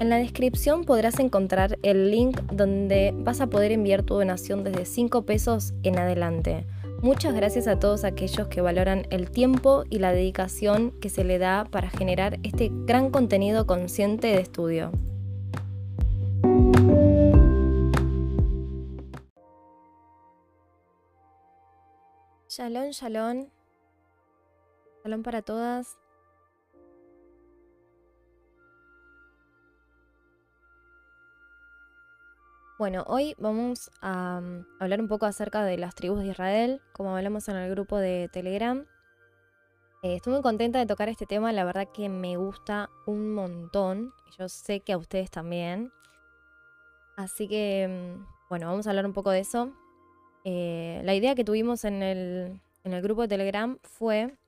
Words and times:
En 0.00 0.08
la 0.08 0.16
descripción 0.16 0.84
podrás 0.86 1.18
encontrar 1.18 1.78
el 1.82 2.10
link 2.10 2.40
donde 2.50 3.12
vas 3.14 3.42
a 3.42 3.48
poder 3.48 3.70
enviar 3.70 4.02
tu 4.02 4.14
donación 4.14 4.64
desde 4.64 4.86
5 4.86 5.26
pesos 5.26 5.74
en 5.82 5.98
adelante. 5.98 6.66
Muchas 7.02 7.34
gracias 7.34 7.66
a 7.66 7.78
todos 7.78 8.04
aquellos 8.04 8.48
que 8.48 8.62
valoran 8.62 9.06
el 9.10 9.30
tiempo 9.30 9.84
y 9.90 9.98
la 9.98 10.12
dedicación 10.12 10.98
que 11.02 11.10
se 11.10 11.22
le 11.22 11.38
da 11.38 11.66
para 11.70 11.90
generar 11.90 12.38
este 12.44 12.70
gran 12.86 13.10
contenido 13.10 13.66
consciente 13.66 14.28
de 14.28 14.40
estudio. 14.40 14.90
Shalom, 22.48 22.90
shalom. 22.92 23.48
Shalom 25.04 25.22
para 25.22 25.42
todas. 25.42 25.99
Bueno, 32.80 33.04
hoy 33.08 33.34
vamos 33.36 33.90
a 34.00 34.40
mm, 34.40 34.64
hablar 34.78 35.02
un 35.02 35.08
poco 35.08 35.26
acerca 35.26 35.62
de 35.64 35.76
las 35.76 35.94
tribus 35.94 36.20
de 36.20 36.28
Israel, 36.28 36.80
como 36.94 37.14
hablamos 37.14 37.46
en 37.50 37.56
el 37.56 37.70
grupo 37.70 37.98
de 37.98 38.30
Telegram. 38.32 38.86
Eh, 40.02 40.14
estoy 40.14 40.32
muy 40.32 40.40
contenta 40.40 40.78
de 40.78 40.86
tocar 40.86 41.10
este 41.10 41.26
tema, 41.26 41.52
la 41.52 41.64
verdad 41.64 41.88
que 41.92 42.08
me 42.08 42.38
gusta 42.38 42.88
un 43.04 43.34
montón. 43.34 44.14
Yo 44.38 44.48
sé 44.48 44.80
que 44.80 44.94
a 44.94 44.96
ustedes 44.96 45.30
también. 45.30 45.92
Así 47.18 47.48
que, 47.48 47.86
mm, 47.86 48.48
bueno, 48.48 48.68
vamos 48.68 48.86
a 48.86 48.90
hablar 48.90 49.04
un 49.04 49.12
poco 49.12 49.28
de 49.28 49.40
eso. 49.40 49.74
Eh, 50.44 51.02
la 51.04 51.14
idea 51.14 51.34
que 51.34 51.44
tuvimos 51.44 51.84
en 51.84 52.02
el, 52.02 52.62
en 52.84 52.94
el 52.94 53.02
grupo 53.02 53.20
de 53.20 53.28
Telegram 53.28 53.78
fue 53.82 54.38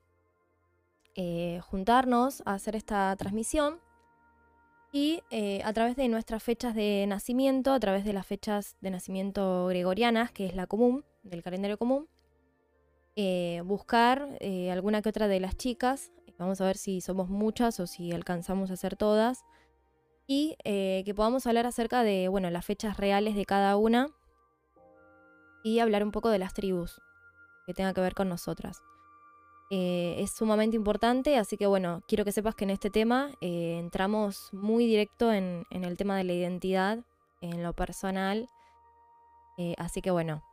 eh, 1.13 1.59
juntarnos 1.61 2.41
a 2.47 2.55
hacer 2.55 2.75
esta 2.75 3.15
transmisión 3.15 3.79
y 4.95 5.23
eh, 5.31 5.59
a 5.65 5.73
través 5.73 5.95
de 5.95 6.07
nuestras 6.07 6.43
fechas 6.43 6.75
de 6.75 7.05
nacimiento, 7.07 7.73
a 7.73 7.79
través 7.79 8.05
de 8.05 8.13
las 8.13 8.27
fechas 8.27 8.77
de 8.79 8.91
nacimiento 8.91 9.65
gregorianas, 9.65 10.31
que 10.31 10.45
es 10.45 10.55
la 10.55 10.67
común, 10.67 11.03
del 11.23 11.41
calendario 11.41 11.79
común, 11.79 12.07
eh, 13.15 13.63
buscar 13.65 14.37
eh, 14.39 14.71
alguna 14.71 15.01
que 15.01 15.09
otra 15.09 15.27
de 15.27 15.39
las 15.39 15.57
chicas, 15.57 16.11
vamos 16.37 16.61
a 16.61 16.65
ver 16.65 16.77
si 16.77 17.01
somos 17.01 17.27
muchas 17.27 17.79
o 17.79 17.87
si 17.87 18.11
alcanzamos 18.11 18.69
a 18.69 18.75
ser 18.75 18.95
todas, 18.95 19.43
y 20.25 20.55
que 20.63 21.13
podamos 21.13 21.45
hablar 21.47 21.65
acerca 21.65 22.01
de 22.03 22.29
bueno, 22.29 22.49
las 22.49 22.65
fechas 22.65 22.95
reales 22.95 23.35
de 23.35 23.45
cada 23.45 23.75
una 23.75 24.07
y 25.65 25.79
hablar 25.79 26.01
un 26.01 26.11
poco 26.11 26.29
de 26.29 26.39
las 26.39 26.53
tribus 26.53 27.01
que 27.65 27.73
tenga 27.73 27.93
que 27.93 27.99
ver 27.99 28.13
con 28.13 28.29
nosotras. 28.29 28.81
Eh, 29.69 30.15
es 30.19 30.31
sumamente 30.31 30.75
importante, 30.75 31.37
así 31.37 31.57
que 31.57 31.65
bueno, 31.65 32.03
quiero 32.07 32.25
que 32.25 32.31
sepas 32.31 32.55
que 32.55 32.65
en 32.65 32.69
este 32.69 32.89
tema 32.89 33.31
eh, 33.41 33.77
entramos 33.79 34.49
muy 34.53 34.85
directo 34.85 35.31
en, 35.31 35.65
el 35.71 35.97
tema 35.97 36.17
de 36.17 36.23
la 36.23 36.33
identidad, 36.33 36.99
en 37.41 37.63
lo 37.63 37.73
personal. 37.73 38.49
Eh, 39.57 39.75
así 39.77 40.01
que 40.01 40.11
bueno, 40.11 40.43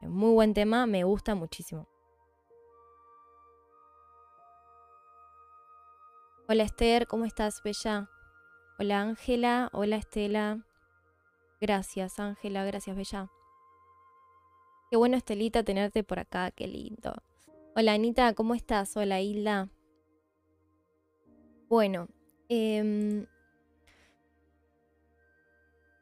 muy 0.00 0.32
buen 0.32 0.54
tema, 0.54 0.86
me 0.86 1.04
gusta 1.04 1.34
muchísimo. 1.34 1.86
Hola 6.48 6.64
Esther, 6.64 7.06
¿cómo 7.06 7.24
estás, 7.24 7.62
Bella? 7.62 8.08
Hola 8.78 9.00
Ángela, 9.00 9.70
hola 9.72 9.96
Estela. 9.96 10.64
Gracias 11.60 12.18
Ángela, 12.18 12.64
gracias 12.64 12.96
Bella. 12.96 13.30
Qué 14.90 14.96
bueno 14.96 15.16
Estelita 15.16 15.62
tenerte 15.62 16.04
por 16.04 16.18
acá, 16.18 16.50
qué 16.50 16.66
lindo. 16.66 17.14
Hola 17.74 17.94
Anita, 17.94 18.34
¿cómo 18.34 18.54
estás? 18.54 18.94
Hola 18.98 19.22
Hilda. 19.22 19.70
Bueno, 21.70 22.08
em, 22.50 23.24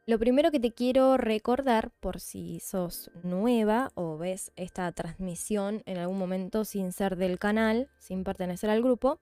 lo 0.04 0.18
primero 0.18 0.50
que 0.50 0.58
te 0.58 0.72
quiero 0.72 1.16
recordar, 1.16 1.92
por 2.00 2.18
si 2.18 2.58
sos 2.58 3.12
nueva 3.22 3.92
o 3.94 4.18
ves 4.18 4.50
esta 4.56 4.90
transmisión 4.90 5.84
en 5.86 5.98
algún 5.98 6.18
momento 6.18 6.64
sin 6.64 6.90
ser 6.90 7.14
del 7.14 7.38
canal, 7.38 7.88
sin 8.00 8.24
pertenecer 8.24 8.68
al 8.68 8.82
grupo, 8.82 9.20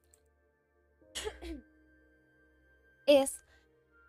es 3.06 3.42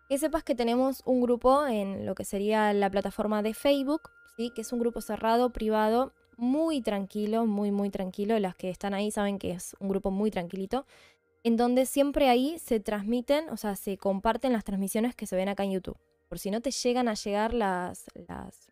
que 0.08 0.16
sepas 0.16 0.44
que 0.44 0.54
tenemos 0.54 1.02
un 1.04 1.20
grupo 1.20 1.66
en 1.66 2.06
lo 2.06 2.14
que 2.14 2.24
sería 2.24 2.72
la 2.72 2.90
plataforma 2.90 3.42
de 3.42 3.52
Facebook, 3.52 4.08
¿sí? 4.38 4.50
que 4.54 4.62
es 4.62 4.72
un 4.72 4.78
grupo 4.78 5.02
cerrado, 5.02 5.52
privado, 5.52 6.14
muy 6.40 6.80
tranquilo, 6.80 7.46
muy, 7.46 7.70
muy 7.70 7.90
tranquilo. 7.90 8.38
Las 8.38 8.56
que 8.56 8.70
están 8.70 8.94
ahí 8.94 9.10
saben 9.10 9.38
que 9.38 9.52
es 9.52 9.76
un 9.78 9.88
grupo 9.88 10.10
muy 10.10 10.30
tranquilito. 10.30 10.86
En 11.44 11.56
donde 11.56 11.86
siempre 11.86 12.28
ahí 12.28 12.58
se 12.58 12.80
transmiten, 12.80 13.48
o 13.50 13.56
sea, 13.56 13.76
se 13.76 13.96
comparten 13.96 14.52
las 14.52 14.64
transmisiones 14.64 15.14
que 15.14 15.26
se 15.26 15.36
ven 15.36 15.48
acá 15.48 15.64
en 15.64 15.72
YouTube. 15.72 15.98
Por 16.28 16.38
si 16.38 16.50
no 16.50 16.60
te 16.60 16.70
llegan 16.70 17.08
a 17.08 17.14
llegar 17.14 17.54
las, 17.54 18.06
las 18.14 18.68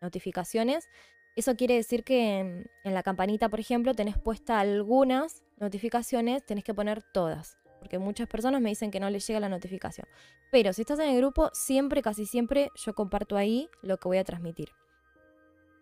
notificaciones, 0.00 0.88
eso 1.36 1.56
quiere 1.56 1.74
decir 1.74 2.04
que 2.04 2.38
en, 2.38 2.66
en 2.84 2.94
la 2.94 3.02
campanita, 3.02 3.48
por 3.48 3.60
ejemplo, 3.60 3.94
tenés 3.94 4.18
puesta 4.18 4.60
algunas 4.60 5.42
notificaciones, 5.58 6.44
tenés 6.44 6.64
que 6.64 6.74
poner 6.74 7.02
todas 7.12 7.56
porque 7.82 7.98
muchas 7.98 8.28
personas 8.28 8.60
me 8.60 8.68
dicen 8.68 8.92
que 8.92 9.00
no 9.00 9.10
les 9.10 9.26
llega 9.26 9.40
la 9.40 9.48
notificación. 9.48 10.06
Pero 10.52 10.72
si 10.72 10.82
estás 10.82 11.00
en 11.00 11.08
el 11.08 11.16
grupo, 11.16 11.50
siempre, 11.52 12.00
casi 12.00 12.26
siempre, 12.26 12.70
yo 12.76 12.94
comparto 12.94 13.36
ahí 13.36 13.68
lo 13.82 13.96
que 13.96 14.06
voy 14.06 14.18
a 14.18 14.24
transmitir. 14.24 14.68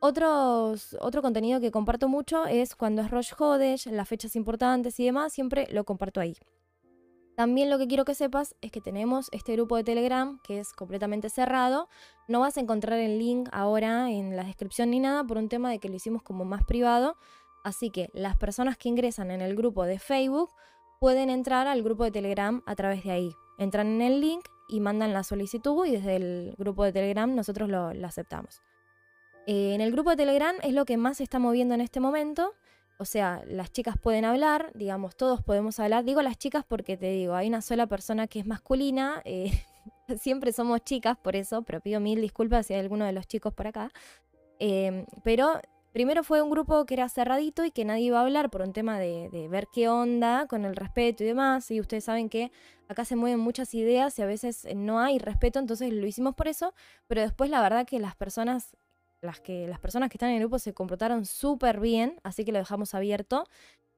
Otro 0.00 0.75
contenido 1.21 1.61
que 1.61 1.71
comparto 1.71 2.09
mucho 2.09 2.47
es 2.47 2.75
cuando 2.75 3.03
es 3.03 3.11
Rosh 3.11 3.33
Hodesh, 3.38 3.87
las 3.87 4.09
fechas 4.09 4.34
importantes 4.34 4.99
y 4.99 5.05
demás, 5.05 5.33
siempre 5.33 5.69
lo 5.71 5.84
comparto 5.84 6.21
ahí. 6.21 6.37
También 7.37 7.71
lo 7.71 7.78
que 7.78 7.87
quiero 7.87 8.05
que 8.05 8.15
sepas 8.15 8.55
es 8.60 8.71
que 8.71 8.81
tenemos 8.81 9.28
este 9.33 9.53
grupo 9.53 9.77
de 9.77 9.84
Telegram 9.84 10.41
que 10.43 10.59
es 10.59 10.72
completamente 10.72 11.31
cerrado. 11.31 11.89
No 12.28 12.41
vas 12.41 12.56
a 12.56 12.60
encontrar 12.60 12.99
el 12.99 13.19
link 13.19 13.49
ahora 13.53 14.10
en 14.10 14.37
la 14.37 14.44
descripción 14.44 14.91
ni 14.91 15.00
nada 15.00 15.25
por 15.25 15.39
un 15.39 15.49
tema 15.49 15.71
de 15.71 15.78
que 15.78 15.89
lo 15.89 15.97
hicimos 15.97 16.22
como 16.22 16.44
más 16.44 16.65
privado. 16.65 17.16
Así 17.62 17.91
que 17.91 18.10
las 18.12 18.37
personas 18.37 18.77
que 18.77 18.89
ingresan 18.89 19.31
en 19.31 19.41
el 19.41 19.55
grupo 19.55 19.84
de 19.84 19.99
Facebook 19.99 20.50
pueden 20.99 21.31
entrar 21.31 21.66
al 21.66 21.83
grupo 21.83 22.05
de 22.05 22.10
Telegram 22.10 22.62
a 22.66 22.75
través 22.75 23.05
de 23.05 23.10
ahí. 23.10 23.33
Entran 23.59 23.87
en 23.87 24.03
el 24.03 24.21
link 24.21 24.47
y 24.69 24.81
mandan 24.81 25.12
la 25.12 25.25
solicitud 25.25 25.87
y 25.87 25.93
desde 25.93 26.16
el 26.16 26.55
grupo 26.59 26.84
de 26.84 26.93
Telegram 26.93 27.34
nosotros 27.34 27.69
lo 27.69 28.06
aceptamos. 28.06 28.60
Eh, 29.50 29.75
en 29.75 29.81
el 29.81 29.91
grupo 29.91 30.11
de 30.11 30.16
Telegram 30.16 30.55
es 30.62 30.72
lo 30.75 30.84
que 30.84 30.97
más 30.97 31.16
se 31.16 31.25
está 31.25 31.41
moviendo 31.41 31.75
en 31.75 31.81
este 31.81 31.99
momento. 31.99 32.55
O 32.99 33.05
sea, 33.05 33.43
las 33.49 33.72
chicas 33.72 33.97
pueden 34.00 34.25
hablar, 34.25 34.71
digamos, 34.77 35.16
todos 35.16 35.43
podemos 35.43 35.81
hablar. 35.81 36.05
Digo 36.05 36.22
las 36.22 36.38
chicas 36.38 36.65
porque 36.65 36.97
te 36.97 37.11
digo, 37.11 37.34
hay 37.34 37.49
una 37.49 37.60
sola 37.60 37.89
persona 37.89 38.28
que 38.28 38.39
es 38.39 38.47
masculina. 38.47 39.22
Eh, 39.25 39.50
siempre 40.21 40.53
somos 40.53 40.84
chicas, 40.84 41.16
por 41.19 41.34
eso, 41.34 41.62
pero 41.62 41.81
pido 41.81 41.99
mil 41.99 42.21
disculpas 42.21 42.66
si 42.66 42.75
hay 42.75 42.81
alguno 42.81 43.05
de 43.05 43.10
los 43.10 43.27
chicos 43.27 43.53
por 43.53 43.66
acá. 43.66 43.91
Em, 44.60 45.05
pero 45.25 45.60
primero 45.93 46.22
fue 46.22 46.43
un 46.43 46.50
grupo 46.50 46.87
que 46.87 46.94
era 46.94 47.09
cerradito 47.09 47.65
y 47.65 47.72
que 47.72 47.84
nadie 47.84 48.05
iba 48.05 48.21
a 48.21 48.22
hablar 48.22 48.50
por 48.50 48.62
un 48.62 48.72
tema 48.72 49.00
de, 49.00 49.31
de, 49.33 49.49
ver 49.49 49.66
qué 49.72 49.89
onda 49.89 50.47
con 50.47 50.65
el 50.65 50.77
respeto 50.77 51.25
y 51.25 51.27
demás. 51.27 51.69
Y 51.72 51.81
ustedes 51.81 52.05
saben 52.05 52.28
que 52.28 52.53
acá 52.87 53.05
se 53.05 53.16
mueven 53.16 53.41
muchas 53.41 53.75
ideas 53.75 54.16
y 54.16 54.22
a 54.22 54.27
veces 54.27 54.69
no 54.77 55.00
hay 55.00 55.19
respeto, 55.19 55.59
entonces 55.59 55.93
lo 55.93 56.06
hicimos 56.06 56.37
por 56.37 56.47
eso. 56.47 56.72
Pero 57.09 57.21
después 57.21 57.50
la 57.50 57.60
verdad 57.60 57.84
que 57.84 57.99
las 57.99 58.15
personas 58.15 58.77
las, 59.23 59.41
que, 59.41 59.67
las 59.69 59.81
personas 59.81 60.09
que 60.09 60.17
están 60.17 60.31
en 60.31 60.37
el 60.37 60.43
grupo 60.43 60.59
se 60.59 60.73
comportaron 60.73 61.25
súper 61.25 61.81
bien, 61.81 62.19
así 62.23 62.45
que 62.45 62.53
lo 62.53 62.59
dejamos 62.59 62.95
abierto. 62.95 63.47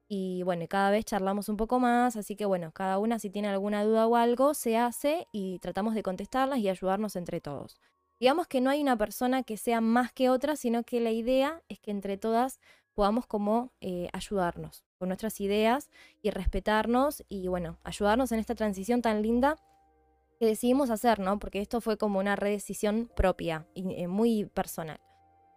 Y 0.08 0.42
bueno, 0.42 0.66
cada 0.68 0.90
vez 0.90 1.04
charlamos 1.04 1.48
un 1.48 1.56
poco 1.56 1.80
más, 1.80 2.16
así 2.16 2.36
que 2.36 2.44
bueno, 2.44 2.70
cada 2.72 2.98
una 2.98 3.18
si 3.18 3.30
tiene 3.30 3.48
alguna 3.48 3.84
duda 3.84 4.06
o 4.06 4.16
algo, 4.16 4.52
se 4.52 4.76
hace 4.76 5.26
y 5.32 5.58
tratamos 5.60 5.94
de 5.94 6.02
contestarlas 6.02 6.58
y 6.58 6.68
ayudarnos 6.68 7.16
entre 7.16 7.40
todos. 7.40 7.78
Digamos 8.20 8.46
que 8.46 8.60
no 8.60 8.70
hay 8.70 8.82
una 8.82 8.96
persona 8.96 9.42
que 9.42 9.56
sea 9.56 9.80
más 9.80 10.12
que 10.12 10.28
otra, 10.28 10.56
sino 10.56 10.84
que 10.84 11.00
la 11.00 11.10
idea 11.10 11.62
es 11.68 11.80
que 11.80 11.90
entre 11.90 12.18
todas 12.18 12.60
podamos 12.94 13.26
como 13.26 13.72
eh, 13.80 14.08
ayudarnos 14.12 14.84
con 14.98 15.08
nuestras 15.08 15.40
ideas 15.40 15.90
y 16.20 16.30
respetarnos 16.30 17.24
y 17.28 17.48
bueno, 17.48 17.78
ayudarnos 17.82 18.30
en 18.32 18.38
esta 18.38 18.54
transición 18.54 19.02
tan 19.02 19.22
linda 19.22 19.56
que 20.38 20.46
decidimos 20.46 20.90
hacer, 20.90 21.20
¿no? 21.20 21.38
Porque 21.38 21.60
esto 21.60 21.80
fue 21.80 21.96
como 21.96 22.18
una 22.18 22.36
redecisión 22.36 23.10
propia 23.16 23.66
y 23.74 24.02
eh, 24.02 24.08
muy 24.08 24.44
personal. 24.44 25.00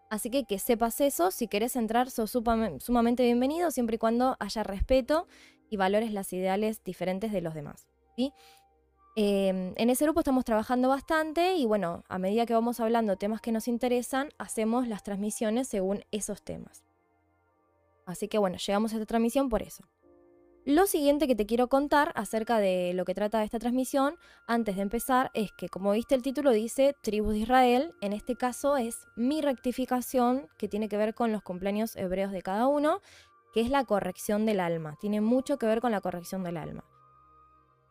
Así 0.09 0.29
que 0.29 0.45
que 0.45 0.59
sepas 0.59 1.01
eso, 1.01 1.31
si 1.31 1.47
querés 1.47 1.75
entrar, 1.75 2.11
sos 2.11 2.31
sumamente 2.31 3.23
bienvenido, 3.23 3.71
siempre 3.71 3.95
y 3.95 3.99
cuando 3.99 4.35
haya 4.39 4.63
respeto 4.63 5.27
y 5.69 5.77
valores 5.77 6.13
las 6.13 6.31
ideales 6.31 6.83
diferentes 6.83 7.31
de 7.31 7.41
los 7.41 7.53
demás. 7.53 7.87
¿sí? 8.15 8.31
Em, 9.15 9.73
en 9.77 9.89
ese 9.89 10.03
grupo 10.03 10.19
estamos 10.19 10.43
trabajando 10.43 10.89
bastante 10.89 11.55
y 11.55 11.65
bueno, 11.65 12.03
a 12.09 12.19
medida 12.19 12.45
que 12.45 12.53
vamos 12.53 12.79
hablando 12.79 13.15
temas 13.15 13.41
que 13.41 13.51
nos 13.51 13.67
interesan, 13.67 14.29
hacemos 14.37 14.87
las 14.87 15.03
transmisiones 15.03 15.67
según 15.67 16.03
esos 16.11 16.43
temas. 16.43 16.83
Así 18.05 18.27
que 18.27 18.37
bueno, 18.37 18.57
llegamos 18.57 18.91
a 18.93 18.97
esta 18.97 19.05
transmisión 19.05 19.49
por 19.49 19.63
eso. 19.63 19.85
Lo 20.65 20.87
siguiente 20.87 21.27
que 21.27 21.35
te 21.35 21.45
quiero 21.45 21.67
contar 21.67 22.11
acerca 22.15 22.57
de 22.57 22.93
lo 22.95 23.05
que 23.05 23.13
trata 23.13 23.43
esta 23.43 23.59
transmisión, 23.59 24.15
antes 24.47 24.77
de 24.77 24.81
empezar, 24.81 25.29
es 25.35 25.51
que 25.51 25.69
como 25.69 25.91
viste 25.91 26.15
el 26.15 26.23
título 26.23 26.49
dice 26.49 26.95
Tribus 27.03 27.33
de 27.33 27.39
Israel, 27.41 27.93
en 28.01 28.13
este 28.13 28.35
caso 28.35 28.75
es 28.75 29.05
mi 29.15 29.41
rectificación 29.41 30.47
que 30.57 30.67
tiene 30.67 30.89
que 30.89 30.97
ver 30.97 31.13
con 31.13 31.31
los 31.31 31.43
cumpleaños 31.43 31.95
hebreos 31.95 32.31
de 32.31 32.41
cada 32.41 32.65
uno, 32.65 32.99
que 33.53 33.61
es 33.61 33.69
la 33.69 33.85
corrección 33.85 34.47
del 34.47 34.59
alma, 34.59 34.97
tiene 34.99 35.21
mucho 35.21 35.59
que 35.59 35.67
ver 35.67 35.81
con 35.81 35.91
la 35.91 36.01
corrección 36.01 36.43
del 36.43 36.57
alma. 36.57 36.83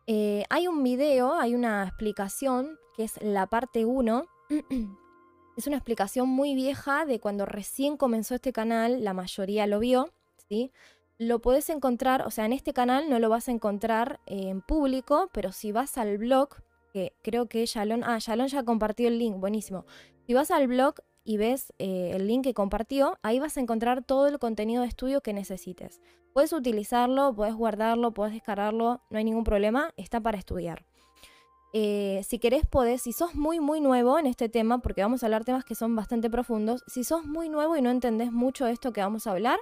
Eh, 0.05 0.43
hay 0.49 0.67
un 0.67 0.83
video, 0.83 1.33
hay 1.35 1.55
una 1.55 1.81
explicación 1.87 2.77
que 2.97 3.05
es 3.05 3.13
la 3.21 3.47
parte 3.47 3.85
1. 3.85 4.25
es 5.55 5.65
una 5.65 5.77
explicación 5.77 6.27
muy 6.27 6.55
vieja 6.55 7.05
de 7.05 7.21
cuando 7.21 7.45
recién 7.45 7.95
comenzó 7.95 8.35
este 8.35 8.51
canal, 8.51 9.01
la 9.05 9.13
mayoría 9.13 9.65
lo 9.65 9.79
vio, 9.79 10.11
¿sí? 10.49 10.73
Lo 11.17 11.39
puedes 11.39 11.69
encontrar, 11.69 12.23
o 12.27 12.31
sea, 12.31 12.45
en 12.45 12.51
este 12.51 12.73
canal 12.73 13.09
no 13.09 13.19
lo 13.19 13.29
vas 13.29 13.47
a 13.47 13.51
encontrar 13.51 14.19
en 14.25 14.61
público, 14.61 15.29
pero 15.31 15.53
si 15.53 15.71
vas 15.71 15.97
al 15.97 16.17
blog, 16.17 16.49
que 16.91 17.13
creo 17.21 17.47
que 17.47 17.65
Shalon, 17.65 18.03
ah, 18.03 18.17
Shalon 18.19 18.47
ya 18.47 18.63
compartió 18.63 19.07
el 19.07 19.17
link, 19.17 19.37
buenísimo. 19.37 19.85
Si 20.27 20.33
vas 20.33 20.51
al 20.51 20.67
blog 20.67 20.95
y 21.23 21.37
ves 21.37 21.73
eh, 21.79 22.11
el 22.15 22.27
link 22.27 22.43
que 22.43 22.53
compartió, 22.53 23.17
ahí 23.23 23.39
vas 23.39 23.55
a 23.55 23.61
encontrar 23.61 24.03
todo 24.03 24.27
el 24.27 24.39
contenido 24.39 24.81
de 24.81 24.89
estudio 24.89 25.21
que 25.21 25.31
necesites. 25.31 26.01
Puedes 26.33 26.51
utilizarlo, 26.51 27.33
puedes 27.33 27.55
guardarlo, 27.55 28.13
puedes 28.13 28.33
descargarlo, 28.33 29.01
no 29.09 29.17
hay 29.17 29.23
ningún 29.23 29.45
problema, 29.45 29.93
está 29.95 30.19
para 30.19 30.37
estudiar. 30.37 30.85
Eh, 31.71 32.23
si 32.27 32.39
querés, 32.39 32.65
podés, 32.65 33.01
si 33.01 33.13
sos 33.13 33.35
muy, 33.35 33.61
muy 33.61 33.79
nuevo 33.79 34.19
en 34.19 34.27
este 34.27 34.49
tema, 34.49 34.79
porque 34.79 35.01
vamos 35.01 35.23
a 35.23 35.27
hablar 35.27 35.45
temas 35.45 35.63
que 35.63 35.75
son 35.75 35.95
bastante 35.95 36.29
profundos, 36.29 36.83
si 36.87 37.05
sos 37.05 37.25
muy 37.25 37.47
nuevo 37.47 37.77
y 37.77 37.81
no 37.81 37.89
entendés 37.89 38.33
mucho 38.33 38.67
esto 38.67 38.91
que 38.91 39.01
vamos 39.01 39.27
a 39.27 39.31
hablar, 39.31 39.59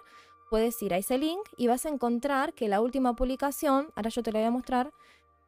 puedes 0.53 0.79
ir 0.83 0.93
a 0.93 0.97
ese 0.97 1.17
link 1.17 1.41
y 1.57 1.65
vas 1.65 1.87
a 1.87 1.89
encontrar 1.89 2.53
que 2.53 2.67
la 2.67 2.79
última 2.79 3.15
publicación, 3.15 3.91
ahora 3.95 4.11
yo 4.11 4.21
te 4.21 4.31
la 4.31 4.37
voy 4.37 4.47
a 4.49 4.51
mostrar, 4.51 4.93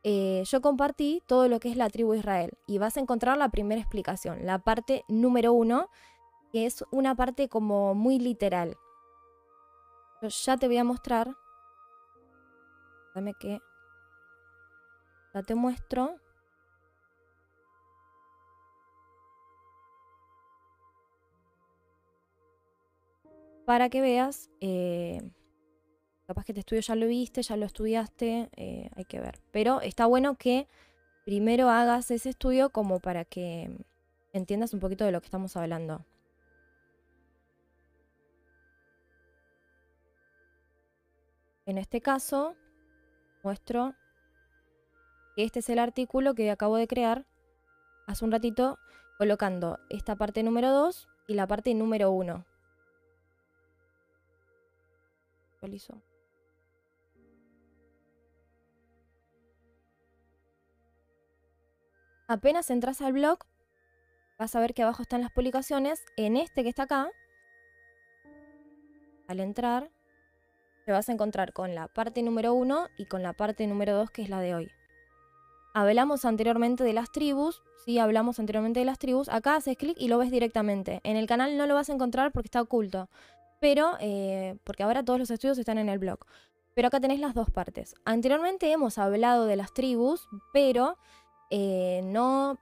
eh, 0.01 0.41
yo 0.47 0.61
compartí 0.61 1.21
todo 1.27 1.47
lo 1.47 1.59
que 1.59 1.69
es 1.69 1.77
la 1.77 1.91
tribu 1.91 2.15
Israel 2.15 2.57
y 2.65 2.79
vas 2.79 2.97
a 2.97 3.01
encontrar 3.01 3.37
la 3.37 3.49
primera 3.49 3.79
explicación, 3.79 4.47
la 4.47 4.57
parte 4.57 5.03
número 5.07 5.53
uno, 5.53 5.91
que 6.51 6.65
es 6.65 6.83
una 6.89 7.13
parte 7.13 7.49
como 7.49 7.93
muy 7.93 8.17
literal. 8.17 8.77
Yo 10.23 10.29
ya 10.29 10.57
te 10.57 10.65
voy 10.65 10.77
a 10.77 10.83
mostrar. 10.83 11.37
Dame 13.13 13.35
que... 13.35 13.61
Ya 15.35 15.43
te 15.43 15.53
muestro. 15.53 16.15
Para 23.65 23.89
que 23.89 24.01
veas... 24.01 24.49
Eh, 24.61 25.21
capaz 26.25 26.43
que 26.45 26.51
este 26.53 26.61
estudio 26.61 26.81
ya 26.81 26.95
lo 26.95 27.07
viste, 27.07 27.41
ya 27.41 27.55
lo 27.55 27.65
estudiaste, 27.65 28.49
eh, 28.55 28.89
hay 28.95 29.05
que 29.05 29.19
ver. 29.19 29.39
Pero 29.51 29.81
está 29.81 30.05
bueno 30.05 30.35
que 30.35 30.67
primero 31.23 31.69
hagas 31.69 32.11
ese 32.11 32.29
estudio 32.29 32.69
como 32.71 32.99
para 32.99 33.25
que 33.25 33.69
entiendas 34.33 34.73
un 34.73 34.79
poquito 34.79 35.05
de 35.05 35.11
lo 35.11 35.21
que 35.21 35.25
estamos 35.25 35.55
hablando. 35.55 36.05
En 41.65 41.77
este 41.77 42.01
caso, 42.01 42.55
muestro 43.43 43.95
que 45.35 45.43
este 45.43 45.59
es 45.59 45.69
el 45.69 45.79
artículo 45.79 46.35
que 46.35 46.51
acabo 46.51 46.77
de 46.77 46.87
crear 46.87 47.25
hace 48.07 48.23
un 48.23 48.31
ratito 48.31 48.77
colocando 49.17 49.79
esta 49.89 50.15
parte 50.15 50.43
número 50.43 50.71
2 50.71 51.07
y 51.27 51.33
la 51.33 51.47
parte 51.47 51.73
número 51.73 52.11
1. 52.11 52.45
Apenas 62.27 62.71
entras 62.71 63.01
al 63.01 63.13
blog, 63.13 63.39
vas 64.39 64.55
a 64.55 64.59
ver 64.59 64.73
que 64.73 64.81
abajo 64.81 65.03
están 65.03 65.21
las 65.21 65.31
publicaciones. 65.31 66.03
En 66.17 66.37
este 66.37 66.63
que 66.63 66.69
está 66.69 66.83
acá, 66.83 67.11
al 69.27 69.39
entrar, 69.39 69.91
te 70.85 70.91
vas 70.91 71.07
a 71.09 71.11
encontrar 71.11 71.53
con 71.53 71.75
la 71.75 71.87
parte 71.87 72.23
número 72.23 72.53
1 72.53 72.87
y 72.97 73.05
con 73.05 73.21
la 73.21 73.33
parte 73.33 73.67
número 73.67 73.95
2, 73.95 74.11
que 74.11 74.23
es 74.23 74.29
la 74.29 74.39
de 74.39 74.55
hoy. 74.55 74.71
Hablamos 75.73 76.25
anteriormente 76.25 76.83
de 76.83 76.93
las 76.93 77.11
tribus, 77.11 77.61
sí, 77.83 77.99
hablamos 77.99 78.39
anteriormente 78.39 78.79
de 78.79 78.85
las 78.85 78.97
tribus. 78.97 79.27
Acá 79.29 79.55
haces 79.55 79.77
clic 79.77 79.97
y 79.99 80.07
lo 80.07 80.17
ves 80.17 80.31
directamente. 80.31 81.01
En 81.03 81.17
el 81.17 81.27
canal 81.27 81.57
no 81.57 81.67
lo 81.67 81.75
vas 81.75 81.89
a 81.89 81.93
encontrar 81.93 82.31
porque 82.31 82.47
está 82.47 82.61
oculto, 82.61 83.09
pero, 83.59 83.97
eh, 83.99 84.57
porque 84.63 84.83
ahora 84.83 85.03
todos 85.03 85.19
los 85.19 85.31
estudios 85.31 85.57
están 85.57 85.77
en 85.77 85.89
el 85.89 85.99
blog. 85.99 86.19
Pero 86.73 86.89
acá 86.89 86.99
tenés 86.99 87.19
las 87.19 87.33
dos 87.33 87.49
partes. 87.49 87.95
Anteriormente 88.03 88.71
hemos 88.71 88.97
hablado 88.97 89.45
de 89.45 89.55
las 89.55 89.73
tribus, 89.73 90.27
pero 90.51 90.97
eh, 91.49 92.01
no, 92.03 92.59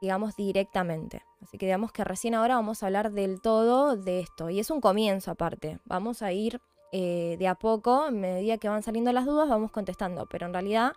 digamos, 0.00 0.36
directamente. 0.36 1.22
Así 1.42 1.58
que 1.58 1.66
digamos 1.66 1.92
que 1.92 2.02
recién 2.02 2.34
ahora 2.34 2.54
vamos 2.54 2.82
a 2.82 2.86
hablar 2.86 3.12
del 3.12 3.40
todo 3.42 3.96
de 3.96 4.20
esto. 4.20 4.48
Y 4.48 4.58
es 4.58 4.70
un 4.70 4.80
comienzo 4.80 5.30
aparte. 5.30 5.78
Vamos 5.84 6.22
a 6.22 6.32
ir 6.32 6.60
eh, 6.92 7.36
de 7.38 7.46
a 7.46 7.54
poco, 7.56 8.04
a 8.04 8.10
medida 8.10 8.56
que 8.58 8.68
van 8.68 8.82
saliendo 8.82 9.12
las 9.12 9.26
dudas, 9.26 9.48
vamos 9.48 9.70
contestando, 9.70 10.26
pero 10.26 10.46
en 10.46 10.54
realidad 10.54 10.92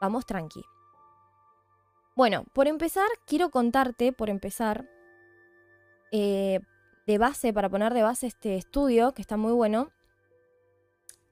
vamos 0.00 0.26
tranqui. 0.26 0.64
Bueno, 2.14 2.44
por 2.52 2.68
empezar, 2.68 3.08
quiero 3.26 3.50
contarte, 3.50 4.12
por 4.12 4.30
empezar, 4.30 4.88
de 7.10 7.18
base, 7.18 7.52
para 7.52 7.68
poner 7.68 7.92
de 7.94 8.02
base 8.02 8.26
este 8.26 8.56
estudio, 8.56 9.12
que 9.12 9.22
está 9.22 9.36
muy 9.36 9.52
bueno, 9.52 9.90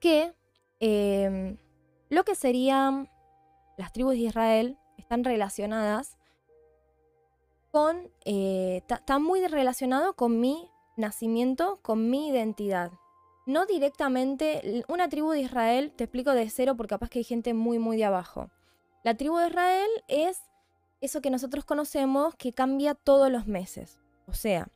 que 0.00 0.34
em, 0.80 1.56
lo 2.08 2.24
que 2.24 2.34
serían 2.34 3.08
las 3.76 3.92
tribus 3.92 4.14
de 4.14 4.20
Israel 4.20 4.78
están 4.96 5.24
relacionadas 5.24 6.16
con, 7.70 8.10
eh, 8.24 8.82
muy 9.20 9.46
relacionado 9.46 10.14
con 10.14 10.40
mi 10.40 10.70
nacimiento, 10.96 11.78
con 11.82 12.10
mi 12.10 12.28
identidad 12.28 12.90
no 13.48 13.64
directamente, 13.64 14.84
una 14.88 15.08
tribu 15.08 15.30
de 15.30 15.40
Israel, 15.40 15.90
te 15.96 16.04
explico 16.04 16.32
de 16.32 16.50
cero 16.50 16.76
porque 16.76 16.90
capaz 16.90 17.08
que 17.08 17.20
hay 17.20 17.24
gente 17.24 17.54
muy, 17.54 17.78
muy 17.78 17.96
de 17.96 18.04
abajo. 18.04 18.50
La 19.04 19.16
tribu 19.16 19.38
de 19.38 19.48
Israel 19.48 19.88
es 20.06 20.42
eso 21.00 21.22
que 21.22 21.30
nosotros 21.30 21.64
conocemos 21.64 22.34
que 22.34 22.52
cambia 22.52 22.94
todos 22.94 23.32
los 23.32 23.46
meses. 23.46 23.98
O 24.26 24.34
sea, 24.34 24.68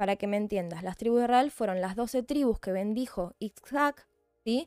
para 0.00 0.16
que 0.16 0.26
me 0.26 0.38
entiendas, 0.38 0.82
las 0.82 0.96
tribus 0.96 1.18
de 1.18 1.24
Israel 1.24 1.50
fueron 1.50 1.82
las 1.82 1.94
12 1.94 2.22
tribus 2.22 2.58
que 2.58 2.72
bendijo 2.72 3.34
Isaac, 3.38 4.08
¿sí? 4.42 4.64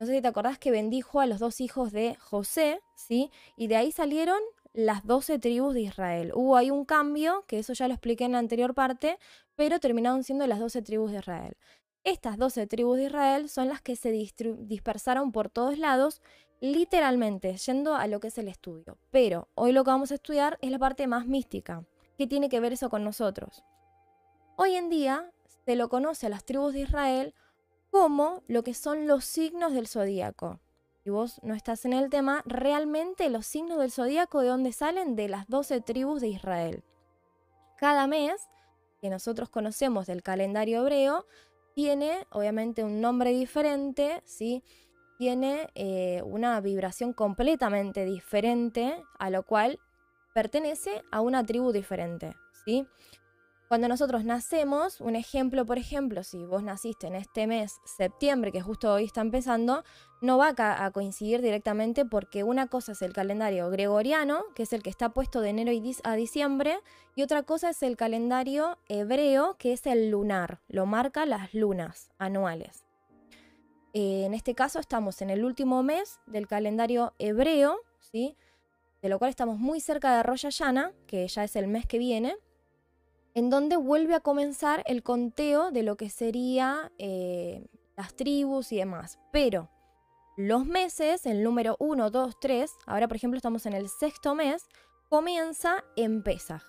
No 0.00 0.06
sé 0.06 0.14
si 0.14 0.20
te 0.20 0.26
acordás 0.26 0.58
que 0.58 0.72
bendijo 0.72 1.20
a 1.20 1.26
los 1.26 1.38
dos 1.38 1.60
hijos 1.60 1.92
de 1.92 2.16
José, 2.16 2.80
¿sí? 2.96 3.30
Y 3.56 3.68
de 3.68 3.76
ahí 3.76 3.92
salieron 3.92 4.40
las 4.72 5.06
12 5.06 5.38
tribus 5.38 5.74
de 5.74 5.82
Israel. 5.82 6.32
Hubo 6.34 6.56
ahí 6.56 6.72
un 6.72 6.84
cambio, 6.84 7.44
que 7.46 7.60
eso 7.60 7.74
ya 7.74 7.86
lo 7.86 7.94
expliqué 7.94 8.24
en 8.24 8.32
la 8.32 8.40
anterior 8.40 8.74
parte, 8.74 9.20
pero 9.54 9.78
terminaron 9.78 10.24
siendo 10.24 10.48
las 10.48 10.58
12 10.58 10.82
tribus 10.82 11.12
de 11.12 11.18
Israel. 11.18 11.56
Estas 12.02 12.36
12 12.36 12.66
tribus 12.66 12.96
de 12.96 13.04
Israel 13.04 13.48
son 13.48 13.68
las 13.68 13.82
que 13.82 13.94
se 13.94 14.10
dispersaron 14.10 15.30
por 15.30 15.48
todos 15.48 15.78
lados, 15.78 16.20
literalmente, 16.60 17.56
yendo 17.56 17.94
a 17.94 18.08
lo 18.08 18.18
que 18.18 18.26
es 18.26 18.38
el 18.38 18.48
estudio. 18.48 18.98
Pero 19.12 19.46
hoy 19.54 19.70
lo 19.70 19.84
que 19.84 19.90
vamos 19.92 20.10
a 20.10 20.16
estudiar 20.16 20.58
es 20.60 20.72
la 20.72 20.80
parte 20.80 21.06
más 21.06 21.28
mística. 21.28 21.84
¿Qué 22.18 22.26
tiene 22.26 22.48
que 22.48 22.58
ver 22.58 22.72
eso 22.72 22.90
con 22.90 23.04
nosotros? 23.04 23.62
Hoy 24.64 24.76
en 24.76 24.90
día 24.90 25.28
se 25.64 25.74
lo 25.74 25.88
conoce 25.88 26.26
a 26.26 26.28
las 26.28 26.44
tribus 26.44 26.72
de 26.72 26.82
Israel 26.82 27.34
como 27.90 28.44
lo 28.46 28.62
que 28.62 28.74
son 28.74 29.08
los 29.08 29.24
signos 29.24 29.72
del 29.72 29.88
zodíaco. 29.88 30.60
Si 31.02 31.10
vos 31.10 31.40
no 31.42 31.54
estás 31.54 31.84
en 31.84 31.92
el 31.92 32.10
tema, 32.10 32.44
realmente 32.46 33.28
los 33.28 33.44
signos 33.44 33.80
del 33.80 33.90
zodíaco 33.90 34.40
de 34.40 34.46
dónde 34.46 34.70
salen 34.70 35.16
de 35.16 35.28
las 35.28 35.48
12 35.48 35.80
tribus 35.80 36.20
de 36.20 36.28
Israel. 36.28 36.84
Cada 37.76 38.06
mes 38.06 38.36
que 39.00 39.10
nosotros 39.10 39.50
conocemos 39.50 40.06
del 40.06 40.22
calendario 40.22 40.82
hebreo 40.82 41.26
tiene 41.74 42.24
obviamente 42.30 42.84
un 42.84 43.00
nombre 43.00 43.30
diferente, 43.32 44.22
¿sí? 44.24 44.62
Tiene 45.18 45.70
eh, 45.74 46.22
una 46.24 46.60
vibración 46.60 47.14
completamente 47.14 48.04
diferente, 48.04 49.02
a 49.18 49.28
lo 49.28 49.42
cual 49.42 49.80
pertenece 50.34 51.02
a 51.10 51.20
una 51.20 51.44
tribu 51.44 51.72
diferente, 51.72 52.36
¿sí? 52.64 52.86
Cuando 53.72 53.88
nosotros 53.88 54.26
nacemos, 54.26 55.00
un 55.00 55.16
ejemplo, 55.16 55.64
por 55.64 55.78
ejemplo, 55.78 56.24
si 56.24 56.44
vos 56.44 56.62
naciste 56.62 57.06
en 57.06 57.14
este 57.14 57.46
mes, 57.46 57.80
septiembre, 57.86 58.52
que 58.52 58.60
justo 58.60 58.92
hoy 58.92 59.04
está 59.04 59.22
empezando, 59.22 59.82
no 60.20 60.36
va 60.36 60.52
a, 60.54 60.90
coincidir 60.90 61.40
directamente 61.40 62.04
porque 62.04 62.44
una 62.44 62.66
cosa 62.66 62.92
es 62.92 63.00
el 63.00 63.14
calendario 63.14 63.70
gregoriano, 63.70 64.44
que 64.54 64.64
es 64.64 64.74
el 64.74 64.82
que 64.82 64.90
está 64.90 65.14
puesto 65.14 65.40
de 65.40 65.48
enero 65.48 65.72
a 66.04 66.16
diciembre, 66.16 66.80
y 67.16 67.22
otra 67.22 67.44
cosa 67.44 67.70
es 67.70 67.82
el 67.82 67.96
calendario 67.96 68.76
hebreo, 68.90 69.56
que 69.58 69.72
es 69.72 69.86
el 69.86 70.10
lunar, 70.10 70.60
lo 70.68 70.84
marca 70.84 71.24
las 71.24 71.54
lunas 71.54 72.10
anuales. 72.18 72.84
Eh, 73.94 74.24
en 74.26 74.34
este 74.34 74.54
caso 74.54 74.80
estamos 74.80 75.22
en 75.22 75.30
el 75.30 75.46
último 75.46 75.82
mes 75.82 76.20
del 76.26 76.46
calendario 76.46 77.14
hebreo, 77.18 77.78
¿sí? 78.00 78.36
de 79.00 79.08
lo 79.08 79.18
cual 79.18 79.30
estamos 79.30 79.58
muy 79.58 79.80
cerca 79.80 80.14
de 80.14 80.22
Rosh 80.22 80.42
Hashanah, 80.42 80.92
que 81.06 81.26
ya 81.26 81.44
es 81.44 81.56
el 81.56 81.68
mes 81.68 81.86
que 81.86 81.96
viene, 81.96 82.36
en 83.34 83.50
donde 83.50 83.76
vuelve 83.76 84.14
a 84.14 84.20
comenzar 84.20 84.82
el 84.86 85.02
conteo 85.02 85.70
de 85.70 85.82
lo 85.82 85.96
que 85.96 86.10
sería 86.10 86.92
eh, 86.98 87.66
las 87.96 88.14
tribus 88.14 88.72
y 88.72 88.76
demás. 88.76 89.18
Pero 89.32 89.70
los 90.36 90.66
meses, 90.66 91.26
el 91.26 91.42
número 91.42 91.76
1, 91.78 92.10
2, 92.10 92.40
3, 92.40 92.70
ahora 92.86 93.08
por 93.08 93.16
ejemplo 93.16 93.36
estamos 93.36 93.66
en 93.66 93.74
el 93.74 93.88
sexto 93.88 94.34
mes, 94.34 94.66
comienza 95.08 95.84
en 95.96 96.22
Pesaj. 96.22 96.62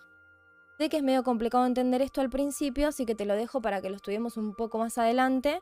Sé 0.77 0.89
que 0.89 0.98
es 0.98 1.03
medio 1.03 1.24
complicado 1.24 1.65
entender 1.65 2.01
esto 2.01 2.22
al 2.22 2.29
principio, 2.29 2.88
así 2.88 3.05
que 3.05 3.15
te 3.15 3.25
lo 3.25 3.36
dejo 3.36 3.62
para 3.62 3.82
que 3.82 3.89
lo 3.89 3.96
estudiemos 3.96 4.38
un 4.38 4.55
poco 4.55 4.79
más 4.79 4.98
adelante, 4.98 5.62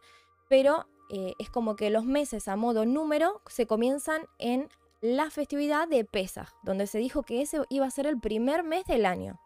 pero 0.49 0.87
eh, 1.09 1.33
es 1.37 1.49
como 1.49 1.75
que 1.75 1.89
los 1.89 2.05
meses 2.05 2.47
a 2.47 2.55
modo 2.55 2.85
número 2.85 3.41
se 3.47 3.67
comienzan 3.67 4.21
en 4.39 4.69
la 5.01 5.29
festividad 5.29 5.87
de 5.87 6.05
Pesach, 6.05 6.49
donde 6.63 6.87
se 6.87 6.99
dijo 6.99 7.23
que 7.23 7.41
ese 7.41 7.61
iba 7.69 7.85
a 7.85 7.91
ser 7.91 8.07
el 8.07 8.19
primer 8.19 8.63
mes 8.63 8.85
del 8.85 9.05
año. 9.05 9.39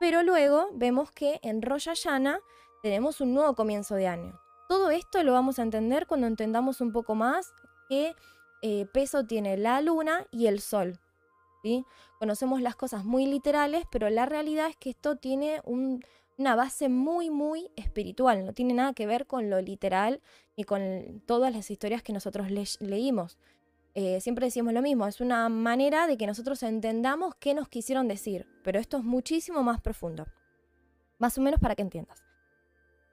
Pero 0.00 0.22
luego 0.22 0.70
vemos 0.72 1.12
que 1.12 1.38
en 1.42 1.60
Rosh 1.60 1.84
Hashanah 1.84 2.40
tenemos 2.82 3.20
un 3.20 3.34
nuevo 3.34 3.54
comienzo 3.54 3.94
de 3.96 4.06
año. 4.08 4.40
Todo 4.66 4.90
esto 4.90 5.22
lo 5.22 5.32
vamos 5.32 5.58
a 5.58 5.62
entender 5.62 6.06
cuando 6.06 6.26
entendamos 6.26 6.80
un 6.80 6.90
poco 6.90 7.14
más 7.14 7.52
qué 7.90 8.14
eh, 8.62 8.86
peso 8.94 9.26
tiene 9.26 9.58
la 9.58 9.82
luna 9.82 10.26
y 10.30 10.46
el 10.46 10.60
sol. 10.60 10.98
¿sí? 11.62 11.84
Conocemos 12.18 12.62
las 12.62 12.76
cosas 12.76 13.04
muy 13.04 13.26
literales, 13.26 13.84
pero 13.92 14.08
la 14.08 14.24
realidad 14.24 14.68
es 14.70 14.76
que 14.76 14.88
esto 14.88 15.16
tiene 15.16 15.60
una 15.66 16.56
base 16.56 16.88
muy, 16.88 17.28
muy 17.28 17.70
espiritual. 17.76 18.46
No 18.46 18.54
tiene 18.54 18.72
nada 18.72 18.94
que 18.94 19.06
ver 19.06 19.26
con 19.26 19.50
lo 19.50 19.60
literal 19.60 20.22
ni 20.56 20.64
con 20.64 21.22
todas 21.26 21.54
las 21.54 21.70
historias 21.70 22.02
que 22.02 22.14
nosotros 22.14 22.48
leímos. 22.80 23.36
Eh, 23.94 24.20
siempre 24.20 24.46
decimos 24.46 24.72
lo 24.72 24.82
mismo, 24.82 25.06
es 25.06 25.20
una 25.20 25.48
manera 25.48 26.06
de 26.06 26.16
que 26.16 26.26
nosotros 26.26 26.62
entendamos 26.62 27.34
qué 27.34 27.54
nos 27.54 27.68
quisieron 27.68 28.06
decir, 28.06 28.46
pero 28.62 28.78
esto 28.78 28.98
es 28.98 29.04
muchísimo 29.04 29.62
más 29.62 29.80
profundo. 29.80 30.26
Más 31.18 31.36
o 31.38 31.40
menos 31.40 31.60
para 31.60 31.74
que 31.74 31.82
entiendas. 31.82 32.22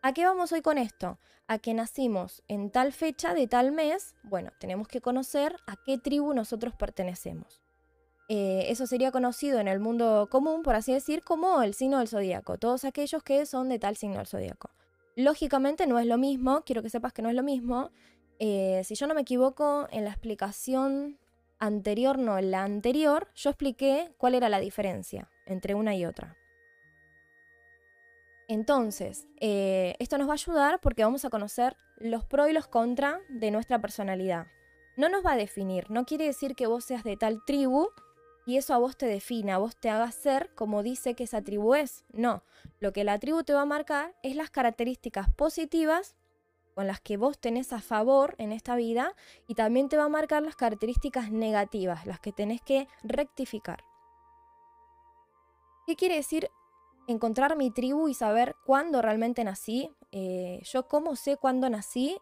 ¿A 0.02 0.14
qué 0.14 0.24
vamos 0.24 0.52
hoy 0.52 0.62
con 0.62 0.78
esto? 0.78 1.20
A 1.48 1.58
que 1.58 1.74
nacimos 1.74 2.44
en 2.48 2.70
tal 2.70 2.94
fecha 2.94 3.34
de 3.34 3.48
tal 3.48 3.72
mes, 3.72 4.16
bueno, 4.24 4.52
tenemos 4.60 4.88
que 4.88 5.02
conocer 5.02 5.56
a 5.66 5.76
qué 5.84 5.98
tribu 5.98 6.34
nosotros 6.34 6.76
pertenecemos. 6.76 7.62
Eh, 8.30 8.66
eso 8.70 8.86
sería 8.86 9.12
conocido 9.12 9.60
en 9.60 9.68
el 9.68 9.80
mundo 9.80 10.28
común, 10.30 10.62
por 10.62 10.76
así 10.76 10.94
decir, 10.94 11.24
como 11.24 11.62
el 11.64 11.74
signo 11.74 12.00
del 12.00 12.10
zodíaco, 12.10 12.58
todos 12.58 12.84
aquellos 12.84 13.24
que 13.24 13.46
son 13.46 13.70
de 13.70 13.80
tal 13.80 13.96
signo 13.96 14.18
del 14.18 14.28
zodíaco. 14.28 14.70
Lógicamente 15.16 15.88
no 15.88 15.98
es 15.98 16.06
lo 16.06 16.18
mismo, 16.18 16.62
quiero 16.64 16.84
que 16.84 16.90
sepas 16.90 17.12
que 17.12 17.22
no 17.22 17.30
es 17.30 17.36
lo 17.36 17.42
mismo. 17.42 17.90
Eh, 18.39 18.82
si 18.84 18.96
yo 18.96 19.08
no 19.08 19.15
me 19.15 19.22
equivoco, 19.22 19.88
en 19.91 20.03
la 20.03 20.12
explicación 20.12 21.17
anterior, 21.60 22.20
no, 22.20 22.38
en 22.38 22.51
la 22.51 22.63
anterior, 22.63 23.29
yo 23.36 23.50
expliqué 23.50 24.12
cuál 24.17 24.36
era 24.36 24.50
la 24.50 24.60
diferencia 24.60 25.29
entre 25.46 25.75
una 25.75 25.96
y 25.96 26.06
otra. 26.06 26.38
Entonces, 28.48 29.27
eh, 29.41 29.96
esto 30.00 30.17
nos 30.17 30.27
va 30.27 30.34
a 30.34 30.36
ayudar 30.36 30.79
porque 30.79 31.03
vamos 31.03 31.25
a 31.25 31.29
conocer 31.29 31.75
los 31.98 32.25
pros 32.25 32.50
y 32.50 32.53
los 32.53 32.67
contras 32.67 33.20
de 33.29 33.51
nuestra 33.51 33.79
personalidad. 33.79 34.48
No 34.96 35.10
nos 35.10 35.25
va 35.25 35.34
a 35.34 35.38
definir, 35.38 35.91
no 35.91 36.06
quiere 36.06 36.25
decir 36.25 36.56
que 36.56 36.67
vos 36.67 36.86
seas 36.86 37.03
de 37.03 37.17
tal 37.17 37.44
tribu 37.46 37.89
y 38.46 38.58
eso 38.58 38.74
a 38.74 38.77
vos 38.77 38.98
te 38.98 39.06
defina, 39.06 39.56
a 39.56 39.58
vos 39.58 39.75
te 39.75 39.89
haga 39.89 40.10
ser 40.12 40.50
como 40.56 40.82
dice 40.82 41.13
que 41.13 41.25
esa 41.25 41.41
tribu 41.41 41.75
es. 41.75 42.06
No, 42.13 42.44
lo 42.79 42.94
que 42.94 43.03
la 43.03 43.20
tribu 43.20 43.44
te 43.44 43.53
va 43.53 43.63
a 43.63 43.65
marcar 43.65 44.15
es 44.24 44.36
las 44.36 44.50
características 44.50 45.29
positivas 45.34 46.15
con 46.78 46.86
las 46.86 47.02
que 47.02 47.18
vos 47.18 47.40
tenés 47.40 47.74
a 47.74 47.82
favor 47.82 48.36
en 48.38 48.52
esta 48.52 48.76
vida 48.76 49.16
y 49.48 49.56
también 49.56 49.90
te 49.90 49.98
va 49.98 50.04
a 50.04 50.10
marcar 50.10 50.44
las 50.44 50.56
características 50.56 51.32
negativas, 51.32 52.06
las 52.06 52.20
que 52.20 52.32
tenés 52.32 52.62
que 52.62 52.88
rectificar. 53.02 53.84
¿Qué 55.88 55.96
quiere 55.96 56.18
decir 56.18 56.52
encontrar 57.08 57.58
mi 57.58 57.72
tribu 57.72 58.10
y 58.10 58.14
saber 58.14 58.56
cuándo 58.64 59.02
realmente 59.02 59.44
nací. 59.44 59.90
Eh, 60.12 60.62
yo 60.66 60.88
cómo 60.88 61.16
sé 61.16 61.38
cuándo 61.38 61.68
nací, 61.68 62.16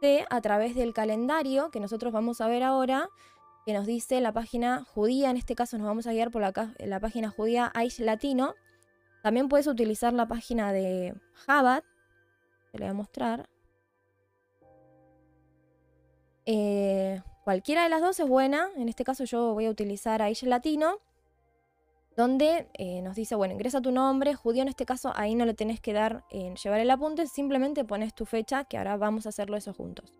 sé 0.00 0.24
a 0.30 0.40
través 0.40 0.74
del 0.74 0.94
calendario 0.94 1.70
que 1.70 1.78
nosotros 1.78 2.10
vamos 2.10 2.40
a 2.40 2.48
ver 2.48 2.62
ahora, 2.62 3.10
que 3.66 3.74
nos 3.74 3.84
dice 3.84 4.22
la 4.22 4.32
página 4.32 4.82
judía, 4.82 5.28
en 5.28 5.36
este 5.36 5.54
caso 5.54 5.76
nos 5.76 5.86
vamos 5.86 6.06
a 6.06 6.12
guiar 6.12 6.30
por 6.30 6.40
la, 6.40 6.52
la 6.78 7.00
página 7.00 7.28
judía 7.28 7.70
Aish 7.74 8.00
Latino. 8.00 8.54
También 9.22 9.50
puedes 9.50 9.66
utilizar 9.66 10.14
la 10.14 10.26
página 10.26 10.72
de 10.72 11.14
Jabat, 11.46 11.84
te 12.72 12.78
la 12.78 12.86
voy 12.86 12.90
a 12.90 12.94
mostrar. 12.94 13.53
Eh, 16.46 17.20
cualquiera 17.44 17.84
de 17.84 17.88
las 17.88 18.00
dos 18.00 18.18
es 18.20 18.28
buena, 18.28 18.68
en 18.76 18.88
este 18.88 19.04
caso 19.04 19.24
yo 19.24 19.54
voy 19.54 19.66
a 19.66 19.70
utilizar 19.70 20.22
Aish 20.22 20.44
Latino 20.44 20.98
donde 22.16 22.68
eh, 22.74 23.02
nos 23.02 23.16
dice, 23.16 23.34
bueno, 23.34 23.54
ingresa 23.54 23.80
tu 23.80 23.90
nombre, 23.90 24.34
judío 24.34 24.62
en 24.62 24.68
este 24.68 24.86
caso, 24.86 25.12
ahí 25.16 25.34
no 25.34 25.46
le 25.46 25.54
tenés 25.54 25.80
que 25.80 25.92
dar, 25.92 26.24
en 26.30 26.56
llevar 26.56 26.80
el 26.80 26.90
apunte, 26.90 27.26
simplemente 27.26 27.84
pones 27.84 28.14
tu 28.14 28.24
fecha, 28.24 28.64
que 28.64 28.78
ahora 28.78 28.96
vamos 28.96 29.26
a 29.26 29.30
hacerlo 29.30 29.56
eso 29.56 29.74
juntos. 29.74 30.12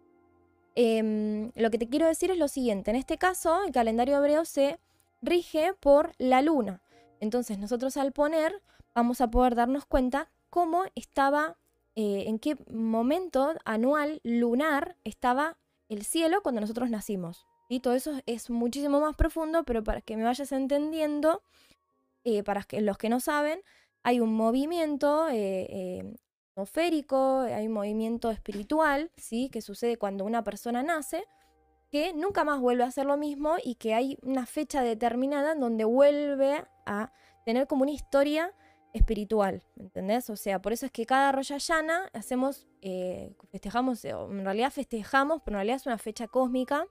Em, 0.75 1.53
lo 1.55 1.71
que 1.71 1.79
te 1.79 1.89
quiero 1.89 2.07
decir 2.07 2.33
es 2.33 2.39
lo 2.39 2.49
siguiente, 2.49 2.91
en 2.91 2.97
este 2.97 3.17
caso 3.17 3.63
el 3.65 3.73
calendario 3.73 4.17
hebreo 4.19 4.45
se 4.45 4.81
rige 5.23 5.73
por 5.75 6.13
la 6.19 6.43
luna. 6.43 6.83
Entonces 7.21 7.59
nosotros 7.59 7.97
al 7.97 8.13
poner 8.13 8.61
vamos 8.93 9.21
a 9.21 9.31
poder 9.31 9.55
darnos 9.55 9.87
cuenta 9.87 10.31
cómo 10.51 10.85
estaba, 10.97 11.57
eh, 11.95 12.25
en 12.27 12.41
qué 12.41 12.57
momento 12.71 13.55
anual 13.65 14.21
lunar 14.25 14.97
estaba 15.05 15.57
el 15.89 16.05
cielo 16.05 16.43
cuando 16.43 16.61
nosotros 16.61 16.91
nacimos. 16.91 17.47
Y 17.69 17.81
todo 17.81 17.95
eso 17.95 18.21
es 18.27 18.51
muchísimo 18.51 19.01
más 19.01 19.17
profundo, 19.17 19.65
pero 19.65 19.83
para 19.83 20.01
que 20.01 20.17
me 20.17 20.25
vayas 20.25 20.53
entendiendo, 20.53 21.43
eh, 22.25 22.43
para 22.43 22.67
los 22.81 22.99
que 22.99 23.09
no 23.09 23.21
saben, 23.21 23.61
hay 24.03 24.21
un 24.21 24.35
movimiento 24.35 25.29
eh, 25.29 25.67
eh 25.71 26.15
hay 26.57 27.67
un 27.67 27.73
movimiento 27.73 28.31
espiritual, 28.31 29.11
¿sí? 29.17 29.49
Que 29.51 29.61
sucede 29.61 29.97
cuando 29.97 30.25
una 30.25 30.45
persona 30.45 30.83
nace, 30.83 31.25
que 31.91 32.13
nunca 32.15 32.45
más 32.45 32.61
vuelve 32.61 32.85
a 32.85 32.89
hacer 32.89 33.07
lo 33.07 33.17
mismo 33.17 33.57
y 33.63 33.75
que 33.75 33.95
hay 33.95 34.19
una 34.23 34.47
fecha 34.47 34.83
determinada 34.83 35.53
en 35.53 35.61
donde 35.61 35.85
vuelve 35.85 36.65
a 36.87 37.13
tener 37.45 37.67
como 37.67 37.83
una 37.83 37.93
historia 37.93 38.55
espiritual, 38.95 39.63
¿entendés? 39.77 40.31
O 40.31 40.37
sea, 40.37 40.63
por 40.63 40.73
eso 40.73 40.87
es 40.87 40.93
que 40.93 41.05
cada 41.05 41.33
Rosh 41.33 41.53
llana 41.53 42.09
hacemos, 42.15 42.67
eh, 42.81 43.35
festejamos, 43.51 44.05
en 44.07 44.45
realidad 44.45 44.71
festejamos, 44.71 45.43
pero 45.45 45.57
en 45.57 45.59
realidad 45.59 45.77
es 45.77 45.87
una 45.87 45.99
fecha 45.99 46.29
cósmica 46.29 46.87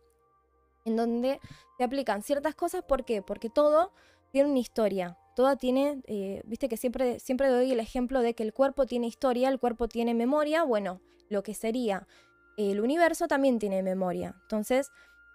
en 0.86 0.96
donde 0.96 1.40
se 1.78 1.84
aplican 1.84 2.22
ciertas 2.22 2.54
cosas, 2.54 2.84
¿por 2.84 3.06
qué? 3.06 3.24
Porque 3.24 3.50
todo 3.50 3.92
tiene 4.32 4.50
una 4.52 4.60
historia, 4.60 5.18
Toda 5.36 5.56
tiene, 5.56 6.04
eh, 6.06 6.44
viste 6.46 6.70
que 6.70 6.78
siempre, 6.78 7.20
siempre 7.20 7.50
doy 7.50 7.72
el 7.72 7.80
ejemplo 7.80 8.22
de 8.22 8.36
que 8.36 8.44
el 8.44 8.54
cuerpo 8.54 8.86
tiene 8.86 9.08
historia, 9.08 9.50
el 9.50 9.60
cuerpo 9.60 9.88
tiene 9.88 10.14
memoria, 10.14 10.64
bueno, 10.64 11.02
lo 11.30 11.42
que 11.42 11.56
sería 11.56 12.08
el 12.56 12.80
universo 12.80 13.28
también 13.28 13.58
tiene 13.58 13.82
memoria. 13.82 14.36
Entonces, 14.44 14.92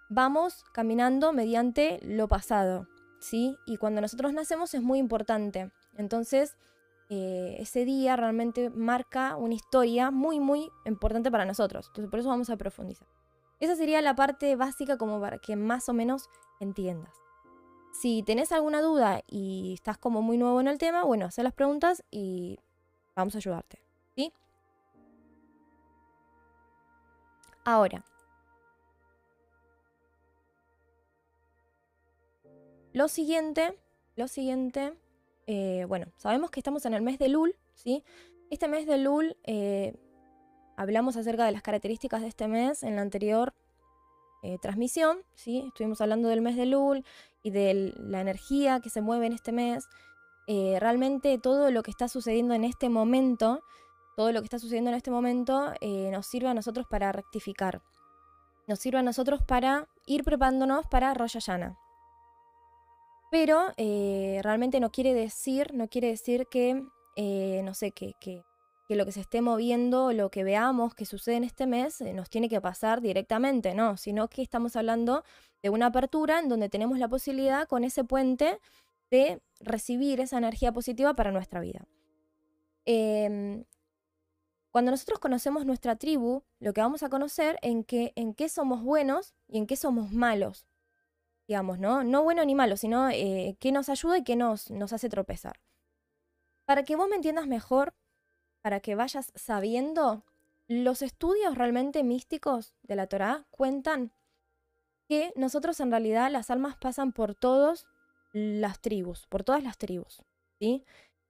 vamos 0.08 0.64
caminando 0.72 1.32
mediante 1.32 1.98
lo 2.02 2.28
pasado, 2.28 2.86
¿sí? 3.18 3.56
Y 3.66 3.76
cuando 3.76 4.00
nosotros 4.00 4.32
nacemos 4.32 4.72
es 4.74 4.82
muy 4.82 5.00
importante. 5.00 5.72
Entonces, 5.98 6.56
eh, 7.10 7.56
ese 7.58 7.84
día 7.84 8.16
realmente 8.16 8.70
marca 8.70 9.36
una 9.36 9.54
historia 9.54 10.10
muy, 10.10 10.40
muy 10.40 10.70
importante 10.86 11.30
para 11.30 11.44
nosotros. 11.44 11.88
Entonces, 11.88 12.10
por 12.10 12.20
eso 12.20 12.28
vamos 12.28 12.48
a 12.48 12.56
profundizar. 12.56 13.08
Esa 13.60 13.74
sería 13.74 14.00
la 14.00 14.14
parte 14.14 14.54
básica 14.56 14.96
como 14.96 15.20
para 15.20 15.38
que 15.38 15.56
más 15.56 15.88
o 15.88 15.92
menos 15.92 16.30
entiendas. 16.60 17.12
Si 17.92 18.22
tenés 18.22 18.52
alguna 18.52 18.80
duda 18.80 19.22
y 19.26 19.74
estás 19.74 19.98
como 19.98 20.22
muy 20.22 20.38
nuevo 20.38 20.60
en 20.60 20.68
el 20.68 20.78
tema, 20.78 21.02
bueno, 21.02 21.26
haz 21.26 21.38
las 21.38 21.52
preguntas 21.52 22.04
y 22.10 22.60
vamos 23.16 23.34
a 23.34 23.38
ayudarte. 23.38 23.82
¿Sí? 24.14 24.32
Ahora. 27.64 28.04
Lo 32.92 33.08
siguiente, 33.08 33.76
lo 34.16 34.28
siguiente, 34.28 34.94
eh, 35.50 35.86
bueno, 35.88 36.12
sabemos 36.18 36.50
que 36.50 36.60
estamos 36.60 36.84
en 36.84 36.92
el 36.92 37.00
mes 37.00 37.18
de 37.18 37.30
Lul, 37.30 37.56
¿sí? 37.72 38.04
Este 38.50 38.68
mes 38.68 38.86
de 38.86 38.98
Lul, 38.98 39.34
eh, 39.44 39.96
hablamos 40.76 41.16
acerca 41.16 41.46
de 41.46 41.52
las 41.52 41.62
características 41.62 42.20
de 42.20 42.28
este 42.28 42.48
mes 42.48 42.82
en 42.82 42.96
la 42.96 43.00
anterior 43.00 43.54
eh, 44.42 44.58
transmisión, 44.60 45.22
¿sí? 45.34 45.64
Estuvimos 45.68 46.02
hablando 46.02 46.28
del 46.28 46.42
mes 46.42 46.54
de 46.56 46.66
Lul 46.66 47.02
y 47.42 47.48
de 47.48 47.94
la 47.96 48.20
energía 48.20 48.80
que 48.80 48.90
se 48.90 49.00
mueve 49.00 49.24
en 49.26 49.32
este 49.32 49.52
mes. 49.52 49.88
Realmente 50.46 51.38
todo 51.38 51.70
lo 51.70 51.82
que 51.82 51.90
está 51.90 52.08
sucediendo 52.08 52.54
en 52.54 52.64
este 52.64 52.88
momento, 52.90 53.62
todo 54.16 54.32
lo 54.32 54.40
que 54.40 54.46
está 54.46 54.58
sucediendo 54.58 54.90
en 54.90 54.96
este 54.96 55.10
momento 55.10 55.72
nos 56.10 56.26
sirve 56.26 56.48
a 56.48 56.54
nosotros 56.54 56.86
para 56.88 57.12
rectificar. 57.12 57.82
Nos 58.66 58.78
sirve 58.78 58.98
a 58.98 59.02
nosotros 59.02 59.42
para 59.42 59.88
ir 60.06 60.24
preparándonos 60.24 60.86
para 60.86 61.12
Rosh 61.12 61.34
Hashanah. 61.34 61.87
Pero 63.30 63.72
realmente 63.76 64.80
no 64.80 64.90
quiere 64.90 65.12
decir, 65.14 65.74
no 65.74 65.88
quiere 65.88 66.08
decir 66.08 66.46
que, 66.50 66.82
no 67.62 67.74
sé, 67.74 67.92
que 67.92 68.14
lo 68.96 69.04
que 69.04 69.12
se 69.12 69.20
esté 69.20 69.42
moviendo, 69.42 70.12
lo 70.12 70.30
que 70.30 70.44
veamos 70.44 70.94
que 70.94 71.04
sucede 71.04 71.36
en 71.36 71.44
este 71.44 71.66
mes, 71.66 72.00
eh, 72.00 72.12
nos 72.14 72.30
tiene 72.30 72.48
que 72.48 72.60
pasar 72.60 73.00
directamente, 73.00 73.74
no, 73.74 73.96
sino 73.96 74.28
que 74.28 74.42
estamos 74.42 74.76
hablando 74.76 75.24
de 75.62 75.70
una 75.70 75.86
apertura 75.86 76.38
en 76.38 76.48
donde 76.48 76.68
tenemos 76.68 76.98
la 76.98 77.08
posibilidad 77.08 77.68
con 77.68 77.84
ese 77.84 78.04
puente 78.04 78.58
de 79.10 79.42
recibir 79.60 80.20
esa 80.20 80.38
energía 80.38 80.72
positiva 80.72 81.14
para 81.14 81.32
nuestra 81.32 81.60
vida. 81.60 81.86
Em, 82.84 83.64
cuando 84.70 84.90
nosotros 84.90 85.18
conocemos 85.18 85.66
nuestra 85.66 85.96
tribu, 85.96 86.42
lo 86.58 86.72
que 86.72 86.80
vamos 86.80 87.02
a 87.02 87.08
conocer 87.08 87.58
en, 87.62 87.84
que, 87.84 88.12
en 88.16 88.34
qué 88.34 88.48
somos 88.48 88.82
buenos 88.82 89.34
y 89.48 89.58
en 89.58 89.66
qué 89.66 89.76
somos 89.76 90.12
malos, 90.12 90.66
digamos, 91.48 91.78
¿no? 91.78 92.04
No 92.04 92.22
bueno 92.22 92.44
ni 92.44 92.54
malo, 92.54 92.76
sino 92.76 93.08
eh, 93.08 93.56
qué 93.58 93.72
nos 93.72 93.88
ayuda 93.88 94.18
y 94.18 94.22
qué 94.22 94.36
nos, 94.36 94.70
nos 94.70 94.92
hace 94.92 95.08
tropezar. 95.08 95.58
Para 96.66 96.84
que 96.84 96.94
vos 96.94 97.08
me 97.08 97.16
entiendas 97.16 97.46
mejor, 97.46 97.94
para 98.62 98.80
que 98.80 98.94
vayas 98.94 99.32
sabiendo, 99.34 100.24
los 100.68 101.00
estudios 101.00 101.56
realmente 101.56 102.04
místicos 102.04 102.74
de 102.82 102.96
la 102.96 103.06
Torá 103.06 103.46
cuentan 103.50 104.12
que 105.08 105.32
nosotros 105.36 105.80
en 105.80 105.90
realidad 105.90 106.30
las 106.30 106.50
almas 106.50 106.76
pasan 106.76 107.12
por 107.12 107.34
todas 107.34 107.86
las 108.32 108.80
tribus, 108.82 109.26
por 109.26 109.42
todas 109.42 109.62
las 109.62 109.78
tribus, 109.78 110.22
¿sí? 110.60 110.84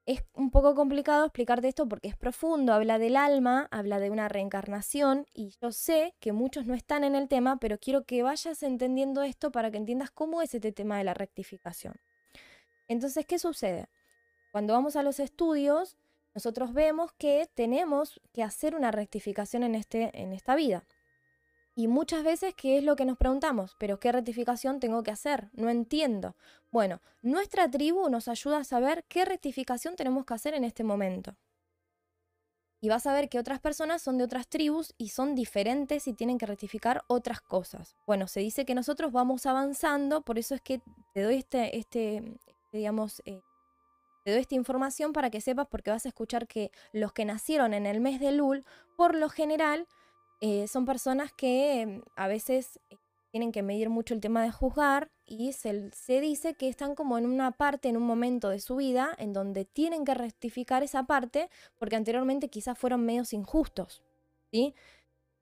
Es 0.08 0.24
un 0.32 0.50
poco 0.50 0.74
complicado 0.74 1.26
explicarte 1.26 1.68
esto 1.68 1.86
porque 1.86 2.08
es 2.08 2.16
profundo, 2.16 2.72
habla 2.72 2.98
del 2.98 3.14
alma, 3.14 3.68
habla 3.70 4.00
de 4.00 4.08
una 4.08 4.26
reencarnación 4.30 5.26
y 5.34 5.52
yo 5.60 5.70
sé 5.70 6.14
que 6.18 6.32
muchos 6.32 6.64
no 6.64 6.72
están 6.72 7.04
en 7.04 7.14
el 7.14 7.28
tema, 7.28 7.58
pero 7.58 7.76
quiero 7.76 8.06
que 8.06 8.22
vayas 8.22 8.62
entendiendo 8.62 9.22
esto 9.22 9.52
para 9.52 9.70
que 9.70 9.76
entiendas 9.76 10.10
cómo 10.10 10.40
es 10.40 10.54
este 10.54 10.72
tema 10.72 10.96
de 10.96 11.04
la 11.04 11.12
rectificación. 11.12 11.92
Entonces, 12.88 13.26
¿qué 13.26 13.38
sucede? 13.38 13.90
Cuando 14.50 14.72
vamos 14.72 14.96
a 14.96 15.02
los 15.02 15.20
estudios, 15.20 15.98
nosotros 16.34 16.72
vemos 16.72 17.12
que 17.18 17.46
tenemos 17.52 18.18
que 18.32 18.42
hacer 18.42 18.74
una 18.74 18.90
rectificación 18.90 19.62
en, 19.62 19.74
este, 19.74 20.10
en 20.18 20.32
esta 20.32 20.54
vida. 20.54 20.86
Y 21.78 21.86
muchas 21.86 22.24
veces, 22.24 22.54
¿qué 22.56 22.78
es 22.78 22.82
lo 22.82 22.96
que 22.96 23.04
nos 23.04 23.16
preguntamos? 23.16 23.76
¿Pero 23.78 24.00
qué 24.00 24.10
rectificación 24.10 24.80
tengo 24.80 25.04
que 25.04 25.12
hacer? 25.12 25.48
No 25.52 25.70
entiendo. 25.70 26.34
Bueno, 26.72 27.00
nuestra 27.22 27.70
tribu 27.70 28.10
nos 28.10 28.26
ayuda 28.26 28.58
a 28.58 28.64
saber 28.64 29.04
qué 29.04 29.24
rectificación 29.24 29.94
tenemos 29.94 30.26
que 30.26 30.34
hacer 30.34 30.54
en 30.54 30.64
este 30.64 30.82
momento. 30.82 31.36
Y 32.80 32.88
vas 32.88 33.06
a 33.06 33.12
ver 33.12 33.28
que 33.28 33.38
otras 33.38 33.60
personas 33.60 34.02
son 34.02 34.18
de 34.18 34.24
otras 34.24 34.48
tribus 34.48 34.92
y 34.98 35.10
son 35.10 35.36
diferentes 35.36 36.08
y 36.08 36.14
tienen 36.14 36.36
que 36.36 36.46
rectificar 36.46 37.04
otras 37.06 37.40
cosas. 37.40 37.94
Bueno, 38.08 38.26
se 38.26 38.40
dice 38.40 38.64
que 38.64 38.74
nosotros 38.74 39.12
vamos 39.12 39.46
avanzando, 39.46 40.22
por 40.22 40.36
eso 40.36 40.56
es 40.56 40.60
que 40.60 40.80
te 41.14 41.22
doy 41.22 41.36
este, 41.36 41.78
este 41.78 42.40
digamos, 42.72 43.22
eh, 43.24 43.40
te 44.24 44.32
doy 44.32 44.40
esta 44.40 44.56
información 44.56 45.12
para 45.12 45.30
que 45.30 45.40
sepas, 45.40 45.68
porque 45.68 45.92
vas 45.92 46.06
a 46.06 46.08
escuchar 46.08 46.48
que 46.48 46.72
los 46.92 47.12
que 47.12 47.24
nacieron 47.24 47.72
en 47.72 47.86
el 47.86 48.00
mes 48.00 48.18
de 48.18 48.32
Lul, 48.32 48.64
por 48.96 49.14
lo 49.14 49.28
general, 49.28 49.86
eh, 50.40 50.68
son 50.68 50.84
personas 50.84 51.32
que 51.32 51.86
mm, 51.86 52.02
a 52.16 52.28
veces 52.28 52.80
eh, 52.90 52.96
tienen 53.30 53.52
que 53.52 53.62
medir 53.62 53.90
mucho 53.90 54.14
el 54.14 54.20
tema 54.20 54.42
de 54.42 54.50
juzgar 54.50 55.10
y 55.26 55.52
se, 55.52 55.90
se, 55.92 56.20
dice 56.20 56.54
que 56.54 56.68
están 56.68 56.94
como 56.94 57.18
en 57.18 57.26
una 57.26 57.52
parte, 57.52 57.88
en 57.88 57.96
un 57.96 58.04
momento 58.04 58.48
de 58.48 58.60
su 58.60 58.76
vida, 58.76 59.14
en 59.18 59.32
donde 59.32 59.64
tienen 59.64 60.04
que 60.04 60.14
rectificar 60.14 60.82
esa 60.82 61.04
parte 61.04 61.50
porque 61.78 61.96
anteriormente 61.96 62.48
quizás 62.48 62.78
fueron 62.78 63.04
medios 63.04 63.32
injustos. 63.32 64.02
¿sí? 64.50 64.74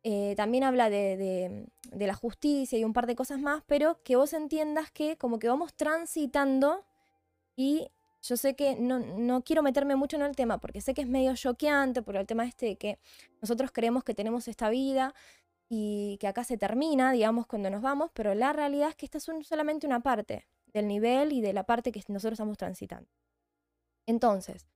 Eh, 0.03 0.35
también 0.37 0.65
habla 0.65 0.88
de, 0.88 1.17
de, 1.17 1.67
de, 1.91 2.07
la 2.07 2.15
justicia 2.15 2.79
y 2.79 2.85
un 2.85 2.93
par 2.93 3.07
de 3.07 3.17
cosas 3.17 3.41
más, 3.41 3.62
pero 3.67 4.03
que 4.03 4.17
vos 4.17 4.33
entiendas 4.33 4.91
que 4.91 5.17
como 5.17 5.38
que 5.38 5.49
vamos 5.49 5.75
transitando 5.75 6.85
y 7.57 7.88
yo 8.28 8.37
sé 8.37 8.56
que 8.56 8.76
no, 8.76 9.42
quiero 9.42 9.62
meterme 9.62 9.97
mucho 9.97 10.16
en 10.16 10.23
el 10.23 10.35
tema 10.35 10.59
porque 10.59 10.80
sé 10.80 10.95
que 10.95 11.02
es 11.02 11.09
medio 11.09 11.35
choqueante 11.37 12.02
por 12.02 12.16
el 12.16 12.26
tema 12.26 12.45
este 12.45 12.66
de 12.66 12.76
que 12.76 12.99
nosotros 13.40 13.71
creemos 13.73 14.04
que 14.04 14.14
tenemos 14.14 14.49
esta 14.49 14.68
vida 14.71 15.14
y 15.68 16.18
que 16.21 16.28
acá 16.28 16.45
se 16.45 16.56
termina, 16.56 17.12
digamos, 17.12 17.47
cuando 17.47 17.71
nos 17.71 17.83
vamos, 17.83 18.11
pero 18.14 18.35
la 18.35 18.52
realidad 18.52 18.90
es 18.90 18.97
que 18.97 19.06
esta 19.06 19.18
es 19.18 19.25
solamente 19.42 19.87
una 19.87 20.00
parte 20.00 20.47
del 20.73 20.87
nivel 20.87 21.33
y 21.33 21.40
de 21.40 21.52
la 21.52 21.64
parte 21.64 21.92
que 21.92 22.02
nosotros 22.09 22.35
estamos 22.35 22.56
transitando. 22.56 23.09
Entonces, 24.06 24.66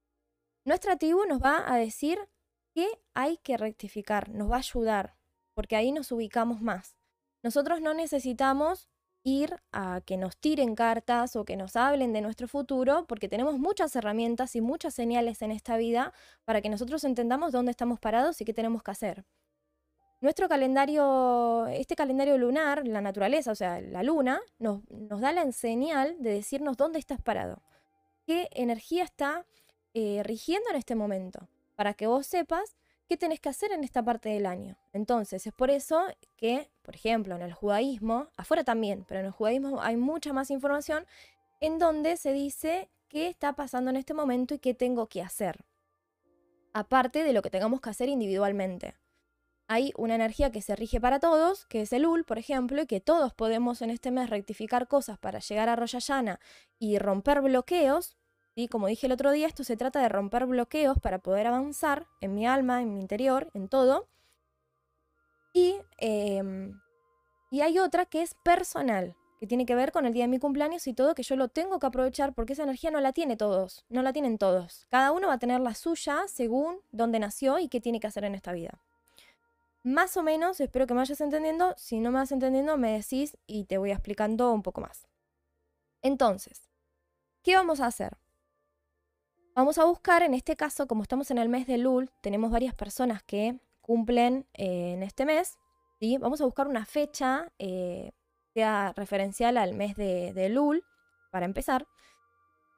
nuestra 0.64 0.96
tribu 0.96 1.24
nos 1.26 1.40
va 1.40 1.72
a 1.72 1.76
decir 1.76 2.18
qué 2.74 2.88
hay 3.14 3.36
que 3.38 3.56
rectificar, 3.56 4.30
nos 4.30 4.50
va 4.50 4.56
a 4.56 4.58
ayudar, 4.58 5.16
porque 5.54 5.76
ahí 5.76 5.92
nos 5.92 6.10
ubicamos 6.12 6.60
más. 6.60 6.96
Nosotros 7.42 7.80
no 7.80 7.94
necesitamos 7.94 8.88
ir 9.22 9.60
a 9.72 10.00
que 10.04 10.16
nos 10.16 10.36
tiren 10.36 10.74
cartas 10.74 11.36
o 11.36 11.44
que 11.44 11.56
nos 11.56 11.76
hablen 11.76 12.12
de 12.12 12.20
nuestro 12.20 12.48
futuro, 12.48 13.06
porque 13.06 13.28
tenemos 13.28 13.58
muchas 13.58 13.94
herramientas 13.96 14.56
y 14.56 14.60
muchas 14.60 14.94
señales 14.94 15.42
en 15.42 15.50
esta 15.50 15.76
vida 15.76 16.12
para 16.44 16.60
que 16.60 16.68
nosotros 16.68 17.04
entendamos 17.04 17.52
dónde 17.52 17.70
estamos 17.70 18.00
parados 18.00 18.40
y 18.40 18.44
qué 18.44 18.54
tenemos 18.54 18.82
que 18.82 18.90
hacer. 18.90 19.24
Nuestro 20.20 20.48
calendario, 20.48 21.66
este 21.68 21.96
calendario 21.96 22.36
lunar, 22.36 22.86
la 22.86 23.00
naturaleza, 23.00 23.52
o 23.52 23.54
sea, 23.54 23.80
la 23.80 24.02
luna, 24.02 24.40
nos, 24.58 24.82
nos 24.90 25.20
da 25.20 25.32
la 25.32 25.50
señal 25.52 26.16
de 26.20 26.34
decirnos 26.34 26.76
dónde 26.76 26.98
estás 26.98 27.22
parado, 27.22 27.62
qué 28.26 28.48
energía 28.52 29.04
está 29.04 29.46
eh, 29.94 30.22
rigiendo 30.22 30.68
en 30.70 30.76
este 30.76 30.94
momento, 30.94 31.48
para 31.74 31.94
que 31.94 32.06
vos 32.06 32.26
sepas 32.26 32.76
qué 33.10 33.16
tenés 33.16 33.40
que 33.40 33.48
hacer 33.48 33.72
en 33.72 33.82
esta 33.82 34.04
parte 34.04 34.28
del 34.28 34.46
año. 34.46 34.76
Entonces, 34.92 35.44
es 35.44 35.52
por 35.52 35.68
eso 35.68 36.00
que, 36.36 36.70
por 36.80 36.94
ejemplo, 36.94 37.34
en 37.34 37.42
el 37.42 37.52
judaísmo, 37.52 38.28
afuera 38.36 38.62
también, 38.62 39.04
pero 39.04 39.18
en 39.18 39.26
el 39.26 39.32
judaísmo 39.32 39.82
hay 39.82 39.96
mucha 39.96 40.32
más 40.32 40.48
información 40.52 41.04
en 41.60 41.80
donde 41.80 42.16
se 42.16 42.32
dice 42.32 42.88
qué 43.08 43.26
está 43.26 43.54
pasando 43.54 43.90
en 43.90 43.96
este 43.96 44.14
momento 44.14 44.54
y 44.54 44.60
qué 44.60 44.74
tengo 44.74 45.08
que 45.08 45.22
hacer. 45.22 45.64
Aparte 46.72 47.24
de 47.24 47.32
lo 47.32 47.42
que 47.42 47.50
tengamos 47.50 47.80
que 47.80 47.90
hacer 47.90 48.08
individualmente. 48.08 48.94
Hay 49.66 49.92
una 49.96 50.14
energía 50.14 50.52
que 50.52 50.62
se 50.62 50.76
rige 50.76 51.00
para 51.00 51.18
todos, 51.18 51.66
que 51.66 51.80
es 51.80 51.92
el 51.92 52.06
UL, 52.06 52.24
por 52.24 52.38
ejemplo, 52.38 52.80
y 52.80 52.86
que 52.86 53.00
todos 53.00 53.34
podemos 53.34 53.82
en 53.82 53.90
este 53.90 54.12
mes 54.12 54.30
rectificar 54.30 54.86
cosas 54.86 55.18
para 55.18 55.40
llegar 55.40 55.68
a 55.68 55.74
Royayana 55.74 56.38
y 56.78 56.98
romper 56.98 57.40
bloqueos, 57.40 58.19
y 58.54 58.68
Como 58.68 58.88
dije 58.88 59.06
el 59.06 59.12
otro 59.12 59.30
día, 59.30 59.46
esto 59.46 59.64
se 59.64 59.76
trata 59.76 60.00
de 60.00 60.08
romper 60.08 60.46
bloqueos 60.46 60.98
para 60.98 61.18
poder 61.18 61.46
avanzar 61.46 62.06
en 62.20 62.34
mi 62.34 62.46
alma, 62.46 62.82
en 62.82 62.92
mi 62.92 63.00
interior, 63.00 63.50
en 63.54 63.68
todo. 63.68 64.08
Y, 65.54 65.76
em, 65.98 66.78
y 67.50 67.62
hay 67.62 67.78
otra 67.78 68.06
que 68.06 68.22
es 68.22 68.34
personal, 68.34 69.16
que 69.38 69.46
tiene 69.46 69.64
que 69.66 69.74
ver 69.74 69.92
con 69.92 70.04
el 70.04 70.12
día 70.12 70.24
de 70.24 70.28
mi 70.28 70.38
cumpleaños 70.38 70.86
y 70.86 70.92
todo, 70.92 71.14
que 71.14 71.22
yo 71.22 71.36
lo 71.36 71.48
tengo 71.48 71.78
que 71.78 71.86
aprovechar 71.86 72.34
porque 72.34 72.52
esa 72.52 72.64
energía 72.64 72.90
no 72.90 73.00
la 73.00 73.12
tiene 73.12 73.36
todos, 73.36 73.86
no 73.88 74.02
la 74.02 74.12
tienen 74.12 74.36
todos. 74.36 74.86
Cada 74.90 75.12
uno 75.12 75.28
va 75.28 75.34
a 75.34 75.38
tener 75.38 75.60
la 75.60 75.74
suya 75.74 76.24
según 76.28 76.80
dónde 76.92 77.18
nació 77.18 77.58
y 77.58 77.68
qué 77.68 77.80
tiene 77.80 78.00
que 78.00 78.08
hacer 78.08 78.24
en 78.24 78.34
esta 78.34 78.52
vida. 78.52 78.82
Más 79.82 80.16
o 80.18 80.22
menos, 80.22 80.60
espero 80.60 80.86
que 80.86 80.92
me 80.92 80.98
vayas 80.98 81.22
entendiendo. 81.22 81.74
Si 81.78 82.00
no 82.00 82.10
me 82.10 82.18
vas 82.18 82.32
entendiendo, 82.32 82.76
me 82.76 82.92
decís 82.92 83.38
y 83.46 83.64
te 83.64 83.78
voy 83.78 83.92
explicando 83.92 84.52
un 84.52 84.62
poco 84.62 84.82
más. 84.82 85.08
Entonces, 86.02 86.68
¿qué 87.42 87.56
vamos 87.56 87.80
a 87.80 87.86
hacer? 87.86 88.18
Vamos 89.54 89.78
a 89.78 89.84
buscar, 89.84 90.22
en 90.22 90.34
este 90.34 90.54
caso, 90.54 90.86
como 90.86 91.02
estamos 91.02 91.30
en 91.30 91.38
el 91.38 91.48
mes 91.48 91.66
de 91.66 91.76
Lul, 91.76 92.10
tenemos 92.20 92.52
varias 92.52 92.74
personas 92.74 93.22
que 93.24 93.58
cumplen 93.80 94.46
eh, 94.54 94.92
en 94.92 95.02
este 95.02 95.26
mes, 95.26 95.58
¿sí? 95.98 96.18
Vamos 96.18 96.40
a 96.40 96.44
buscar 96.44 96.68
una 96.68 96.84
fecha 96.84 97.52
eh, 97.58 98.12
sea 98.54 98.92
referencial 98.96 99.56
al 99.56 99.74
mes 99.74 99.96
de, 99.96 100.48
Lul, 100.50 100.84
para 101.32 101.46
empezar. 101.46 101.86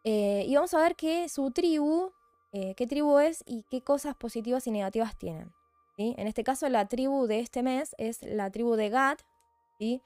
Eh, 0.05 0.45
y 0.49 0.55
vamos 0.55 0.73
a 0.73 0.81
ver 0.81 0.97
qué 0.97 1.29
su 1.29 1.51
tribu, 1.51 2.11
qué 2.53 2.87
tribu 2.87 3.19
es 3.19 3.43
y 3.47 3.65
qué 3.71 3.83
cosas 3.83 4.15
positivas 4.15 4.67
y 4.67 4.71
negativas 4.71 5.17
tienen. 5.17 5.53
¿sí? 5.97 6.15
En 6.19 6.27
este 6.27 6.43
caso, 6.45 6.69
la 6.69 6.87
tribu 6.89 7.27
de 7.27 7.41
este 7.41 7.63
mes 7.63 7.95
es 7.99 8.23
la 8.23 8.51
tribu 8.51 8.77
de 8.77 8.91
Gad, 8.91 9.19
¿sí? 9.79 10.03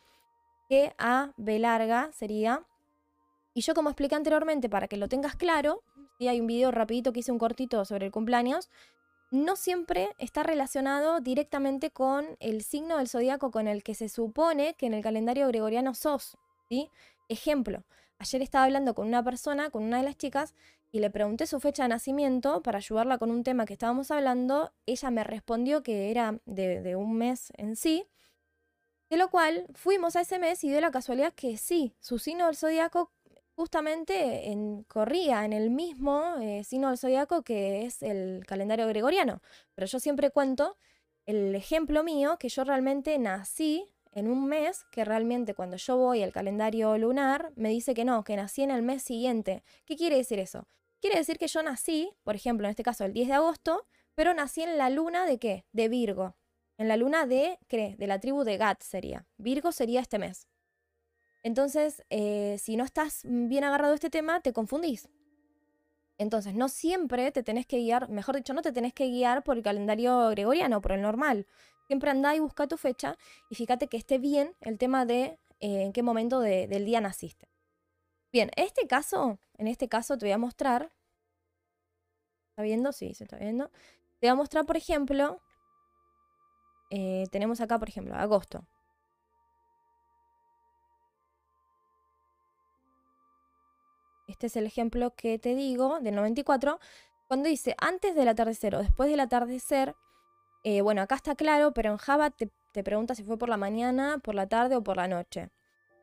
que 0.68 0.94
A, 0.98 1.32
B 1.36 1.58
larga 1.58 2.10
sería. 2.12 2.64
Y 3.54 3.62
yo 3.62 3.74
como 3.74 3.88
expliqué 3.88 4.14
anteriormente, 4.14 4.68
para 4.68 4.86
que 4.86 4.96
lo 4.96 5.08
tengas 5.08 5.34
claro, 5.34 5.82
y 6.18 6.28
hay 6.28 6.40
un 6.40 6.46
video 6.46 6.70
rapidito 6.70 7.12
que 7.12 7.20
hice 7.20 7.32
un 7.32 7.38
cortito 7.38 7.84
sobre 7.84 8.06
el 8.06 8.12
cumpleaños, 8.12 8.70
no 9.30 9.56
siempre 9.56 10.10
está 10.18 10.42
relacionado 10.42 11.20
directamente 11.20 11.90
con 11.90 12.36
el 12.40 12.62
signo 12.62 12.98
del 12.98 13.08
zodiaco 13.08 13.50
con 13.50 13.66
el 13.66 13.82
que 13.82 13.94
se 13.94 14.08
supone 14.08 14.74
que 14.74 14.86
en 14.86 14.94
el 14.94 15.02
calendario 15.02 15.48
gregoriano 15.48 15.94
sos. 15.94 16.36
¿sí? 16.68 16.90
Ejemplo, 17.28 17.82
ayer 18.18 18.42
estaba 18.42 18.64
hablando 18.64 18.94
con 18.94 19.08
una 19.08 19.24
persona, 19.24 19.70
con 19.70 19.82
una 19.82 19.98
de 19.98 20.04
las 20.04 20.16
chicas, 20.16 20.54
y 20.92 21.00
le 21.00 21.10
pregunté 21.10 21.46
su 21.46 21.58
fecha 21.60 21.82
de 21.82 21.90
nacimiento 21.90 22.62
para 22.62 22.78
ayudarla 22.78 23.18
con 23.18 23.30
un 23.30 23.42
tema 23.42 23.66
que 23.66 23.72
estábamos 23.72 24.10
hablando. 24.10 24.72
Ella 24.86 25.10
me 25.10 25.24
respondió 25.24 25.82
que 25.82 26.10
era 26.10 26.38
de, 26.46 26.80
de 26.80 26.96
un 26.96 27.14
mes 27.18 27.52
en 27.56 27.76
sí. 27.76 28.06
De 29.10 29.16
lo 29.16 29.28
cual 29.28 29.66
fuimos 29.74 30.16
a 30.16 30.22
ese 30.22 30.38
mes 30.38 30.62
y 30.64 30.70
dio 30.70 30.80
la 30.80 30.90
casualidad 30.90 31.32
que 31.34 31.56
sí, 31.58 31.94
su 32.00 32.18
signo 32.18 32.46
del 32.46 32.56
zodiaco 32.56 33.10
justamente 33.56 34.50
en, 34.50 34.84
corría 34.84 35.44
en 35.46 35.54
el 35.54 35.70
mismo 35.70 36.36
eh, 36.40 36.62
signo 36.62 36.88
del 36.88 36.98
zodiaco 36.98 37.42
que 37.42 37.86
es 37.86 38.02
el 38.02 38.44
calendario 38.46 38.86
gregoriano. 38.86 39.40
Pero 39.74 39.86
yo 39.86 39.98
siempre 39.98 40.30
cuento 40.30 40.76
el 41.24 41.54
ejemplo 41.54 42.04
mío 42.04 42.36
que 42.38 42.50
yo 42.50 42.64
realmente 42.64 43.18
nací 43.18 43.84
en 44.12 44.28
un 44.28 44.46
mes 44.46 44.84
que 44.92 45.04
realmente 45.04 45.54
cuando 45.54 45.78
yo 45.78 45.96
voy 45.96 46.22
al 46.22 46.32
calendario 46.32 46.96
lunar 46.98 47.52
me 47.56 47.70
dice 47.70 47.94
que 47.94 48.04
no, 48.04 48.24
que 48.24 48.36
nací 48.36 48.62
en 48.62 48.70
el 48.70 48.82
mes 48.82 49.02
siguiente. 49.02 49.64
¿Qué 49.86 49.96
quiere 49.96 50.16
decir 50.16 50.38
eso? 50.38 50.68
Quiere 51.00 51.16
decir 51.16 51.38
que 51.38 51.48
yo 51.48 51.62
nací, 51.62 52.10
por 52.24 52.34
ejemplo, 52.34 52.66
en 52.66 52.70
este 52.70 52.82
caso 52.82 53.04
el 53.04 53.12
10 53.14 53.28
de 53.28 53.34
agosto, 53.34 53.86
pero 54.14 54.34
nací 54.34 54.62
en 54.62 54.76
la 54.76 54.90
luna 54.90 55.26
de 55.26 55.38
qué? 55.38 55.64
De 55.72 55.88
Virgo. 55.88 56.36
En 56.78 56.88
la 56.88 56.96
luna 56.98 57.26
de, 57.26 57.58
¿qué? 57.68 57.96
De 57.98 58.06
la 58.06 58.20
tribu 58.20 58.44
de 58.44 58.58
Gat 58.58 58.82
sería. 58.82 59.26
Virgo 59.38 59.72
sería 59.72 60.00
este 60.00 60.18
mes. 60.18 60.46
Entonces, 61.46 62.02
eh, 62.10 62.56
si 62.58 62.76
no 62.76 62.82
estás 62.82 63.20
bien 63.22 63.62
agarrado 63.62 63.92
a 63.92 63.94
este 63.94 64.10
tema, 64.10 64.40
te 64.40 64.52
confundís. 64.52 65.08
Entonces, 66.18 66.54
no 66.56 66.68
siempre 66.68 67.30
te 67.30 67.44
tenés 67.44 67.66
que 67.66 67.76
guiar, 67.76 68.08
mejor 68.08 68.34
dicho, 68.34 68.52
no 68.52 68.62
te 68.62 68.72
tenés 68.72 68.92
que 68.92 69.06
guiar 69.06 69.44
por 69.44 69.56
el 69.56 69.62
calendario 69.62 70.28
gregoriano, 70.30 70.80
por 70.80 70.90
el 70.90 71.02
normal. 71.02 71.46
Siempre 71.86 72.10
anda 72.10 72.34
y 72.34 72.40
busca 72.40 72.66
tu 72.66 72.76
fecha 72.76 73.16
y 73.48 73.54
fíjate 73.54 73.86
que 73.86 73.96
esté 73.96 74.18
bien 74.18 74.56
el 74.60 74.76
tema 74.76 75.06
de 75.06 75.38
eh, 75.60 75.82
en 75.84 75.92
qué 75.92 76.02
momento 76.02 76.40
del 76.40 76.84
día 76.84 77.00
naciste. 77.00 77.48
Bien, 78.32 78.50
este 78.56 78.88
caso, 78.88 79.38
en 79.56 79.68
este 79.68 79.88
caso 79.88 80.18
te 80.18 80.26
voy 80.26 80.32
a 80.32 80.38
mostrar. 80.38 80.90
¿Está 82.50 82.64
viendo? 82.64 82.90
Sí, 82.90 83.14
se 83.14 83.22
está 83.22 83.36
viendo. 83.36 83.68
Te 84.18 84.26
voy 84.26 84.30
a 84.30 84.34
mostrar, 84.34 84.66
por 84.66 84.76
ejemplo, 84.76 85.40
eh, 86.90 87.26
tenemos 87.30 87.60
acá, 87.60 87.78
por 87.78 87.88
ejemplo, 87.88 88.16
agosto. 88.16 88.66
Este 94.26 94.48
es 94.48 94.56
el 94.56 94.66
ejemplo 94.66 95.14
que 95.14 95.38
te 95.38 95.54
digo 95.54 95.98
del 96.00 96.14
94, 96.14 96.78
cuando 97.26 97.48
dice 97.48 97.74
antes 97.78 98.14
del 98.14 98.28
atardecer 98.28 98.74
o 98.74 98.78
después 98.80 99.10
del 99.10 99.20
atardecer, 99.20 99.94
eh, 100.64 100.80
bueno, 100.80 101.02
acá 101.02 101.16
está 101.16 101.34
claro, 101.34 101.72
pero 101.72 101.90
en 101.90 101.96
Java 101.96 102.30
te, 102.30 102.50
te 102.72 102.84
pregunta 102.84 103.14
si 103.14 103.24
fue 103.24 103.38
por 103.38 103.48
la 103.48 103.56
mañana, 103.56 104.18
por 104.18 104.34
la 104.34 104.48
tarde 104.48 104.76
o 104.76 104.82
por 104.82 104.96
la 104.96 105.08
noche. 105.08 105.50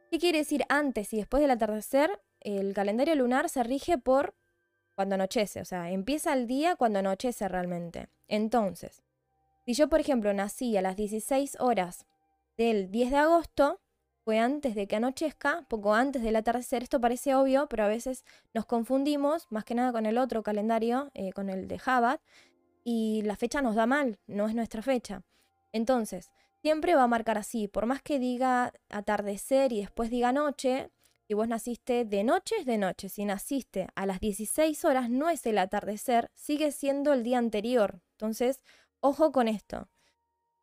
¿Qué 0.10 0.20
quiere 0.20 0.40
decir 0.40 0.64
antes 0.70 1.14
y 1.14 1.18
después 1.18 1.42
del 1.42 1.52
atardecer? 1.52 2.22
El 2.40 2.74
calendario 2.74 3.16
lunar 3.16 3.50
se 3.50 3.64
rige 3.64 3.98
por 3.98 4.36
cuando 4.96 5.16
anochece, 5.16 5.62
o 5.62 5.66
sea, 5.66 5.92
empieza 5.92 6.34
el 6.34 6.46
día 6.46 6.76
cuando 6.76 7.00
anochece 7.00 7.48
realmente. 7.48 8.10
Entonces, 8.28 9.04
si 9.66 9.74
yo, 9.74 9.90
por 9.90 10.00
ejemplo, 10.00 10.34
nací 10.34 10.76
a 10.78 10.82
las 10.82 10.96
16 10.96 11.58
horas 11.60 12.06
del 12.58 12.92
10 12.92 13.12
de 13.12 13.18
agosto, 13.18 13.82
fue 14.24 14.40
antes 14.40 14.76
de 14.76 14.88
que 14.88 14.96
anochezca, 14.96 15.66
poco 15.68 15.94
antes 15.94 16.22
del 16.24 16.36
atardecer. 16.36 16.84
Esto 16.84 17.02
parece 17.02 17.36
obvio, 17.36 17.68
pero 17.68 17.84
a 17.84 17.88
veces 17.88 18.24
nos 18.54 18.66
confundimos, 18.66 19.48
más 19.50 19.66
que 19.66 19.76
nada 19.76 19.92
con 19.92 20.06
el 20.06 20.18
otro 20.18 20.44
calendario, 20.44 21.12
eh, 21.14 21.34
con 21.34 21.50
el 21.50 21.68
de 21.68 21.80
Jabat, 21.80 22.22
y 22.84 23.22
la 23.24 23.36
fecha 23.36 23.62
nos 23.62 23.76
da 23.76 23.86
mal, 23.86 24.20
no 24.28 24.48
es 24.48 24.56
nuestra 24.56 24.82
fecha. 24.82 25.24
Entonces, 25.72 26.32
siempre 26.62 26.96
va 26.96 27.04
a 27.04 27.08
marcar 27.08 27.38
así, 27.38 27.68
por 27.68 27.86
más 27.86 28.02
que 28.02 28.20
diga 28.20 28.72
atardecer 28.90 29.74
y 29.74 29.82
después 29.82 30.10
diga 30.10 30.32
noche, 30.32 30.90
si 31.28 31.34
vos 31.34 31.48
naciste 31.48 32.06
de 32.06 32.24
noche 32.24 32.56
es 32.60 32.66
de 32.66 32.78
noche, 32.78 33.10
si 33.10 33.26
naciste 33.26 33.88
a 33.96 34.06
las 34.06 34.20
16 34.20 34.84
horas 34.86 35.10
no 35.10 35.30
es 35.30 35.46
el 35.46 35.58
atardecer, 35.58 36.32
sigue 36.36 36.72
siendo 36.72 37.14
el 37.14 37.24
día 37.24 37.38
anterior. 37.38 38.02
Entonces, 38.12 38.62
ojo 39.00 39.32
con 39.32 39.48
esto. 39.48 39.90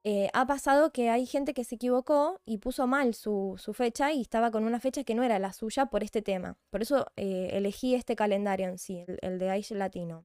Eh, 0.03 0.31
ha 0.33 0.47
pasado 0.47 0.93
que 0.93 1.11
hay 1.11 1.27
gente 1.27 1.53
que 1.53 1.63
se 1.65 1.75
equivocó 1.75 2.41
y 2.47 2.59
puso 2.59 2.87
mal 2.87 3.15
su, 3.15 3.57
fecha 3.75 4.13
y 4.13 4.23
estaba 4.23 4.51
con 4.51 4.65
una 4.65 4.81
fecha 4.81 5.05
que 5.05 5.15
no 5.15 5.23
era 5.23 5.39
la 5.39 5.53
suya 5.53 5.87
por 5.87 6.03
este 6.03 6.23
tema. 6.23 6.57
Por 6.71 6.83
eso 6.83 7.07
eh, 7.17 7.51
elegí 7.53 7.95
este 7.95 8.17
calendario 8.17 8.69
en 8.69 8.79
sí, 8.79 9.05
el, 9.21 9.39
de 9.39 9.51
Aish 9.51 9.73
Latino. 9.73 10.25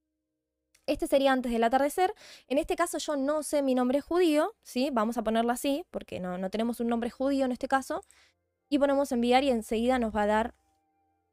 Este 0.88 1.08
sería 1.08 1.34
antes 1.34 1.52
del 1.52 1.64
atardecer. 1.64 2.14
En 2.48 2.58
este 2.58 2.76
caso 2.76 3.00
yo 3.00 3.18
no 3.18 3.44
sé 3.44 3.62
mi 3.64 3.76
nombre 3.76 4.02
judío, 4.02 4.56
¿sí? 4.64 4.90
Vamos 4.94 5.18
a 5.18 5.24
ponerlo 5.24 5.52
así, 5.52 5.86
porque 5.92 6.20
no, 6.20 6.38
no 6.38 6.50
tenemos 6.50 6.80
un 6.80 6.88
nombre 6.88 7.10
judío 7.10 7.46
en 7.46 7.52
este 7.52 7.68
caso. 7.68 8.04
Y 8.70 8.80
ponemos 8.80 9.12
enviar 9.12 9.44
y 9.44 9.50
enseguida 9.50 10.00
nos 10.00 10.16
va 10.16 10.24
a 10.24 10.28
dar 10.28 10.56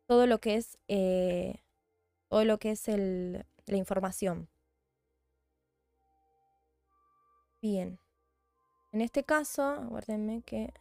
todo 0.07 0.27
lo 0.27 0.41
que 0.41 0.57
es, 0.57 0.79
eh, 0.89 1.63
todo 2.29 2.45
lo 2.45 2.59
que 2.59 2.73
es 2.73 2.89
el, 2.89 3.47
la 3.67 3.77
información. 3.77 4.49
Bien. 7.63 7.99
En 8.93 9.01
este 9.01 9.25
caso, 9.25 9.63
aguárdenme 9.63 10.43
que... 10.43 10.73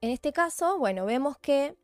En 0.00 0.10
este 0.10 0.32
caso, 0.32 0.78
bueno, 0.78 1.04
vemos 1.04 1.36
que 1.38 1.76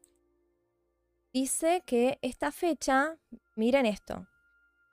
dice 1.32 1.82
que 1.84 2.20
esta 2.22 2.52
fecha, 2.52 3.18
miren 3.56 3.86
esto, 3.86 4.28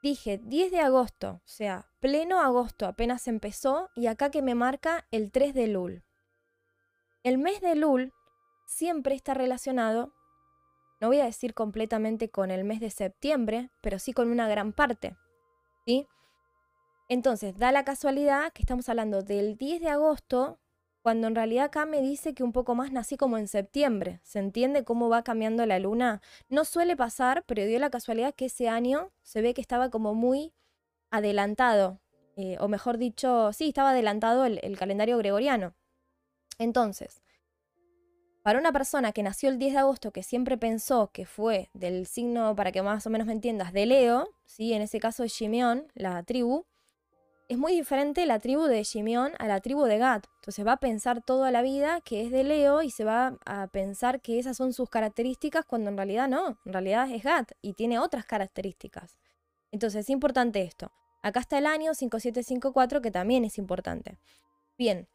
dije 0.02 0.39
10 0.39 0.71
de 0.71 0.80
agosto, 0.80 1.34
o 1.45 1.47
sea, 1.47 1.88
pleno 2.00 2.41
agosto 2.41 2.88
apenas 2.88 3.28
empezó 3.28 3.91
y 3.95 4.08
acá 4.08 4.32
que 4.32 4.41
me 4.41 4.56
marca 4.56 5.06
el 5.12 5.32
3 5.32 5.54
de 5.54 5.67
Lul. 5.67 6.04
El 7.21 7.38
mes 7.38 7.62
de 7.62 7.76
Lul 7.76 8.12
siempre 8.65 9.13
está 9.13 9.36
relacionado, 9.36 10.15
no 11.00 11.10
voy 11.10 11.19
a 11.19 11.26
decir 11.26 11.54
completamente 11.54 12.32
con 12.32 12.50
el 12.50 12.63
mes 12.63 12.80
de 12.80 12.89
septiembre, 12.89 13.69
pero 13.82 14.00
sí 14.00 14.13
con 14.13 14.32
una 14.32 14.47
gran 14.47 14.74
parte. 14.74 15.15
¿Sí? 15.86 16.08
Entonces, 17.10 17.58
da 17.58 17.72
la 17.72 17.84
casualidad 17.84 18.54
que 18.54 18.62
estamos 18.62 18.88
hablando 18.89 19.22
del 19.22 19.58
10 19.58 19.82
de 19.82 19.89
agosto, 19.89 20.60
cuando 21.02 21.28
en 21.28 21.36
realidad 21.36 21.65
acá 21.65 21.86
me 21.86 22.02
dice 22.02 22.34
que 22.34 22.44
un 22.44 22.54
poco 22.54 22.76
más 22.76 22.91
nací 22.91 23.17
como 23.17 23.38
en 23.38 23.48
septiembre. 23.48 24.22
¿Se 24.24 24.39
entiende 24.39 24.84
cómo 24.84 25.10
va 25.10 25.24
cambiando 25.24 25.65
la 25.65 25.80
luna? 25.80 26.22
No 26.48 26.63
suele 26.63 26.96
pasar, 26.96 27.44
pero 27.48 27.65
dio 27.65 27.80
la 27.80 27.89
casualidad 27.89 28.36
que 28.36 28.46
ese 28.46 28.70
año 28.70 29.12
se 29.24 29.41
ve 29.41 29.54
que 29.54 29.62
estaba 29.62 29.89
como 29.89 30.13
muy 30.13 30.54
adelantado, 31.10 32.00
eh, 32.38 32.58
o 32.60 32.67
mejor 32.67 32.98
dicho, 32.98 33.52
sí, 33.54 33.70
estaba 33.70 33.91
adelantado 33.91 34.46
el 34.46 34.78
calendario 34.78 35.17
gregoriano. 35.17 35.76
Entonces, 36.60 37.22
para 38.43 38.60
una 38.60 38.71
persona 38.71 39.12
que 39.12 39.23
nació 39.23 39.49
el 39.49 39.60
10 39.60 39.73
de 39.73 39.80
agosto, 39.80 40.12
que 40.12 40.23
siempre 40.23 40.58
pensó 40.58 41.10
que 41.13 41.25
fue 41.25 41.69
del 41.73 42.08
signo, 42.08 42.56
para 42.56 42.71
que 42.71 42.82
más 42.82 43.06
o 43.06 43.10
menos 43.10 43.27
me 43.27 43.34
entiendas, 43.34 43.73
de 43.73 43.86
Leo, 43.86 44.30
¿sí? 44.45 44.73
en 44.73 44.82
ese 44.82 44.99
caso 44.99 45.23
es 45.23 45.34
Shimeón, 45.34 45.88
la 45.93 46.23
tribu, 46.23 46.65
es 47.51 47.58
muy 47.58 47.73
diferente 47.73 48.25
la 48.25 48.39
tribu 48.39 48.63
de 48.63 48.82
Shimeón 48.82 49.34
a 49.38 49.45
la 49.45 49.60
tribu 49.60 49.84
de 49.84 49.97
Gad. 49.97 50.23
Entonces 50.36 50.65
va 50.65 50.71
a 50.71 50.77
pensar 50.77 51.21
toda 51.21 51.51
la 51.51 51.62
vida 51.62 51.99
que 51.99 52.21
es 52.21 52.32
de 52.32 52.45
Leo 52.45 52.82
y 52.82 52.91
se 52.91 53.04
va 53.04 53.38
a 53.45 53.67
pensar 53.67 54.21
que 54.21 54.39
esas 54.39 54.56
son 54.56 54.71
sus 54.71 54.89
características 54.89 55.65
cuando 55.65 55.89
en 55.89 55.97
realidad 55.97 56.30
no, 56.30 56.58
en 56.65 56.71
realidad 56.71 57.12
es 57.12 57.23
Gad 57.23 57.47
y 57.62 57.73
tiene 57.73 57.99
otras 57.99 58.23
características. 58.23 59.17
Entonces 59.69 60.06
es 60.06 60.10
importante 60.10 60.62
esto. 60.62 60.93
Acá 61.21 61.41
está 61.41 61.58
el 61.58 61.65
año 61.65 61.93
5754 61.93 63.01
que 63.01 63.12
también 63.12 63.43
es 63.43 63.58
importante. 63.58 64.17
Bien, 64.77 65.10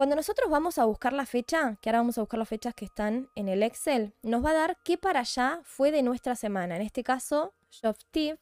cuando 0.00 0.16
nosotros 0.16 0.48
vamos 0.48 0.78
a 0.78 0.86
buscar 0.86 1.12
la 1.12 1.26
fecha, 1.26 1.76
que 1.82 1.90
ahora 1.90 1.98
vamos 1.98 2.16
a 2.16 2.22
buscar 2.22 2.38
las 2.38 2.48
fechas 2.48 2.74
que 2.74 2.86
están 2.86 3.28
en 3.34 3.50
el 3.50 3.62
Excel, 3.62 4.14
nos 4.22 4.42
va 4.42 4.52
a 4.52 4.54
dar 4.54 4.78
qué 4.82 4.96
para 4.96 5.20
allá 5.20 5.60
fue 5.62 5.92
de 5.92 6.02
nuestra 6.02 6.36
semana. 6.36 6.76
En 6.76 6.80
este 6.80 7.04
caso, 7.04 7.52
Shoftim, 7.70 8.38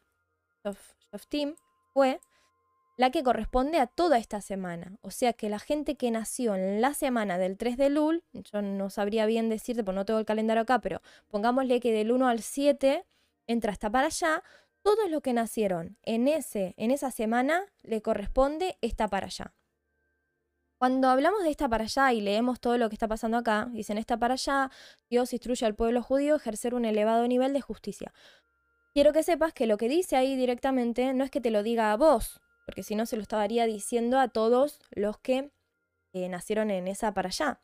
fue 1.92 2.20
la 2.96 3.10
que 3.10 3.24
corresponde 3.24 3.80
a 3.80 3.88
toda 3.88 4.18
esta 4.18 4.40
semana. 4.40 4.98
O 5.00 5.10
sea 5.10 5.32
que 5.32 5.48
la 5.48 5.58
gente 5.58 5.96
que 5.96 6.12
nació 6.12 6.54
en 6.54 6.80
la 6.80 6.94
semana 6.94 7.38
del 7.38 7.58
3 7.58 7.76
de 7.76 7.90
Lul, 7.90 8.22
yo 8.32 8.62
no 8.62 8.88
sabría 8.88 9.26
bien 9.26 9.48
decirte, 9.48 9.82
porque 9.82 9.96
no 9.96 10.04
tengo 10.04 10.20
el 10.20 10.26
calendario 10.26 10.62
acá, 10.62 10.78
pero 10.78 11.02
pongámosle 11.26 11.80
que 11.80 11.92
del 11.92 12.12
1 12.12 12.28
al 12.28 12.40
7 12.40 13.04
entra 13.48 13.72
hasta 13.72 13.90
para 13.90 14.06
allá, 14.06 14.44
todos 14.82 15.10
los 15.10 15.22
que 15.22 15.32
nacieron 15.32 15.98
en, 16.04 16.28
ese, 16.28 16.74
en 16.76 16.92
esa 16.92 17.10
semana 17.10 17.64
le 17.82 18.00
corresponde 18.00 18.78
esta 18.80 19.08
para 19.08 19.26
allá. 19.26 19.57
Cuando 20.78 21.08
hablamos 21.08 21.42
de 21.42 21.50
esta 21.50 21.68
para 21.68 21.84
allá 21.84 22.12
y 22.12 22.20
leemos 22.20 22.60
todo 22.60 22.78
lo 22.78 22.88
que 22.88 22.94
está 22.94 23.08
pasando 23.08 23.36
acá, 23.36 23.68
dicen 23.72 23.98
esta 23.98 24.16
para 24.16 24.34
allá, 24.34 24.70
Dios 25.10 25.32
instruye 25.32 25.66
al 25.66 25.74
pueblo 25.74 26.02
judío 26.02 26.34
a 26.34 26.36
ejercer 26.36 26.72
un 26.72 26.84
elevado 26.84 27.26
nivel 27.26 27.52
de 27.52 27.60
justicia. 27.60 28.12
Quiero 28.94 29.12
que 29.12 29.24
sepas 29.24 29.52
que 29.52 29.66
lo 29.66 29.76
que 29.76 29.88
dice 29.88 30.14
ahí 30.14 30.36
directamente 30.36 31.12
no 31.14 31.24
es 31.24 31.32
que 31.32 31.40
te 31.40 31.50
lo 31.50 31.64
diga 31.64 31.90
a 31.90 31.96
vos, 31.96 32.40
porque 32.64 32.84
si 32.84 32.94
no 32.94 33.06
se 33.06 33.16
lo 33.16 33.22
estaría 33.22 33.66
diciendo 33.66 34.20
a 34.20 34.28
todos 34.28 34.78
los 34.90 35.18
que 35.18 35.50
eh, 36.12 36.28
nacieron 36.28 36.70
en 36.70 36.86
esa 36.86 37.12
para 37.12 37.28
allá. 37.28 37.60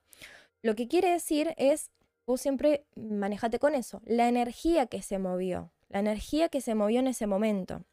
Lo 0.61 0.75
que 0.75 0.89
quiere 0.89 1.13
decir 1.13 1.55
es, 1.57 1.93
vos 2.27 2.41
siempre 2.41 2.85
manejate 2.97 3.61
con 3.61 3.77
eso, 3.77 4.03
la 4.07 4.29
energía 4.29 4.87
que 4.87 5.03
se 5.03 5.19
movió, 5.19 5.71
la 5.89 6.01
energía 6.01 6.49
que 6.49 6.61
se 6.61 6.75
movió 6.75 6.99
en 6.99 7.07
ese 7.07 7.29
momento. 7.29 7.85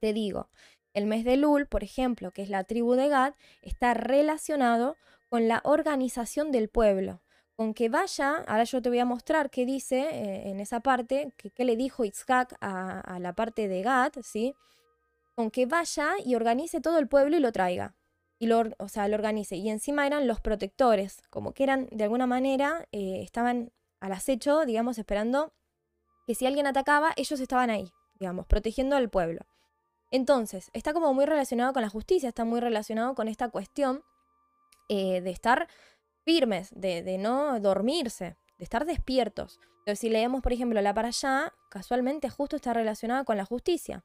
Te 0.00 0.12
digo, 0.12 0.48
el 0.94 1.06
mes 1.06 1.24
de 1.24 1.36
Lul, 1.36 1.66
por 1.66 1.84
ejemplo, 1.84 2.32
que 2.32 2.42
es 2.42 2.50
la 2.50 2.64
tribu 2.64 2.94
de 2.94 3.08
Gad, 3.08 3.34
está 3.62 3.94
relacionado 3.94 4.96
con 5.28 5.48
la 5.48 5.60
organización 5.64 6.52
del 6.52 6.68
pueblo. 6.68 7.22
Con 7.56 7.74
que 7.74 7.88
vaya, 7.88 8.44
ahora 8.46 8.64
yo 8.64 8.82
te 8.82 8.88
voy 8.88 8.98
a 8.98 9.04
mostrar 9.04 9.50
qué 9.50 9.64
dice 9.66 10.00
eh, 10.00 10.50
en 10.50 10.60
esa 10.60 10.80
parte, 10.80 11.32
qué 11.54 11.64
le 11.64 11.76
dijo 11.76 12.04
Itzhak 12.04 12.56
a, 12.60 13.18
la 13.20 13.34
parte 13.34 13.68
de 13.68 13.82
Gad, 13.82 14.12
¿sí? 14.22 14.54
Con 15.34 15.50
que 15.50 15.66
vaya 15.66 16.12
y 16.24 16.34
organice 16.34 16.80
todo 16.80 16.98
el 16.98 17.08
pueblo 17.08 17.36
y 17.36 17.40
lo 17.40 17.52
traiga. 17.52 17.94
Y 18.38 18.46
lo, 18.46 18.64
o 18.78 18.88
sea, 18.88 19.06
lo 19.08 19.14
organice. 19.14 19.56
Y 19.56 19.70
encima 19.70 20.06
eran 20.06 20.26
los 20.26 20.40
protectores, 20.40 21.22
como 21.30 21.52
que 21.52 21.62
eran, 21.62 21.88
de 21.92 22.04
alguna 22.04 22.26
manera, 22.26 22.86
eh, 22.90 23.20
estaban 23.22 23.72
al 24.00 24.12
acecho, 24.12 24.64
digamos, 24.66 24.98
esperando 24.98 25.52
que 26.26 26.34
si 26.34 26.46
alguien 26.46 26.66
atacaba, 26.66 27.12
ellos 27.16 27.38
estaban 27.38 27.70
ahí, 27.70 27.92
digamos, 28.18 28.46
protegiendo 28.46 28.96
al 28.96 29.08
pueblo. 29.10 29.46
Entonces, 30.12 30.70
está 30.74 30.92
como 30.92 31.14
muy 31.14 31.24
relacionado 31.24 31.72
con 31.72 31.80
la 31.80 31.88
justicia, 31.88 32.28
está 32.28 32.44
muy 32.44 32.60
relacionado 32.60 33.14
con 33.14 33.28
esta 33.28 33.48
cuestión 33.48 34.04
eh, 34.90 35.22
de 35.22 35.30
estar 35.30 35.68
firmes, 36.22 36.68
de, 36.70 37.16
no 37.18 37.58
dormirse, 37.60 38.36
de 38.58 38.64
estar 38.64 38.84
despiertos. 38.84 39.58
Entonces, 39.78 40.00
si 40.00 40.10
leemos, 40.10 40.42
por 40.42 40.52
ejemplo, 40.52 40.80
la 40.82 40.92
para 40.92 41.08
allá, 41.08 41.54
casualmente 41.70 42.28
justo 42.28 42.56
está 42.56 42.74
relacionada 42.74 43.24
con 43.24 43.38
la 43.38 43.46
justicia. 43.46 44.04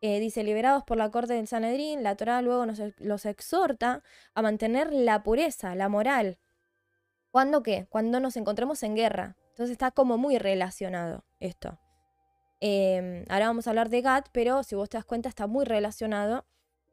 Eh, 0.00 0.20
dice, 0.20 0.42
liberados 0.42 0.84
por 0.84 0.96
la 0.96 1.10
corte 1.10 1.34
del 1.34 1.46
Sanedrín, 1.46 2.02
la 2.02 2.16
Torah 2.16 2.40
luego 2.40 2.64
nos, 2.64 2.80
los 2.96 3.26
exhorta 3.26 4.02
a 4.34 4.40
mantener 4.40 4.90
la 4.90 5.22
pureza, 5.22 5.74
la 5.74 5.90
moral. 5.90 6.38
¿Cuándo 7.30 7.62
qué? 7.62 7.86
Cuando 7.90 8.20
nos 8.20 8.38
encontremos 8.38 8.82
en 8.82 8.96
guerra. 8.96 9.36
Entonces 9.50 9.72
está 9.72 9.90
como 9.90 10.16
muy 10.16 10.38
relacionado 10.38 11.24
esto. 11.40 11.78
Em, 12.60 13.24
ahora 13.28 13.48
vamos 13.48 13.66
a 13.66 13.70
hablar 13.70 13.90
de 13.90 14.00
GAT, 14.02 14.28
pero 14.32 14.62
si 14.62 14.74
vos 14.74 14.88
te 14.88 14.96
das 14.96 15.04
cuenta 15.04 15.28
está 15.28 15.46
muy 15.46 15.64
relacionado. 15.64 16.46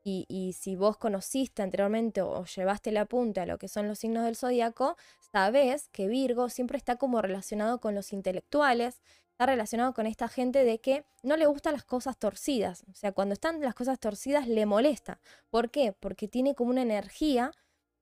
Y, 0.05 0.53
si 0.59 0.75
vos 0.75 0.97
conociste 0.97 1.61
anteriormente 1.61 2.21
o, 2.21 2.43
llevaste 2.43 2.91
la 2.91 3.05
punta 3.05 3.43
a 3.43 3.45
lo 3.45 3.57
que 3.57 3.69
son 3.69 3.87
los 3.87 3.99
signos 3.99 4.25
del 4.25 4.35
zodíaco, 4.35 4.97
sabés 5.31 5.87
que 5.89 6.07
Virgo 6.07 6.49
siempre 6.49 6.77
está 6.77 6.97
como 6.97 7.21
relacionado 7.21 7.79
con 7.79 7.95
los 7.95 8.11
intelectuales, 8.11 9.01
está 9.31 9.45
relacionado 9.45 9.93
con 9.93 10.05
esta 10.05 10.27
gente 10.27 10.65
de 10.65 10.79
que 10.81 11.05
no 11.23 11.37
le 11.37 11.45
gustan 11.45 11.73
las 11.73 11.85
cosas 11.85 12.17
torcidas. 12.17 12.83
O 12.91 12.95
sea, 12.95 13.13
cuando 13.13 13.33
están 13.33 13.61
las 13.61 13.75
cosas 13.75 13.97
torcidas 13.97 14.47
le 14.47 14.65
molesta. 14.65 15.21
¿Por 15.49 15.71
qué? 15.71 15.93
Porque 15.93 16.27
tiene 16.27 16.53
como 16.53 16.71
una 16.71 16.81
energía 16.81 17.51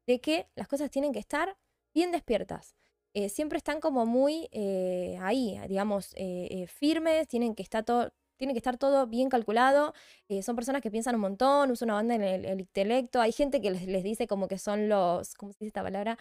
de 0.07 0.19
que 0.19 0.47
las 0.55 0.67
cosas 0.67 0.89
tienen 0.89 1.13
que 1.13 1.19
estar 1.19 1.55
bien 1.93 2.11
despiertas. 2.11 2.75
Eh, 3.13 3.29
siempre 3.29 3.57
están 3.57 3.81
como 3.81 4.05
muy 4.05 4.47
eh, 4.51 5.17
ahí, 5.21 5.59
digamos, 5.67 6.13
eh, 6.15 6.65
firmes, 6.67 7.27
tienen 7.27 7.55
que 7.55 7.63
estar 7.63 7.83
todo, 7.83 8.13
tiene 8.37 8.53
que 8.53 8.59
estar 8.59 8.77
todo 8.77 9.05
bien 9.07 9.29
calculado. 9.29 9.93
son 10.41 10.55
personas 10.55 10.81
que 10.81 10.89
piensan 10.91 11.15
un 11.15 11.21
montón, 11.21 11.71
usan 11.71 11.87
una 11.87 11.95
banda 11.95 12.15
en 12.15 12.21
el, 12.23 12.59
intelecto. 12.61 13.19
Hay 13.21 13.31
gente 13.33 13.61
que 13.61 13.71
les, 13.71 14.03
dice 14.03 14.27
como 14.27 14.47
que 14.47 14.57
son 14.57 14.87
los, 14.89 15.35
¿cómo 15.35 15.51
se 15.51 15.59
dice 15.59 15.67
esta 15.67 15.83
palabra? 15.83 16.17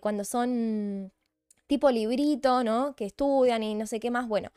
cuando 0.00 0.24
son 0.24 1.12
tipo 1.68 1.88
librito, 1.92 2.64
¿no? 2.64 2.96
Que 2.96 3.04
estudian 3.06 3.62
y 3.62 3.76
no 3.76 3.86
sé 3.86 4.00
qué 4.00 4.10
más. 4.10 4.26
Bueno, 4.26 4.50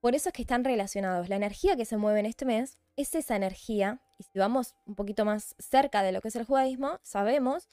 por 0.00 0.14
eso 0.14 0.28
es 0.28 0.32
que 0.32 0.42
están 0.42 0.64
relacionados. 0.64 1.28
La 1.28 1.36
energía 1.36 1.76
que 1.76 1.84
se 1.84 1.96
mueve 1.96 2.20
en 2.20 2.26
este 2.26 2.44
mes 2.44 2.78
es 2.96 3.14
esa 3.16 3.36
energía. 3.36 4.00
Y 4.18 4.22
si 4.24 4.38
vamos 4.38 4.74
un 4.86 4.94
poquito 4.94 5.24
más 5.24 5.56
cerca 5.58 6.02
de 6.04 6.12
lo 6.12 6.20
que 6.20 6.28
es 6.28 6.36
el 6.36 6.44
judaísmo, 6.44 7.00
sabemos 7.02 7.68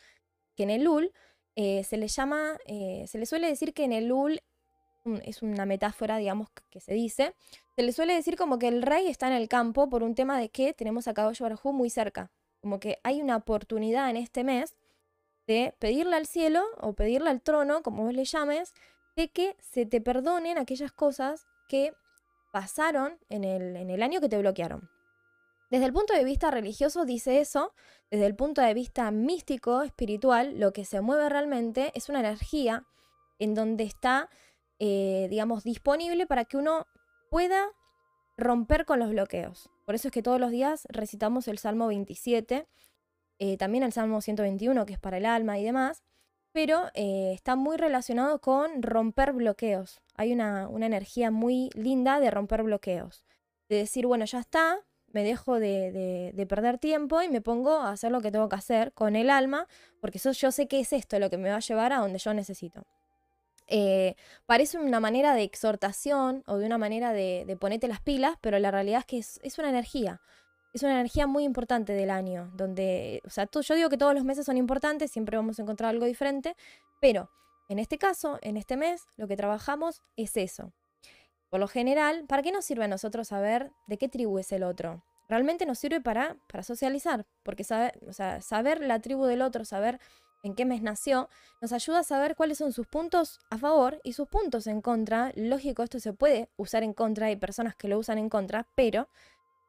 que 0.55 0.63
en 0.63 0.71
el 0.71 0.87
Ul 0.87 1.13
eh, 1.55 1.83
se 1.83 1.97
le 1.97 2.07
llama, 2.07 2.57
eh, 2.65 3.05
se 3.07 3.17
le 3.17 3.25
suele 3.25 3.47
decir 3.47 3.73
que 3.73 3.83
en 3.83 3.93
el 3.93 4.11
Ul, 4.11 4.41
es 5.23 5.41
una 5.41 5.65
metáfora, 5.65 6.17
digamos, 6.17 6.49
que 6.69 6.79
se 6.79 6.93
dice, 6.93 7.33
se 7.75 7.83
le 7.83 7.91
suele 7.93 8.13
decir 8.13 8.35
como 8.35 8.59
que 8.59 8.67
el 8.67 8.81
rey 8.81 9.07
está 9.07 9.27
en 9.27 9.33
el 9.33 9.47
campo 9.47 9.89
por 9.89 10.03
un 10.03 10.13
tema 10.13 10.37
de 10.39 10.49
que 10.49 10.73
tenemos 10.73 11.07
a 11.07 11.13
Kadosh 11.13 11.39
Barjú 11.39 11.73
muy 11.73 11.89
cerca. 11.89 12.31
Como 12.61 12.79
que 12.79 12.99
hay 13.03 13.21
una 13.21 13.37
oportunidad 13.37 14.09
en 14.09 14.17
este 14.17 14.43
mes 14.43 14.75
de 15.47 15.73
pedirle 15.79 16.15
al 16.15 16.27
cielo 16.27 16.63
o 16.79 16.93
pedirle 16.93 17.29
al 17.29 17.41
trono, 17.41 17.81
como 17.81 18.03
vos 18.03 18.13
le 18.13 18.25
llames, 18.25 18.73
de 19.15 19.29
que 19.29 19.55
se 19.59 19.85
te 19.85 20.01
perdonen 20.01 20.57
aquellas 20.57 20.91
cosas 20.91 21.47
que 21.67 21.93
pasaron 22.51 23.17
en 23.29 23.43
el, 23.43 23.75
en 23.75 23.89
el 23.89 24.03
año 24.03 24.21
que 24.21 24.29
te 24.29 24.37
bloquearon. 24.37 24.89
Desde 25.69 25.85
el 25.85 25.93
punto 25.93 26.13
de 26.13 26.23
vista 26.23 26.49
religioso 26.49 27.05
dice 27.05 27.39
eso, 27.39 27.73
desde 28.09 28.25
el 28.25 28.35
punto 28.35 28.61
de 28.61 28.73
vista 28.73 29.11
místico, 29.11 29.83
espiritual, 29.83 30.59
lo 30.59 30.73
que 30.73 30.83
se 30.83 30.99
mueve 31.01 31.29
realmente 31.29 31.91
es 31.93 32.09
una 32.09 32.21
energía 32.21 32.87
en 33.37 33.53
donde 33.53 33.83
está, 33.83 34.29
eh, 34.79 35.27
digamos, 35.29 35.63
disponible 35.63 36.25
para 36.25 36.45
que 36.45 36.57
uno 36.57 36.87
pueda 37.29 37.67
romper 38.35 38.85
con 38.85 38.99
los 38.99 39.11
bloqueos. 39.11 39.69
Por 39.85 39.93
eso 39.93 40.07
es 40.07 40.11
que 40.11 40.23
todos 40.23 40.39
los 40.39 40.49
días 40.49 40.87
recitamos 40.89 41.47
el 41.47 41.59
Salmo 41.59 41.87
27, 41.87 42.67
eh, 43.37 43.57
también 43.57 43.83
el 43.83 43.93
Salmo 43.93 44.21
121, 44.21 44.85
que 44.87 44.93
es 44.93 44.99
para 44.99 45.17
el 45.17 45.25
alma 45.25 45.59
y 45.59 45.63
demás, 45.63 46.03
pero 46.51 46.87
eh, 46.95 47.31
está 47.33 47.55
muy 47.55 47.77
relacionado 47.77 48.41
con 48.41 48.81
romper 48.81 49.33
bloqueos. 49.33 50.01
Hay 50.15 50.33
una, 50.33 50.67
una 50.67 50.87
energía 50.87 51.29
muy 51.29 51.69
linda 51.75 52.19
de 52.19 52.31
romper 52.31 52.63
bloqueos. 52.63 53.23
De 53.69 53.75
decir, 53.75 54.07
bueno, 54.07 54.25
ya 54.25 54.39
está, 54.39 54.79
me 55.11 55.23
dejo 55.23 55.59
de, 55.59 56.45
perder 56.47 56.77
tiempo 56.77 57.21
y 57.21 57.29
me 57.29 57.41
pongo 57.41 57.79
a 57.79 57.91
hacer 57.91 58.11
lo 58.11 58.21
que 58.21 58.31
tengo 58.31 58.49
que 58.49 58.55
hacer 58.55 58.91
con 58.93 59.15
el 59.15 59.29
alma, 59.29 59.67
porque 60.01 60.17
eso, 60.17 60.31
yo 60.31 60.51
sé 60.51 60.67
que 60.67 60.79
es 60.79 60.93
esto 60.93 61.19
lo 61.19 61.29
que 61.29 61.37
me 61.37 61.49
va 61.49 61.57
a 61.57 61.61
llevar 61.61 61.93
a 61.93 61.99
donde 61.99 62.19
yo 62.19 62.33
necesito. 62.33 62.85
Eh, 63.67 64.15
parece 64.47 64.79
una 64.79 64.99
manera 64.99 65.35
de 65.35 65.43
exhortación 65.43 66.43
o 66.47 66.57
de 66.57 66.65
una 66.65 66.79
manera 66.79 67.13
de, 67.13 67.43
de 67.45 67.55
ponerte 67.55 67.87
las 67.87 68.01
pilas, 68.01 68.35
pero 68.41 68.57
la 68.57 68.71
realidad 68.71 68.99
es 68.99 69.05
que 69.05 69.17
es, 69.19 69.59
una 69.59 69.69
energía. 69.69 70.21
Es 70.73 70.83
una 70.83 70.93
energía 70.93 71.27
muy 71.27 71.43
importante 71.43 71.93
del 71.93 72.09
año, 72.09 72.51
donde, 72.55 73.21
o 73.25 73.29
sea, 73.29 73.47
yo 73.51 73.75
digo 73.75 73.89
que 73.89 73.97
todos 73.97 74.13
los 74.13 74.23
meses 74.23 74.45
son 74.45 74.57
importantes, 74.57 75.11
siempre 75.11 75.37
vamos 75.37 75.59
a 75.59 75.63
encontrar 75.63 75.91
algo 75.91 76.05
diferente, 76.05 76.55
pero 76.99 77.29
en 77.69 77.79
este 77.79 77.97
caso, 77.97 78.39
en 78.41 78.57
este 78.57 78.77
mes, 78.77 79.03
lo 79.17 79.27
que 79.27 79.35
trabajamos 79.35 80.01
es 80.15 80.37
eso, 80.37 80.73
por 81.49 81.59
lo 81.59 81.67
general, 81.67 82.25
¿para 82.27 82.43
qué 82.43 82.51
nos 82.51 82.65
sirve 82.65 82.85
a 82.85 82.87
nosotros 82.87 83.27
saber 83.27 83.71
de 83.87 83.97
qué 83.97 84.07
tribu 84.07 84.37
es 84.37 84.51
el 84.51 84.63
otro? 84.63 85.03
Realmente 85.27 85.65
nos 85.65 85.79
sirve 85.79 86.01
para, 86.01 86.37
para 86.47 86.63
socializar, 86.63 87.25
porque 87.43 87.63
saber, 87.63 88.81
la 88.81 88.99
tribu 88.99 89.25
del 89.25 89.41
otro, 89.41 89.65
saber 89.65 89.99
en 90.43 90.55
qué 90.55 90.65
mes 90.65 90.81
nació, 90.81 91.29
nos 91.61 91.71
ayuda 91.71 91.99
a 91.99 92.03
saber 92.03 92.35
cuáles 92.35 92.57
son 92.57 92.71
sus 92.71 92.87
puntos 92.87 93.39
a 93.49 93.57
favor 93.57 93.99
y 94.03 94.13
sus 94.13 94.27
puntos 94.27 94.67
en 94.67 94.81
contra. 94.81 95.31
Lógico, 95.35 95.83
esto 95.83 95.99
se 95.99 96.13
puede 96.13 96.49
usar 96.55 96.83
en 96.83 96.93
contra, 96.93 97.27
hay 97.27 97.35
personas 97.35 97.75
que 97.75 97.87
lo 97.87 97.99
usan 97.99 98.17
en 98.17 98.29
contra, 98.29 98.67
pero 98.75 99.09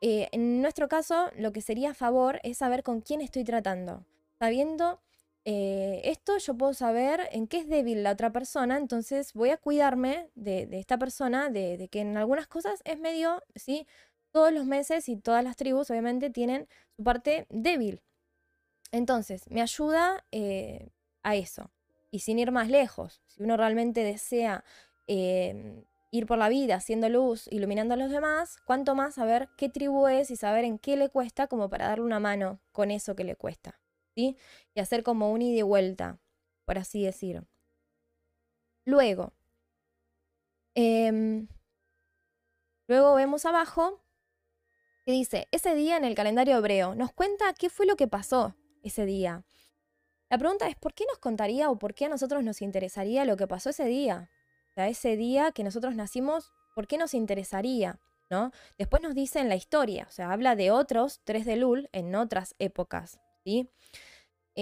eh, 0.01 0.29
en 0.33 0.63
nuestro 0.63 0.89
caso 0.89 1.31
lo 1.37 1.53
que 1.53 1.61
sería 1.61 1.91
a 1.91 1.95
favor 1.95 2.41
es 2.43 2.59
saber 2.59 2.83
con 2.83 3.01
quién 3.01 3.21
estoy 3.21 3.45
tratando, 3.45 4.07
sabiendo 4.39 5.01
eh, 5.45 6.03
esto 6.05 6.37
yo 6.39 6.55
puedo 6.55 6.75
saber 6.75 7.29
en 7.33 7.47
qué 7.47 7.59
es 7.59 7.69
débil 7.69 8.03
la 8.03 8.13
otra 8.13 8.31
persona, 8.31 8.77
entonces 8.77 9.33
voy 9.33 9.51
a 9.51 9.57
cuidarme 9.57 10.31
de, 10.35 10.69
esta 10.73 10.99
persona, 10.99 11.49
de, 11.49 11.89
que 11.91 12.01
en 12.01 12.17
algunas 12.17 12.47
cosas 12.47 12.83
es 12.85 12.99
medio, 12.99 13.43
¿sí? 13.55 13.87
Todos 14.33 14.53
los 14.53 14.67
meses 14.67 15.09
y 15.09 15.17
todas 15.17 15.43
las 15.43 15.57
tribus 15.57 15.91
obviamente 15.91 16.31
tienen 16.31 16.69
su 16.97 17.03
parte 17.03 17.47
débil. 17.49 18.03
Entonces, 18.93 19.49
me 19.51 19.63
ayuda 19.63 20.25
eh, 20.31 20.91
a 21.23 21.37
eso. 21.37 21.71
Y 22.11 22.21
sin 22.21 22.39
ir 22.39 22.53
más 22.53 22.69
lejos, 22.69 23.23
si 23.27 23.43
uno 23.43 23.57
realmente 23.57 24.05
desea 24.05 24.65
em, 25.07 25.85
ir 26.11 26.27
por 26.27 26.39
la 26.39 26.49
vida 26.49 26.77
haciendo 26.77 27.09
luz, 27.09 27.49
iluminando 27.51 27.95
a 27.95 27.97
los 27.97 28.11
demás, 28.11 28.59
cuánto 28.67 28.95
más 28.95 29.15
saber 29.15 29.49
qué 29.57 29.69
tribu 29.69 30.07
es 30.09 30.31
y 30.31 30.37
saber 30.37 30.65
en 30.65 30.79
qué 30.79 30.97
le 30.97 31.09
cuesta 31.09 31.47
como 31.47 31.71
para 31.71 31.89
darle 31.89 32.05
una 32.05 32.21
mano 32.21 32.61
con 32.73 32.91
eso 32.91 33.17
que 33.17 33.25
le 33.25 33.37
cuesta. 33.37 33.81
Y 34.75 34.81
hacer 34.81 35.03
como 35.03 35.33
un 35.33 35.43
ida 35.43 35.59
y 35.59 35.63
vuelta, 35.63 36.19
por 36.65 36.79
así 36.79 37.03
decir. 37.05 37.45
Luego, 38.85 39.33
em, 40.75 41.49
luego 42.87 43.15
vemos 43.15 43.45
abajo 43.45 44.01
que 45.05 45.13
dice, 45.13 45.49
ese 45.51 45.75
día 45.75 45.97
en 45.97 46.05
el 46.05 46.15
calendario 46.15 46.57
hebreo, 46.57 46.95
nos 46.95 47.13
cuenta 47.13 47.53
qué 47.55 47.71
fue 47.71 47.87
lo 47.87 47.97
que 47.97 48.09
pasó 48.09 48.55
ese 48.83 49.07
día. 49.07 49.45
La 50.29 50.39
pregunta 50.39 50.69
es, 50.69 50.77
¿por 50.77 50.95
qué 50.95 51.05
nos 51.09 51.19
contaría 51.19 51.71
o 51.71 51.79
por 51.79 51.95
qué 51.95 52.07
a 52.07 52.09
nosotros 52.09 52.45
nos 52.45 52.63
interesaría 52.63 53.25
lo 53.25 53.37
que 53.37 53.49
pasó 53.49 53.71
ese 53.71 53.85
día? 53.85 54.31
O 54.71 54.75
sea, 54.75 54.89
ese 54.89 55.17
día 55.17 55.51
que 55.53 55.65
nosotros 55.65 55.97
nacimos, 55.97 56.53
¿por 56.75 56.87
qué 56.87 56.99
nos 56.99 57.15
interesaría? 57.15 57.99
¿No? 58.31 58.53
Después 58.79 59.03
nos 59.03 59.17
dice 59.17 59.41
en 59.41 59.49
la 59.49 59.57
historia, 59.57 60.07
o 60.09 60.13
sea, 60.13 60.31
habla 60.31 60.55
de 60.55 60.71
otros 60.71 61.21
tres 61.25 61.45
de 61.45 61.57
Lul 61.57 61.89
en 61.91 62.15
otras 62.15 62.55
épocas, 62.61 63.19
¿sí? 63.43 63.69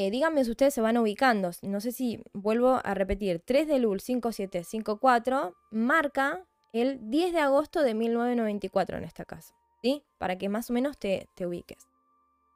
Eh, 0.01 0.13
díganme 0.13 0.45
si 0.45 0.53
ustedes 0.53 0.73
se 0.73 0.81
van 0.81 0.97
ubicando. 0.97 1.51
No 1.63 1.81
sé 1.81 1.91
si 1.91 2.23
vuelvo 2.33 2.81
a 2.85 2.95
repetir. 2.95 3.43
3 3.45 3.67
de 3.67 3.81
Lul 3.81 4.01
5754 4.01 5.57
marca 5.73 6.47
el 6.73 7.11
10 7.11 7.33
de 7.33 7.41
agosto 7.41 7.83
de 7.83 7.95
1994 7.95 8.99
en 8.99 9.03
este 9.03 9.27
caso. 9.27 9.55
¿Sí? 9.83 10.05
Para 10.19 10.39
que 10.39 10.49
más 10.49 10.71
o 10.71 10.73
menos 10.73 10.99
te, 10.99 11.29
te 11.35 11.49
ubiques. 11.49 11.89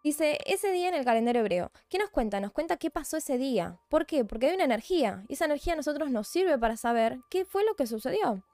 Dice, 0.04 0.38
ese 0.46 0.70
día 0.70 0.88
en 0.88 0.94
el 0.94 1.04
calendario 1.04 1.40
hebreo. 1.40 1.72
¿Qué 1.88 1.98
nos 1.98 2.10
cuenta? 2.10 2.38
Nos 2.38 2.52
cuenta 2.52 2.76
qué 2.76 2.90
pasó 2.90 3.16
ese 3.16 3.38
día. 3.38 3.80
¿Por 3.88 4.06
qué? 4.06 4.24
Porque 4.24 4.46
hay 4.46 4.54
una 4.54 4.64
energía. 4.64 5.24
Y 5.26 5.32
esa 5.32 5.46
energía 5.46 5.72
a 5.72 5.76
nosotros 5.76 6.12
nos 6.12 6.28
sirve 6.28 6.56
para 6.58 6.76
saber 6.76 7.18
qué 7.28 7.44
fue 7.44 7.64
lo 7.64 7.74
que 7.74 7.88
sucedió. 7.88 8.44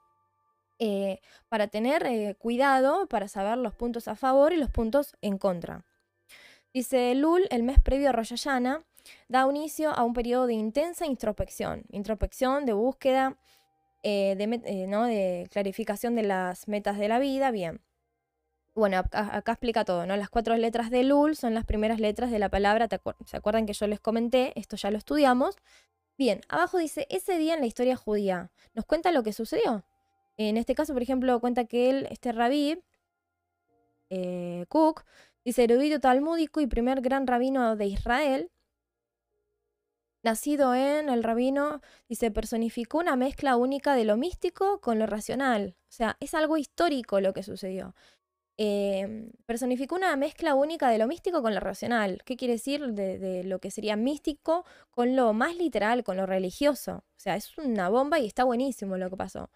Eh, 0.79 1.19
para 1.47 1.67
tener 1.67 2.07
eh, 2.07 2.35
cuidado, 2.39 3.05
para 3.05 3.27
saber 3.27 3.59
los 3.59 3.75
puntos 3.75 4.07
a 4.07 4.15
favor 4.15 4.51
y 4.51 4.57
los 4.57 4.71
puntos 4.71 5.15
en 5.21 5.37
contra. 5.37 5.85
Dice 6.73 7.15
Lul, 7.15 7.47
el 7.49 7.63
mes 7.63 7.79
previo 7.81 8.09
a 8.09 8.11
Rosh 8.11 8.29
Hashanah, 8.29 8.83
da 9.27 9.47
inicio 9.49 9.89
a 9.89 10.03
un 10.03 10.13
periodo 10.13 10.45
de 10.45 10.53
intensa 10.53 11.07
introspección, 11.07 11.83
introspección, 11.89 12.65
de 12.65 12.73
búsqueda, 12.73 13.37
eh, 14.03 14.35
de, 14.37 14.61
eh, 14.65 14.87
¿no? 14.87 15.05
de 15.05 15.47
clarificación 15.51 16.15
de 16.15 16.23
las 16.23 16.67
metas 16.67 16.99
de 16.99 17.07
la 17.07 17.17
vida. 17.17 17.49
Bien. 17.49 17.81
Bueno, 18.75 18.99
acá, 18.99 19.51
explica 19.51 19.83
todo, 19.83 20.05
¿no? 20.05 20.15
Las 20.15 20.29
cuatro 20.29 20.55
letras 20.55 20.91
de 20.91 21.03
Lul 21.03 21.35
son 21.35 21.55
las 21.55 21.65
primeras 21.65 21.99
letras 21.99 22.29
de 22.29 22.37
la 22.37 22.49
palabra. 22.49 22.87
¿Se 23.25 23.35
acuerdan 23.35 23.65
que 23.65 23.73
yo 23.73 23.87
les 23.87 23.99
comenté? 23.99 24.53
Esto 24.57 24.75
ya 24.77 24.91
lo 24.91 24.97
estudiamos. 24.97 25.55
Bien, 26.17 26.41
abajo 26.49 26.77
dice, 26.77 27.07
ese 27.09 27.37
día 27.39 27.55
en 27.55 27.61
la 27.61 27.65
historia 27.65 27.95
judía. 27.95 28.51
Nos 28.75 28.85
cuenta 28.85 29.11
lo 29.11 29.23
que 29.23 29.33
sucedió. 29.33 29.83
En 30.37 30.55
este 30.55 30.75
caso, 30.75 30.93
por 30.93 31.01
ejemplo, 31.01 31.39
cuenta 31.39 31.65
que 31.65 31.89
él, 31.89 32.07
este 32.11 32.31
rabí, 32.31 32.79
eh, 34.09 34.65
Cook, 34.69 35.03
Dice, 35.45 35.63
erudito 35.63 35.99
talmúdico 35.99 36.61
y 36.61 36.67
primer 36.67 37.01
gran 37.01 37.25
rabino 37.27 37.75
de 37.75 37.85
Israel, 37.85 38.51
nacido 40.23 40.75
en 40.75 41.09
el 41.09 41.23
rabino, 41.23 41.81
dice, 42.07 42.31
personificó 42.31 42.99
una 42.99 43.15
mezcla 43.15 43.55
única 43.55 43.95
de 43.95 44.05
lo 44.05 44.17
místico 44.17 44.81
con 44.81 44.99
lo 44.99 45.05
racional. 45.05 45.75
O 45.89 45.91
sea, 45.91 46.17
es 46.19 46.33
algo 46.33 46.57
histórico 46.57 47.21
lo 47.21 47.33
que 47.33 47.43
sucedió. 47.43 47.95
Em, 48.61 49.31
personificó 49.45 49.95
una 49.95 50.13
mezcla 50.17 50.53
única 50.53 50.89
de 50.89 50.97
lo 50.97 51.07
místico 51.07 51.41
con 51.41 51.53
lo 51.55 51.61
racional. 51.61 52.21
¿Qué 52.25 52.35
quiere 52.35 52.55
decir 52.55 52.87
de, 52.93 53.17
de, 53.17 53.45
lo 53.45 53.59
que 53.59 53.71
sería 53.71 53.95
místico 53.95 54.65
con 54.91 55.15
lo 55.15 55.31
más 55.31 55.55
literal, 55.55 56.03
con 56.03 56.17
lo 56.17 56.25
religioso? 56.25 57.05
O 57.15 57.19
sea, 57.19 57.37
es 57.37 57.57
una 57.57 57.87
bomba 57.87 58.19
y 58.19 58.25
está 58.27 58.43
buenísimo 58.43 58.97
lo 58.97 59.09
que 59.09 59.15
pasó. 59.15 59.49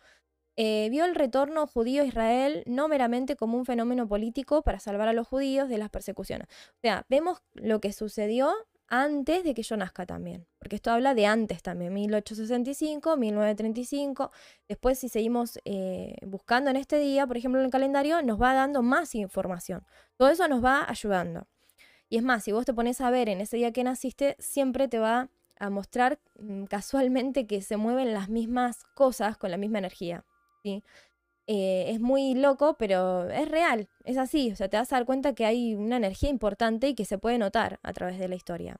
Eh, 0.55 0.87
vio 0.91 1.05
el 1.05 1.15
retorno 1.15 1.65
judío 1.65 2.03
a 2.03 2.05
Israel 2.05 2.63
no 2.67 2.87
meramente 2.87 3.35
como 3.35 3.57
un 3.57 3.65
fenómeno 3.65 4.07
político 4.07 4.61
para 4.61 4.79
salvar 4.79 5.07
a 5.07 5.13
los 5.13 5.27
judíos 5.27 5.67
de 5.67 5.79
las 5.79 5.89
persecuciones. 5.89 6.47
O 6.77 6.79
sea, 6.81 7.05
vemos 7.09 7.41
lo 7.53 7.81
que 7.81 7.91
sucedió 7.91 8.53
antes 8.87 9.43
de 9.43 9.55
que 9.55 9.63
yo 9.63 9.75
nazca 9.75 10.05
también, 10.05 10.45
porque 10.59 10.75
esto 10.75 10.91
habla 10.91 11.15
de 11.15 11.25
antes 11.25 11.63
también, 11.63 11.93
1865, 11.93 13.17
1935. 13.17 14.31
Después, 14.67 14.99
si 14.99 15.09
seguimos 15.09 15.59
eh, 15.65 16.15
buscando 16.21 16.69
en 16.69 16.75
este 16.75 16.99
día, 16.99 17.25
por 17.25 17.37
ejemplo, 17.37 17.59
en 17.59 17.65
el 17.65 17.71
calendario, 17.71 18.21
nos 18.21 18.39
va 18.39 18.53
dando 18.53 18.83
más 18.83 19.15
información. 19.15 19.83
Todo 20.17 20.29
eso 20.29 20.47
nos 20.47 20.63
va 20.63 20.85
ayudando. 20.87 21.47
Y 22.07 22.17
es 22.17 22.23
más, 22.23 22.43
si 22.43 22.51
vos 22.51 22.65
te 22.65 22.73
pones 22.75 23.01
a 23.01 23.09
ver 23.09 23.29
en 23.29 23.41
ese 23.41 23.57
día 23.57 23.71
que 23.71 23.83
naciste, 23.83 24.35
siempre 24.37 24.87
te 24.87 24.99
va 24.99 25.31
a 25.59 25.69
mostrar 25.71 26.19
mm, 26.37 26.65
casualmente 26.65 27.47
que 27.47 27.63
se 27.63 27.77
mueven 27.77 28.13
las 28.13 28.29
mismas 28.29 28.83
cosas 28.93 29.37
con 29.37 29.49
la 29.49 29.57
misma 29.57 29.79
energía. 29.79 30.23
¿Sí? 30.63 30.83
Eh, 31.45 31.85
es 31.89 31.99
muy 31.99 32.35
loco, 32.35 32.75
pero 32.77 33.29
es 33.29 33.49
real, 33.49 33.89
es 34.05 34.17
así. 34.17 34.51
O 34.51 34.55
sea, 34.55 34.69
te 34.69 34.77
vas 34.77 34.91
a 34.93 34.97
dar 34.97 35.05
cuenta 35.05 35.35
que 35.35 35.45
hay 35.45 35.75
una 35.75 35.97
energía 35.97 36.29
importante 36.29 36.87
y 36.87 36.95
que 36.95 37.05
se 37.05 37.17
puede 37.17 37.37
notar 37.37 37.79
a 37.83 37.93
través 37.93 38.17
de 38.19 38.29
la 38.29 38.35
historia. 38.35 38.77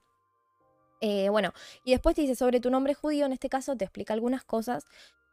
Eh, 1.00 1.28
bueno, 1.28 1.52
y 1.84 1.92
después 1.92 2.16
te 2.16 2.22
dice 2.22 2.34
sobre 2.34 2.60
tu 2.60 2.70
nombre 2.70 2.94
judío, 2.94 3.26
en 3.26 3.32
este 3.32 3.50
caso 3.50 3.76
te 3.76 3.84
explica 3.84 4.14
algunas 4.14 4.44
cosas, 4.44 4.84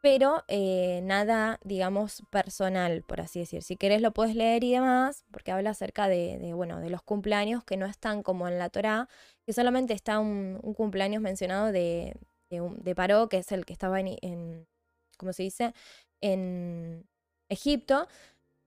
pero 0.02 0.44
eh, 0.48 1.00
nada, 1.04 1.58
digamos, 1.64 2.24
personal, 2.30 3.02
por 3.04 3.20
así 3.20 3.38
decir. 3.40 3.62
Si 3.62 3.76
querés 3.76 4.02
lo 4.02 4.12
puedes 4.12 4.34
leer 4.36 4.64
y 4.64 4.72
demás, 4.72 5.24
porque 5.30 5.52
habla 5.52 5.70
acerca 5.70 6.08
de, 6.08 6.52
bueno, 6.54 6.80
de 6.80 6.90
los 6.90 7.02
cumpleaños 7.02 7.64
que 7.64 7.76
no 7.78 7.86
están 7.86 8.22
como 8.22 8.48
en 8.48 8.58
la 8.58 8.68
Torá, 8.68 9.08
que 9.46 9.52
solamente 9.54 9.94
está 9.94 10.18
un, 10.18 10.58
cumpleaños 10.76 11.22
mencionado 11.22 11.72
de, 11.72 12.16
de, 12.50 12.94
Paró, 12.94 13.28
que 13.28 13.38
es 13.38 13.52
el 13.52 13.64
que 13.64 13.72
estaba 13.72 14.00
en, 14.00 14.18
en 14.20 14.66
¿cómo 15.16 15.32
se 15.32 15.44
dice? 15.44 15.72
En 16.22 17.06
Egipto. 17.50 18.08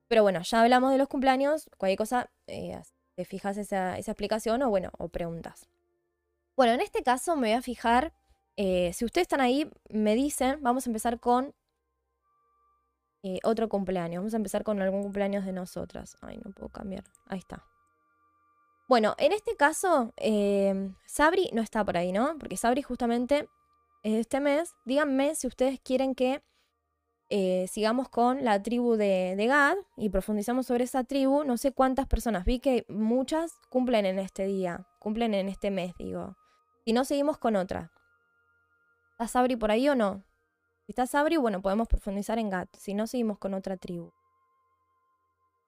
Pero 0.07 0.21
bueno, 0.21 0.41
ya 0.41 0.61
hablamos 0.61 0.91
de 0.91 0.97
los 0.97 1.07
cumpleaños, 1.07 1.69
cualquier 1.77 1.97
cosa, 1.97 2.29
eh, 2.47 2.79
te 3.15 3.25
fijas 3.25 3.57
esa, 3.57 3.97
esa 3.97 4.11
explicación 4.11 4.61
o 4.61 4.69
bueno, 4.69 4.91
o 4.97 5.09
preguntas. 5.09 5.67
Bueno, 6.55 6.73
en 6.73 6.81
este 6.81 7.01
caso 7.01 7.35
me 7.35 7.47
voy 7.47 7.57
a 7.57 7.61
fijar 7.61 8.13
eh, 8.57 8.93
si 8.93 9.03
ustedes 9.03 9.25
están 9.25 9.41
ahí, 9.41 9.69
me 9.89 10.15
dicen, 10.15 10.59
vamos 10.61 10.85
a 10.85 10.89
empezar 10.89 11.19
con 11.19 11.53
eh, 13.23 13.39
otro 13.43 13.67
cumpleaños. 13.67 14.21
Vamos 14.21 14.33
a 14.33 14.37
empezar 14.37 14.63
con 14.63 14.81
algún 14.81 15.01
cumpleaños 15.01 15.43
de 15.45 15.51
nosotras. 15.51 16.15
Ay, 16.21 16.39
no 16.43 16.51
puedo 16.51 16.69
cambiar. 16.69 17.03
Ahí 17.27 17.39
está. 17.39 17.65
Bueno, 18.87 19.15
en 19.17 19.31
este 19.31 19.55
caso, 19.57 20.13
Sabri 21.07 21.49
no 21.51 21.63
está 21.63 21.83
por 21.83 21.97
ahí, 21.97 22.11
¿no? 22.11 22.37
Porque 22.37 22.55
Sabri 22.55 22.83
justamente 22.83 23.49
este 24.03 24.39
mes, 24.39 24.75
díganme 24.85 25.33
si 25.33 25.47
ustedes 25.47 25.79
quieren 25.79 26.13
que 26.13 26.43
sigamos 27.29 28.09
con 28.09 28.43
la 28.43 28.61
tribu 28.61 28.95
de, 28.95 29.35
Gad 29.47 29.77
y 29.97 30.09
profundizamos 30.09 30.67
sobre 30.67 30.83
esa 30.83 31.03
tribu. 31.03 31.43
No 31.43 31.57
sé 31.57 31.71
cuántas 31.71 32.07
personas, 32.07 32.45
vi 32.45 32.59
que 32.59 32.85
muchas 32.89 33.53
cumplen 33.69 34.05
en 34.05 34.19
este 34.19 34.45
día, 34.45 34.87
cumplen 34.99 35.33
en 35.33 35.49
este 35.49 35.71
mes, 35.71 35.93
digo. 35.97 36.35
Si 36.85 36.93
no, 36.93 37.05
seguimos 37.05 37.37
con 37.37 37.55
otra. 37.55 37.91
¿Está 39.11 39.27
Sabri 39.27 39.55
por 39.55 39.71
ahí 39.71 39.89
o 39.89 39.95
no? 39.95 40.23
Si 40.85 40.91
está 40.91 41.07
Sabri, 41.07 41.37
bueno, 41.37 41.61
podemos 41.61 41.87
profundizar 41.87 42.37
en 42.37 42.49
Gat. 42.49 42.69
Si 42.77 42.93
no, 42.93 43.07
seguimos 43.07 43.39
con 43.39 43.53
otra 43.53 43.77
tribu. 43.77 44.11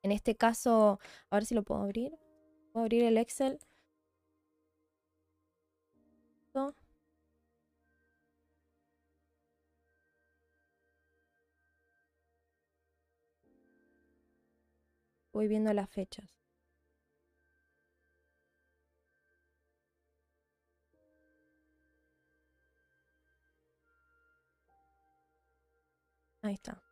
En 0.03 0.11
este 0.11 0.35
caso, 0.35 0.99
a 1.29 1.35
ver 1.35 1.45
si 1.45 1.55
lo 1.55 1.63
puedo 1.63 1.81
abrir. 1.81 2.17
¿Puedo 2.71 2.83
abrir 2.83 3.03
el 3.03 3.17
Excel? 3.17 3.59
Voy 15.37 15.47
viendo 15.47 15.71
las 15.71 15.87
fechas. 15.87 16.27
Ahí 26.41 26.55
está. 26.55 26.86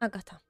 Acá 0.00 0.18
está. 0.18 0.42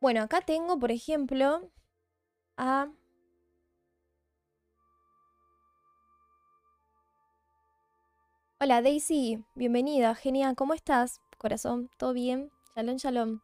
Bueno, 0.00 0.22
acá 0.22 0.40
tengo, 0.40 0.78
por 0.78 0.90
ejemplo, 0.90 1.70
a... 2.56 2.88
Hola 8.60 8.82
Daisy, 8.82 9.44
bienvenida, 9.54 10.16
genial, 10.16 10.56
¿cómo 10.56 10.74
estás? 10.74 11.20
Corazón, 11.38 11.88
¿todo 11.98 12.12
bien? 12.12 12.50
Shalom, 12.74 12.96
shalom. 12.96 13.40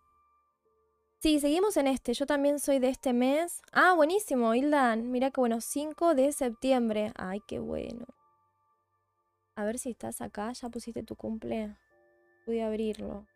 Sí, 1.21 1.39
seguimos 1.39 1.77
en 1.77 1.87
este, 1.87 2.13
yo 2.15 2.27
también 2.27 2.59
soy 2.59 2.81
de 2.81 2.89
este 2.89 3.13
mes. 3.13 3.63
Ah, 3.73 3.95
buenísimo, 3.95 4.53
Hildan, 4.55 5.13
mira 5.13 5.31
que 5.31 5.41
bueno, 5.41 5.61
5 5.61 6.15
de 6.17 6.33
septiembre. 6.33 7.13
Ay, 7.17 7.41
qué 7.47 7.61
bueno. 7.61 8.07
A 9.55 9.65
ver 9.65 9.79
si 9.79 9.91
estás 9.91 10.21
acá, 10.21 10.53
ya 10.53 10.69
pusiste 10.69 11.05
tu 11.05 11.15
cumple 11.15 11.77
pude 12.45 12.63
abrirlo. 12.63 13.27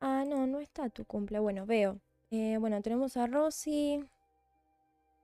Ah, 0.00 0.24
no, 0.26 0.46
no 0.46 0.60
está 0.60 0.88
tu 0.90 1.04
cumple. 1.04 1.38
Bueno, 1.38 1.66
veo. 1.66 1.98
Eh, 2.30 2.56
bueno, 2.58 2.80
tenemos 2.82 3.16
a 3.16 3.26
Rosy. 3.26 4.04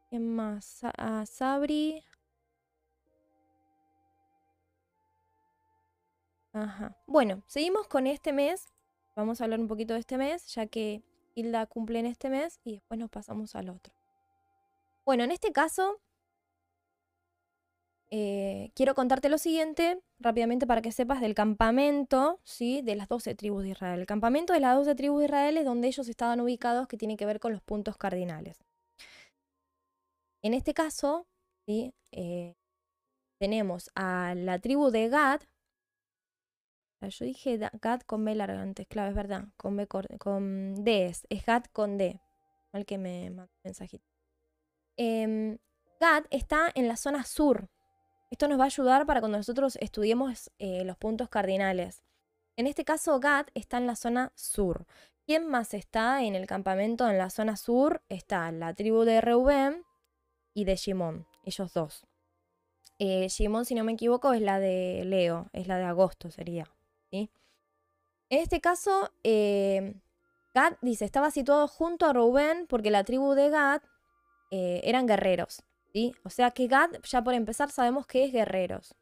¿Quién 0.09 0.35
más? 0.35 0.81
A 0.97 1.27
Sabri. 1.27 2.03
Ajá. 6.53 6.97
Bueno, 7.07 7.43
seguimos 7.47 7.87
con 7.89 8.07
este 8.07 8.33
mes. 8.33 8.73
Vamos 9.17 9.41
a 9.41 9.45
hablar 9.45 9.61
un 9.61 9.69
poquito 9.69 9.95
de 9.95 10.01
este 10.01 10.17
mes, 10.17 10.47
ya 10.55 10.67
que 10.67 11.03
Hilda 11.35 11.67
cumple 11.67 11.99
en 11.99 12.07
este 12.07 12.31
mes 12.31 12.59
y 12.65 12.73
después 12.73 12.99
nos 12.99 13.11
pasamos 13.11 13.55
al 13.55 13.69
otro. 13.69 13.93
Bueno, 15.05 15.25
en 15.25 15.31
este 15.31 15.53
caso 15.53 16.01
eh, 18.13 18.73
quiero 18.75 18.97
contarte 18.97 19.29
lo 19.29 19.39
siguiente 19.39 20.03
rápidamente 20.19 20.67
para 20.67 20.83
que 20.83 20.91
sepas 20.91 21.21
del 21.21 21.35
campamento 21.35 22.41
¿sí? 22.43 22.83
de 22.83 22.97
las 22.97 23.09
12 23.09 23.37
tribus 23.37 23.63
de 23.63 23.71
Israel. 23.71 24.01
El 24.01 24.07
campamento 24.07 24.53
de 24.53 24.61
las 24.61 24.77
12 24.77 24.97
tribus 24.97 25.21
de 25.21 25.25
Israel 25.27 25.57
es 25.57 25.65
donde 25.65 25.89
ellos 25.89 26.09
estaban 26.09 26.41
ubicados 26.41 26.89
que 26.89 26.97
tiene 26.97 27.17
que 27.17 27.27
ver 27.27 27.39
con 27.39 27.53
los 27.53 27.63
puntos 27.63 27.97
cardinales. 27.97 28.65
En 30.43 30.55
este 30.55 30.75
caso, 30.75 31.29
¿sí? 31.67 31.95
Eh, 32.11 32.57
tenemos 33.39 33.91
a 33.95 34.35
la 34.35 34.59
tribu 34.59 34.91
de 34.91 35.09
Gad. 35.09 35.43
Ah, 37.01 37.09
yo 37.09 37.25
dije 37.25 37.59
Gad 37.81 38.01
con 38.01 38.25
B 38.25 38.35
larga 38.35 38.61
antes, 38.61 38.87
claro, 38.89 39.11
es 39.11 39.17
verdad, 39.17 39.49
con, 39.57 39.77
B 39.77 39.87
D 40.79 41.07
es, 41.07 41.27
Gad 41.47 41.65
con 41.73 41.97
D. 41.97 42.21
Mal 42.73 42.85
que 42.85 42.99
me 42.99 43.31
mandó 43.31 43.53
mensajito. 43.65 44.05
Em, 44.97 45.59
Gad 46.01 46.25
está 46.31 46.71
en 46.75 46.89
la 46.89 46.97
zona 46.97 47.25
sur 47.25 47.71
esto 48.31 48.47
nos 48.47 48.59
va 48.59 48.65
a 48.65 48.67
ayudar 48.67 49.07
para 49.07 49.21
cuando 49.21 49.39
nosotros 49.39 49.77
estudiemos 49.81 50.51
eh, 50.59 50.85
los 50.85 50.97
puntos 50.97 51.29
cardinales. 51.29 52.05
En 52.57 52.69
este 52.69 52.85
caso, 52.85 53.19
Gad 53.19 53.47
está 53.55 53.79
en 53.79 53.89
la 53.89 53.97
zona 53.97 54.33
sur. 54.37 54.87
¿Quién 55.27 55.49
más 55.49 55.75
está 55.75 56.23
en 56.23 56.37
el 56.37 56.47
campamento 56.47 57.09
en 57.09 57.19
la 57.19 57.31
zona 57.31 57.57
sur? 57.57 58.03
Está 58.09 58.51
la 58.53 58.73
tribu 58.75 59.03
de 59.03 59.21
Reubén 59.21 59.85
y 60.55 60.65
de 60.65 60.77
Shimón, 60.77 61.27
ellos 61.45 61.73
dos. 61.73 62.07
Eh, 62.99 63.29
Shimón, 63.29 63.65
si 63.65 63.75
no 63.75 63.83
me 63.83 63.93
equivoco, 63.93 64.33
es 64.33 64.43
la 64.43 64.61
de 64.61 65.05
Leo, 65.05 65.49
es 65.53 65.67
la 65.67 65.79
de 65.79 65.85
agosto, 65.85 66.31
sería. 66.31 66.71
En 68.33 68.39
este 68.39 68.61
caso, 68.61 69.11
eh, 69.25 69.97
Gad 70.55 70.75
dice, 70.83 71.05
estaba 71.05 71.33
situado 71.33 71.67
junto 71.67 72.07
a 72.07 72.13
Reubén 72.13 72.69
porque 72.69 72.93
la 72.93 73.03
tribu 73.03 73.35
de 73.35 73.51
Gad 73.51 73.83
eran 74.53 75.07
guerreros. 75.07 75.65
O 76.25 76.31
sea 76.31 76.51
que 76.53 76.67
Gad, 76.69 76.91
ya 77.05 77.23
por 77.23 77.35
empezar, 77.35 77.71
sabemos 77.71 78.07
que 78.07 78.25
es 78.25 78.33
guerreros. 78.33 78.95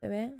¿Se 0.00 0.08
ve? 0.08 0.32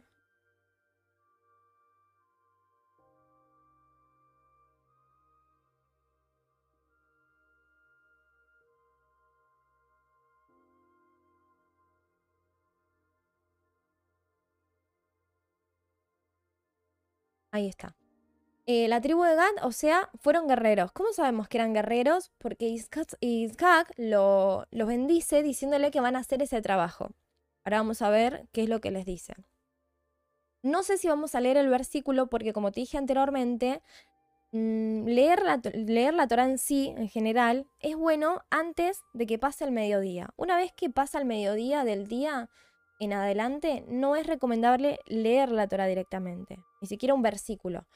Ahí 17.53 17.69
está. 17.69 17.95
Eh, 18.67 18.87
la 18.87 19.01
tribu 19.01 19.25
de 19.25 19.35
Gad, 19.35 19.65
o 19.65 19.73
sea, 19.73 20.09
fueron 20.21 20.47
guerreros. 20.47 20.93
¿Cómo 20.93 21.13
sabemos 21.13 21.49
que 21.49 21.59
eran 21.59 21.75
guerreros? 21.75 22.31
Porque 22.39 22.67
Isaac 23.21 23.93
lo, 23.97 24.67
los 24.71 24.87
bendice 24.87 25.43
diciéndole 25.43 25.91
que 25.91 26.01
van 26.01 26.15
a 26.15 26.21
hacer 26.21 26.43
ese 26.43 26.63
trabajo. 26.63 27.11
Ahora 27.65 27.79
vamos 27.79 28.03
a 28.03 28.11
ver 28.11 28.49
qué 28.53 28.63
es 28.63 28.69
lo 28.69 28.81
que 28.81 28.93
les 28.93 29.05
dice. 29.05 29.35
No 30.63 30.85
sé 30.85 30.97
si 30.97 31.09
vamos 31.09 31.35
a 31.35 31.41
leer 31.41 31.57
el 31.57 31.69
versículo 31.69 32.29
porque 32.29 32.53
como 32.53 32.71
te 32.71 32.81
dije 32.81 32.99
anteriormente, 32.99 33.83
mm, 34.53 35.07
leer, 35.07 35.43
la, 35.43 35.61
leer 35.75 36.15
la 36.15 36.29
Torah 36.29 36.45
en 36.45 36.59
sí, 36.59 36.95
en 36.97 37.09
general, 37.09 37.67
es 37.81 37.97
bueno 37.97 38.43
antes 38.49 39.03
de 39.13 39.27
que 39.27 39.41
pase 39.41 39.65
el 39.65 39.73
mediodía. 39.73 40.31
Una 40.37 40.57
vez 40.57 40.73
que 40.73 40.89
pasa 40.89 41.19
el 41.19 41.25
mediodía 41.25 41.83
del 41.83 42.07
día 42.07 42.49
en 43.01 43.13
adelante, 43.13 43.85
no 43.89 44.15
es 44.15 44.29
recomendable 44.29 45.01
leer 45.07 45.51
la 45.51 45.67
Torah 45.67 45.87
directamente, 45.87 46.59
ni 46.81 46.87
siquiera 46.87 47.15
un 47.15 47.23
versículo. 47.23 47.87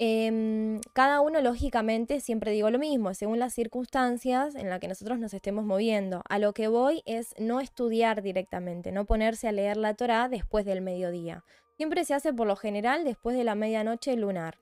Em, 0.00 0.80
cada 0.92 1.20
uno, 1.20 1.40
lógicamente, 1.40 2.20
siempre 2.20 2.52
digo 2.52 2.70
lo 2.70 2.78
mismo, 2.78 3.14
según 3.14 3.40
las 3.40 3.52
circunstancias 3.52 4.54
en 4.54 4.70
las 4.70 4.78
que 4.78 4.86
nosotros 4.86 5.18
nos 5.18 5.34
estemos 5.34 5.64
moviendo. 5.64 6.22
A 6.28 6.38
lo 6.38 6.52
que 6.52 6.68
voy 6.68 7.02
es 7.04 7.34
no 7.38 7.58
estudiar 7.58 8.22
directamente, 8.22 8.92
no 8.92 9.06
ponerse 9.06 9.48
a 9.48 9.52
leer 9.52 9.76
la 9.76 9.94
Torah 9.94 10.28
después 10.28 10.64
del 10.64 10.82
mediodía. 10.82 11.44
Siempre 11.76 12.04
se 12.04 12.14
hace 12.14 12.32
por 12.32 12.46
lo 12.46 12.54
general 12.54 13.04
después 13.04 13.36
de 13.36 13.42
la 13.42 13.56
medianoche 13.56 14.14
lunar, 14.16 14.58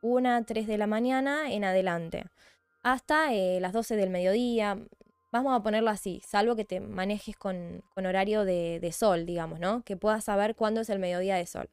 una, 0.00 0.42
tres 0.44 0.66
de 0.66 0.78
la 0.78 0.86
mañana 0.86 1.52
en 1.52 1.64
adelante, 1.64 2.24
hasta 2.82 3.34
eh, 3.34 3.60
las 3.60 3.74
12 3.74 3.96
del 3.96 4.08
mediodía. 4.08 4.78
Vamos 5.30 5.54
a 5.54 5.62
ponerlo 5.62 5.90
así, 5.90 6.22
salvo 6.26 6.56
que 6.56 6.64
te 6.64 6.80
manejes 6.80 7.36
con, 7.36 7.82
horario 7.94 8.46
de, 8.46 8.80
de 8.80 8.92
sol, 8.92 9.26
digamos, 9.26 9.60
¿no? 9.60 9.82
Que 9.82 9.98
puedas 9.98 10.24
saber 10.24 10.54
cuándo 10.54 10.80
es 10.80 10.88
el 10.88 10.98
mediodía 10.98 11.36
de 11.36 11.44
sol 11.44 11.68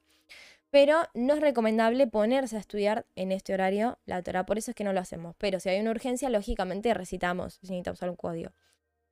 pero 0.75 1.03
no 1.13 1.35
es 1.35 1.39
recomendable 1.39 2.05
ponerse 2.05 2.57
a 2.57 2.59
estudiar 2.59 3.05
en 3.15 3.31
este 3.31 3.53
horario 3.53 3.97
la 4.05 4.21
Torah, 4.21 4.45
por 4.45 4.57
eso 4.57 4.71
es 4.71 4.75
que 4.75 4.83
no 4.83 4.91
lo 4.91 4.99
hacemos. 4.99 5.33
Pero 5.37 5.61
si 5.61 5.69
hay 5.69 5.79
una 5.79 5.91
urgencia, 5.91 6.29
lógicamente 6.29 6.93
recitamos 6.93 7.59
si 7.61 7.71
necesitamos 7.71 8.01
un 8.01 8.17
código. 8.17 8.51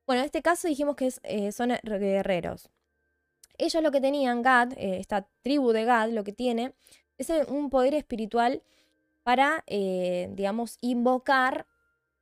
Bueno, 0.06 0.20
en 0.20 0.26
este 0.26 0.42
caso 0.42 0.68
dijimos 0.68 0.94
que 0.94 1.10
eh, 1.22 1.52
son 1.52 1.72
guerreros. 1.82 2.68
Ellos 3.56 3.82
lo 3.82 3.92
que 3.92 4.02
tenían, 4.02 4.42
Gad, 4.42 4.74
eh, 4.76 4.98
esta 4.98 5.26
tribu 5.40 5.72
de 5.72 5.86
Gad, 5.86 6.10
lo 6.10 6.22
que 6.22 6.34
tiene 6.34 6.74
es 7.16 7.30
un 7.48 7.70
poder 7.70 7.94
espiritual 7.94 8.62
para, 9.22 9.64
eh, 9.66 10.28
digamos, 10.32 10.76
invocar 10.82 11.66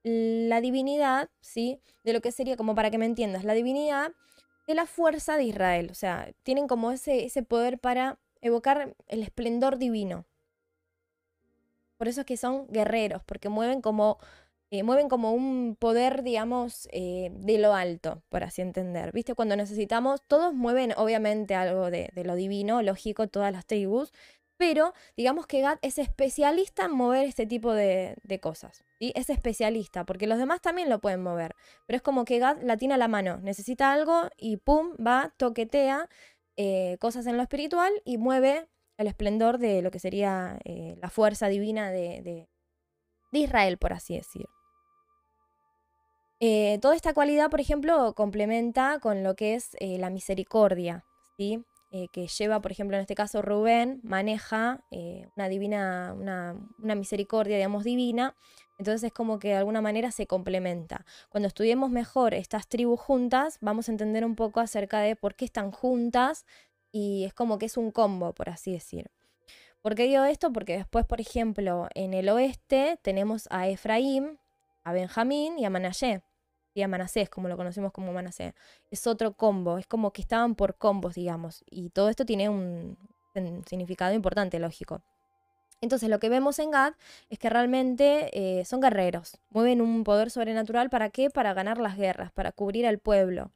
la 0.05 0.61
divinidad, 0.61 1.31
¿sí? 1.41 1.81
De 2.05 2.13
lo 2.13 2.21
que 2.21 2.31
sería, 2.31 2.57
como 2.57 2.77
para 2.77 2.93
que 2.93 2.99
me 2.99 3.07
entiendas, 3.07 3.43
la 3.43 3.55
divinidad 3.55 4.13
de 4.69 4.77
la 4.77 4.87
fuerza 4.87 5.37
de 5.37 5.43
Israel. 5.43 5.89
O 5.91 5.95
sea, 5.95 6.31
tienen 6.45 6.69
como 6.69 6.93
ese, 6.93 7.25
ese 7.25 7.43
poder 7.43 7.81
para 7.81 8.21
evocar 8.43 8.95
el 9.09 9.23
esplendor 9.23 9.79
divino. 9.79 10.27
Por 11.97 12.09
eso 12.09 12.21
es 12.23 12.27
que 12.27 12.37
son 12.37 12.67
guerreros, 12.69 13.23
porque 13.25 13.49
mueven 13.49 13.81
como, 13.81 14.19
eh, 14.71 14.83
mueven 14.83 15.09
como 15.09 15.33
un 15.33 15.77
poder, 15.79 16.25
digamos, 16.25 16.89
eh, 16.91 17.31
de 17.33 17.59
lo 17.59 17.75
alto, 17.75 18.23
por 18.29 18.43
así 18.43 18.61
entender. 18.61 19.13
¿Viste? 19.13 19.35
Cuando 19.35 19.55
necesitamos, 19.55 20.21
todos 20.27 20.53
mueven 20.53 20.93
obviamente 20.97 21.55
algo 21.55 21.91
de, 21.91 22.11
lo 22.25 22.35
divino, 22.35 22.83
lógico, 22.83 23.29
todas 23.29 23.53
las 23.53 23.67
tribus, 23.67 24.13
pero 24.57 24.95
digamos 25.17 25.47
que 25.47 25.61
Gad 25.61 25.79
es 25.83 25.99
especialista 25.99 26.85
en 26.87 26.93
mover 26.93 27.27
este 27.27 27.47
tipo 27.47 27.73
de, 27.73 28.17
cosas. 28.41 28.85
¿sí? 28.99 29.13
Es 29.15 29.31
especialista, 29.31 30.05
porque 30.05 30.27
los 30.27 30.39
demás 30.39 30.61
también 30.61 30.89
lo 30.89 31.01
pueden 31.01 31.23
mover, 31.23 31.55
pero 31.87 31.97
es 31.97 32.03
como 32.03 32.25
que 32.25 32.39
Gad 32.39 32.63
la 32.63 32.77
tiene 32.77 32.95
a 32.95 32.99
la 32.99 33.09
mano, 33.09 33.39
necesita 33.39 33.93
algo 33.93 34.29
y 34.37 34.57
pum, 34.57 34.95
va, 35.05 35.33
toquetea 35.37 36.09
eh, 36.57 36.97
cosas 37.01 37.27
en 37.27 37.37
lo 37.37 37.43
espiritual 37.43 37.93
y 38.05 38.19
mueve 38.19 38.69
el 38.99 39.07
esplendor 39.07 39.59
de 39.59 39.83
lo 39.83 39.91
que 39.91 39.99
sería 39.99 40.59
eh, 40.65 40.97
la 41.01 41.09
fuerza 41.09 41.49
divina 41.49 41.91
de, 41.91 42.23
de, 42.23 42.49
Israel, 43.39 43.79
por 43.79 43.95
así 43.95 44.15
decir. 44.17 44.47
Eh, 46.41 46.79
toda 46.83 46.95
esta 46.95 47.15
cualidad, 47.15 47.51
por 47.51 47.61
ejemplo, 47.61 48.15
complementa 48.15 48.99
con 49.01 49.23
lo 49.23 49.35
que 49.35 49.55
es 49.55 49.77
la 49.81 50.11
misericordia, 50.11 51.05
¿sí? 51.39 51.65
que 52.13 52.27
lleva, 52.27 52.61
por 52.61 52.73
ejemplo, 52.73 52.97
en 52.97 53.03
este 53.03 53.15
caso 53.15 53.43
Rubén, 53.43 54.01
maneja 54.03 54.83
una 55.37 55.49
divina, 55.49 56.15
una, 56.17 56.57
una, 56.79 56.95
misericordia, 56.95 57.57
digamos, 57.57 57.85
divina. 57.85 58.35
Entonces 58.83 59.05
es 59.05 59.13
como 59.13 59.39
que 59.39 59.47
de 59.51 59.55
alguna 59.55 59.81
manera 59.81 60.11
se 60.11 60.27
complementa. 60.27 61.07
Cuando 61.29 61.47
estudiemos 61.47 61.89
mejor 61.89 62.35
estas 62.35 62.67
tribus 62.67 62.99
juntas, 62.99 63.59
vamos 63.61 63.89
a 63.89 63.93
entender 63.93 64.25
un 64.25 64.35
poco 64.35 64.59
acerca 64.59 64.99
de 64.99 65.15
por 65.15 65.37
qué 65.37 65.45
están 65.45 65.71
juntas 65.71 66.45
y 66.91 67.23
es 67.23 67.33
como 67.33 67.61
que 67.61 67.67
es 67.67 67.77
un 67.77 67.93
combo, 67.93 68.33
por 68.33 68.51
así 68.51 68.73
decir. 68.73 69.09
¿Por 69.83 69.95
qué 69.95 70.03
digo 70.09 70.25
esto? 70.25 70.53
Porque 70.53 70.77
después, 70.79 71.07
por 71.07 71.21
ejemplo, 71.21 71.87
en 71.95 72.13
el 72.13 72.29
oeste 72.29 72.99
tenemos 73.03 73.47
a 73.53 73.69
Efraín, 73.69 74.41
a 74.83 74.93
Benjamín 74.93 75.61
y 75.61 75.65
a 75.65 75.71
Manasé. 75.71 76.25
Y 76.75 76.83
a 76.83 76.89
Manasés, 76.89 77.31
como 77.31 77.47
lo 77.47 77.57
conocemos 77.57 77.93
como 77.93 78.13
Manasé. 78.13 78.53
Es 78.91 79.07
otro 79.07 79.35
combo, 79.35 79.79
es 79.79 79.87
como 79.87 80.13
que 80.13 80.23
estaban 80.23 80.57
por 80.57 80.77
combos, 80.77 81.15
digamos. 81.15 81.63
Y 81.71 81.91
todo 81.91 82.09
esto 82.09 82.25
tiene 82.25 82.49
un 82.49 82.99
significado 83.65 84.13
importante, 84.13 84.59
lógico. 84.59 85.03
Entonces 85.83 86.09
lo 86.09 86.21
que 86.21 86.29
vemos 86.29 86.59
en 86.61 86.71
Gad 86.71 86.95
es 87.29 87.39
que 87.39 87.51
realmente 87.51 88.31
eh, 88.33 88.65
son 88.65 88.81
guerreros, 88.81 89.39
mueven 89.51 89.83
un 89.83 90.05
poder 90.05 90.31
sobrenatural 90.31 90.89
para 90.89 91.11
qué? 91.11 91.29
Para 91.29 91.53
ganar 91.55 91.79
las 91.79 91.99
guerras, 91.99 92.33
para 92.33 92.53
cubrir 92.53 92.87
al 92.87 92.99
pueblo. 92.99 93.51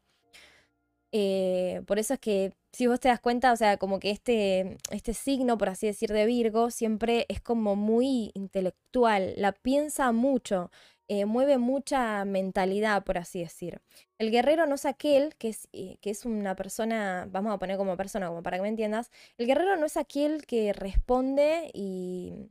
Eh, 1.12 1.82
por 1.86 1.98
eso 1.98 2.14
es 2.14 2.20
que 2.20 2.52
si 2.72 2.88
vos 2.88 3.00
te 3.00 3.08
das 3.08 3.20
cuenta, 3.20 3.52
o 3.52 3.56
sea, 3.56 3.78
como 3.78 4.00
que 4.00 4.10
este, 4.10 4.76
este 4.90 5.14
signo, 5.14 5.56
por 5.56 5.68
así 5.68 5.86
decir, 5.86 6.12
de 6.12 6.26
Virgo, 6.26 6.70
siempre 6.70 7.26
es 7.28 7.40
como 7.40 7.76
muy 7.76 8.32
intelectual, 8.34 9.32
la 9.36 9.52
piensa 9.52 10.10
mucho, 10.12 10.70
eh, 11.08 11.24
mueve 11.24 11.58
mucha 11.58 12.24
mentalidad, 12.24 13.04
por 13.04 13.18
así 13.18 13.40
decir. 13.40 13.80
El 14.18 14.30
guerrero 14.30 14.66
no 14.66 14.74
es 14.74 14.84
aquel 14.86 15.36
que 15.36 15.48
es, 15.50 15.68
eh, 15.72 15.98
que 16.00 16.10
es 16.10 16.24
una 16.24 16.56
persona, 16.56 17.28
vamos 17.30 17.54
a 17.54 17.58
poner 17.58 17.76
como 17.76 17.96
persona, 17.96 18.28
como 18.28 18.42
para 18.42 18.56
que 18.56 18.62
me 18.62 18.68
entiendas, 18.68 19.10
el 19.38 19.46
guerrero 19.46 19.76
no 19.76 19.86
es 19.86 19.96
aquel 19.96 20.46
que 20.46 20.72
responde 20.72 21.70
y, 21.74 22.50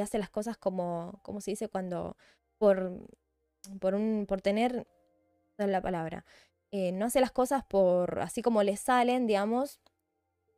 hace 0.00 0.18
las 0.18 0.30
cosas 0.30 0.56
como, 0.56 1.20
como 1.22 1.40
se 1.40 1.52
dice 1.52 1.68
cuando, 1.68 2.16
por, 2.58 2.92
por, 3.80 3.94
un, 3.94 4.26
por 4.26 4.40
tener, 4.40 4.86
la 5.58 5.80
palabra, 5.82 6.24
eh, 6.72 6.92
no 6.92 7.06
hace 7.06 7.20
las 7.20 7.30
cosas 7.32 7.64
por, 7.64 8.20
así 8.20 8.42
como 8.42 8.62
le 8.62 8.76
salen, 8.76 9.26
digamos, 9.26 9.80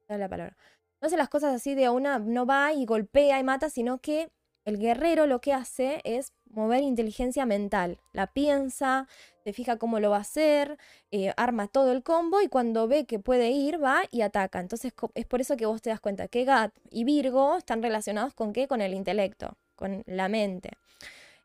la 0.08 0.28
palabra, 0.28 0.56
no 1.00 1.06
hace 1.06 1.16
las 1.16 1.28
cosas 1.28 1.54
así 1.54 1.74
de 1.74 1.88
una, 1.90 2.18
no 2.18 2.46
va 2.46 2.72
y 2.72 2.86
golpea 2.86 3.38
y 3.40 3.44
mata, 3.44 3.70
sino 3.70 3.98
que 3.98 4.30
el 4.64 4.78
guerrero 4.78 5.26
lo 5.26 5.40
que 5.40 5.52
hace 5.52 6.00
es 6.04 6.32
mover 6.50 6.82
inteligencia 6.82 7.46
mental. 7.46 7.98
La 8.12 8.28
piensa, 8.28 9.08
se 9.44 9.52
fija 9.52 9.76
cómo 9.76 10.00
lo 10.00 10.10
va 10.10 10.18
a 10.18 10.20
hacer, 10.20 10.78
eh, 11.10 11.32
arma 11.36 11.68
todo 11.68 11.92
el 11.92 12.02
combo 12.02 12.40
y 12.40 12.48
cuando 12.48 12.88
ve 12.88 13.04
que 13.04 13.18
puede 13.18 13.50
ir, 13.50 13.82
va 13.82 14.04
y 14.10 14.22
ataca. 14.22 14.60
Entonces 14.60 14.92
es 15.14 15.26
por 15.26 15.40
eso 15.40 15.56
que 15.56 15.66
vos 15.66 15.82
te 15.82 15.90
das 15.90 16.00
cuenta 16.00 16.28
que 16.28 16.44
Gat 16.44 16.72
y 16.90 17.04
Virgo 17.04 17.58
están 17.58 17.82
relacionados 17.82 18.34
con 18.34 18.52
qué? 18.52 18.66
Con 18.66 18.80
el 18.80 18.94
intelecto, 18.94 19.56
con 19.76 20.02
la 20.06 20.28
mente. 20.28 20.70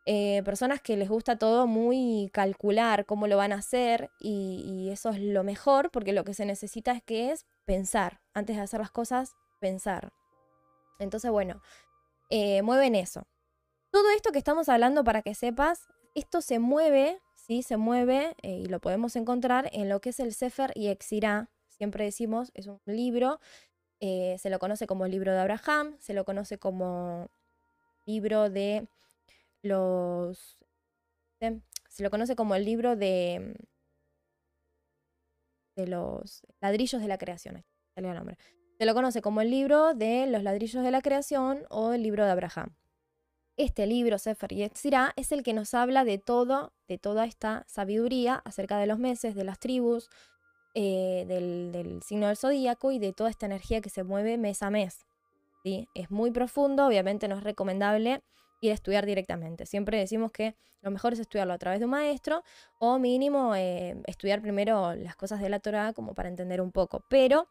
Eh, 0.05 0.41
personas 0.43 0.81
que 0.81 0.95
les 0.95 1.09
gusta 1.09 1.37
todo 1.37 1.67
muy 1.67 2.29
calcular 2.33 3.05
cómo 3.05 3.27
lo 3.27 3.37
van 3.37 3.51
a 3.51 3.57
hacer 3.57 4.09
y, 4.19 4.63
y, 4.65 4.89
eso 4.91 5.09
es 5.09 5.19
lo 5.19 5.43
mejor 5.43 5.91
porque 5.91 6.13
lo 6.13 6.23
que 6.23 6.33
se 6.33 6.45
necesita 6.45 6.93
es 6.93 7.03
que 7.03 7.31
es 7.31 7.45
pensar, 7.65 8.21
antes 8.33 8.55
de 8.55 8.61
hacer 8.63 8.79
las 8.79 8.89
cosas, 8.91 9.35
pensar. 9.59 10.11
Entonces, 10.99 11.29
bueno, 11.29 11.61
eh, 12.29 12.61
mueven 12.61 12.95
eso. 12.95 13.27
Todo 13.91 14.09
esto 14.15 14.31
que 14.31 14.37
estamos 14.37 14.69
hablando, 14.69 15.03
para 15.03 15.21
que 15.21 15.33
sepas, 15.33 15.87
esto 16.15 16.41
se 16.41 16.59
mueve, 16.59 17.19
¿sí? 17.35 17.63
Se 17.63 17.77
mueve 17.77 18.35
eh, 18.41 18.59
y 18.63 18.65
lo 18.67 18.79
podemos 18.79 19.15
encontrar 19.15 19.69
en 19.73 19.89
lo 19.89 19.99
que 19.99 20.09
es 20.09 20.19
el 20.19 20.33
Sefer 20.33 20.71
y 20.75 20.87
Exirá. 20.87 21.49
Siempre 21.67 22.03
decimos, 22.03 22.51
es 22.53 22.67
un 22.67 22.79
libro, 22.85 23.39
eh, 23.99 24.37
se 24.39 24.49
lo 24.49 24.59
conoce 24.59 24.85
como 24.85 25.05
el 25.05 25.11
libro 25.11 25.31
de 25.31 25.39
Abraham, 25.39 25.97
se 25.99 26.13
lo 26.13 26.25
conoce 26.25 26.59
como 26.59 27.29
libro 28.05 28.49
de 28.49 28.87
los... 29.61 30.57
Se 31.39 32.03
lo 32.03 32.09
conoce 32.09 32.35
como 32.35 32.53
el 32.53 32.65
libro 32.65 32.95
de, 32.95 33.55
de 35.75 35.87
los 35.87 36.45
ladrillos 36.59 37.01
de 37.01 37.07
la 37.07 37.17
creación. 37.17 37.63
Salió 37.95 38.11
el 38.11 38.17
nombre. 38.17 38.37
Se 38.79 38.85
lo 38.85 38.93
conoce 38.93 39.21
como 39.21 39.41
el 39.41 39.51
libro 39.51 39.93
de 39.93 40.25
los 40.25 40.41
ladrillos 40.41 40.85
de 40.85 40.91
la 40.91 41.01
creación 41.01 41.65
o 41.69 41.91
el 41.91 42.01
libro 42.01 42.23
de 42.23 42.31
Abraham. 42.31 42.77
Este 43.57 43.85
libro, 43.85 44.17
Sefer 44.17 44.53
Yetzirah, 44.53 45.11
es 45.17 45.33
el 45.33 45.43
que 45.43 45.51
nos 45.51 45.73
habla 45.73 46.05
de 46.05 46.17
todo, 46.17 46.71
de 46.87 46.97
toda 46.97 47.25
esta 47.25 47.65
sabiduría 47.67 48.41
acerca 48.45 48.77
de 48.77 48.87
los 48.87 48.97
meses, 48.97 49.35
de 49.35 49.43
las 49.43 49.59
tribus, 49.59 50.09
eh, 50.75 51.25
del, 51.27 51.99
signo 52.03 52.27
del 52.27 52.37
zodíaco 52.37 52.93
y 52.93 52.99
de 52.99 53.11
toda 53.11 53.29
esta 53.29 53.47
energía 53.47 53.81
que 53.81 53.89
se 53.89 54.03
mueve 54.03 54.37
mes 54.37 54.63
a 54.63 54.69
mes. 54.69 55.05
¿sí? 55.61 55.89
Es 55.93 56.09
muy 56.09 56.31
profundo, 56.31 56.87
obviamente 56.87 57.27
no 57.27 57.35
es 57.35 57.43
recomendable 57.43 58.23
ir 58.61 58.71
a 58.71 58.75
estudiar 58.75 59.05
directamente. 59.05 59.65
Siempre 59.65 59.97
decimos 59.97 60.31
que 60.31 60.55
lo 60.81 60.89
mejor 60.89 61.11
es 61.11 61.19
estudiarlo 61.19 61.51
a 61.51 61.57
través 61.57 61.79
de 61.79 61.85
un 61.85 61.91
maestro 61.91 62.43
o 62.77 62.97
mínimo 62.97 63.55
eh, 63.55 64.01
estudiar 64.07 64.41
primero 64.41 64.95
las 64.95 65.17
cosas 65.17 65.41
de 65.41 65.49
la 65.49 65.59
Torah 65.59 65.91
como 65.91 66.13
para 66.13 66.29
entender 66.29 66.61
un 66.61 66.71
poco. 66.71 67.03
Pero 67.09 67.49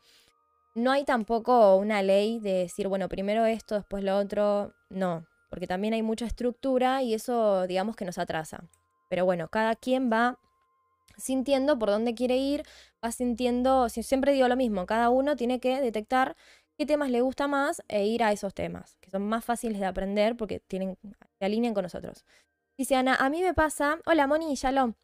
no 0.74 0.90
hay 0.90 1.04
tampoco 1.04 1.76
una 1.76 2.02
ley 2.02 2.40
de 2.40 2.52
decir, 2.52 2.88
bueno, 2.88 3.08
primero 3.08 3.44
esto, 3.46 3.74
después 3.74 4.04
lo 4.04 4.16
otro. 4.16 4.74
No, 4.90 5.26
porque 5.50 5.66
también 5.66 5.94
hay 5.94 6.02
mucha 6.02 6.26
estructura 6.26 7.02
y 7.02 7.14
eso, 7.14 7.66
digamos, 7.66 7.96
que 7.96 8.04
nos 8.04 8.18
atrasa. 8.18 8.68
Pero 9.08 9.24
bueno, 9.24 9.48
cada 9.48 9.74
quien 9.76 10.10
va 10.10 10.38
sintiendo 11.16 11.78
por 11.78 11.90
dónde 11.90 12.14
quiere 12.14 12.36
ir, 12.36 12.62
va 13.04 13.10
sintiendo, 13.10 13.88
siempre 13.88 14.32
digo 14.32 14.48
lo 14.48 14.56
mismo, 14.56 14.86
cada 14.86 15.10
uno 15.10 15.36
tiene 15.36 15.60
que 15.60 15.80
detectar 15.80 16.36
qué 16.76 16.86
temas 16.86 17.10
le 17.10 17.20
gusta 17.20 17.48
más 17.48 17.82
e 17.88 18.06
ir 18.06 18.22
a 18.22 18.32
esos 18.32 18.54
temas, 18.54 18.96
que 19.00 19.10
son 19.10 19.28
más 19.28 19.44
fáciles 19.44 19.80
de 19.80 19.86
aprender 19.86 20.36
porque 20.36 20.60
tienen, 20.60 20.96
se 21.38 21.44
alinean 21.44 21.74
con 21.74 21.82
nosotros. 21.82 22.24
Dice 22.76 22.94
Ana, 22.94 23.16
a 23.16 23.28
mí 23.30 23.42
me 23.42 23.54
pasa. 23.54 23.98
Hola, 24.06 24.28
Moni, 24.28 24.54
shalom. 24.54 24.94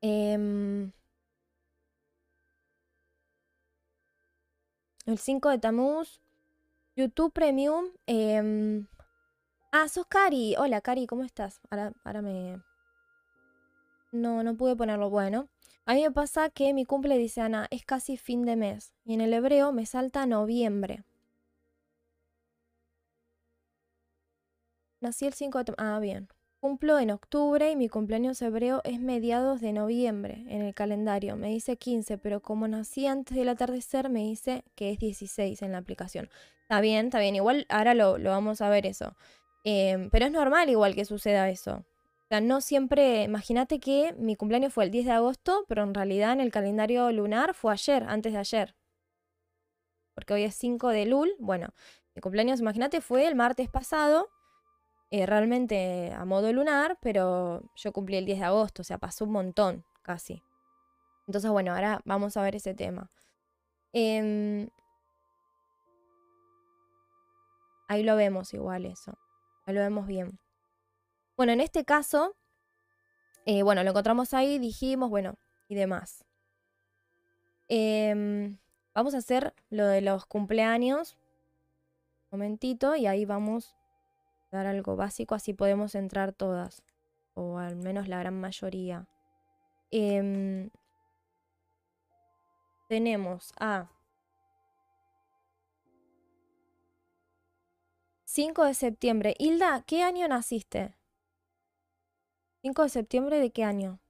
Em, 0.00 0.92
el 5.06 5.18
5 5.18 5.50
de 5.50 5.58
Tamuz. 5.58 6.20
YouTube 6.96 7.32
Premium. 7.32 7.86
Em, 8.06 8.86
ah, 9.72 9.88
sos 9.88 10.06
Cari. 10.06 10.54
Hola, 10.56 10.80
Cari, 10.80 11.06
¿cómo 11.06 11.24
estás? 11.24 11.60
Ahora, 11.70 11.92
ahora 12.04 12.22
me. 12.22 12.62
No, 14.12 14.42
no 14.42 14.56
pude 14.56 14.76
ponerlo 14.76 15.10
bueno. 15.10 15.48
A 15.86 15.94
mí 15.94 16.02
me 16.02 16.10
pasa 16.10 16.50
que 16.50 16.74
mi 16.74 16.84
cumple, 16.84 17.18
dice 17.18 17.40
Ana, 17.40 17.66
es 17.70 17.84
casi 17.84 18.16
fin 18.16 18.44
de 18.44 18.56
mes. 18.56 18.92
Y 19.04 19.14
en 19.14 19.20
el 19.20 19.32
hebreo 19.34 19.72
me 19.72 19.86
salta 19.86 20.26
noviembre. 20.26 21.04
Nací 25.00 25.26
el 25.26 25.34
5 25.34 25.64
de... 25.64 25.74
Ah, 25.78 25.98
bien. 26.00 26.28
Cumplo 26.62 26.98
en 27.00 27.10
octubre 27.10 27.70
y 27.72 27.76
mi 27.76 27.88
cumpleaños 27.88 28.40
hebreo 28.40 28.82
es 28.84 29.00
mediados 29.00 29.60
de 29.60 29.72
noviembre 29.72 30.44
en 30.48 30.62
el 30.62 30.74
calendario. 30.74 31.36
Me 31.36 31.48
dice 31.48 31.76
15, 31.76 32.18
pero 32.18 32.40
como 32.40 32.68
nací 32.68 33.06
antes 33.06 33.36
del 33.36 33.48
atardecer, 33.48 34.08
me 34.08 34.20
dice 34.20 34.62
que 34.76 34.92
es 34.92 34.98
16 34.98 35.60
en 35.62 35.72
la 35.72 35.78
aplicación. 35.78 36.30
Está 36.62 36.80
bien, 36.80 37.06
está 37.06 37.18
bien. 37.18 37.34
Igual 37.34 37.66
ahora 37.68 37.94
lo, 37.94 38.16
vamos 38.22 38.60
a 38.60 38.68
ver 38.68 38.86
eso. 38.86 39.16
Em, 39.64 40.08
pero 40.10 40.26
es 40.26 40.32
normal 40.32 40.70
igual 40.70 40.94
que 40.94 41.04
suceda 41.04 41.50
eso 41.50 41.84
sea, 42.32 42.40
no 42.40 42.62
siempre, 42.62 43.24
imagínate 43.24 43.78
que 43.78 44.14
mi 44.14 44.36
cumpleaños 44.36 44.72
fue 44.72 44.84
el 44.84 44.90
10 44.90 45.04
de 45.04 45.12
agosto, 45.12 45.66
pero 45.68 45.82
en 45.82 45.92
realidad 45.92 46.32
en 46.32 46.40
el 46.40 46.50
calendario 46.50 47.12
lunar 47.12 47.52
fue 47.52 47.72
ayer, 47.72 48.04
antes 48.08 48.32
de 48.32 48.38
ayer. 48.38 48.74
Porque 50.14 50.32
hoy 50.32 50.44
es 50.44 50.54
5 50.54 50.88
de 50.88 51.04
Lul. 51.04 51.34
Bueno, 51.38 51.74
mi 52.14 52.22
cumpleaños, 52.22 52.60
imagínate, 52.60 53.02
fue 53.02 53.26
el 53.26 53.34
martes 53.34 53.68
pasado, 53.68 54.30
eh, 55.14 55.26
realmente 55.26 56.10
a 56.16 56.24
modo 56.24 56.50
lunar, 56.54 56.96
pero 57.02 57.60
yo 57.76 57.92
cumplí 57.92 58.16
el 58.16 58.24
10 58.24 58.38
de 58.38 58.44
agosto, 58.46 58.80
o 58.80 58.84
sea, 58.84 58.96
pasó 58.96 59.26
un 59.26 59.32
montón, 59.32 59.84
casi. 60.00 60.42
Entonces, 61.26 61.50
bueno, 61.50 61.74
ahora 61.74 62.00
vamos 62.06 62.38
a 62.38 62.42
ver 62.42 62.56
ese 62.56 62.72
tema. 62.72 63.10
Em, 63.92 64.70
ahí 67.88 68.02
lo 68.02 68.16
vemos 68.16 68.54
igual 68.54 68.86
eso. 68.86 69.18
Ahí 69.66 69.74
lo 69.74 69.82
vemos 69.82 70.06
bien. 70.06 70.38
Bueno, 71.36 71.52
en 71.52 71.60
este 71.60 71.84
caso, 71.84 72.34
eh, 73.44 73.62
bueno, 73.62 73.84
lo 73.84 73.90
encontramos 73.90 74.32
ahí, 74.32 74.58
dijimos, 74.58 75.10
bueno, 75.10 75.34
y 75.68 75.74
demás. 75.74 76.24
Em, 77.68 78.56
vamos 78.94 79.14
a 79.14 79.18
hacer 79.18 79.52
lo 79.68 79.86
de 79.88 80.00
los 80.00 80.24
cumpleaños. 80.24 81.18
Un 82.30 82.38
momentito, 82.38 82.96
y 82.96 83.06
ahí 83.06 83.26
vamos 83.26 83.76
dar 84.52 84.66
algo 84.66 84.96
básico, 84.96 85.34
así 85.34 85.54
podemos 85.54 85.94
entrar 85.96 86.32
todas, 86.32 86.82
o 87.34 87.58
al 87.58 87.76
menos 87.76 88.08
la 88.08 88.18
gran 88.20 88.40
mayoría. 88.40 89.08
Em, 89.90 90.70
tenemos 92.88 93.52
a 93.58 93.88
5 98.26 98.64
de 98.64 98.74
septiembre. 98.74 99.34
Hilda, 99.38 99.84
¿qué 99.86 100.02
año 100.02 100.28
naciste? 100.28 100.96
5 102.62 102.82
de 102.82 102.90
septiembre 102.90 103.38
de 103.38 103.52
qué 103.52 103.64
año? 103.64 104.01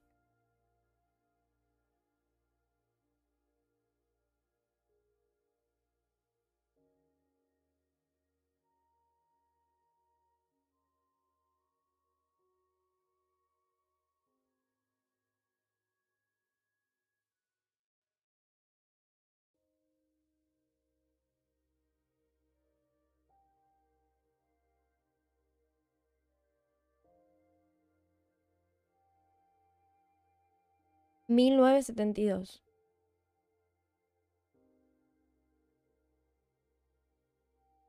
1972. 31.35 32.63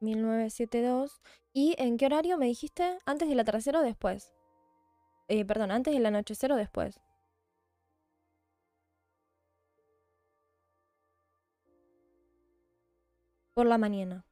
¿1972? 0.01 1.20
¿Y 1.53 1.74
en 1.78 1.97
qué 1.97 2.07
horario 2.07 2.38
me 2.38 2.47
dijiste? 2.47 2.99
¿Antes 3.07 3.28
del 3.28 3.40
atardecer 3.40 3.76
o 3.76 3.82
después? 3.82 4.32
Eh, 5.28 5.45
perdón, 5.45 5.70
¿antes 5.70 5.95
del 5.95 6.07
anochecer 6.07 6.53
o 6.53 6.57
después? 6.57 7.01
Por 13.55 13.66
la 13.66 13.78
mañana. 13.78 14.26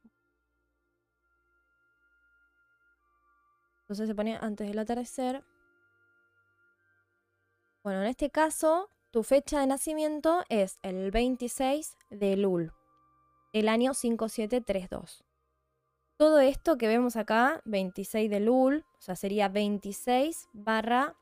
Entonces 3.81 4.07
se 4.07 4.15
pone 4.15 4.37
antes 4.37 4.67
del 4.67 4.79
atardecer. 4.79 5.43
Bueno, 7.83 8.01
en 8.01 8.07
este 8.07 8.29
caso 8.29 8.89
tu 9.13 9.21
fecha 9.21 9.59
de 9.59 9.67
nacimiento 9.67 10.43
es 10.49 10.79
el 10.81 11.11
26 11.11 11.97
de 12.09 12.35
Lul, 12.35 12.73
el 13.53 13.69
año 13.69 13.93
5732. 13.93 15.23
Todo 16.17 16.39
esto 16.39 16.79
que 16.79 16.87
vemos 16.87 17.15
acá, 17.15 17.61
26 17.65 18.27
de 18.31 18.39
Lul, 18.39 18.85
o 18.97 19.01
sea, 19.01 19.15
sería 19.15 19.49
26 19.49 20.49
barra 20.53 21.15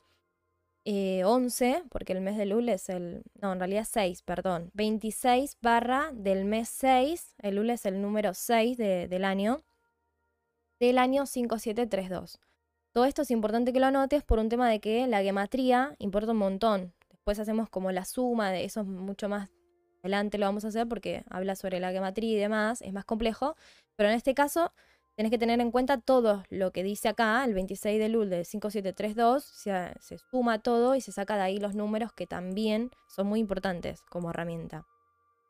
11, 0.85 1.69
eh, 1.69 1.83
porque 1.89 2.13
el 2.13 2.21
mes 2.21 2.37
de 2.37 2.45
Lul 2.45 2.69
es 2.69 2.87
el... 2.87 3.23
No, 3.41 3.51
en 3.51 3.59
realidad 3.59 3.85
6, 3.85 4.21
perdón. 4.21 4.71
26 4.73 5.57
barra 5.61 6.11
del 6.13 6.45
mes 6.45 6.69
6, 6.69 7.35
el 7.39 7.55
Lul 7.57 7.71
es 7.71 7.85
el 7.85 8.01
número 8.01 8.33
6 8.33 8.77
del 8.77 9.25
año, 9.25 9.65
del 10.79 10.97
año 10.97 11.25
5732. 11.25 12.39
Todo 12.93 13.03
esto 13.03 13.23
es 13.23 13.31
importante 13.31 13.73
que 13.73 13.81
lo 13.81 13.87
anotes 13.87 14.23
por 14.23 14.39
un 14.39 14.47
tema 14.47 14.69
de 14.69 14.79
que 14.79 15.07
la 15.07 15.21
gematría 15.21 15.93
importa 15.99 16.31
un 16.31 16.37
montón. 16.37 16.93
Después 17.21 17.37
hacemos 17.37 17.69
como 17.69 17.91
la 17.91 18.03
suma, 18.03 18.49
de 18.49 18.65
eso 18.65 18.81
es 18.81 18.87
mucho 18.87 19.29
más 19.29 19.51
adelante 20.01 20.39
lo 20.39 20.47
vamos 20.47 20.65
a 20.65 20.69
hacer 20.69 20.87
porque 20.87 21.23
habla 21.29 21.55
sobre 21.55 21.79
la 21.79 21.91
gematría 21.91 22.31
y 22.31 22.35
demás, 22.35 22.81
es 22.81 22.91
más 22.91 23.05
complejo, 23.05 23.55
pero 23.95 24.09
en 24.09 24.15
este 24.15 24.33
caso 24.33 24.73
tenés 25.15 25.29
que 25.29 25.37
tener 25.37 25.61
en 25.61 25.69
cuenta 25.69 25.99
todo 25.99 26.43
lo 26.49 26.71
que 26.71 26.81
dice 26.81 27.09
acá, 27.09 27.43
el 27.45 27.53
26 27.53 27.99
de 27.99 28.09
Lul 28.09 28.31
de 28.31 28.43
5732, 28.43 29.43
se, 29.43 29.93
se 29.99 30.17
suma 30.17 30.57
todo 30.57 30.95
y 30.95 31.01
se 31.01 31.11
saca 31.11 31.35
de 31.35 31.43
ahí 31.43 31.59
los 31.59 31.75
números 31.75 32.11
que 32.11 32.25
también 32.25 32.89
son 33.07 33.27
muy 33.27 33.39
importantes 33.39 34.01
como 34.09 34.31
herramienta. 34.31 34.87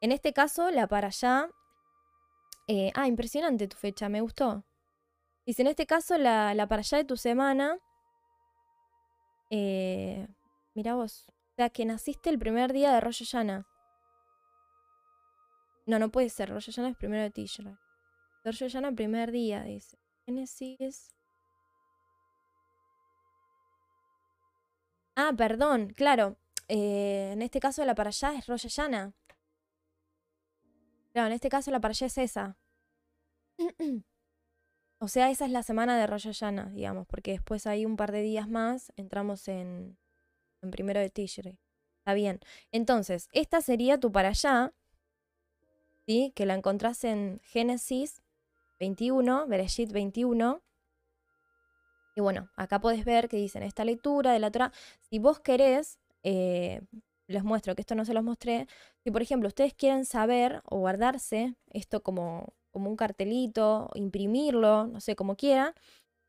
En 0.01 0.11
este 0.11 0.33
caso, 0.33 0.71
la 0.71 0.87
para 0.87 1.07
allá... 1.07 1.47
Eh, 2.67 2.91
ah, 2.95 3.07
impresionante 3.07 3.67
tu 3.69 3.77
fecha, 3.77 4.09
me 4.09 4.19
gustó. 4.19 4.65
Dice, 5.45 5.61
en 5.61 5.69
este 5.69 5.85
caso, 5.85 6.17
la, 6.17 6.53
la 6.53 6.67
para 6.67 6.81
allá 6.81 6.97
de 6.97 7.05
tu 7.05 7.15
semana... 7.15 7.77
Eh, 9.51 10.27
mira 10.73 10.95
vos, 10.95 11.27
que 11.69 11.85
naciste 11.85 12.29
el 12.29 12.39
primer 12.39 12.73
día 12.73 12.91
de 12.93 13.01
Rosh 13.01 13.23
Hashanah. 13.23 13.67
No, 15.85 15.99
no 15.99 16.09
puede 16.09 16.29
ser. 16.29 16.49
Rosh 16.49 16.67
Hashanah 16.67 16.89
es 16.89 16.97
primero 16.97 17.23
de 17.23 17.31
Tishrei. 17.31 17.75
Rosh 18.43 18.59
Hashanah 18.59 18.93
primer 18.93 19.31
día, 19.31 19.63
dice. 19.63 19.97
Génesis. 20.25 21.13
Ah, 25.15 25.33
perdón, 25.35 25.93
claro. 25.95 26.37
Eh, 26.67 27.31
en 27.33 27.41
este 27.41 27.59
caso 27.59 27.83
la 27.85 27.95
para 27.95 28.09
allá 28.09 28.33
es 28.33 28.47
Rosh 28.47 28.63
Hashanah. 28.63 29.13
Claro, 31.13 31.27
en 31.27 31.33
este 31.33 31.49
caso 31.49 31.71
la 31.71 31.81
para 31.81 31.91
allá 31.91 32.07
es 32.07 32.17
esa. 32.17 32.57
o 34.99 35.07
sea, 35.07 35.29
esa 35.29 35.45
es 35.45 35.51
la 35.51 35.63
semana 35.63 35.97
de 35.97 36.07
Rosh 36.07 36.27
Hashanah, 36.27 36.69
digamos, 36.69 37.07
porque 37.07 37.31
después 37.31 37.67
hay 37.67 37.85
un 37.85 37.97
par 37.97 38.11
de 38.11 38.21
días 38.21 38.47
más, 38.47 38.93
entramos 38.95 39.47
en, 39.47 39.97
en 40.61 40.71
primero 40.71 40.99
de 40.99 41.09
Tishrei. 41.09 41.59
Está 41.99 42.13
bien. 42.13 42.39
Entonces, 42.71 43.29
esta 43.31 43.61
sería 43.61 43.99
tu 43.99 44.11
para 44.11 44.29
allá, 44.29 44.73
¿sí? 46.07 46.31
Que 46.35 46.45
la 46.45 46.55
encontrás 46.55 47.03
en 47.03 47.39
Génesis 47.43 48.21
21, 48.79 49.47
Bereshit 49.47 49.91
21. 49.91 50.61
Y 52.15 52.21
bueno, 52.21 52.49
acá 52.55 52.81
podés 52.81 53.05
ver 53.05 53.29
que 53.29 53.37
dicen 53.37 53.63
esta 53.63 53.85
lectura 53.85 54.33
de 54.33 54.39
la 54.39 54.51
Torah. 54.51 54.71
Si 54.99 55.19
vos 55.19 55.39
querés, 55.39 55.99
eh, 56.23 56.81
les 57.27 57.43
muestro 57.43 57.75
que 57.75 57.81
esto 57.81 57.95
no 57.95 58.03
se 58.03 58.13
los 58.13 58.23
mostré. 58.23 58.67
Si 59.03 59.11
por 59.11 59.21
ejemplo 59.21 59.47
ustedes 59.47 59.73
quieren 59.73 60.05
saber 60.05 60.61
o 60.65 60.79
guardarse 60.79 61.55
esto 61.69 62.01
como, 62.01 62.53
como 62.71 62.89
un 62.89 62.95
cartelito, 62.95 63.89
imprimirlo, 63.93 64.87
no 64.87 64.99
sé, 64.99 65.15
como 65.15 65.35
quieran, 65.35 65.73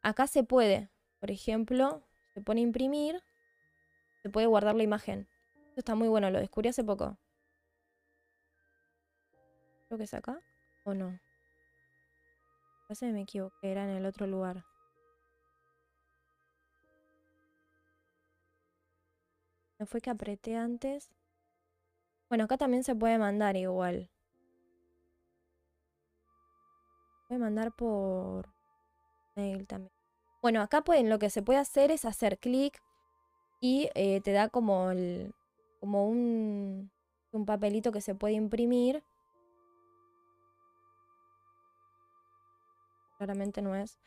acá 0.03 0.27
se 0.27 0.45
puede. 0.45 0.91
Por 1.19 1.31
ejemplo, 1.31 2.03
se 2.35 2.43
pone 2.43 2.61
imprimir 2.61 3.23
se 4.23 4.31
puede 4.31 4.47
guardar 4.47 4.77
la 4.77 4.85
imagen. 4.85 5.29
Esto 5.69 5.81
está 5.81 5.95
muy 5.95 6.09
bueno, 6.09 6.31
lo 6.31 6.39
descubrí 6.39 6.69
hace 6.69 6.85
poco. 6.85 7.19
Creo 9.89 9.99
que 9.99 10.05
es 10.05 10.15
acá. 10.15 10.41
¿O 10.85 10.95
no? 10.95 11.19
Parece 12.87 13.07
que 13.07 13.13
me 13.13 13.23
equivoqué, 13.23 13.71
era 13.71 13.85
en 13.85 13.91
el 13.91 14.07
otro 14.07 14.27
lugar. 14.27 14.65
¿No 19.79 19.87
fue 19.87 20.01
que 20.01 20.11
apreté 20.11 20.57
antes? 20.57 21.11
Bueno, 22.29 22.45
acá 22.45 22.57
también 22.57 22.85
se 22.85 22.95
puede 22.95 23.19
mandar 23.19 23.57
igual. 23.57 24.11
Puede 27.27 27.41
mandar 27.41 27.73
por 27.73 28.55
mail 29.35 29.67
también. 29.67 29.93
Bueno, 30.41 30.61
acá 30.61 30.83
pueden, 30.83 31.09
lo 31.09 31.19
que 31.19 31.31
se 31.31 31.43
puede 31.43 31.59
hacer 31.59 31.91
es 31.91 32.05
hacer 32.05 32.39
clic 32.39 32.81
y 33.63 33.89
eh, 33.95 34.21
te 34.23 34.33
da 34.33 34.49
como, 34.49 34.91
el, 34.91 35.33
como 35.81 36.09
un, 36.09 36.91
un 37.31 37.47
papelito 37.47 37.93
que 37.93 38.01
se 38.01 38.15
puede 38.17 38.35
imprimir. 38.35 39.05
Claramente 43.17 43.63
no 43.63 43.77
es. 43.77 43.99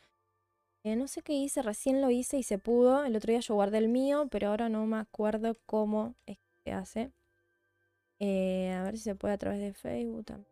Eh, 0.84 0.96
no 0.98 1.08
sé 1.08 1.22
qué 1.22 1.34
hice, 1.34 1.62
recién 1.62 2.02
lo 2.02 2.12
hice 2.12 2.38
y 2.38 2.44
se 2.44 2.60
pudo. 2.60 3.06
El 3.06 3.16
otro 3.16 3.32
día 3.32 3.40
yo 3.42 3.56
guardé 3.56 3.80
el 3.80 3.90
mío, 3.90 4.28
pero 4.32 4.50
ahora 4.50 4.70
no 4.70 4.86
me 4.86 4.98
acuerdo 4.98 5.58
cómo 5.66 6.16
es 6.26 6.38
que 6.66 6.74
hace. 6.74 7.12
Eh, 8.20 8.74
a 8.74 8.84
ver 8.84 8.98
si 8.98 9.04
se 9.04 9.16
puede 9.16 9.36
a 9.36 9.38
través 9.38 9.60
de 9.62 9.74
Facebook 9.74 10.26
también. 10.26 10.48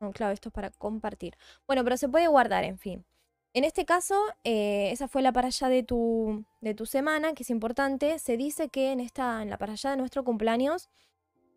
No, 0.00 0.12
claro, 0.12 0.32
esto 0.32 0.50
es 0.50 0.52
para 0.52 0.70
compartir. 0.70 1.36
Bueno, 1.66 1.82
pero 1.84 1.96
se 1.96 2.08
puede 2.08 2.28
guardar, 2.28 2.64
en 2.64 2.78
fin. 2.78 3.04
En 3.54 3.62
este 3.62 3.84
caso, 3.84 4.16
eh, 4.42 4.90
esa 4.90 5.06
fue 5.06 5.22
la 5.22 5.32
para 5.32 5.46
allá 5.46 5.68
de 5.68 5.84
tu, 5.84 6.44
de 6.60 6.74
tu 6.74 6.86
semana, 6.86 7.34
que 7.34 7.44
es 7.44 7.50
importante. 7.50 8.18
Se 8.18 8.36
dice 8.36 8.68
que 8.68 8.90
en, 8.90 8.98
esta, 8.98 9.42
en 9.42 9.48
la 9.50 9.58
para 9.58 9.74
allá 9.74 9.90
de 9.90 9.96
nuestro 9.96 10.24
cumpleaños, 10.24 10.88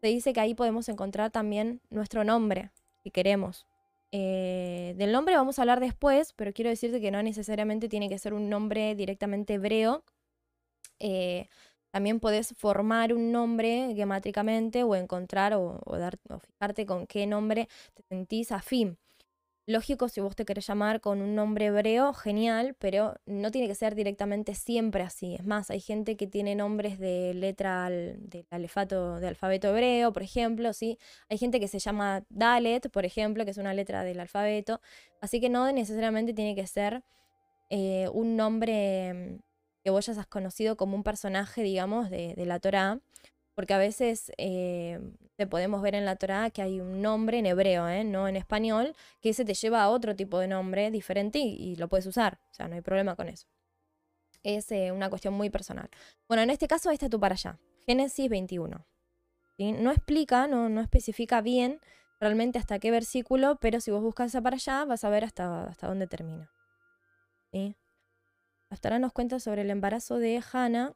se 0.01 0.07
dice 0.07 0.31
que 0.31 0.39
ahí 0.39 0.53
podemos 0.53 0.89
encontrar 0.89 1.31
también 1.31 1.81
nuestro 1.89 2.23
nombre, 2.23 2.69
si 3.01 3.09
queremos. 3.09 3.65
Eh, 4.11 4.93
del 4.95 5.11
nombre 5.11 5.35
vamos 5.35 5.57
a 5.57 5.63
hablar 5.63 5.79
después, 5.79 6.33
pero 6.33 6.53
quiero 6.53 6.69
decirte 6.69 7.01
que 7.01 7.09
no 7.09 7.21
necesariamente 7.23 7.89
tiene 7.89 8.09
que 8.09 8.19
ser 8.19 8.35
un 8.35 8.47
nombre 8.47 8.93
directamente 8.93 9.55
hebreo. 9.55 10.03
Eh, 10.99 11.49
también 11.89 12.19
podés 12.19 12.53
formar 12.57 13.11
un 13.11 13.31
nombre 13.31 13.93
gemátricamente 13.95 14.83
o 14.83 14.93
encontrar 14.95 15.55
o, 15.55 15.81
dar, 15.97 16.19
o 16.29 16.37
fijarte 16.37 16.85
con 16.85 17.07
qué 17.07 17.25
nombre 17.25 17.67
te 17.95 18.03
sentís 18.03 18.51
afín. 18.51 18.99
Lógico, 19.69 20.07
si 20.07 20.21
vos 20.21 20.33
te 20.33 20.45
querés 20.45 20.65
llamar 20.65 21.01
con 21.01 21.21
un 21.21 21.35
nombre 21.35 21.65
hebreo, 21.65 22.13
genial, 22.13 22.73
pero 22.79 23.15
no 23.25 23.51
tiene 23.51 23.67
que 23.67 23.75
ser 23.75 23.95
directamente 23.95 24.55
siempre 24.55 25.03
así. 25.03 25.35
Es 25.35 25.45
más, 25.45 25.69
hay 25.69 25.81
gente 25.81 26.15
que 26.15 26.25
tiene 26.25 26.55
nombres 26.55 26.99
de 26.99 27.33
letra 27.33 27.89
del 27.89 28.45
alefato, 28.49 29.19
de 29.19 29.27
alfabeto 29.27 29.67
hebreo, 29.67 30.13
por 30.13 30.23
ejemplo, 30.23 30.71
¿sí? 30.71 30.97
Hay 31.27 31.37
gente 31.37 31.59
que 31.59 31.67
se 31.67 31.79
llama 31.79 32.23
Dalet, 32.29 32.89
por 32.89 33.03
ejemplo, 33.03 33.43
que 33.43 33.51
es 33.51 33.57
una 33.57 33.73
letra 33.73 34.05
del 34.05 34.21
alfabeto. 34.21 34.79
Así 35.19 35.41
que 35.41 35.49
no 35.49 35.69
necesariamente 35.73 36.33
tiene 36.33 36.55
que 36.55 36.65
ser 36.65 37.03
eh, 37.69 38.07
un 38.13 38.37
nombre 38.37 39.41
que 39.83 39.89
vos 39.89 40.05
ya 40.05 40.13
has 40.13 40.27
conocido 40.27 40.77
como 40.77 40.95
un 40.95 41.03
personaje, 41.03 41.61
digamos, 41.61 42.09
de, 42.09 42.35
la 42.37 42.59
Torá, 42.61 43.01
porque 43.57 43.73
a 43.73 43.79
veces 43.79 44.31
eh, 44.37 44.99
te 45.35 45.47
podemos 45.47 45.81
ver 45.81 45.95
en 45.95 46.05
la 46.05 46.15
Torá 46.15 46.51
que 46.51 46.61
hay 46.61 46.79
un 46.79 47.01
nombre 47.01 47.39
en 47.39 47.47
hebreo, 47.47 47.89
¿eh? 47.89 48.03
no 48.03 48.27
en 48.27 48.35
español, 48.35 48.95
que 49.19 49.29
ese 49.29 49.45
te 49.45 49.55
lleva 49.55 49.81
a 49.81 49.89
otro 49.89 50.15
tipo 50.15 50.37
de 50.37 50.47
nombre 50.47 50.91
diferente 50.91 51.39
y, 51.39 51.75
lo 51.75 51.87
puedes 51.87 52.05
usar, 52.05 52.39
o 52.51 52.53
sea, 52.53 52.67
no 52.67 52.75
hay 52.75 52.81
problema 52.81 53.15
con 53.15 53.29
eso. 53.29 53.47
Es 54.43 54.71
eh, 54.71 54.91
una 54.91 55.09
cuestión 55.09 55.33
muy 55.33 55.49
personal. 55.49 55.89
Bueno, 56.27 56.43
en 56.43 56.51
este 56.51 56.67
caso, 56.67 56.89
ahí 56.89 56.93
está 56.93 57.09
tú 57.09 57.19
para 57.19 57.33
allá, 57.33 57.57
Génesis 57.87 58.29
21. 58.29 58.85
No 59.57 59.91
explica, 59.91 60.45
no, 60.45 60.69
no 60.69 60.79
especifica 60.81 61.41
bien 61.41 61.81
realmente 62.19 62.59
hasta 62.59 62.77
qué 62.77 62.91
versículo, 62.91 63.57
pero 63.59 63.81
si 63.81 63.89
vos 63.89 64.03
buscas 64.03 64.27
esa 64.27 64.41
para 64.43 64.57
allá, 64.57 64.85
vas 64.85 65.03
a 65.03 65.09
ver 65.09 65.23
hasta, 65.23 65.63
hasta 65.63 65.87
dónde 65.87 66.05
termina. 66.05 66.51
¿Sí? 67.51 67.75
hasta 68.69 68.89
ahora 68.89 68.99
nos 68.99 69.13
cuenta 69.13 69.39
sobre 69.39 69.61
el 69.61 69.71
embarazo 69.71 70.19
de 70.19 70.43
Hannah, 70.51 70.93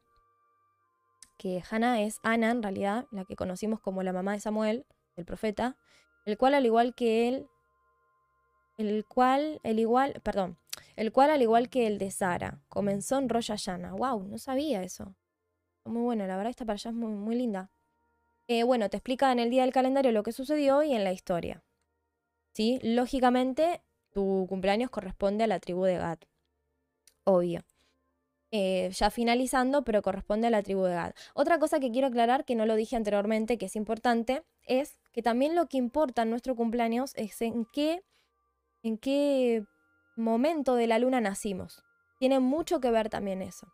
que 1.42 1.60
Hannah 1.68 2.02
es 2.02 2.20
Ana 2.22 2.52
en 2.52 2.62
realidad, 2.62 3.06
la 3.10 3.24
que 3.24 3.34
conocimos 3.34 3.80
como 3.80 4.04
la 4.04 4.12
mamá 4.12 4.32
de 4.32 4.38
Samuel, 4.38 4.86
el 5.16 5.24
profeta, 5.24 5.76
el 6.24 6.38
cual 6.38 6.54
al 6.54 6.64
igual 6.64 6.94
que 6.94 7.26
él, 7.26 7.48
el 8.78 9.04
cual, 9.04 9.60
el 9.64 9.80
igual, 9.80 10.20
perdón, 10.22 10.56
el 10.94 11.10
cual 11.10 11.30
al 11.30 11.42
igual 11.42 11.68
que 11.68 11.88
el 11.88 11.98
de 11.98 12.12
Sara, 12.12 12.62
comenzó 12.68 13.18
en 13.18 13.28
Rosh. 13.28 13.50
Wow, 13.90 14.22
no 14.28 14.38
sabía 14.38 14.84
eso. 14.84 15.16
Muy 15.84 16.02
bueno, 16.02 16.28
la 16.28 16.36
verdad 16.36 16.50
esta 16.50 16.64
para 16.64 16.74
allá 16.74 16.90
es 16.90 16.96
muy, 16.96 17.10
muy 17.10 17.34
linda. 17.34 17.72
Eh, 18.46 18.62
bueno, 18.62 18.88
te 18.88 18.98
explica 18.98 19.32
en 19.32 19.40
el 19.40 19.50
día 19.50 19.62
del 19.62 19.72
calendario 19.72 20.12
lo 20.12 20.22
que 20.22 20.30
sucedió 20.30 20.84
y 20.84 20.94
en 20.94 21.02
la 21.02 21.12
historia. 21.12 21.64
¿Sí? 22.52 22.78
Lógicamente, 22.84 23.82
tu 24.12 24.46
cumpleaños 24.48 24.90
corresponde 24.90 25.42
a 25.42 25.48
la 25.48 25.58
tribu 25.58 25.82
de 25.84 25.96
Gad 25.96 26.18
obvio. 27.24 27.62
Eh, 28.54 28.90
ya 28.92 29.08
finalizando, 29.08 29.82
pero 29.82 30.02
corresponde 30.02 30.46
a 30.46 30.50
la 30.50 30.62
tribu 30.62 30.82
de 30.84 30.92
Gad. 30.92 31.14
Otra 31.32 31.58
cosa 31.58 31.80
que 31.80 31.90
quiero 31.90 32.08
aclarar, 32.08 32.44
que 32.44 32.54
no 32.54 32.66
lo 32.66 32.76
dije 32.76 32.96
anteriormente, 32.96 33.56
que 33.56 33.64
es 33.64 33.76
importante, 33.76 34.42
es 34.66 35.00
que 35.14 35.22
también 35.22 35.54
lo 35.54 35.68
que 35.68 35.78
importa 35.78 36.22
en 36.22 36.30
nuestro 36.30 36.54
cumpleaños 36.54 37.12
es 37.16 37.40
en 37.40 37.64
qué, 37.72 38.02
en 38.82 38.98
qué 38.98 39.64
momento 40.16 40.74
de 40.74 40.86
la 40.86 40.98
luna 40.98 41.22
nacimos. 41.22 41.82
Tiene 42.18 42.40
mucho 42.40 42.78
que 42.78 42.90
ver 42.90 43.08
también 43.08 43.40
eso. 43.40 43.66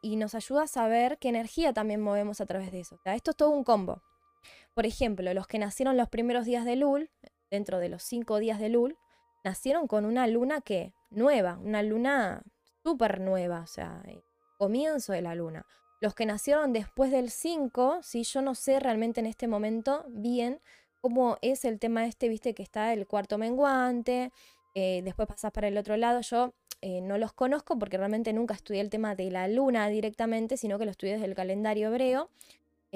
Y 0.00 0.16
nos 0.16 0.34
ayuda 0.34 0.62
a 0.62 0.66
saber 0.66 1.18
qué 1.18 1.28
energía 1.28 1.74
también 1.74 2.00
movemos 2.00 2.40
a 2.40 2.46
través 2.46 2.72
de 2.72 2.80
eso. 2.80 2.98
esto 3.04 3.32
es 3.32 3.36
todo 3.36 3.50
un 3.50 3.64
combo. 3.64 4.00
Por 4.72 4.86
ejemplo, 4.86 5.34
los 5.34 5.46
que 5.46 5.58
nacieron 5.58 5.98
los 5.98 6.08
primeros 6.08 6.46
días 6.46 6.64
de 6.64 6.76
Lul, 6.76 7.10
dentro 7.50 7.78
de 7.80 7.90
los 7.90 8.02
cinco 8.02 8.38
días 8.38 8.58
de 8.60 8.70
Lul, 8.70 8.96
nacieron 9.44 9.86
con 9.88 10.06
una 10.06 10.26
luna 10.26 10.62
que 10.62 10.94
nueva, 11.10 11.58
una 11.58 11.82
luna 11.82 12.42
súper 12.84 13.20
nueva, 13.20 13.60
o 13.60 13.66
sea, 13.66 14.02
eh, 14.06 14.22
comienzo 14.58 15.12
de 15.12 15.22
la 15.22 15.34
luna. 15.34 15.66
Los 16.00 16.14
que 16.14 16.26
nacieron 16.26 16.72
después 16.72 17.10
del 17.10 17.30
5, 17.30 18.00
¿sí? 18.02 18.24
yo 18.24 18.42
no 18.42 18.54
sé 18.54 18.78
realmente 18.78 19.20
en 19.20 19.26
este 19.26 19.48
momento 19.48 20.04
bien 20.08 20.60
cómo 21.00 21.38
es 21.40 21.64
el 21.64 21.78
tema 21.78 22.04
este, 22.06 22.28
viste 22.28 22.54
que 22.54 22.62
está 22.62 22.92
el 22.92 23.06
cuarto 23.06 23.38
menguante, 23.38 24.32
eh, 24.74 25.00
después 25.02 25.26
pasás 25.26 25.50
para 25.50 25.68
el 25.68 25.78
otro 25.78 25.96
lado, 25.96 26.20
yo 26.20 26.52
eh, 26.82 27.00
no 27.00 27.16
los 27.16 27.32
conozco 27.32 27.78
porque 27.78 27.96
realmente 27.96 28.32
nunca 28.34 28.52
estudié 28.52 28.82
el 28.82 28.90
tema 28.90 29.14
de 29.14 29.30
la 29.30 29.48
luna 29.48 29.88
directamente, 29.88 30.58
sino 30.58 30.78
que 30.78 30.84
lo 30.84 30.90
estudié 30.90 31.14
desde 31.14 31.26
el 31.26 31.34
calendario 31.34 31.88
hebreo. 31.88 32.28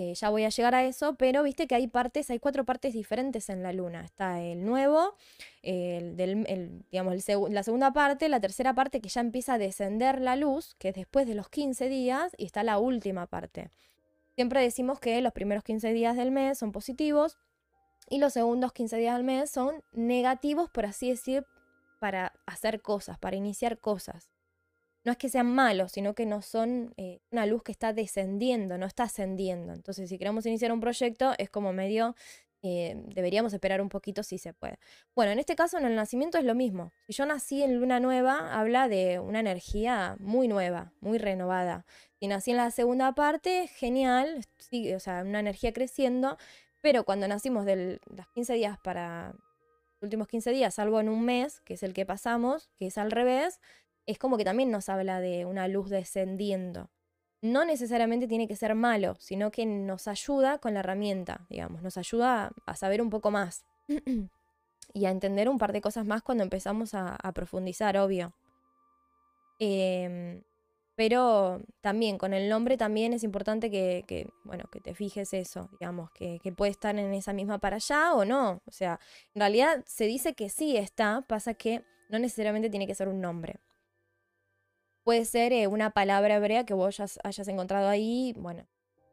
Eh, 0.01 0.15
ya 0.15 0.31
voy 0.31 0.45
a 0.45 0.49
llegar 0.49 0.77
a 0.77 0.85
eso, 0.85 1.17
pero 1.17 1.43
viste 1.43 1.67
que 1.67 1.75
hay 1.75 1.89
partes, 1.89 2.31
hay 2.31 2.39
cuatro 2.39 2.65
partes 2.65 2.93
diferentes 2.93 3.49
en 3.49 3.65
la 3.65 3.73
luna. 3.73 4.05
Está 4.05 4.41
el 4.41 4.65
nuevo, 4.65 5.17
el 5.63 6.15
del, 6.17 6.85
digamos, 6.93 7.17
la 7.51 7.65
segunda 7.65 7.93
parte, 7.93 8.29
la 8.29 8.39
tercera 8.39 8.73
parte 8.77 9.01
que 9.01 9.09
ya 9.09 9.21
empieza 9.21 9.55
a 9.55 9.59
descender 9.59 10.21
la 10.21 10.37
luz, 10.37 10.77
que 10.79 10.91
es 10.91 10.95
después 10.95 11.27
de 11.27 11.35
los 11.35 11.49
15 11.49 11.89
días, 11.89 12.33
y 12.39 12.45
está 12.45 12.63
la 12.63 12.79
última 12.79 13.27
parte. 13.27 13.73
Siempre 14.37 14.63
decimos 14.63 15.01
que 15.01 15.21
los 15.21 15.33
primeros 15.33 15.65
15 15.65 15.93
días 15.93 16.17
del 16.17 16.31
mes 16.31 16.61
son 16.61 16.71
positivos 16.71 17.37
y 18.09 18.19
los 18.19 18.35
segundos 18.35 18.73
15 18.73 18.99
días 18.99 19.17
del 19.17 19.25
mes 19.25 19.51
son 19.51 19.83
negativos, 19.91 20.71
por 20.71 20.87
así 20.87 21.11
decir, 21.11 21.45
para 21.99 22.35
hacer 22.47 22.83
cosas, 22.83 23.19
para 23.19 23.35
iniciar 23.35 23.81
cosas 23.81 24.31
no 25.09 25.13
es 25.13 25.19
que 25.19 25.31
sean 25.31 25.47
malos, 25.47 25.93
sino 25.93 26.15
que 26.15 26.27
no 26.27 26.43
son 26.43 26.93
eh, 26.99 27.23
una 27.31 27.47
luz 27.47 27.63
que 27.63 27.73
está 27.73 27.95
descendiendo, 27.95 28.77
no 28.77 28.85
está 28.85 29.05
ascendiendo. 29.05 29.73
Entonces, 29.73 30.11
si 30.11 30.19
queremos 30.19 30.45
iniciar 30.45 30.71
un 30.71 30.81
proyecto, 30.81 31.33
es 31.39 31.49
como 31.49 31.73
medio, 31.73 32.15
eh, 32.61 32.95
deberíamos 33.07 33.55
esperar 33.55 33.81
un 33.81 33.89
poquito 33.89 34.23
si 34.23 34.37
se 34.37 34.53
puede. 34.53 34.79
Bueno, 35.15 35.33
en 35.33 35.39
este 35.39 35.57
caso, 35.57 35.79
en 35.79 35.87
el 35.87 35.97
nacimiento 35.97 36.37
es 36.37 36.45
lo 36.45 36.55
mismo. 36.55 36.93
Si 37.07 37.15
yo 37.15 37.25
nací 37.25 37.63
en 37.63 37.81
luna 37.81 38.01
nueva, 38.01 38.53
habla 38.61 38.87
de 38.87 39.19
una 39.19 39.41
energía 39.41 40.19
muy 40.21 40.47
nueva, 40.47 40.93
muy 41.01 41.17
renovada. 41.17 41.87
Si 42.21 42.27
nací 42.27 42.51
en 42.51 42.59
la 42.59 42.71
segunda 42.71 43.15
parte, 43.15 43.67
genial, 43.69 44.45
sí, 44.59 44.93
o 44.93 45.01
sea, 45.01 45.23
una 45.23 45.41
energía 45.41 45.73
creciendo, 45.73 46.37
pero 46.83 47.05
cuando 47.05 47.27
nacimos 47.29 47.65
de 47.65 47.99
los 48.15 48.29
15 48.35 48.53
días 48.53 48.79
para 48.79 49.33
los 49.33 50.03
últimos 50.03 50.29
15 50.29 50.51
días, 50.51 50.75
salvo 50.75 51.01
en 51.01 51.09
un 51.09 51.25
mes, 51.25 51.63
que 51.63 51.75
es 51.75 51.83
el 51.83 51.95
que 51.95 52.05
pasamos, 52.05 52.69
que 52.77 52.89
es 52.89 52.99
al 52.99 53.11
revés, 53.11 53.59
es 54.09 54.19
como 54.19 54.39
que 54.39 54.45
también 54.45 54.71
nos 54.71 54.89
habla 54.89 55.21
de 55.21 55.45
una 55.45 55.69
luz 55.69 55.91
descendiendo. 55.91 56.91
No 57.43 57.67
necesariamente 57.67 58.27
tiene 58.27 58.49
que 58.49 58.57
ser 58.57 58.75
malo, 58.75 59.17
sino 59.21 59.51
que 59.51 59.67
nos 59.67 60.09
ayuda 60.09 60.59
con 60.59 60.73
la 60.73 60.81
herramienta, 60.81 61.47
digamos, 61.51 61.83
nos 61.83 61.99
ayuda 61.99 62.51
a 62.65 62.75
saber 62.75 63.03
un 63.03 63.11
poco 63.11 63.31
más 63.31 63.67
y 64.95 65.05
a 65.05 65.11
entender 65.11 65.51
un 65.51 65.59
par 65.59 65.75
de 65.75 65.83
cosas 65.83 66.07
más 66.07 66.23
cuando 66.23 66.43
empezamos 66.43 66.95
a, 66.95 67.19
profundizar, 67.35 67.99
obvio. 67.99 68.33
Em, 69.59 70.43
pero 70.97 71.61
también 71.83 72.17
con 72.17 72.33
el 72.33 72.49
nombre 72.49 72.79
también 72.79 73.13
es 73.13 73.23
importante 73.23 73.71
que, 73.71 74.27
bueno, 74.43 74.65
que 74.73 74.81
te 74.81 74.95
fijes 74.95 75.35
eso, 75.35 75.69
digamos, 75.79 76.11
que, 76.13 76.41
que, 76.43 76.51
puede 76.51 76.71
estar 76.71 76.99
en 76.99 77.13
esa 77.13 77.35
misma 77.35 77.59
para 77.59 77.77
allá 77.77 78.15
o 78.15 78.25
no. 78.25 78.63
O 78.65 78.73
sea, 78.73 78.99
en 79.35 79.41
realidad 79.41 79.85
se 79.87 80.07
dice 80.07 80.33
que 80.33 80.49
sí 80.49 80.79
está, 80.79 81.25
pasa 81.29 81.53
que 81.53 81.85
no 82.09 82.19
necesariamente 82.19 82.71
tiene 82.71 82.87
que 82.87 82.95
ser 82.95 83.09
un 83.09 83.21
nombre. 83.21 83.61
Puede 85.09 85.25
ser 85.25 85.55
eh, 85.55 85.69
una 85.69 85.89
palabra 85.89 86.35
hebrea 86.35 86.67
que 86.67 86.75
vos 86.75 87.01
hayas, 87.01 87.49
encontrado 87.49 87.89
ahí. 87.89 88.35
Bueno, 88.37 88.67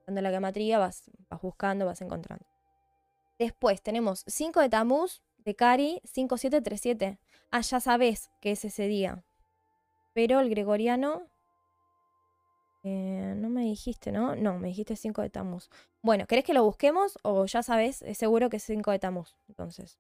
dando 0.06 0.20
la 0.20 0.30
gematría 0.30 0.78
vas, 0.78 1.10
vas 1.30 1.42
buscando, 1.42 1.86
vas 1.86 2.02
encontrando. 2.02 2.46
Después 3.40 3.82
tenemos 3.82 4.26
5 4.28 4.60
de 4.60 4.68
Tamuz, 4.68 5.24
de 5.38 5.56
Cari, 5.56 6.02
5737. 6.04 7.18
Ah, 7.50 7.62
ya 7.62 7.80
sabes 7.80 8.30
que 8.42 8.52
es 8.52 8.66
ese 8.66 8.88
día. 8.90 9.24
Pero 10.14 10.42
el 10.42 10.50
gregoriano... 10.50 11.30
eh, 12.84 13.34
no 13.38 13.48
me 13.48 13.62
dijiste, 13.62 14.12
¿no? 14.12 14.36
No, 14.36 14.60
me 14.60 14.68
dijiste 14.68 14.98
5 14.98 15.22
de 15.22 15.30
Tamuz. 15.30 15.70
Bueno, 16.02 16.28
¿querés 16.28 16.44
que 16.44 16.54
lo 16.54 16.66
busquemos 16.66 17.18
o 17.24 17.46
ya 17.46 17.64
sabes? 17.64 18.02
Es 18.02 18.18
seguro 18.18 18.50
que 18.50 18.58
es 18.58 18.64
5 18.64 18.92
de 18.92 19.00
Tamuz. 19.00 19.38
Entonces. 19.48 19.98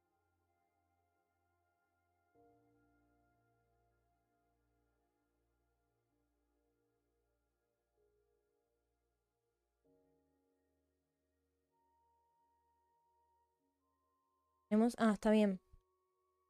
Ah, 14.98 15.14
está 15.14 15.32
bien. 15.32 15.60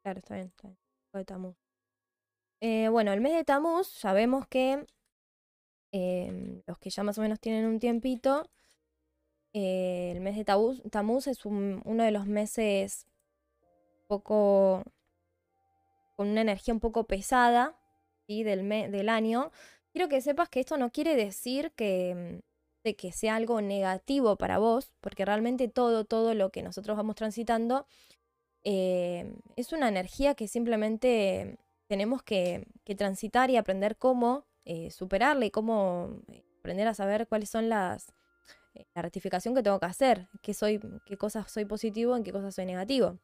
Claro, 0.04 0.20
está 0.20 0.36
bien, 0.36 0.48
está 0.48 0.68
bien. 0.70 0.78
5 1.08 1.18
de 1.20 1.26
Tamuz. 1.26 1.58
Eh, 2.60 2.90
bueno, 2.90 3.14
el 3.14 3.22
mes 3.22 3.34
de 3.34 3.44
Tamuz, 3.46 3.88
sabemos 3.88 4.46
que 4.48 4.86
em, 5.92 6.62
los 6.68 6.78
que 6.80 6.90
ya 6.92 7.04
más 7.04 7.18
o 7.18 7.22
menos 7.22 7.40
tienen 7.40 7.66
un 7.66 7.80
tiempito, 7.80 8.50
eh, 9.54 10.12
el 10.14 10.22
mes 10.22 10.36
de 10.36 10.46
Tamuz, 10.46 10.82
Tamuz 10.92 11.28
es 11.28 11.46
un- 11.46 11.82
uno 11.86 12.04
de 12.04 12.12
los 12.12 12.28
meses 12.28 13.08
poco 14.08 14.84
con 16.16 16.30
una 16.30 16.42
energía 16.42 16.74
un 16.74 16.80
poco 16.80 17.06
pesada 17.06 17.76
¿sí? 18.28 18.44
del, 18.44 18.64
me- 18.64 18.90
del 18.90 19.10
año. 19.10 19.52
Quiero 19.92 20.10
que 20.10 20.22
sepas 20.22 20.50
que 20.50 20.60
esto 20.60 20.78
no 20.78 20.92
quiere 20.92 21.16
decir 21.16 21.72
que, 21.76 22.40
mm, 22.42 22.44
de 22.84 22.96
que 22.96 23.12
sea 23.12 23.36
algo 23.36 23.62
negativo 23.62 24.36
para 24.38 24.58
vos, 24.60 24.92
porque 25.02 25.26
realmente 25.26 25.68
todo, 25.68 26.06
todo 26.06 26.34
lo 26.34 26.52
que 26.52 26.62
nosotros 26.64 26.96
vamos 26.98 27.16
transitando 27.16 27.88
eh, 28.66 29.32
es 29.56 29.72
una 29.72 29.88
energía 29.88 30.34
que 30.34 30.48
simplemente 30.48 31.60
tenemos 31.88 32.24
que, 32.24 32.68
transitar 32.98 33.50
y 33.50 33.58
aprender 33.58 33.96
cómo 33.96 34.46
eh, 34.66 34.90
superarla 34.90 35.46
y 35.46 35.52
cómo 35.52 36.22
eh, 36.32 36.44
aprender 36.60 36.88
a 36.88 36.96
saber 36.96 37.28
cuáles 37.28 37.50
son 37.50 37.70
las 37.70 38.08
eh, 38.74 38.86
la 38.96 39.04
rectificación 39.04 39.54
que 39.54 39.62
tengo 39.62 39.80
que 39.80 39.86
hacer, 39.86 40.28
qué 40.42 40.54
soy, 40.54 40.80
qué 41.06 41.16
cosas 41.18 41.52
soy 41.52 41.66
positivo, 41.66 42.16
en 42.16 42.24
qué 42.24 42.32
cosas 42.32 42.56
soy 42.56 42.66
negativo. 42.66 43.20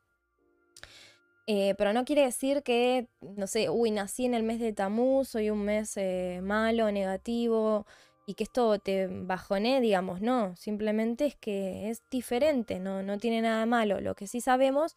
Eh, 1.48 1.74
pero 1.78 1.92
no 1.92 2.06
quiere 2.06 2.22
decir 2.22 2.62
que, 2.62 3.08
no 3.22 3.48
sé, 3.48 3.70
uy, 3.70 3.90
nací 3.90 4.26
en 4.26 4.36
el 4.36 4.44
mes 4.44 4.60
de 4.60 4.74
Tamuz, 4.74 5.30
soy 5.30 5.50
un 5.50 5.66
mes 5.66 5.98
malo, 6.44 6.92
negativo, 6.92 7.88
y 8.28 8.36
que 8.36 8.44
esto 8.44 8.80
te 8.80 9.08
bajoné, 9.08 9.82
digamos, 9.82 10.22
no. 10.22 10.56
Simplemente 10.56 11.26
es 11.26 11.36
que 11.36 11.90
es 11.90 12.04
diferente, 12.10 12.80
no, 12.80 13.04
no 13.04 13.18
tiene 13.18 13.42
nada 13.42 13.66
malo. 13.66 14.00
Lo 14.00 14.16
que 14.16 14.28
sí 14.28 14.40
sabemos 14.40 14.96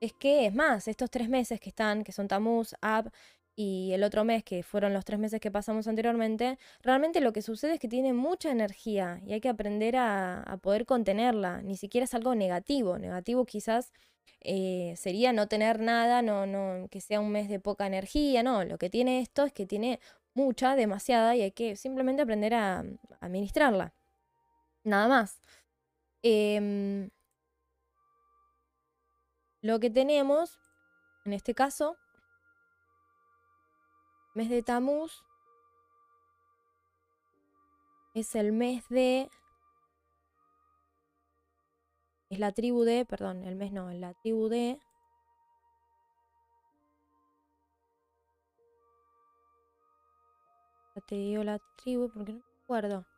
es 0.00 0.12
que, 0.12 0.46
es 0.46 0.54
más, 0.54 0.88
estos 0.88 1.10
tres 1.10 1.28
meses 1.28 1.60
que 1.60 1.68
están, 1.70 2.04
que 2.04 2.12
son 2.12 2.28
Tamuz, 2.28 2.74
Ab 2.80 3.10
y 3.56 3.92
el 3.92 4.04
otro 4.04 4.24
mes, 4.24 4.44
que 4.44 4.62
fueron 4.62 4.92
los 4.92 5.04
tres 5.04 5.18
meses 5.18 5.40
que 5.40 5.50
pasamos 5.50 5.88
anteriormente, 5.88 6.58
realmente 6.82 7.20
lo 7.20 7.32
que 7.32 7.42
sucede 7.42 7.74
es 7.74 7.80
que 7.80 7.88
tiene 7.88 8.12
mucha 8.12 8.50
energía 8.50 9.20
y 9.26 9.32
hay 9.32 9.40
que 9.40 9.48
aprender 9.48 9.96
a, 9.96 10.58
poder 10.62 10.86
contenerla. 10.86 11.62
Ni 11.62 11.76
siquiera 11.76 12.04
es 12.04 12.14
algo 12.14 12.34
negativo. 12.34 12.98
Negativo 12.98 13.46
quizás 13.46 13.92
eh, 14.42 14.94
sería 14.96 15.32
no 15.32 15.48
tener 15.48 15.80
nada, 15.80 16.22
no, 16.22 16.88
que 16.90 17.00
sea 17.00 17.20
un 17.20 17.32
mes 17.32 17.48
de 17.48 17.60
poca 17.60 17.86
energía, 17.86 18.42
no. 18.42 18.64
Lo 18.64 18.78
que 18.78 18.90
tiene 18.90 19.20
esto 19.20 19.44
es 19.44 19.52
que 19.52 19.66
tiene 19.66 20.00
mucha, 20.34 20.76
demasiada, 20.76 21.34
y 21.36 21.42
hay 21.42 21.52
que 21.52 21.76
simplemente 21.76 22.22
aprender 22.22 22.54
a, 22.54 22.80
a 22.80 22.84
administrarla. 23.20 23.94
Nada 24.84 25.08
más. 25.08 25.40
Em, 26.22 27.10
lo 29.66 29.80
que 29.80 29.90
tenemos, 29.90 30.60
en 31.24 31.32
este 31.32 31.54
caso, 31.54 31.96
mes 34.34 34.48
de 34.48 34.62
Tamuz, 34.62 35.24
es 38.14 38.34
el 38.36 38.52
mes 38.52 38.88
de... 38.88 39.28
Es 42.28 42.38
la 42.38 42.52
tribu 42.52 42.84
de, 42.84 43.04
perdón, 43.04 43.42
el 43.44 43.56
mes 43.56 43.72
no, 43.72 43.90
es 43.90 43.98
la 43.98 44.14
tribu 44.14 44.48
de... 44.48 44.80
Ya 50.94 51.00
te 51.02 51.14
digo 51.16 51.44
la 51.44 51.58
tribu 51.76 52.08
porque 52.10 52.32
no 52.32 52.38
me 52.38 52.62
acuerdo. 52.62 53.15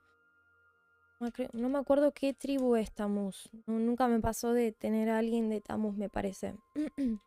No 1.53 1.69
me 1.69 1.79
No 1.79 1.79
acuerdo 1.79 2.13
qué 2.13 2.35
tribu 2.35 2.75
es 2.77 2.93
Tamuz. 2.93 3.49
Nu- 3.67 3.79
Nunca 3.79 4.09
me 4.09 4.21
pasó 4.21 4.53
de 4.53 4.73
tener 4.73 5.11
a 5.11 5.19
alguien 5.19 5.49
de 5.49 5.61
Tamuz, 5.61 5.97
me 5.97 6.09
parece. 6.09 6.55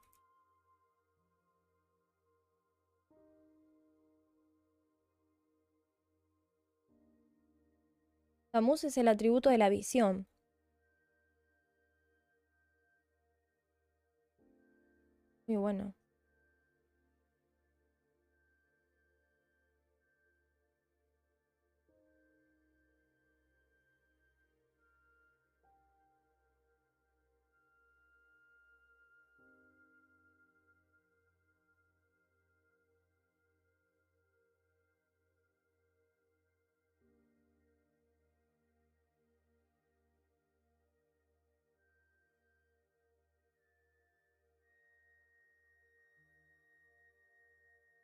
Tamuz 8.53 8.85
es 8.85 8.95
el 8.97 9.09
atributo 9.09 9.49
de 9.49 9.57
la 9.57 9.67
visión. 9.67 10.25
Muy 15.45 15.57
bueno. 15.57 15.93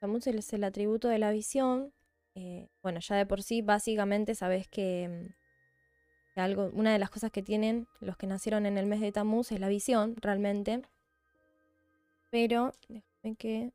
Tamuz 0.07 0.25
es 0.27 0.53
el 0.53 0.63
atributo 0.63 1.09
de 1.09 1.19
la 1.19 1.31
visión. 1.31 1.91
Eh, 2.33 2.69
bueno, 2.81 3.01
ya 3.01 3.17
de 3.17 3.25
por 3.25 3.43
sí, 3.43 3.61
básicamente 3.61 4.35
sabes 4.35 4.65
que, 4.69 5.09
mm, 5.09 5.33
que 6.33 6.39
algo, 6.39 6.69
una 6.71 6.93
de 6.93 6.99
las 6.99 7.09
cosas 7.09 7.29
que 7.29 7.43
tienen 7.43 7.87
los 7.99 8.15
que 8.15 8.25
nacieron 8.25 8.65
en 8.65 8.77
el 8.77 8.85
mes 8.85 9.01
de 9.01 9.11
Tamuz 9.11 9.51
es 9.51 9.59
la 9.59 9.67
visión, 9.67 10.15
realmente. 10.21 10.81
Pero, 12.31 12.71
déjame 12.87 13.35
que. 13.37 13.71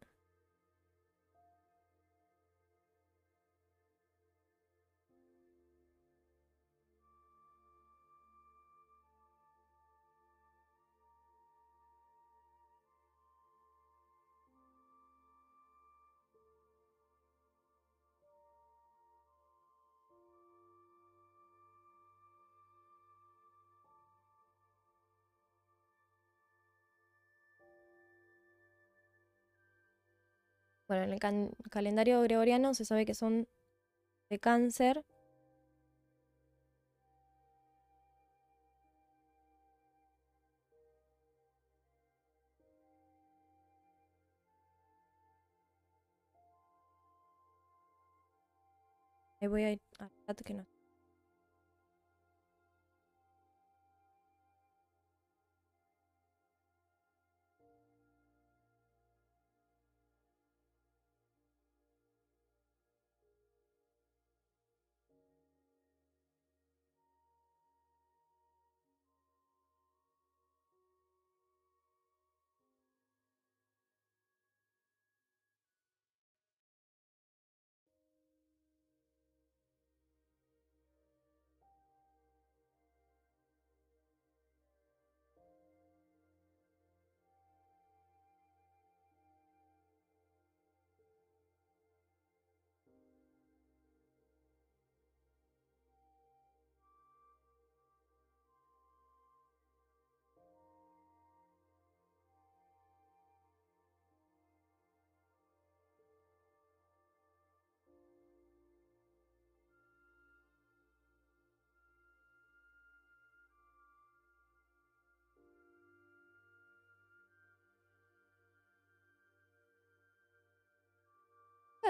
Bueno, 30.92 31.04
en 31.06 31.12
el 31.14 31.20
can- 31.20 31.50
calendario 31.70 32.20
gregoriano 32.20 32.74
se 32.74 32.84
sabe 32.84 33.06
que 33.06 33.14
son 33.14 33.48
de 34.30 34.38
cáncer. 34.38 35.04
Ahí 49.40 49.48
voy 49.48 49.64
a 49.64 49.72
ir 49.72 49.80
al 50.00 50.10
que 50.36 50.54
no. 50.54 50.66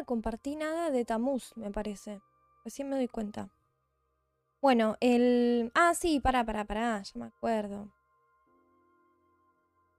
Compartí 0.04 0.56
nada 0.56 0.90
de 0.90 1.04
Tamuz, 1.04 1.56
me 1.56 1.70
parece. 1.70 2.20
Recién 2.64 2.88
me 2.88 2.96
doy 2.96 3.08
cuenta. 3.08 3.50
Bueno, 4.60 4.96
el... 5.00 5.72
Ah, 5.74 5.94
sí, 5.94 6.20
pará, 6.20 6.44
pará, 6.44 6.64
pará, 6.64 7.02
ya 7.02 7.12
me 7.18 7.26
acuerdo. 7.26 7.92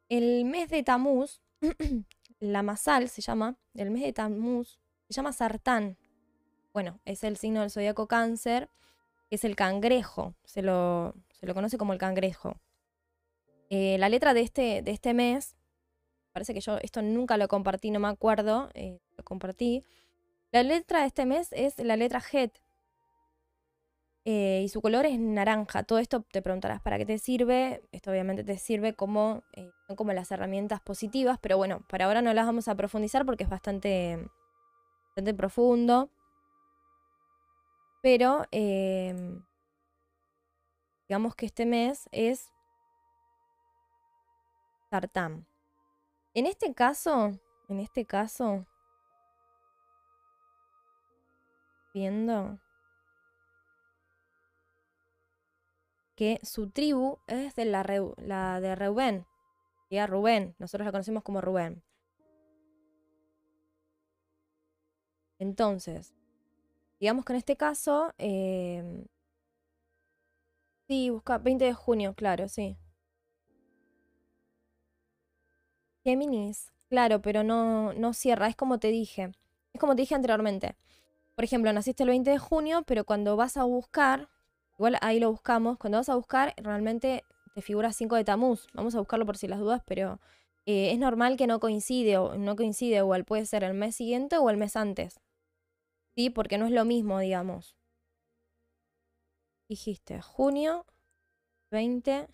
El 0.10 0.46
mes 0.46 0.70
de 0.70 0.84
Tamuz, 0.84 1.42
la 2.40 2.64
masal 2.64 3.10
se 3.10 3.22
llama, 3.22 3.58
el 3.74 3.92
mes 3.92 4.04
de 4.04 4.14
Tamuz, 4.14 4.80
se 5.08 5.14
llama 5.14 5.34
Sartán. 5.34 5.98
Bueno, 6.74 7.00
es 7.06 7.24
el 7.24 7.38
signo 7.38 7.62
del 7.62 7.72
zodiaco 7.72 8.08
cáncer, 8.08 8.70
que 9.30 9.36
es 9.36 9.44
el 9.44 9.56
cangrejo, 9.56 10.34
se 10.44 10.62
lo, 10.62 11.14
se 11.34 11.46
lo 11.46 11.54
conoce 11.54 11.78
como 11.78 11.94
el 11.94 12.00
cangrejo. 12.00 12.56
Eh, 13.70 13.98
la 13.98 14.10
letra 14.10 14.34
de 14.34 14.42
este, 14.42 14.82
de 14.82 14.92
este 14.92 15.14
mes, 15.14 15.56
parece 16.34 16.54
que 16.54 16.62
yo 16.62 16.78
esto 16.82 17.02
nunca 17.02 17.38
lo 17.38 17.48
compartí, 17.48 17.92
no 17.92 18.00
me 18.00 18.08
acuerdo, 18.10 18.70
eh, 18.74 19.00
lo 19.18 19.24
compartí. 19.24 19.84
La 20.52 20.64
letra 20.64 21.02
de 21.02 21.08
este 21.08 21.26
mes 21.26 21.50
es 21.52 21.78
la 21.80 21.96
letra 21.96 22.22
Het. 22.32 22.52
Eh, 24.26 24.62
y 24.64 24.70
su 24.70 24.82
color 24.82 25.06
es 25.06 25.20
naranja. 25.20 25.84
Todo 25.84 26.00
esto 26.00 26.22
te 26.22 26.42
preguntarás 26.42 26.82
para 26.82 26.98
qué 26.98 27.06
te 27.06 27.18
sirve. 27.18 27.82
Esto 27.92 28.12
obviamente 28.12 28.44
te 28.44 28.58
sirve 28.58 28.94
como, 28.94 29.44
son 29.88 29.96
como 29.96 30.14
las 30.14 30.32
herramientas 30.32 30.82
positivas, 30.82 31.38
pero 31.42 31.58
bueno, 31.58 31.82
para 31.88 32.06
ahora 32.06 32.22
no 32.22 32.34
las 32.34 32.46
vamos 32.46 32.68
a 32.68 32.76
profundizar 32.76 33.26
porque 33.26 33.44
es 33.44 33.50
bastante, 33.50 34.18
bastante 35.08 35.34
profundo. 35.34 36.10
Pero 38.02 38.46
digamos 41.08 41.36
que 41.36 41.46
este 41.46 41.66
mes 41.66 42.08
es 42.12 42.50
Sartán. 44.90 45.48
En 46.34 46.46
este 46.48 46.74
caso, 46.74 47.32
en 47.70 47.80
este 47.80 48.06
caso, 48.06 48.66
viendo 51.94 52.60
que 56.16 56.40
su 56.44 56.70
tribu 56.70 57.20
es 57.28 57.56
de 57.56 57.66
la, 57.66 57.84
la 58.18 58.62
de 58.62 58.76
Reuben, 58.76 59.26
a 60.00 60.08
Rubén, 60.08 60.56
nosotros 60.60 60.86
la 60.86 60.92
conocemos 60.92 61.24
como 61.24 61.42
Rubén. 61.42 61.84
Entonces, 65.40 66.14
digamos 67.00 67.26
que 67.26 67.34
en 67.34 67.38
este 67.38 67.58
caso, 67.58 68.14
eh, 68.18 69.06
sí, 70.88 71.10
busca 71.10 71.38
20 71.38 71.66
de 71.66 71.74
junio, 71.74 72.14
claro, 72.16 72.48
sí. 72.48 72.78
Géminis, 76.04 76.72
claro, 76.90 77.22
pero 77.22 77.44
no, 77.44 77.94
no 77.94 78.14
cierra, 78.14 78.48
es 78.48 78.56
como 78.56 78.80
te 78.80 78.90
dije. 78.90 79.32
Es 79.74 79.80
como 79.80 79.96
te 79.96 80.02
dije 80.02 80.16
anteriormente. 80.16 80.76
Por 81.36 81.46
ejemplo, 81.46 81.72
naciste 81.74 82.04
el 82.04 82.10
20 82.10 82.30
de 82.32 82.38
junio, 82.38 82.84
pero 82.86 83.06
cuando 83.06 83.36
vas 83.38 83.58
a 83.58 83.64
buscar, 83.64 84.30
igual 84.78 84.98
ahí 85.02 85.20
lo 85.20 85.32
buscamos, 85.32 85.78
cuando 85.78 85.98
vas 85.98 86.10
a 86.10 86.16
buscar, 86.16 86.54
realmente 86.58 87.24
te 87.56 87.62
figura 87.62 87.94
5 87.94 88.16
de 88.16 88.24
Tamuz. 88.24 88.68
Vamos 88.74 88.96
a 88.96 89.00
buscarlo 89.00 89.26
por 89.26 89.38
si 89.38 89.48
las 89.48 89.60
dudas, 89.60 89.82
pero 89.86 90.20
eh, 90.66 90.92
es 90.92 91.00
normal 91.00 91.38
que 91.38 91.48
no 91.48 91.60
coincide 91.60 92.18
o 92.18 92.38
no 92.38 92.56
coincide, 92.56 92.98
igual 92.98 93.26
puede 93.26 93.46
ser 93.46 93.64
el 93.64 93.74
mes 93.74 93.96
siguiente 93.96 94.38
o 94.38 94.50
el 94.50 94.58
mes 94.58 94.76
antes. 94.76 95.20
¿Sí? 96.16 96.30
Porque 96.30 96.58
no 96.58 96.66
es 96.66 96.72
lo 96.72 96.86
mismo, 96.86 97.20
digamos. 97.20 97.76
Dijiste 99.68 100.22
junio 100.22 100.86
20 101.72 102.28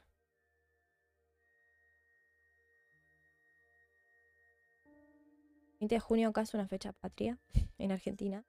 20 5.80 5.96
de 5.96 6.00
junio 6.00 6.30
acá 6.30 6.42
es 6.42 6.54
una 6.54 6.68
fecha 6.68 6.92
patria 6.94 7.40
en 7.78 7.92
Argentina. 7.92 8.46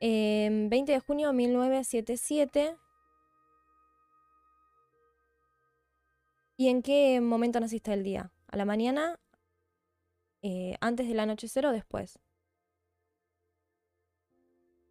20 0.00 0.76
em, 0.76 0.84
de 0.84 1.00
junio 1.00 1.28
de 1.28 1.34
1977. 1.34 2.76
¿Y 6.58 6.68
en 6.68 6.82
qué 6.82 7.20
momento 7.20 7.60
naciste 7.60 7.92
el 7.92 8.02
día? 8.02 8.32
¿A 8.48 8.56
la 8.56 8.64
mañana? 8.64 9.18
Eh, 10.42 10.76
¿Antes 10.80 11.08
del 11.08 11.20
anochecer 11.20 11.66
o 11.66 11.72
después? 11.72 12.18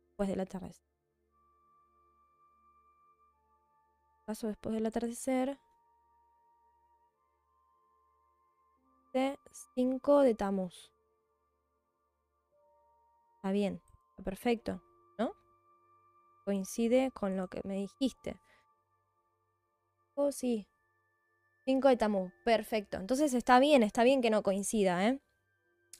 Después 0.07 0.29
del 0.29 0.39
atardecer. 0.39 0.85
Paso 4.25 4.47
después 4.47 4.73
del 4.75 4.85
atardecer. 4.85 5.57
5 9.75 10.21
de 10.21 10.35
Tamuz. 10.35 10.94
Está 13.45 13.53
bien, 13.53 13.79
perfecto, 14.23 14.81
¿no? 15.19 15.31
Coincide 16.45 17.11
con 17.11 17.37
lo 17.37 17.47
que 17.47 17.61
me 17.63 17.75
dijiste. 17.75 18.39
Oh, 20.15 20.31
sí. 20.31 20.67
5 21.65 21.89
de 21.89 21.95
Tamuz, 21.95 22.31
perfecto. 22.43 22.97
Entonces 22.97 23.35
está 23.35 23.59
bien, 23.59 23.83
está 23.83 24.03
bien 24.03 24.23
que 24.23 24.31
no 24.31 24.41
coincida, 24.41 25.07
¿eh? 25.07 25.19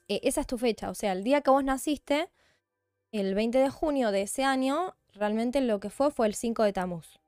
¿eh? 0.08 0.22
Esa 0.24 0.42
es 0.42 0.48
tu 0.48 0.58
fecha, 0.58 0.90
o 0.90 0.96
sea, 0.96 1.12
el 1.12 1.24
día 1.24 1.42
que 1.42 1.52
vos 1.52 1.64
naciste, 1.64 2.32
el 3.12 3.36
20 3.36 3.60
de 3.60 3.70
junio 3.70 4.10
de 4.10 4.24
ese 4.24 4.44
año, 4.44 4.96
realmente 5.14 5.62
lo 5.62 5.80
que 5.80 5.92
fue 5.92 6.10
fue 6.10 6.26
el 6.26 6.34
5 6.34 6.64
de 6.64 6.74
Tamuz. 6.74 7.20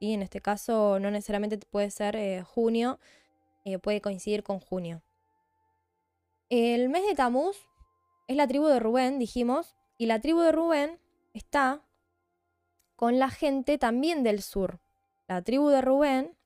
Y 0.00 0.14
en 0.14 0.22
este 0.22 0.40
caso 0.40 0.98
no 0.98 1.12
necesariamente 1.12 1.60
puede 1.70 1.92
ser 1.92 2.16
eh, 2.16 2.42
junio, 2.42 2.98
eh, 3.64 3.78
puede 3.78 4.00
coincidir 4.00 4.42
con 4.42 4.58
junio. 4.58 5.04
El 6.48 6.88
mes 6.88 7.06
de 7.06 7.14
Tamuz 7.14 7.68
es 8.26 8.36
la 8.36 8.46
tribu 8.46 8.66
de 8.66 8.80
Rubén, 8.80 9.18
dijimos, 9.18 9.74
y 9.98 10.06
la 10.06 10.20
tribu 10.20 10.40
de 10.40 10.52
Rubén 10.52 10.98
está 11.34 11.82
con 12.96 13.18
la 13.18 13.28
gente 13.30 13.78
también 13.78 14.22
del 14.22 14.42
sur. 14.42 14.80
La 15.28 15.42
tribu 15.42 15.68
de 15.68 15.82
Rubén 15.82 16.36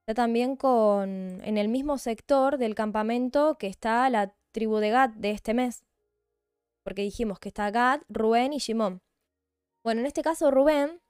está 0.00 0.22
también 0.22 0.56
con 0.56 1.40
en 1.44 1.56
el 1.56 1.68
mismo 1.68 1.98
sector 1.98 2.58
del 2.58 2.74
campamento 2.74 3.56
que 3.58 3.68
está 3.68 4.08
la 4.10 4.34
tribu 4.52 4.78
de 4.78 4.90
Gad 4.90 5.10
de 5.10 5.30
este 5.30 5.54
mes. 5.54 5.84
Porque 6.84 7.02
dijimos 7.02 7.38
que 7.38 7.48
está 7.48 7.70
Gad, 7.70 8.02
Rubén 8.08 8.52
y 8.52 8.58
Shimón. 8.58 9.02
Bueno, 9.82 10.00
en 10.00 10.06
este 10.06 10.22
caso 10.22 10.50
Rubén 10.50 11.00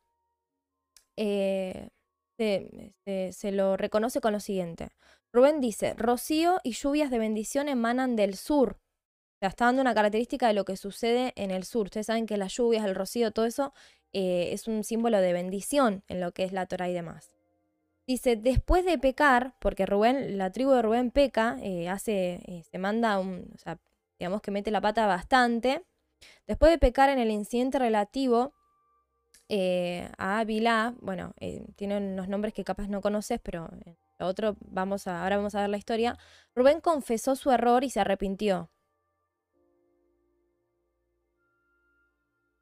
eh, 1.17 1.89
se, 2.37 3.33
se, 3.33 3.53
lo 3.53 3.77
reconoce 3.77 4.21
con 4.21 4.33
lo 4.33 4.41
siguiente. 4.41 4.91
Rubén 5.33 5.61
dice, 5.61 5.95
rocío 5.95 6.61
y 6.63 6.73
lluvias 6.73 7.11
de 7.11 7.19
bendición 7.19 7.69
emanan 7.69 8.17
del 8.17 8.37
sur 8.37 8.79
sea, 9.41 9.49
está 9.49 9.65
dando 9.65 9.81
una 9.81 9.95
característica 9.95 10.49
de 10.49 10.55
lo 10.55 10.65
que 10.65 10.77
sucede 10.77 11.33
en 11.35 11.51
el 11.51 11.65
sur. 11.65 11.87
Ustedes 11.87 12.07
saben 12.07 12.27
que 12.27 12.37
las 12.37 12.55
lluvias, 12.55 12.85
el 12.85 12.95
rocío, 12.95 13.31
todo 13.33 13.47
eso 13.47 13.73
eh, 14.13 14.51
es 14.53 14.69
un 14.69 14.85
símbolo 14.85 15.19
de 15.21 15.33
bendición 15.33 16.05
en 16.09 16.21
lo 16.21 16.33
que 16.33 16.45
es 16.45 16.53
la 16.53 16.67
Torah 16.67 16.89
y 16.89 16.93
demás. 16.93 17.31
Dice, 18.07 18.37
después 18.37 18.85
de 18.85 18.99
pecar, 18.99 19.55
porque 19.61 19.87
Rubén, 19.87 20.37
la 20.37 20.51
tribu 20.51 20.73
de 20.73 20.83
Rubén 20.83 21.11
peca, 21.11 21.57
eh, 21.63 21.89
hace, 21.89 22.41
eh, 22.47 22.65
se 22.71 22.79
manda 22.79 23.19
un, 23.19 23.55
digamos 24.19 24.43
que 24.43 24.51
mete 24.51 24.71
la 24.71 24.81
pata 24.81 25.07
bastante. 25.07 25.85
Después 26.47 26.71
de 26.71 26.79
pecar 26.79 27.09
en 27.09 27.19
el 27.19 27.31
incidente 27.31 27.79
relativo 27.79 28.53
a 30.19 30.45
Bilá, 30.45 30.95
bueno, 31.01 31.35
tiene 31.75 31.97
unos 31.97 32.29
nombres 32.29 32.55
que 32.55 32.63
capaz 32.63 32.87
no 32.89 33.01
conoces, 33.01 33.41
pero 33.43 33.69
otro, 34.21 34.57
vamos 34.61 35.07
a, 35.07 35.23
ahora 35.23 35.39
vamos 35.39 35.55
a 35.55 35.63
ver 35.63 35.71
la 35.71 35.77
historia. 35.77 36.19
Rubén 36.55 36.81
confesó 36.81 37.35
su 37.37 37.51
error 37.51 37.83
y 37.83 37.91
se 37.91 38.01
arrepintió. 38.01 38.71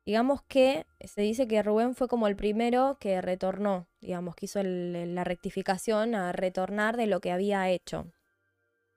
Digamos 0.09 0.41
que 0.41 0.87
se 1.05 1.21
dice 1.21 1.47
que 1.47 1.63
Rubén 1.63 1.95
fue 1.95 2.09
como 2.09 2.29
el 2.29 2.35
primero 2.35 2.97
que 2.99 3.21
retornó, 3.21 3.87
digamos, 4.01 4.35
que 4.37 4.47
hizo 4.47 4.63
la 4.63 5.23
rectificación 5.23 6.15
a 6.15 6.33
retornar 6.33 6.97
de 6.97 7.07
lo 7.07 7.21
que 7.21 7.31
había 7.31 7.69
hecho. 7.69 8.07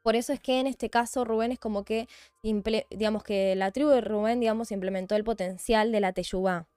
Por 0.03 0.16
eso 0.16 0.32
es 0.32 0.39
que 0.39 0.62
en 0.62 0.68
este 0.68 0.89
caso 0.89 1.26
Rubén 1.26 1.51
es 1.51 1.59
como 1.59 1.84
que, 1.84 2.07
digamos 2.41 3.24
que 3.24 3.57
la 3.57 3.72
tribu 3.72 3.89
de 3.89 3.99
Rubén, 3.99 4.39
digamos, 4.39 4.72
implementó 4.72 5.18
el 5.18 5.26
potencial 5.26 5.91
de 5.91 5.99
la 5.99 6.14
Teyubá. 6.14 6.70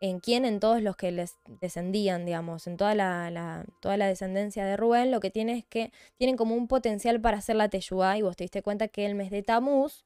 ¿En 0.00 0.20
quién? 0.20 0.44
En 0.44 0.60
todos 0.60 0.82
los 0.82 0.94
que 0.94 1.10
les 1.10 1.32
descendían, 1.46 2.26
digamos, 2.26 2.66
en 2.66 2.76
toda 2.76 2.94
la, 2.94 3.64
toda 3.80 3.96
la 3.96 4.06
descendencia 4.06 4.66
de 4.66 4.76
Rubén, 4.76 5.10
lo 5.10 5.20
que 5.20 5.30
tiene 5.30 5.56
es 5.56 5.64
que 5.64 5.92
tienen 6.18 6.36
como 6.36 6.54
un 6.54 6.68
potencial 6.68 7.22
para 7.22 7.38
hacer 7.38 7.56
la 7.56 7.70
Teyubá, 7.70 8.18
y 8.18 8.20
vos 8.20 8.36
te 8.36 8.44
diste 8.44 8.60
cuenta 8.60 8.88
que 8.88 9.06
el 9.06 9.14
mes 9.14 9.30
de 9.30 9.42
Tamuz 9.42 10.04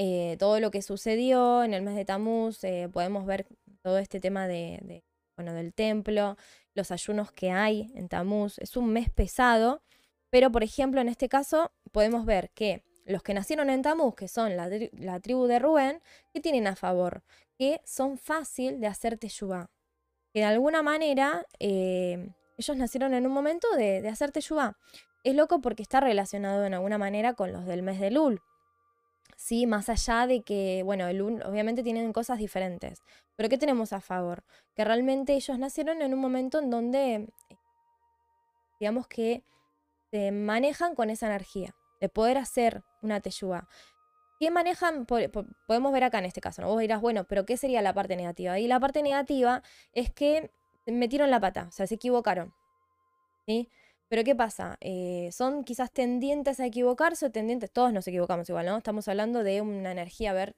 eh, 0.00 0.36
todo 0.38 0.60
lo 0.60 0.70
que 0.70 0.80
sucedió 0.80 1.64
en 1.64 1.74
el 1.74 1.82
mes 1.82 1.96
de 1.96 2.04
Tamuz, 2.04 2.62
eh, 2.62 2.88
podemos 2.90 3.26
ver 3.26 3.48
todo 3.82 3.98
este 3.98 4.20
tema 4.20 4.46
de, 4.46 5.02
bueno, 5.36 5.52
del 5.54 5.74
templo, 5.74 6.36
los 6.72 6.92
ayunos 6.92 7.32
que 7.32 7.50
hay 7.50 7.90
en 7.96 8.08
Tamuz. 8.08 8.58
Es 8.58 8.76
un 8.76 8.92
mes 8.92 9.10
pesado, 9.10 9.82
pero 10.30 10.52
por 10.52 10.62
ejemplo 10.62 11.00
en 11.00 11.08
este 11.08 11.28
caso 11.28 11.72
podemos 11.90 12.24
ver 12.26 12.50
que 12.50 12.84
los 13.06 13.24
que 13.24 13.34
nacieron 13.34 13.70
en 13.70 13.82
Tamuz, 13.82 14.14
que 14.14 14.28
son 14.28 14.56
la, 14.56 15.20
tribu 15.20 15.46
de 15.46 15.58
Rubén, 15.58 16.00
¿qué 16.32 16.40
tienen 16.40 16.68
a 16.68 16.76
favor? 16.76 17.24
Que 17.58 17.80
son 17.84 18.18
fácil 18.18 18.80
de 18.80 18.86
hacer 18.86 19.18
teshuvah. 19.18 19.68
Que 20.32 20.40
de 20.40 20.44
alguna 20.44 20.80
manera 20.80 21.44
eh, 21.58 22.30
ellos 22.56 22.76
nacieron 22.76 23.14
en 23.14 23.26
un 23.26 23.32
momento 23.32 23.66
de, 23.74 24.00
de 24.00 24.08
hacer 24.08 24.30
teshuvah. 24.30 24.76
Es 25.24 25.34
loco 25.34 25.60
porque 25.60 25.82
está 25.82 25.98
relacionado 25.98 26.64
en 26.64 26.74
alguna 26.74 26.98
manera 26.98 27.34
con 27.34 27.50
los 27.52 27.66
del 27.66 27.82
mes 27.82 27.98
de 27.98 28.12
Lul. 28.12 28.40
Sí, 29.36 29.66
más 29.66 29.88
allá 29.88 30.26
de 30.26 30.42
que, 30.42 30.82
bueno, 30.84 31.06
el 31.06 31.20
obviamente 31.22 31.82
tienen 31.82 32.12
cosas 32.12 32.38
diferentes. 32.38 33.02
Pero 33.36 33.48
¿qué 33.48 33.58
tenemos 33.58 33.92
a 33.92 34.00
favor? 34.00 34.44
Que 34.74 34.84
realmente 34.84 35.34
ellos 35.34 35.58
nacieron 35.58 36.02
en 36.02 36.12
un 36.12 36.20
momento 36.20 36.58
en 36.58 36.70
donde, 36.70 37.28
digamos 38.80 39.06
que 39.06 39.44
se 40.10 40.32
manejan 40.32 40.94
con 40.94 41.10
esa 41.10 41.26
energía 41.26 41.74
de 42.00 42.08
poder 42.08 42.38
hacer 42.38 42.82
una 43.02 43.20
teyuga. 43.20 43.68
¿Qué 44.40 44.50
manejan? 44.50 45.04
podemos 45.06 45.92
ver 45.92 46.04
acá 46.04 46.18
en 46.18 46.24
este 46.26 46.40
caso, 46.40 46.62
¿no? 46.62 46.68
Vos 46.68 46.80
dirás, 46.80 47.00
bueno, 47.00 47.24
pero 47.24 47.44
¿qué 47.44 47.56
sería 47.56 47.82
la 47.82 47.92
parte 47.92 48.16
negativa? 48.16 48.58
Y 48.58 48.68
la 48.68 48.78
parte 48.78 49.02
negativa 49.02 49.62
es 49.92 50.12
que 50.12 50.50
metieron 50.86 51.30
la 51.30 51.40
pata, 51.40 51.66
o 51.68 51.72
sea, 51.72 51.86
se 51.86 51.96
equivocaron. 51.96 52.54
¿Sí? 53.46 53.68
Pero 54.08 54.24
¿qué 54.24 54.34
pasa? 54.34 54.78
Eh, 54.80 55.28
son 55.32 55.64
quizás 55.64 55.92
tendientes 55.92 56.60
a 56.60 56.66
equivocarse 56.66 57.26
o 57.26 57.30
tendientes, 57.30 57.70
todos 57.70 57.92
nos 57.92 58.08
equivocamos 58.08 58.48
igual, 58.48 58.64
¿no? 58.64 58.78
Estamos 58.78 59.06
hablando 59.06 59.44
de 59.44 59.60
una 59.60 59.92
energía, 59.92 60.30
a 60.30 60.34
ver, 60.34 60.54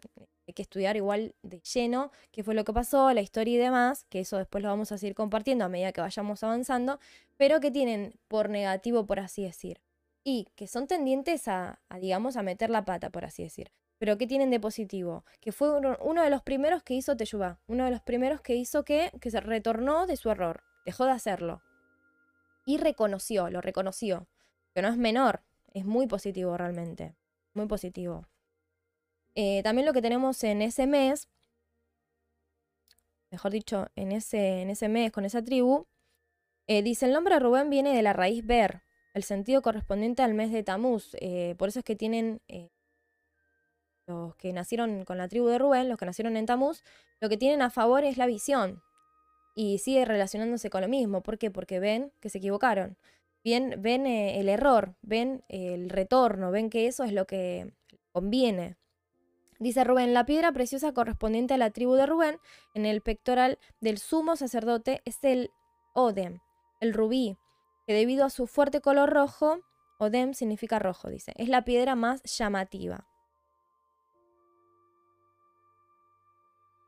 hay 0.47 0.55
que 0.55 0.63
estudiar 0.63 0.97
igual 0.97 1.35
de 1.43 1.61
lleno 1.61 2.13
qué 2.31 2.45
fue 2.45 2.55
lo 2.55 2.65
que 2.65 2.73
pasó, 2.73 3.13
la 3.13 3.23
historia 3.23 3.55
y 3.55 3.59
demás, 3.59 4.05
que 4.09 4.21
eso 4.21 4.39
después 4.39 4.63
lo 4.63 4.71
vamos 4.71 4.93
a 4.93 4.99
seguir 4.99 5.17
compartiendo 5.17 5.65
a 5.65 5.69
medida 5.69 5.91
que 5.91 6.01
vayamos 6.01 6.45
avanzando, 6.45 7.01
pero 7.37 7.59
que 7.59 7.73
tienen 7.73 8.15
por 8.29 8.51
negativo, 8.51 9.05
por 9.05 9.19
así 9.19 9.43
decir. 9.43 9.81
Y 10.23 10.47
que 10.55 10.69
son 10.69 10.87
tendientes 10.87 11.49
a, 11.49 11.81
digamos, 12.01 12.37
a 12.37 12.43
meter 12.43 12.71
la 12.71 12.85
pata, 12.85 13.11
por 13.11 13.25
así 13.25 13.43
decir. 13.43 13.73
Pero 13.99 14.17
¿qué 14.17 14.27
tienen 14.29 14.51
de 14.51 14.61
positivo? 14.61 15.25
Que 15.41 15.51
fue 15.51 15.77
uno, 15.77 16.23
de 16.23 16.31
los 16.31 16.43
primeros 16.43 16.83
que 16.85 16.95
hizo 16.95 17.17
Teyubá, 17.17 17.59
uno 17.67 17.85
de 17.85 17.91
los 17.91 18.01
primeros 18.01 18.41
que 18.43 18.55
hizo 18.55 18.85
que, 18.85 19.11
que 19.21 19.31
se 19.31 19.41
retornó 19.41 20.07
de 20.07 20.17
su 20.17 20.31
error, 20.31 20.63
dejó 20.85 21.05
de 21.05 21.13
hacerlo 21.13 21.63
y 22.71 22.77
reconoció, 22.79 23.51
lo 23.51 23.61
reconoció. 23.61 24.29
Que 24.73 24.81
no 24.81 24.89
es 24.89 24.97
menor, 24.97 25.43
es 25.75 25.85
muy 25.85 26.07
positivo 26.07 26.57
realmente. 26.57 27.17
Muy 27.53 27.67
positivo. 27.67 28.29
Eh, 29.35 29.63
también 29.65 29.87
lo 29.87 29.93
que 29.93 30.03
tenemos 30.03 30.45
en 30.45 30.63
ese 30.63 30.87
mes, 30.87 31.29
mejor 33.33 33.51
dicho, 33.51 33.89
en 33.97 34.13
ese, 34.13 34.63
en 34.63 34.71
ese 34.71 34.89
mes 34.89 35.11
con 35.11 35.25
esa 35.25 35.43
tribu, 35.43 35.87
eh, 36.69 36.83
dice 36.83 37.07
el 37.07 37.13
nombre 37.13 37.35
de 37.35 37.41
Rubén 37.41 37.71
viene 37.71 37.93
de 37.93 38.03
la 38.03 38.13
raíz 38.13 38.47
ver, 38.47 38.83
el 39.15 39.25
sentido 39.25 39.63
correspondiente 39.63 40.23
al 40.23 40.35
mes 40.35 40.53
de 40.53 40.63
Tamuz. 40.63 41.17
Eh, 41.21 41.57
por 41.59 41.71
eso 41.71 41.81
es 41.81 41.85
que 41.85 41.97
tienen 41.97 42.41
los 44.07 44.37
que 44.37 44.53
nacieron 44.53 45.05
con 45.05 45.19
la 45.19 45.27
tribu 45.27 45.49
de 45.49 45.59
Rubén, 45.59 45.89
los 45.89 45.99
que 45.99 46.07
nacieron 46.07 46.37
en 46.37 46.47
Tamuz, 46.47 46.85
lo 47.19 47.29
que 47.29 47.37
tienen 47.37 47.63
a 47.63 47.71
favor 47.71 48.05
es 48.05 48.17
la 48.17 48.27
visión 48.27 48.81
y 49.55 49.79
sigue 49.79 50.05
relacionándose 50.05 50.71
con 50.71 50.83
lo 50.83 50.89
mismo. 50.89 51.23
¿Por 51.23 51.39
qué? 51.39 51.51
Porque 51.51 51.81
ven 51.81 52.13
que 52.21 52.31
se 52.31 52.39
equivocaron. 52.39 52.97
Bien, 53.43 53.77
ven 53.79 54.07
eh, 54.07 54.39
el 54.41 54.49
error, 54.49 54.95
ven 55.03 55.45
el 55.49 55.89
retorno, 55.89 56.51
ven 56.51 56.71
que 56.71 56.87
eso 56.87 57.05
es 57.05 57.13
lo 57.13 57.27
que 57.27 57.73
conviene. 58.13 58.77
Dice 59.59 59.85
Rubén, 59.85 60.15
la 60.15 60.25
piedra 60.25 60.53
preciosa 60.53 60.93
correspondiente 60.93 61.55
a 61.55 61.59
la 61.59 61.71
tribu 61.71 61.95
de 61.95 62.07
Rubén 62.07 62.39
en 62.75 62.87
el 62.87 63.03
pectoral 63.03 63.59
del 63.81 63.99
sumo 63.99 64.37
sacerdote 64.37 65.03
es 65.05 65.23
el 65.23 65.51
Odem, 65.95 66.39
el 66.81 66.95
rubí, 66.95 67.37
que 67.87 67.93
debido 67.93 68.25
a 68.25 68.31
su 68.31 68.47
fuerte 68.47 68.81
color 68.81 69.11
rojo, 69.11 69.61
Odem 69.99 70.33
significa 70.33 70.79
rojo, 70.79 71.11
dice, 71.11 71.33
es 71.37 71.49
la 71.49 71.65
piedra 71.65 71.95
más 71.95 72.23
llamativa. 72.23 73.07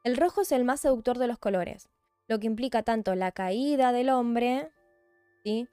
El 0.05 0.17
rojo 0.17 0.41
es 0.41 0.53
el 0.53 0.65
más 0.65 0.81
seductor 0.81 1.19
de 1.19 1.27
los 1.27 1.39
colores 1.39 1.92
lo 2.29 2.39
que 2.39 2.47
implica 2.47 2.83
tanto 2.83 3.15
la 3.15 3.33
caída 3.33 3.93
del 3.93 4.11
hombre, 4.11 4.71
¿sí? 5.45 5.69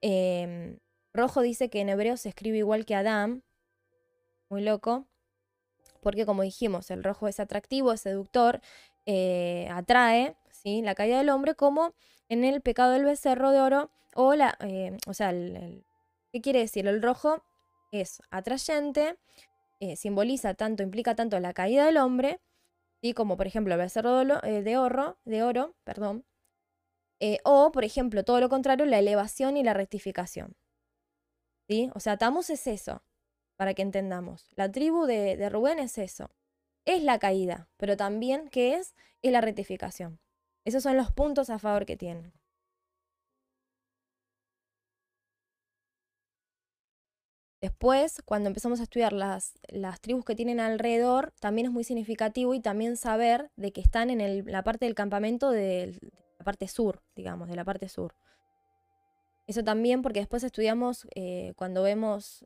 Em, 0.00 0.78
Rojo 1.12 1.40
dice 1.40 1.70
que 1.70 1.80
en 1.80 1.88
hebreo 1.88 2.16
se 2.16 2.28
escribe 2.28 2.58
igual 2.58 2.84
que 2.84 2.94
Adán, 2.94 3.42
muy 4.48 4.62
loco, 4.62 5.06
porque 6.02 6.26
como 6.26 6.42
dijimos, 6.42 6.90
el 6.90 7.02
rojo 7.02 7.28
es 7.28 7.40
atractivo, 7.40 7.92
es 7.92 8.02
seductor, 8.02 8.60
eh, 9.06 9.68
atrae, 9.70 10.36
¿sí? 10.50 10.82
La 10.82 10.94
caída 10.94 11.18
del 11.18 11.30
hombre, 11.30 11.54
como 11.54 11.94
en 12.28 12.44
el 12.44 12.60
pecado 12.60 12.92
del 12.92 13.04
becerro 13.04 13.50
de 13.50 13.60
oro, 13.60 13.90
o 14.14 14.34
la, 14.34 14.56
eh, 14.60 14.96
o 15.06 15.14
sea, 15.14 15.32
¿qué 15.32 16.40
quiere 16.42 16.60
decir? 16.60 16.86
El 16.86 17.02
rojo 17.02 17.42
es 17.92 18.20
atrayente, 18.30 19.16
eh, 19.80 19.96
simboliza 19.96 20.54
tanto, 20.54 20.82
implica 20.82 21.14
tanto 21.14 21.38
la 21.40 21.52
caída 21.52 21.86
del 21.86 21.98
hombre, 21.98 22.40
como 23.14 23.36
por 23.36 23.46
ejemplo 23.46 23.74
el 23.74 23.80
becerro 23.80 24.22
eh, 24.44 24.62
de 24.62 24.76
oro, 24.76 25.18
de 25.24 25.42
oro 25.42 25.76
perdón, 25.84 26.24
eh, 27.20 27.38
o 27.44 27.72
por 27.72 27.84
ejemplo 27.84 28.24
todo 28.24 28.40
lo 28.40 28.48
contrario, 28.48 28.86
la 28.86 28.98
elevación 28.98 29.56
y 29.56 29.62
la 29.62 29.74
rectificación. 29.74 30.56
¿Sí? 31.68 31.90
O 31.94 32.00
sea, 32.00 32.16
Tamus 32.16 32.50
es 32.50 32.66
eso, 32.66 33.02
para 33.56 33.74
que 33.74 33.82
entendamos. 33.82 34.52
La 34.56 34.70
tribu 34.70 35.04
de, 35.06 35.36
de 35.36 35.48
Rubén 35.48 35.78
es 35.78 35.98
eso. 35.98 36.30
Es 36.84 37.02
la 37.02 37.18
caída, 37.18 37.68
pero 37.76 37.96
también, 37.96 38.48
¿qué 38.48 38.74
es? 38.74 38.94
Es 39.22 39.32
la 39.32 39.40
rectificación. 39.40 40.20
Esos 40.64 40.84
son 40.84 40.96
los 40.96 41.10
puntos 41.10 41.50
a 41.50 41.58
favor 41.58 41.84
que 41.86 41.96
tienen. 41.96 42.32
Después, 47.60 48.20
cuando 48.24 48.48
empezamos 48.48 48.80
a 48.80 48.82
estudiar 48.82 49.12
las, 49.12 49.54
las, 49.68 50.00
tribus 50.00 50.24
que 50.24 50.34
tienen 50.34 50.60
alrededor, 50.60 51.32
también 51.40 51.66
es 51.66 51.72
muy 51.72 51.84
significativo 51.84 52.52
y 52.54 52.60
también 52.60 52.96
saber 52.96 53.50
de 53.56 53.72
que 53.72 53.80
están 53.80 54.10
en 54.10 54.50
la 54.50 54.62
parte 54.62 54.84
del 54.84 54.94
campamento 54.94 55.50
de, 55.50 55.98
la 56.38 56.44
parte 56.44 56.68
sur, 56.68 57.02
digamos, 57.14 57.48
de 57.48 57.56
la 57.56 57.64
parte 57.64 57.88
sur. 57.88 58.14
Eso 59.46 59.64
también 59.64 60.02
porque 60.02 60.20
después 60.20 60.42
estudiamos, 60.42 61.06
eh, 61.14 61.54
cuando 61.56 61.82
vemos, 61.82 62.44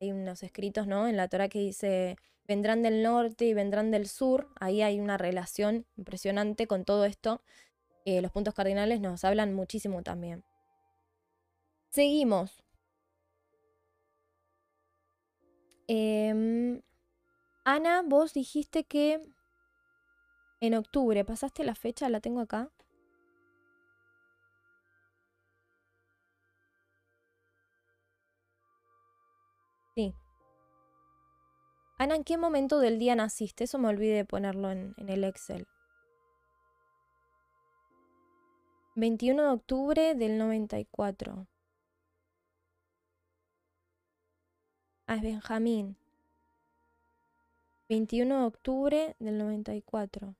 hay 0.00 0.10
unos 0.10 0.42
escritos 0.42 0.86
¿no? 0.86 1.06
en 1.06 1.16
la 1.16 1.28
Torah 1.28 1.48
que 1.48 1.60
dice, 1.60 2.16
vendrán 2.46 2.82
del 2.82 3.02
norte 3.02 3.44
y 3.44 3.54
vendrán 3.54 3.90
del 3.90 4.08
sur, 4.08 4.48
ahí 4.58 4.82
hay 4.82 5.00
una 5.00 5.16
relación 5.16 5.86
impresionante 5.96 6.66
con 6.66 6.84
todo 6.84 7.04
esto. 7.04 7.42
Eh, 8.04 8.20
los 8.20 8.32
puntos 8.32 8.54
cardinales 8.54 9.00
nos 9.00 9.24
hablan 9.24 9.54
muchísimo 9.54 10.02
también. 10.02 10.44
Seguimos. 11.90 12.63
Em, 15.86 16.80
Ana, 17.64 18.02
vos 18.02 18.32
dijiste 18.32 18.84
que 18.84 19.20
en 20.60 20.74
octubre, 20.74 21.24
¿pasaste 21.24 21.62
la 21.64 21.74
fecha? 21.74 22.08
La 22.08 22.20
tengo 22.20 22.40
acá. 22.40 22.70
Sí. 29.94 30.14
Ana, 31.98 32.16
¿en 32.16 32.24
qué 32.24 32.38
momento 32.38 32.78
del 32.80 32.98
día 32.98 33.14
naciste? 33.14 33.64
Eso 33.64 33.78
me 33.78 33.88
olvidé 33.88 34.16
de 34.16 34.24
ponerlo 34.24 34.70
en, 34.70 34.94
en 34.96 35.08
el 35.08 35.22
Excel. 35.24 35.66
21 38.96 39.42
de 39.42 39.48
octubre 39.48 40.14
del 40.14 40.38
94. 40.38 41.46
Es 45.06 45.22
Benjamín. 45.22 45.96
21 47.88 48.40
de 48.40 48.44
octubre 48.46 49.16
del 49.18 49.38
94. 49.38 50.34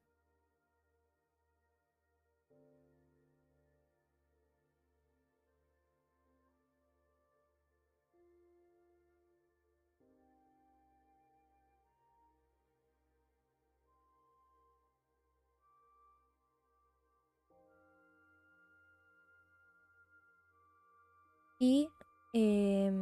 Y 21.58 21.88
eh, 22.34 22.92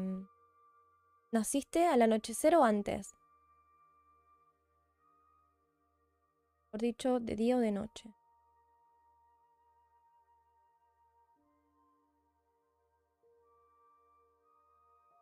¿Naciste 1.32 1.86
al 1.86 2.02
anochecer 2.02 2.54
o 2.56 2.62
antes? 2.62 3.14
Por 6.70 6.80
dicho, 6.80 7.20
de 7.20 7.36
día 7.36 7.56
o 7.56 7.60
de 7.60 7.72
noche. 7.72 8.14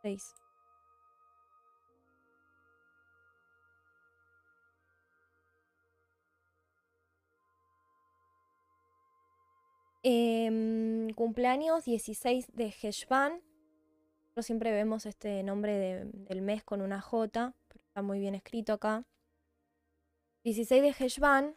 Seis. 0.03 0.35
Em, 10.03 11.11
cumpleaños 11.15 11.85
16 11.85 12.47
de 12.55 12.75
Heshvan 12.83 13.43
siempre 14.43 14.73
vemos 14.73 15.07
este 15.07 15.43
nombre 15.43 16.05
del 16.05 16.43
mes 16.43 16.63
con 16.65 16.81
una 16.81 17.01
J, 17.01 17.55
pero 17.69 17.85
está 17.85 18.03
muy 18.03 18.19
bien 18.21 18.35
escrito 18.35 18.73
acá. 18.73 19.05
16 20.45 20.83
de 20.83 20.95
Heshvan, 20.99 21.57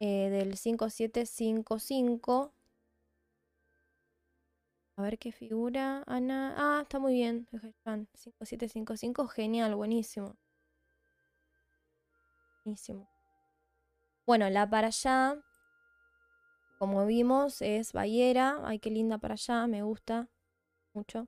eh, 0.00 0.30
del 0.30 0.56
5755. 0.56 2.52
A 4.96 5.02
ver 5.02 5.18
qué 5.18 5.32
figura, 5.32 6.04
Ana. 6.06 6.54
Ah, 6.56 6.82
está 6.82 6.98
muy 6.98 7.14
bien, 7.14 7.48
5755, 7.50 9.26
genial, 9.26 9.74
buenísimo. 9.74 10.36
Buenísimo. 12.64 13.08
Bueno, 14.26 14.48
la 14.50 14.68
para 14.70 14.86
allá, 14.86 15.36
como 16.78 17.04
vimos, 17.06 17.60
es 17.60 17.92
Bayera. 17.92 18.60
Ay, 18.64 18.78
qué 18.78 18.90
linda 18.90 19.18
para 19.18 19.34
allá, 19.34 19.66
me 19.66 19.82
gusta 19.82 20.28
mucho. 20.94 21.26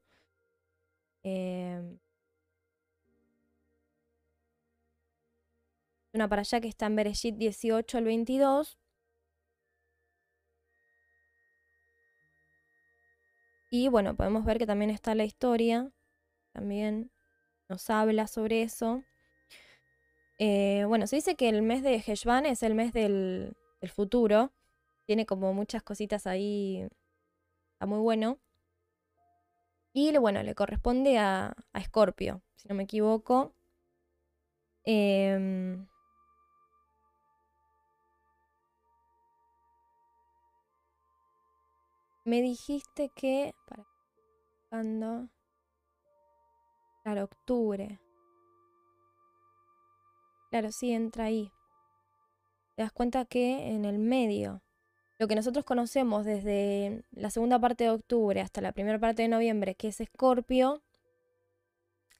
Eh, 1.29 1.99
una 6.13 6.29
para 6.29 6.43
allá 6.43 6.61
que 6.61 6.69
está 6.69 6.87
en 6.87 6.95
Bereshit 6.95 7.37
18 7.37 7.99
al 7.99 8.05
22. 8.05 8.79
Y 13.71 13.89
bueno, 13.89 14.17
podemos 14.17 14.45
ver 14.45 14.59
que 14.59 14.67
también 14.67 14.91
está 14.91 15.17
la 15.17 15.25
historia. 15.25 15.91
También 16.53 17.11
nos 17.69 17.91
habla 17.91 18.29
sobre 18.29 18.63
eso. 18.63 19.03
Eh, 20.39 20.85
bueno, 20.87 21.09
se 21.09 21.17
dice 21.17 21.35
que 21.35 21.49
el 21.49 21.63
mes 21.63 21.83
de 21.83 21.97
Heshvan 22.07 22.47
es 22.47 22.63
el 22.63 22.77
mes 22.77 22.93
del, 22.93 23.57
futuro. 23.93 24.53
Tiene 25.07 25.27
como 25.27 25.53
muchas 25.53 25.83
cositas 25.83 26.27
ahí. 26.29 26.87
Está 27.75 27.87
muy 27.87 27.99
bueno. 27.99 28.39
Y 29.99 30.15
bueno, 30.19 30.43
le 30.43 30.55
corresponde 30.55 31.17
a, 31.17 31.55
a 31.73 31.83
Scorpio, 31.83 32.43
si 32.57 32.69
no 32.69 32.75
me 32.75 32.83
equivoco. 32.83 33.55
Em, 34.85 35.87
me 42.27 42.43
dijiste 42.43 43.11
que. 43.17 43.55
Para. 43.67 43.87
Cuando. 44.69 45.31
Claro, 47.03 47.25
octubre. 47.25 47.99
Claro, 50.51 50.73
sí, 50.73 50.93
entra 50.93 51.25
ahí. 51.25 51.51
Te 52.75 52.83
das 52.83 52.93
cuenta 52.93 53.25
que 53.25 53.71
en 53.71 53.87
el 53.87 53.99
medio, 53.99 54.61
lo 55.19 55.29
que 55.29 55.35
nosotros 55.35 55.65
conocemos 55.65 56.25
desde 56.25 57.03
la 57.13 57.31
segunda 57.31 57.59
parte 57.59 57.85
de 57.85 57.91
octubre 57.91 58.41
hasta 58.41 58.61
la 58.61 58.73
primera 58.73 58.99
parte 58.99 59.23
de 59.23 59.29
noviembre, 59.29 59.75
que 59.75 59.89
es 59.89 60.01
Escorpio, 60.01 60.83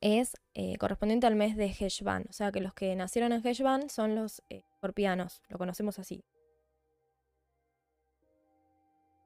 es 0.01 0.35
eh, 0.55 0.77
correspondiente 0.79 1.27
al 1.27 1.37
mes 1.37 1.57
de 1.57 1.67
Heshvan. 1.67 2.27
O 2.29 2.33
sea 2.33 2.53
que 2.53 2.61
los 2.61 2.75
que 2.75 2.95
nacieron 2.97 3.33
en 3.33 3.47
Heshvan 3.47 3.91
son 3.91 4.15
los 4.15 4.43
eh, 4.51 4.63
escorpianos, 4.75 5.43
lo 5.49 5.59
conocemos 5.59 5.99
así. 5.99 6.25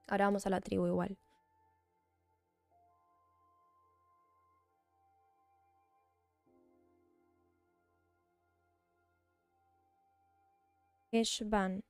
Ahora 0.09 0.25
vamos 0.27 0.47
a 0.47 0.51
la 0.51 0.61
tribu 0.61 0.87
igual. 0.87 1.17
Heshvan. 11.13 11.83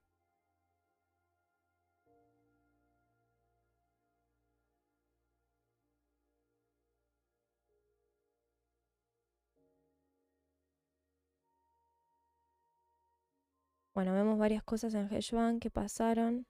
Bueno, 14.00 14.14
vemos 14.14 14.38
varias 14.38 14.62
cosas 14.62 14.94
en 14.94 15.12
Heshvan 15.12 15.60
que 15.60 15.68
pasaron 15.68 16.46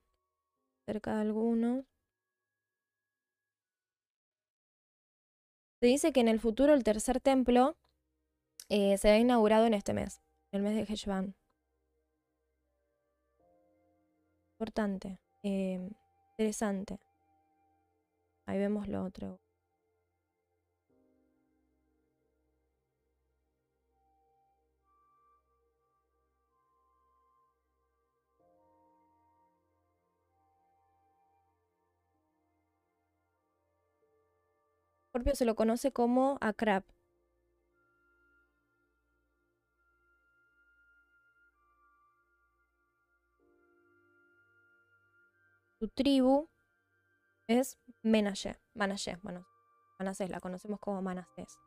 cerca 0.87 1.17
de 1.17 1.23
algunos. 1.23 1.85
Se 5.81 5.87
dice 5.87 6.13
que 6.13 6.21
en 6.21 6.29
el 6.29 6.39
futuro 6.39 6.75
el 6.75 6.85
tercer 6.85 7.19
templo 7.19 7.77
eh, 8.69 8.97
se 8.99 9.11
ha 9.11 9.19
inaugurado 9.19 9.67
en 9.67 9.75
este 9.75 9.95
mes, 9.95 10.21
el 10.53 10.63
mes 10.63 10.77
de 10.77 10.95
Heshvan. 10.95 11.35
Importante. 14.53 15.19
Em, 15.43 15.91
interesante. 16.39 17.01
Ahí 18.47 18.59
vemos 18.59 18.87
lo 18.87 19.03
otro. 19.03 19.41
Scorpio 35.11 35.35
se 35.35 35.45
lo 35.45 35.57
conoce 35.57 35.91
como 35.91 36.39
Akrab. 36.41 36.85
Su 45.81 45.89
tribu 45.89 46.49
es 47.49 47.77
Menashe. 48.03 48.57
Manashe, 48.75 49.17
bueno, 49.25 49.45
Manasés, 49.99 50.31
la 50.31 50.39
conocemos 50.39 50.79
como 50.79 51.03
Manasés. 51.03 51.59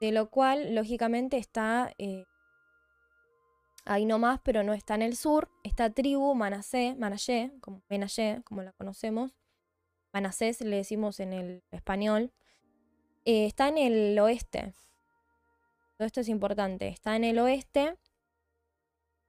De 0.00 0.12
lo 0.12 0.30
cual, 0.30 0.76
lógicamente, 0.76 1.36
está 1.36 1.92
eh, 1.98 2.26
ahí 3.84 4.04
nomás, 4.04 4.38
pero 4.44 4.62
no 4.62 4.72
está 4.72 4.94
en 4.94 5.02
el 5.02 5.16
sur. 5.16 5.50
Esta 5.64 5.90
tribu, 5.90 6.32
Manasé, 6.36 6.94
Manashe, 6.96 7.50
como 7.60 7.82
como 8.44 8.62
la 8.62 8.70
conocemos. 8.72 9.32
Manasés 10.12 10.60
le 10.60 10.76
decimos 10.76 11.20
en 11.20 11.32
el 11.32 11.62
español. 11.70 12.32
Eh, 13.24 13.46
está 13.46 13.68
en 13.68 13.78
el 13.78 14.18
oeste. 14.18 14.74
Todo 15.96 16.06
esto 16.06 16.20
es 16.20 16.28
importante. 16.28 16.88
Está 16.88 17.16
en 17.16 17.24
el 17.24 17.38
oeste. 17.38 17.96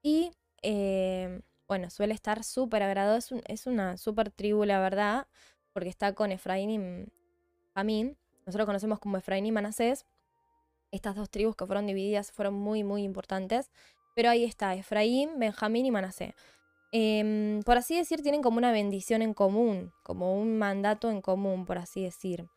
Y 0.01 0.31
eh, 0.61 1.41
bueno, 1.67 1.89
suele 1.89 2.13
estar 2.13 2.43
súper 2.43 2.83
agradado. 2.83 3.17
Es, 3.47 3.67
una 3.67 3.97
súper 3.97 4.31
tribu, 4.31 4.65
la 4.65 4.79
verdad, 4.79 5.27
porque 5.71 5.89
está 5.89 6.13
con 6.13 6.31
Efraín 6.31 6.69
y 6.69 7.05
Jamín. 7.73 8.17
Nosotros 8.45 8.65
conocemos 8.65 8.99
como 8.99 9.17
Efraín 9.17 9.45
y 9.45 9.51
Manasés. 9.51 10.05
Estas 10.91 11.15
dos 11.15 11.29
tribus 11.29 11.55
que 11.55 11.65
fueron 11.65 11.87
divididas 11.87 12.31
fueron 12.31 12.55
muy, 12.55 12.83
muy 12.83 13.03
importantes. 13.03 13.71
Pero 14.15 14.29
ahí 14.29 14.43
está, 14.43 14.75
Efraín, 14.75 15.39
Benjamín 15.39 15.85
y 15.85 15.91
Manasé. 15.91 16.35
Em, 16.93 17.61
por 17.63 17.77
así 17.77 17.97
decir, 17.97 18.21
tienen 18.21 18.41
como 18.41 18.57
una 18.57 18.71
bendición 18.71 19.21
en 19.21 19.33
común, 19.33 19.91
como 20.03 20.39
un 20.39 20.57
mandato 20.57 21.09
en 21.09 21.21
común, 21.21 21.65
por 21.65 21.77
así 21.77 22.03
decir. 22.03 22.47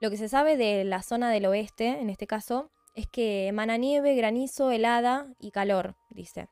Lo 0.00 0.10
que 0.10 0.16
se 0.16 0.28
sabe 0.28 0.56
de 0.56 0.84
la 0.84 1.02
zona 1.02 1.30
del 1.30 1.46
oeste, 1.46 1.88
en 1.88 2.10
este 2.10 2.28
caso, 2.28 2.70
es 2.94 3.08
que 3.08 3.48
emana 3.48 3.76
nieve, 3.76 4.14
granizo, 4.14 4.70
helada 4.70 5.26
y 5.40 5.50
calor, 5.50 5.96
dice 6.10 6.48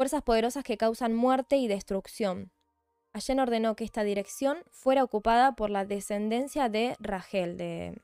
fuerzas 0.00 0.22
poderosas 0.22 0.64
que 0.64 0.78
causan 0.78 1.14
muerte 1.14 1.58
y 1.58 1.68
destrucción. 1.68 2.50
Allen 3.12 3.38
ordenó 3.38 3.76
que 3.76 3.84
esta 3.84 4.02
dirección 4.02 4.56
fuera 4.70 5.04
ocupada 5.04 5.52
por 5.52 5.68
la 5.68 5.84
descendencia 5.84 6.70
de 6.70 6.96
Rachel, 7.00 7.58
de, 7.58 8.00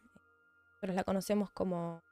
pero 0.78 0.92
la 0.92 1.04
conocemos 1.04 1.50
como, 1.52 2.02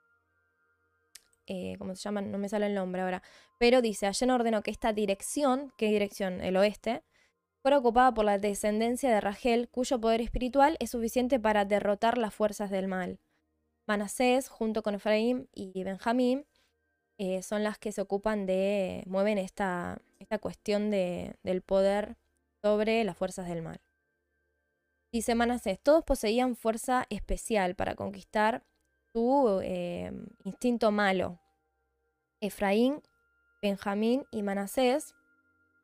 eh, 1.47 1.77
¿cómo 1.79 1.95
se 1.95 2.03
llama? 2.03 2.23
No 2.23 2.39
me 2.39 2.49
sale 2.49 2.67
el 2.67 2.75
nombre 2.75 3.03
ahora. 3.03 3.23
Pero 3.59 3.83
dice, 3.83 4.07
Allen 4.07 4.31
ordenó 4.31 4.63
que 4.63 4.71
esta 4.71 4.93
dirección, 4.93 5.73
¿qué 5.77 5.87
dirección? 5.87 6.41
El 6.41 6.57
oeste, 6.57 7.03
fuera 7.63 7.79
ocupada 7.79 8.13
por 8.15 8.25
la 8.25 8.39
descendencia 8.39 9.11
de 9.11 9.21
Rachel, 9.21 9.69
cuyo 9.69 10.01
poder 10.01 10.21
espiritual 10.21 10.77
es 10.81 10.91
suficiente 10.91 11.41
para 11.41 11.65
derrotar 11.65 12.19
las 12.19 12.35
fuerzas 12.35 12.71
del 12.71 12.89
mal. 12.89 13.19
Manasés, 13.87 14.49
junto 14.49 14.83
con 14.83 14.95
Efraín 14.95 15.49
y 15.53 15.85
Benjamín, 15.85 16.47
eh, 17.19 17.43
son 17.43 17.63
las 17.63 17.79
que 17.79 17.93
se 17.93 18.01
ocupan 18.01 18.47
de, 18.47 19.05
mueven 19.07 19.39
esta, 19.39 20.01
esta 20.19 20.39
cuestión 20.39 20.91
de, 20.91 21.37
del 21.43 21.63
poder 21.63 22.17
sobre 22.63 23.05
las 23.05 23.17
fuerzas 23.17 23.49
del 23.49 23.63
mal. 23.63 23.81
Dice 25.13 25.35
Manasés, 25.35 25.79
todos 25.81 26.03
poseían 26.03 26.57
fuerza 26.57 27.07
especial 27.09 27.77
para 27.77 27.95
conquistar 27.95 28.65
su 29.15 29.61
eh, 29.63 30.11
instinto 30.43 30.91
malo. 30.91 31.39
Efraín, 32.41 33.01
Benjamín 33.63 34.27
y 34.33 34.43
Manasés 34.43 35.15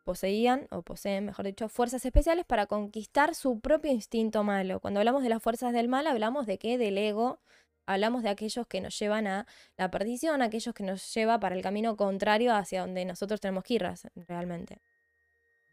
poseían, 0.04 0.66
o 0.70 0.82
poseen, 0.82 1.26
mejor 1.26 1.46
dicho, 1.46 1.68
fuerzas 1.68 2.04
especiales 2.04 2.44
para 2.44 2.66
conquistar 2.66 3.36
su 3.36 3.60
propio 3.60 3.92
instinto 3.92 4.42
malo. 4.42 4.80
Cuando 4.80 4.98
hablamos 4.98 5.22
de 5.22 5.28
las 5.28 5.40
fuerzas 5.42 5.72
del 5.72 5.86
mal, 5.88 6.08
hablamos 6.08 6.46
de 6.46 6.58
qué? 6.58 6.76
Del 6.76 6.98
ego, 6.98 7.38
hablamos 7.86 8.24
de 8.24 8.30
aquellos 8.30 8.66
que 8.66 8.80
nos 8.80 8.98
llevan 8.98 9.28
a 9.28 9.46
la 9.76 9.90
perdición, 9.92 10.42
aquellos 10.42 10.74
que 10.74 10.82
nos 10.82 11.14
lleva 11.14 11.38
para 11.38 11.54
el 11.54 11.62
camino 11.62 11.96
contrario 11.96 12.52
hacia 12.52 12.80
donde 12.80 13.04
nosotros 13.04 13.40
tenemos 13.40 13.62
que 13.62 13.74
ir 13.74 13.84
realmente. 14.26 14.80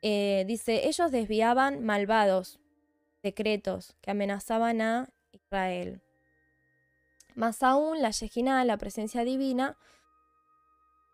Eh, 0.04 0.46
dice, 0.48 0.88
ellos 0.88 1.12
desviaban 1.12 1.84
malvados 1.84 2.60
secretos 3.24 3.96
que 4.02 4.12
amenazaban 4.12 4.80
a 4.82 5.10
Israel. 5.32 6.04
Más 7.38 7.62
aún, 7.62 8.02
la 8.02 8.10
Yejina, 8.10 8.66
la 8.66 8.78
presencia 8.78 9.24
divina, 9.24 9.78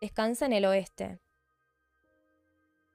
descansa 0.00 0.46
en 0.46 0.54
el 0.54 0.64
oeste. 0.64 1.20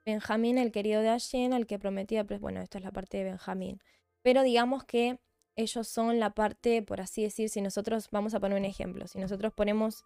Benjamín, 0.03 0.57
el 0.57 0.71
querido 0.71 1.03
de 1.03 1.09
Allen, 1.09 1.53
el 1.53 1.67
que 1.67 1.77
prometía, 1.77 2.23
bueno, 2.23 2.59
esta 2.59 2.79
es 2.79 2.83
la 2.83 2.91
parte 2.91 3.17
de 3.17 3.25
Benjamín. 3.25 3.83
Pero 4.23 4.41
digamos 4.41 4.83
que 4.83 5.19
ellos 5.55 5.87
son 5.87 6.19
la 6.19 6.31
parte, 6.31 6.81
por 6.81 7.01
así 7.01 7.21
decir, 7.21 7.49
si 7.49 7.61
nosotros, 7.61 8.09
vamos 8.09 8.33
a 8.33 8.39
poner 8.39 8.57
un 8.57 8.65
ejemplo, 8.65 9.05
si 9.05 9.19
nosotros 9.19 9.53
ponemos 9.53 10.03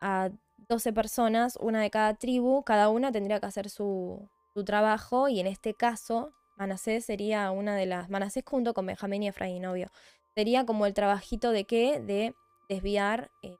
a 0.00 0.30
12 0.70 0.94
personas, 0.94 1.58
una 1.60 1.82
de 1.82 1.90
cada 1.90 2.14
tribu, 2.14 2.64
cada 2.64 2.88
una 2.88 3.12
tendría 3.12 3.38
que 3.38 3.46
hacer 3.46 3.68
su, 3.68 4.30
su 4.54 4.64
trabajo 4.64 5.28
y 5.28 5.40
en 5.40 5.46
este 5.46 5.74
caso 5.74 6.32
Manasés 6.56 7.04
sería 7.04 7.50
una 7.50 7.76
de 7.76 7.84
las, 7.84 8.08
Manasés 8.08 8.44
junto 8.46 8.72
con 8.72 8.86
Benjamín 8.86 9.24
y 9.24 9.28
Efraín, 9.28 9.66
obvio, 9.66 9.90
sería 10.34 10.64
como 10.64 10.86
el 10.86 10.94
trabajito 10.94 11.50
de 11.50 11.66
qué, 11.66 12.00
de 12.00 12.34
desviar 12.68 13.30
eh, 13.42 13.56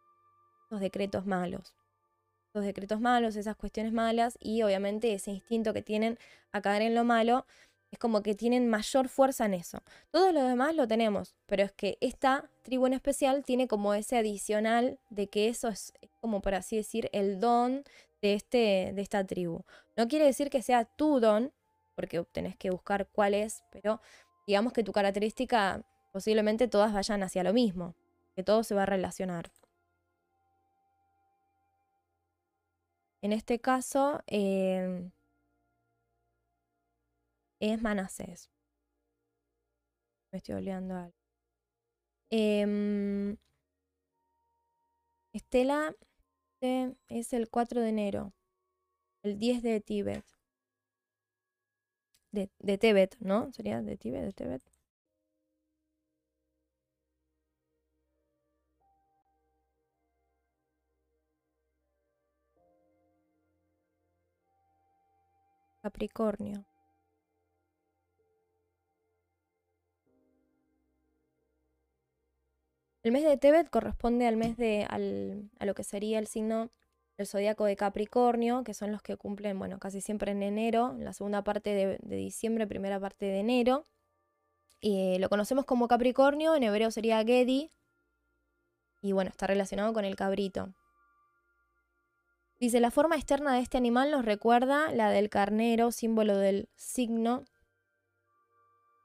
los 0.71 0.81
decretos 0.81 1.27
malos. 1.27 1.75
Los 2.53 2.65
decretos 2.65 3.01
malos, 3.01 3.37
esas 3.37 3.57
cuestiones 3.57 3.93
malas 3.93 4.39
y 4.41 4.63
obviamente 4.63 5.13
ese 5.13 5.31
instinto 5.31 5.73
que 5.73 5.83
tienen 5.83 6.19
a 6.53 6.63
caer 6.63 6.83
en 6.83 6.95
lo 6.95 7.05
malo, 7.05 7.47
es 7.91 7.99
como 7.99 8.23
que 8.23 8.35
tienen 8.35 8.69
mayor 8.69 9.09
fuerza 9.09 9.45
en 9.45 9.55
eso. 9.55 9.83
Todos 10.11 10.33
los 10.33 10.49
demás 10.49 10.75
lo 10.75 10.89
tenemos, 10.89 11.37
pero 11.47 11.63
es 11.63 11.73
que 11.73 11.99
esta 12.01 12.51
tribu 12.63 12.87
en 12.87 12.95
especial 12.95 13.45
tiene 13.45 13.69
como 13.69 13.95
ese 13.95 14.17
adicional 14.17 14.99
de 15.11 15.29
que 15.29 15.49
eso 15.49 15.69
es 15.69 15.93
como 16.21 16.41
por 16.41 16.55
así 16.55 16.77
decir 16.77 17.09
el 17.13 17.39
don 17.39 17.85
de, 18.23 18.35
este, 18.35 18.93
de 18.95 19.03
esta 19.03 19.25
tribu. 19.25 19.63
No 19.97 20.09
quiere 20.09 20.25
decir 20.25 20.51
que 20.51 20.63
sea 20.63 20.85
tu 20.85 21.21
don, 21.21 21.53
porque 21.95 22.23
tenés 22.33 22.57
que 22.57 22.71
buscar 22.71 23.09
cuál 23.13 23.35
es, 23.35 23.63
pero 23.71 24.01
digamos 24.47 24.73
que 24.73 24.83
tu 24.83 24.93
característica 24.93 25.83
posiblemente 26.13 26.69
todas 26.69 26.93
vayan 26.93 27.23
hacia 27.23 27.45
lo 27.45 27.53
mismo, 27.53 27.95
que 28.37 28.45
todo 28.45 28.63
se 28.63 28.75
va 28.75 28.83
a 28.83 28.87
relacionar. 28.87 29.51
En 33.23 33.33
este 33.33 33.59
caso 33.61 34.21
em, 34.27 35.11
es 37.61 37.83
Manasés. 37.83 38.51
Me 40.31 40.39
estoy 40.39 40.55
olvidando 40.57 40.95
algo. 40.95 41.15
Em, 42.31 43.37
Estela 45.33 45.95
es 46.61 47.33
el 47.33 47.49
4 47.51 47.81
de 47.81 47.89
enero, 47.89 48.33
el 49.23 49.39
10 49.39 49.63
de 49.63 49.81
Tíbet. 49.81 50.25
De, 52.33 52.51
de 52.59 53.11
¿no? 53.21 53.53
Sería 53.53 53.81
de 53.83 53.97
Tíbet, 53.97 54.23
de 54.25 54.33
Tibet. 54.33 54.76
Capricornio. 65.87 66.67
El 73.05 73.13
mes 73.13 73.23
de 73.23 73.37
Tebet 73.37 73.71
corresponde 73.71 74.27
al 74.27 74.37
mes 74.37 74.57
de 74.57 74.85
a 74.91 75.65
lo 75.65 75.75
que 75.75 75.85
sería 75.85 76.19
el 76.19 76.27
signo 76.27 76.73
del 77.17 77.29
zodiaco 77.29 77.67
de 77.67 77.77
Capricornio, 77.77 78.65
que 78.65 78.75
son 78.75 78.91
los 78.91 79.01
que 79.01 79.17
cumplen, 79.17 79.61
bueno, 79.61 79.79
casi 79.79 80.01
siempre 80.01 80.33
en 80.33 80.43
enero, 80.43 80.91
en 80.91 81.05
la 81.05 81.13
segunda 81.13 81.45
parte 81.45 81.71
de, 81.71 82.17
diciembre, 82.17 82.67
primera 82.67 82.99
parte 82.99 83.27
de 83.27 83.39
enero. 83.39 83.85
Y 84.81 85.19
lo 85.21 85.29
conocemos 85.29 85.67
como 85.67 85.87
Capricornio, 85.87 86.57
en 86.57 86.65
hebreo 86.65 86.91
sería 86.91 87.25
Gedi, 87.25 87.71
y 89.03 89.13
bueno, 89.13 89.31
está 89.31 89.47
relacionado 89.47 89.93
con 89.93 90.05
el 90.05 90.17
cabrito. 90.17 90.75
Dice, 92.59 92.81
la 92.81 92.91
forma 92.91 93.17
externa 93.17 93.55
de 93.55 93.61
este 93.61 93.77
animal 93.77 94.11
nos 94.11 94.25
recuerda 94.25 94.91
la 94.93 95.11
del 95.11 95.29
carnero, 95.29 95.93
símbolo 95.93 96.37
del 96.39 96.69
signo 96.75 97.45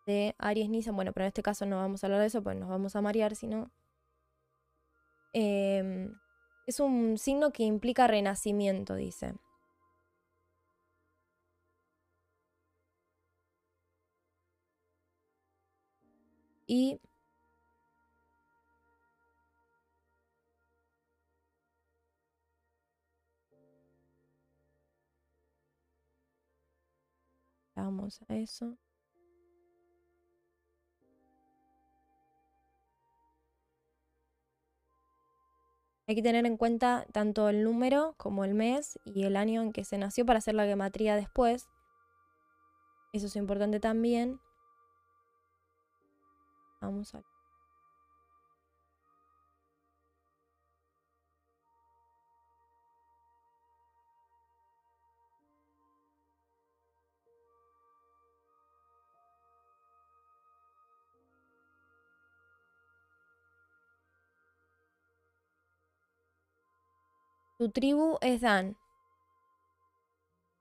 de 0.06 0.36
Aries 0.38 0.69
Nisan. 0.69 0.95
Bueno, 0.95 1.11
pero 1.14 1.26
en 1.26 1.30
este 1.30 1.44
caso 1.44 1.65
no 1.65 1.78
vamos 1.78 2.03
a 2.03 2.07
hablar 2.07 2.22
de 2.22 2.28
eso, 2.28 2.41
pues 2.44 2.56
nos 2.57 2.69
vamos 2.69 2.95
a 2.95 3.02
marear, 3.02 3.36
sino 3.36 3.72
Em, 5.34 6.14
es 6.68 6.80
un 6.80 7.18
signo 7.18 7.52
que 7.52 7.64
implica 7.64 8.07
renacimiento, 8.07 8.95
dice. 8.95 9.34
Y 16.68 16.99
vamos 27.84 28.22
a 28.28 28.36
eso. 28.36 28.78
Hay 36.08 36.16
que 36.16 36.22
tener 36.22 36.45
en 36.45 36.58
cuenta 36.58 37.06
tanto 37.14 37.48
el 37.48 37.64
número 37.64 38.16
como 38.18 38.44
el 38.44 38.53
mes 38.53 38.99
y 39.06 39.24
el 39.24 39.38
año 39.38 39.62
en 39.62 39.72
que 39.72 39.86
se 39.86 39.98
nació 39.98 40.26
para 40.26 40.40
hacer 40.40 40.56
la 40.56 40.66
gematría 40.66 41.16
después. 41.16 41.70
Eso 43.14 43.28
es 43.28 43.36
importante 43.38 43.80
también. 43.80 44.41
Vamos 46.82 47.16
a 47.16 47.31
Tu 67.61 67.69
tribu 67.69 68.17
es 68.21 68.41
Dan. 68.41 68.75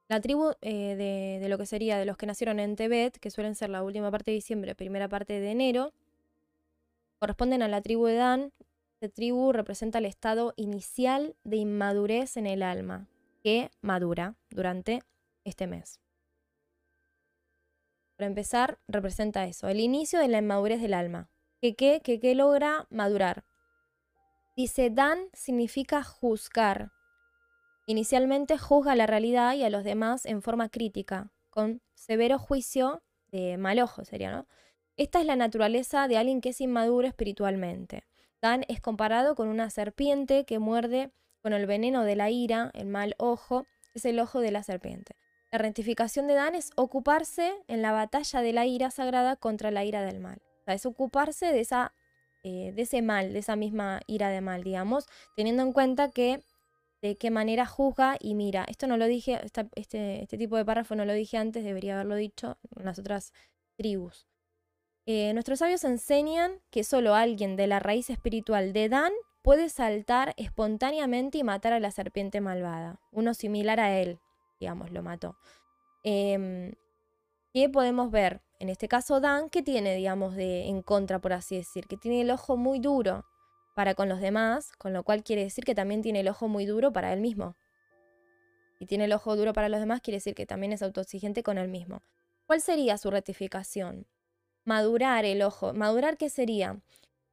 La 0.06 0.20
tribu 0.20 0.52
eh, 0.60 0.96
de, 1.40 1.48
lo 1.48 1.56
que 1.56 1.64
sería 1.64 1.96
de 1.96 2.04
los 2.04 2.18
que 2.18 2.26
nacieron 2.26 2.60
en 2.60 2.76
Tebet, 2.76 3.16
que 3.18 3.30
suelen 3.30 3.54
ser 3.54 3.70
la 3.70 3.82
última 3.82 4.10
parte 4.10 4.32
de 4.32 4.34
diciembre, 4.34 4.74
primera 4.74 5.08
parte 5.08 5.40
de 5.40 5.50
enero, 5.50 5.94
corresponden 7.18 7.62
a 7.62 7.68
la 7.68 7.80
tribu 7.80 8.04
de 8.04 8.16
Dan. 8.16 8.52
Esta 9.00 9.14
tribu 9.14 9.50
representa 9.50 9.96
el 9.96 10.04
estado 10.04 10.52
inicial 10.56 11.36
de 11.42 11.56
inmadurez 11.56 12.36
en 12.36 12.46
el 12.46 12.62
alma, 12.62 13.08
que 13.42 13.70
madura 13.80 14.34
durante 14.50 15.00
este 15.44 15.66
mes. 15.66 16.02
Para 18.18 18.26
empezar, 18.26 18.78
representa 18.88 19.46
eso, 19.46 19.68
el 19.68 19.80
inicio 19.80 20.18
de 20.18 20.28
la 20.28 20.36
inmadurez 20.36 20.82
del 20.82 20.92
alma. 20.92 21.30
que 21.62 21.74
qué 21.76 22.34
logra 22.34 22.86
madurar? 22.90 23.42
Dice, 24.56 24.90
Dan 24.90 25.18
significa 25.32 26.02
juzgar. 26.02 26.90
Inicialmente 27.86 28.58
juzga 28.58 28.94
la 28.94 29.06
realidad 29.06 29.54
y 29.54 29.64
a 29.64 29.70
los 29.70 29.84
demás 29.84 30.26
en 30.26 30.42
forma 30.42 30.68
crítica, 30.68 31.32
con 31.50 31.82
severo 31.94 32.38
juicio 32.38 33.02
de 33.28 33.56
mal 33.56 33.78
ojo 33.80 34.04
sería, 34.04 34.30
¿no? 34.30 34.46
Esta 34.96 35.20
es 35.20 35.26
la 35.26 35.36
naturaleza 35.36 36.08
de 36.08 36.18
alguien 36.18 36.40
que 36.40 36.50
es 36.50 36.60
inmaduro 36.60 37.08
espiritualmente. 37.08 38.04
Dan 38.42 38.64
es 38.68 38.80
comparado 38.80 39.34
con 39.34 39.48
una 39.48 39.70
serpiente 39.70 40.44
que 40.44 40.58
muerde 40.58 41.10
con 41.42 41.52
el 41.52 41.66
veneno 41.66 42.04
de 42.04 42.16
la 42.16 42.30
ira, 42.30 42.70
el 42.74 42.86
mal 42.86 43.14
ojo, 43.18 43.66
es 43.94 44.04
el 44.04 44.20
ojo 44.20 44.40
de 44.40 44.50
la 44.50 44.62
serpiente. 44.62 45.16
La 45.50 45.58
rectificación 45.58 46.26
de 46.26 46.34
Dan 46.34 46.54
es 46.54 46.70
ocuparse 46.76 47.54
en 47.66 47.82
la 47.82 47.92
batalla 47.92 48.40
de 48.40 48.52
la 48.52 48.66
ira 48.66 48.90
sagrada 48.90 49.36
contra 49.36 49.70
la 49.70 49.84
ira 49.84 50.02
del 50.02 50.20
mal. 50.20 50.40
Es 50.66 50.86
ocuparse 50.86 51.46
de 51.46 51.60
esa 51.60 51.92
eh, 52.42 52.72
de 52.74 52.82
ese 52.82 53.02
mal, 53.02 53.32
de 53.32 53.38
esa 53.40 53.56
misma 53.56 54.00
ira 54.06 54.28
de 54.30 54.40
mal, 54.40 54.62
digamos, 54.62 55.06
teniendo 55.36 55.62
en 55.62 55.72
cuenta 55.72 56.10
que 56.10 56.40
de 57.02 57.16
qué 57.16 57.30
manera 57.30 57.66
juzga 57.66 58.16
y 58.20 58.34
mira. 58.34 58.64
Esto 58.68 58.86
no 58.86 58.96
lo 58.96 59.06
dije, 59.06 59.40
este, 59.74 60.22
este 60.22 60.38
tipo 60.38 60.56
de 60.56 60.64
párrafo 60.64 60.94
no 60.94 61.04
lo 61.04 61.12
dije 61.12 61.36
antes, 61.36 61.64
debería 61.64 61.94
haberlo 61.94 62.16
dicho 62.16 62.58
en 62.76 62.84
las 62.84 62.98
otras 62.98 63.32
tribus. 63.76 64.26
Eh, 65.06 65.32
nuestros 65.32 65.60
sabios 65.60 65.84
enseñan 65.84 66.60
que 66.70 66.84
solo 66.84 67.14
alguien 67.14 67.56
de 67.56 67.66
la 67.66 67.80
raíz 67.80 68.10
espiritual 68.10 68.72
de 68.72 68.88
Dan 68.88 69.12
puede 69.42 69.68
saltar 69.70 70.34
espontáneamente 70.36 71.38
y 71.38 71.42
matar 71.42 71.72
a 71.72 71.80
la 71.80 71.90
serpiente 71.90 72.40
malvada. 72.40 73.00
Uno 73.10 73.34
similar 73.34 73.80
a 73.80 73.98
él, 73.98 74.18
digamos, 74.60 74.90
lo 74.90 75.02
mató. 75.02 75.36
Em, 76.04 76.74
¿Qué 77.52 77.68
podemos 77.68 78.10
ver? 78.10 78.42
En 78.60 78.68
este 78.68 78.88
caso, 78.88 79.20
Dan, 79.20 79.48
¿qué 79.48 79.62
tiene, 79.62 79.96
digamos, 79.96 80.36
de 80.36 80.66
en 80.68 80.82
contra, 80.82 81.18
por 81.18 81.32
así 81.32 81.56
decir? 81.56 81.86
Que 81.86 81.96
tiene 81.96 82.20
el 82.20 82.30
ojo 82.30 82.58
muy 82.58 82.78
duro 82.78 83.24
para 83.74 83.94
con 83.94 84.10
los 84.10 84.20
demás, 84.20 84.72
con 84.76 84.92
lo 84.92 85.02
cual 85.02 85.24
quiere 85.24 85.42
decir 85.42 85.64
que 85.64 85.74
también 85.74 86.02
tiene 86.02 86.20
el 86.20 86.28
ojo 86.28 86.46
muy 86.46 86.66
duro 86.66 86.92
para 86.92 87.14
él 87.14 87.20
mismo. 87.20 87.56
Y 88.78 88.84
tiene 88.84 89.06
el 89.06 89.14
ojo 89.14 89.34
duro 89.34 89.54
para 89.54 89.70
los 89.70 89.80
demás, 89.80 90.02
quiere 90.02 90.18
decir 90.18 90.34
que 90.34 90.44
también 90.44 90.74
es 90.74 90.82
autoexigente 90.82 91.42
con 91.42 91.56
él 91.56 91.68
mismo. 91.68 92.02
¿Cuál 92.46 92.60
sería 92.60 92.98
su 92.98 93.10
rectificación? 93.10 94.06
Madurar 94.64 95.24
el 95.24 95.40
ojo. 95.40 95.72
¿Madurar 95.72 96.18
qué 96.18 96.28
sería? 96.28 96.82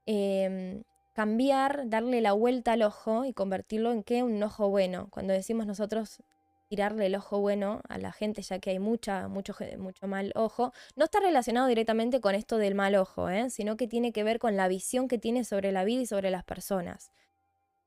Em, 0.06 0.84
cambiar, 1.14 1.90
darle 1.90 2.22
la 2.22 2.32
vuelta 2.32 2.72
al 2.72 2.84
ojo 2.84 3.26
y 3.26 3.34
convertirlo 3.34 3.92
en 3.92 4.04
qué? 4.04 4.24
Un 4.24 4.42
ojo 4.42 4.70
bueno. 4.70 5.10
Cuando 5.12 5.34
decimos 5.34 5.68
nosotros 5.68 6.24
tirarle 6.70 7.08
el 7.08 7.16
ojo 7.16 7.40
bueno 7.40 7.82
a 7.88 7.98
la 7.98 8.12
gente, 8.12 8.42
ya 8.42 8.60
que 8.60 8.72
hay 8.72 8.80
mucha, 8.80 9.28
mucho, 9.28 9.56
mucho 9.78 10.08
mal 10.08 10.32
ojo. 10.36 10.74
No 10.96 11.06
está 11.06 11.20
relacionado 11.20 11.68
directamente 11.68 12.22
con 12.22 12.36
esto 12.36 12.58
del 12.58 12.76
mal 12.76 12.96
ojo, 12.96 13.30
¿eh? 13.30 13.50
sino 13.50 13.78
que 13.78 13.88
tiene 13.88 14.12
que 14.12 14.24
ver 14.24 14.40
con 14.40 14.56
la 14.56 14.68
visión 14.68 15.08
que 15.08 15.18
tiene 15.18 15.44
sobre 15.44 15.72
la 15.72 15.84
vida 15.84 16.02
y 16.02 16.06
sobre 16.06 16.32
las 16.32 16.44
personas. 16.44 17.12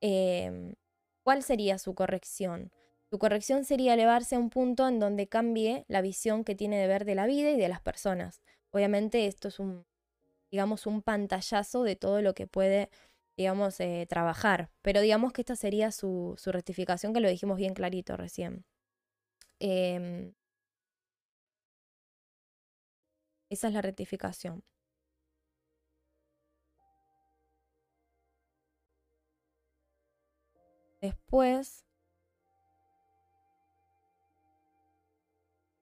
Em, 0.01 0.73
¿Cuál 1.23 1.43
sería 1.43 1.77
su 1.77 1.93
corrección? 1.93 2.71
Su 3.11 3.19
corrección 3.19 3.65
sería 3.65 3.93
elevarse 3.93 4.35
a 4.35 4.39
un 4.39 4.49
punto 4.49 4.87
en 4.87 4.99
donde 4.99 5.27
cambie 5.27 5.85
la 5.87 6.01
visión 6.01 6.43
que 6.43 6.55
tiene 6.55 6.79
de 6.79 6.87
ver 6.87 7.05
de 7.05 7.15
la 7.15 7.27
vida 7.27 7.51
y 7.51 7.57
de 7.57 7.67
las 7.67 7.81
personas. 7.81 8.41
Obviamente 8.71 9.27
esto 9.27 9.49
es 9.49 9.59
un, 9.59 9.85
digamos, 10.49 10.87
un 10.87 11.01
pantallazo 11.01 11.83
de 11.83 11.95
todo 11.95 12.21
lo 12.21 12.33
que 12.33 12.47
puede, 12.47 12.89
digamos, 13.37 13.79
eh, 13.79 14.05
trabajar. 14.09 14.69
Pero 14.81 15.01
digamos 15.01 15.33
que 15.33 15.41
esta 15.41 15.55
sería 15.55 15.91
su, 15.91 16.35
su, 16.37 16.51
rectificación, 16.51 17.13
que 17.13 17.19
lo 17.19 17.29
dijimos 17.29 17.57
bien 17.57 17.73
clarito 17.73 18.17
recién. 18.17 18.65
Em, 19.61 20.33
esa 23.51 23.67
es 23.67 23.73
la 23.75 23.83
rectificación. 23.83 24.63
Después, 30.99 31.85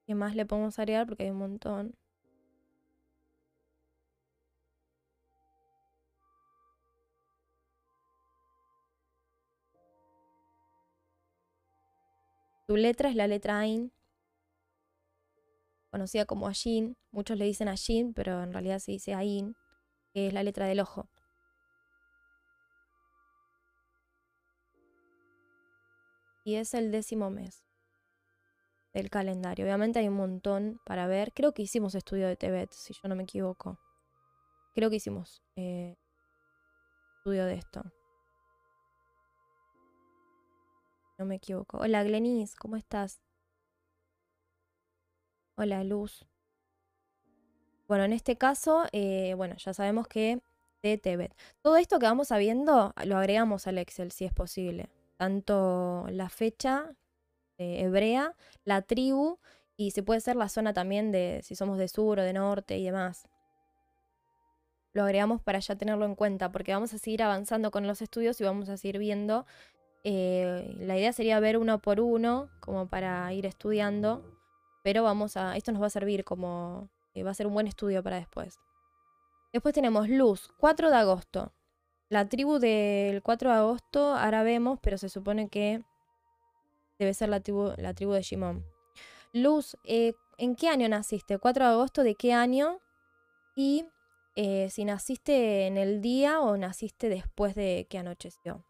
¿qué 0.06 0.14
más 0.14 0.34
le 0.36 0.44
podemos 0.46 0.78
agregar? 0.78 1.06
Porque 1.06 1.22
hay 1.24 1.30
un 1.30 1.38
montón. 1.38 1.94
Su 12.70 12.76
letra 12.76 13.08
es 13.08 13.16
la 13.16 13.26
letra 13.26 13.58
Ain, 13.58 13.92
conocida 15.90 16.24
como 16.24 16.46
Ajin. 16.46 16.96
Muchos 17.10 17.36
le 17.36 17.44
dicen 17.44 17.66
Ajin, 17.66 18.14
pero 18.14 18.44
en 18.44 18.52
realidad 18.52 18.78
se 18.78 18.92
dice 18.92 19.12
Ain, 19.12 19.56
que 20.14 20.28
es 20.28 20.32
la 20.32 20.44
letra 20.44 20.66
del 20.68 20.78
ojo. 20.78 21.08
y 26.44 26.54
es 26.54 26.72
el 26.74 26.92
décimo 26.92 27.28
mes 27.28 27.66
del 28.94 29.10
calendario. 29.10 29.64
Obviamente 29.64 29.98
hay 29.98 30.06
un 30.06 30.14
montón 30.14 30.80
para 30.86 31.08
ver. 31.08 31.32
Creo 31.34 31.52
que 31.52 31.62
hicimos 31.62 31.96
estudio 31.96 32.28
de 32.28 32.36
Tebet, 32.36 32.72
si 32.72 32.94
yo 32.94 33.08
no 33.08 33.16
me 33.16 33.24
equivoco. 33.24 33.80
Creo 34.76 34.90
que 34.90 34.96
hicimos 34.96 35.42
eh, 35.56 35.96
estudio 37.18 37.46
de 37.46 37.54
esto. 37.54 37.82
No 41.20 41.26
me 41.26 41.34
equivoco. 41.34 41.76
Hola 41.76 42.02
Glenis, 42.02 42.56
¿cómo 42.56 42.76
estás? 42.76 43.20
Hola 45.54 45.84
Luz. 45.84 46.24
Bueno, 47.86 48.04
en 48.04 48.14
este 48.14 48.38
caso, 48.38 48.86
eh, 48.92 49.34
bueno, 49.36 49.54
ya 49.58 49.74
sabemos 49.74 50.08
que 50.08 50.40
de 50.82 50.96
Tebet. 50.96 51.36
Todo 51.60 51.76
esto 51.76 51.98
que 51.98 52.06
vamos 52.06 52.28
sabiendo 52.28 52.94
lo 53.04 53.18
agregamos 53.18 53.66
al 53.66 53.76
Excel 53.76 54.12
si 54.12 54.24
es 54.24 54.32
posible 54.32 54.88
tanto 55.18 56.06
la 56.08 56.30
fecha 56.30 56.96
eh, 57.58 57.82
hebrea, 57.82 58.34
la 58.64 58.80
tribu 58.80 59.40
y 59.76 59.90
se 59.90 60.02
puede 60.02 60.22
ser 60.22 60.36
la 60.36 60.48
zona 60.48 60.72
también 60.72 61.12
de 61.12 61.42
si 61.42 61.54
somos 61.54 61.76
de 61.76 61.88
sur 61.88 62.18
o 62.18 62.22
de 62.22 62.32
norte 62.32 62.78
y 62.78 62.84
demás. 62.86 63.28
Lo 64.94 65.02
agregamos 65.02 65.42
para 65.42 65.58
ya 65.58 65.76
tenerlo 65.76 66.06
en 66.06 66.14
cuenta 66.14 66.50
porque 66.50 66.72
vamos 66.72 66.94
a 66.94 66.98
seguir 66.98 67.22
avanzando 67.22 67.70
con 67.70 67.86
los 67.86 68.00
estudios 68.00 68.40
y 68.40 68.44
vamos 68.44 68.70
a 68.70 68.78
seguir 68.78 68.98
viendo. 68.98 69.44
Eh, 70.02 70.76
la 70.78 70.96
idea 70.96 71.12
sería 71.12 71.40
ver 71.40 71.58
uno 71.58 71.78
por 71.78 72.00
uno 72.00 72.48
como 72.60 72.88
para 72.88 73.32
ir 73.34 73.44
estudiando, 73.44 74.24
pero 74.82 75.02
vamos 75.02 75.36
a, 75.36 75.56
esto 75.56 75.72
nos 75.72 75.82
va 75.82 75.86
a 75.86 75.90
servir 75.90 76.24
como, 76.24 76.88
eh, 77.14 77.22
va 77.22 77.32
a 77.32 77.34
ser 77.34 77.46
un 77.46 77.54
buen 77.54 77.66
estudio 77.66 78.02
para 78.02 78.16
después. 78.16 78.58
Después 79.52 79.74
tenemos 79.74 80.08
luz, 80.08 80.48
4 80.58 80.90
de 80.90 80.96
agosto. 80.96 81.52
La 82.08 82.28
tribu 82.28 82.58
del 82.58 83.22
4 83.22 83.50
de 83.50 83.56
agosto, 83.56 84.14
ahora 84.14 84.42
vemos, 84.42 84.78
pero 84.80 84.96
se 84.96 85.08
supone 85.08 85.48
que 85.48 85.82
debe 86.98 87.14
ser 87.14 87.28
la 87.28 87.40
tribu, 87.40 87.72
la 87.76 87.94
tribu 87.94 88.12
de 88.12 88.22
Shimon. 88.22 88.64
Luz, 89.32 89.76
eh, 89.84 90.14
¿en 90.38 90.56
qué 90.56 90.68
año 90.68 90.88
naciste? 90.88 91.38
4 91.38 91.66
de 91.66 91.70
agosto, 91.72 92.02
¿de 92.02 92.14
qué 92.14 92.32
año? 92.32 92.80
Y 93.54 93.84
si 94.70 94.86
naciste 94.86 95.66
en 95.66 95.76
el 95.76 96.00
día 96.00 96.40
o 96.40 96.56
naciste 96.56 97.10
después 97.10 97.54
de 97.54 97.86
que 97.90 97.98
anocheció. 97.98 98.64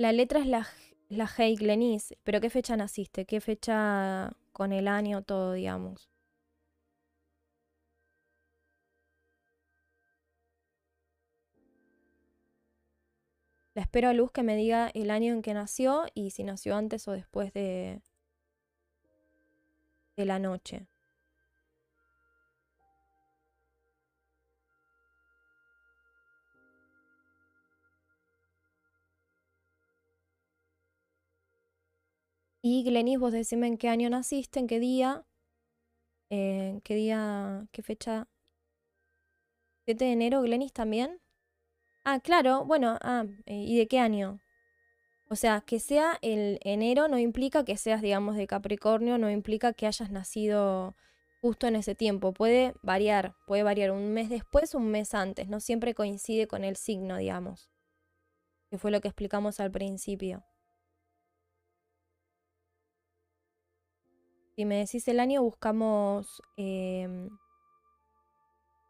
La 0.00 0.12
letra 0.12 0.40
es 0.40 0.46
la, 0.46 0.66
la 1.10 1.26
Glenis, 1.36 2.14
pero 2.24 2.40
¿qué 2.40 2.48
fecha 2.48 2.74
naciste? 2.74 3.26
¿Qué 3.26 3.42
fecha 3.42 4.32
con 4.50 4.72
el 4.72 4.88
año 4.88 5.20
todo, 5.20 5.52
digamos? 5.52 6.08
La 13.74 13.82
espero 13.82 14.08
a 14.08 14.14
Luz 14.14 14.32
que 14.32 14.42
me 14.42 14.56
diga 14.56 14.90
el 14.94 15.10
año 15.10 15.34
en 15.34 15.42
que 15.42 15.52
nació 15.52 16.06
y 16.14 16.30
si 16.30 16.44
nació 16.44 16.76
antes 16.76 17.06
o 17.06 17.12
después 17.12 17.52
de, 17.52 18.00
de 20.16 20.24
la 20.24 20.38
noche. 20.38 20.86
Y 32.62 32.84
Glenis, 32.84 33.18
vos 33.18 33.32
decime 33.32 33.66
en 33.66 33.78
qué 33.78 33.88
año 33.88 34.10
naciste, 34.10 34.60
en 34.60 34.66
qué 34.66 34.80
día, 34.80 35.24
en 36.28 36.80
qué 36.82 36.94
día, 36.94 37.66
qué 37.72 37.82
fecha. 37.82 38.28
7 39.86 40.04
de 40.04 40.12
enero, 40.12 40.42
Glenis 40.42 40.72
también. 40.72 41.20
Ah, 42.04 42.20
claro, 42.20 42.64
bueno, 42.64 42.98
ah, 43.02 43.24
eh, 43.46 43.64
¿y 43.66 43.78
de 43.78 43.88
qué 43.88 43.98
año? 43.98 44.40
O 45.28 45.36
sea, 45.36 45.62
que 45.62 45.80
sea 45.80 46.18
el 46.22 46.58
enero 46.62 47.08
no 47.08 47.18
implica 47.18 47.64
que 47.64 47.76
seas, 47.76 48.02
digamos, 48.02 48.36
de 48.36 48.46
Capricornio, 48.46 49.16
no 49.16 49.30
implica 49.30 49.72
que 49.72 49.86
hayas 49.86 50.10
nacido 50.10 50.96
justo 51.40 51.66
en 51.66 51.76
ese 51.76 51.94
tiempo. 51.94 52.32
Puede 52.34 52.74
variar, 52.82 53.34
puede 53.46 53.62
variar 53.62 53.92
un 53.92 54.12
mes 54.12 54.28
después, 54.28 54.74
un 54.74 54.90
mes 54.90 55.14
antes, 55.14 55.48
no 55.48 55.60
siempre 55.60 55.94
coincide 55.94 56.46
con 56.46 56.64
el 56.64 56.76
signo, 56.76 57.16
digamos, 57.16 57.70
que 58.70 58.78
fue 58.78 58.90
lo 58.90 59.00
que 59.00 59.08
explicamos 59.08 59.60
al 59.60 59.70
principio. 59.70 60.44
Si 64.56 64.64
me 64.64 64.76
decís 64.76 65.06
el 65.08 65.20
año, 65.20 65.42
buscamos 65.42 66.42
em, 66.56 67.30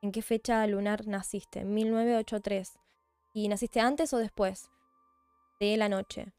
en 0.02 0.12
qué 0.12 0.22
fecha 0.22 0.66
lunar 0.66 1.06
naciste, 1.06 1.64
1983. 1.64 2.78
¿Y 3.32 3.48
naciste 3.48 3.80
antes 3.80 4.12
o 4.12 4.18
después 4.18 4.70
de 5.60 5.76
la 5.76 5.88
noche? 5.88 6.32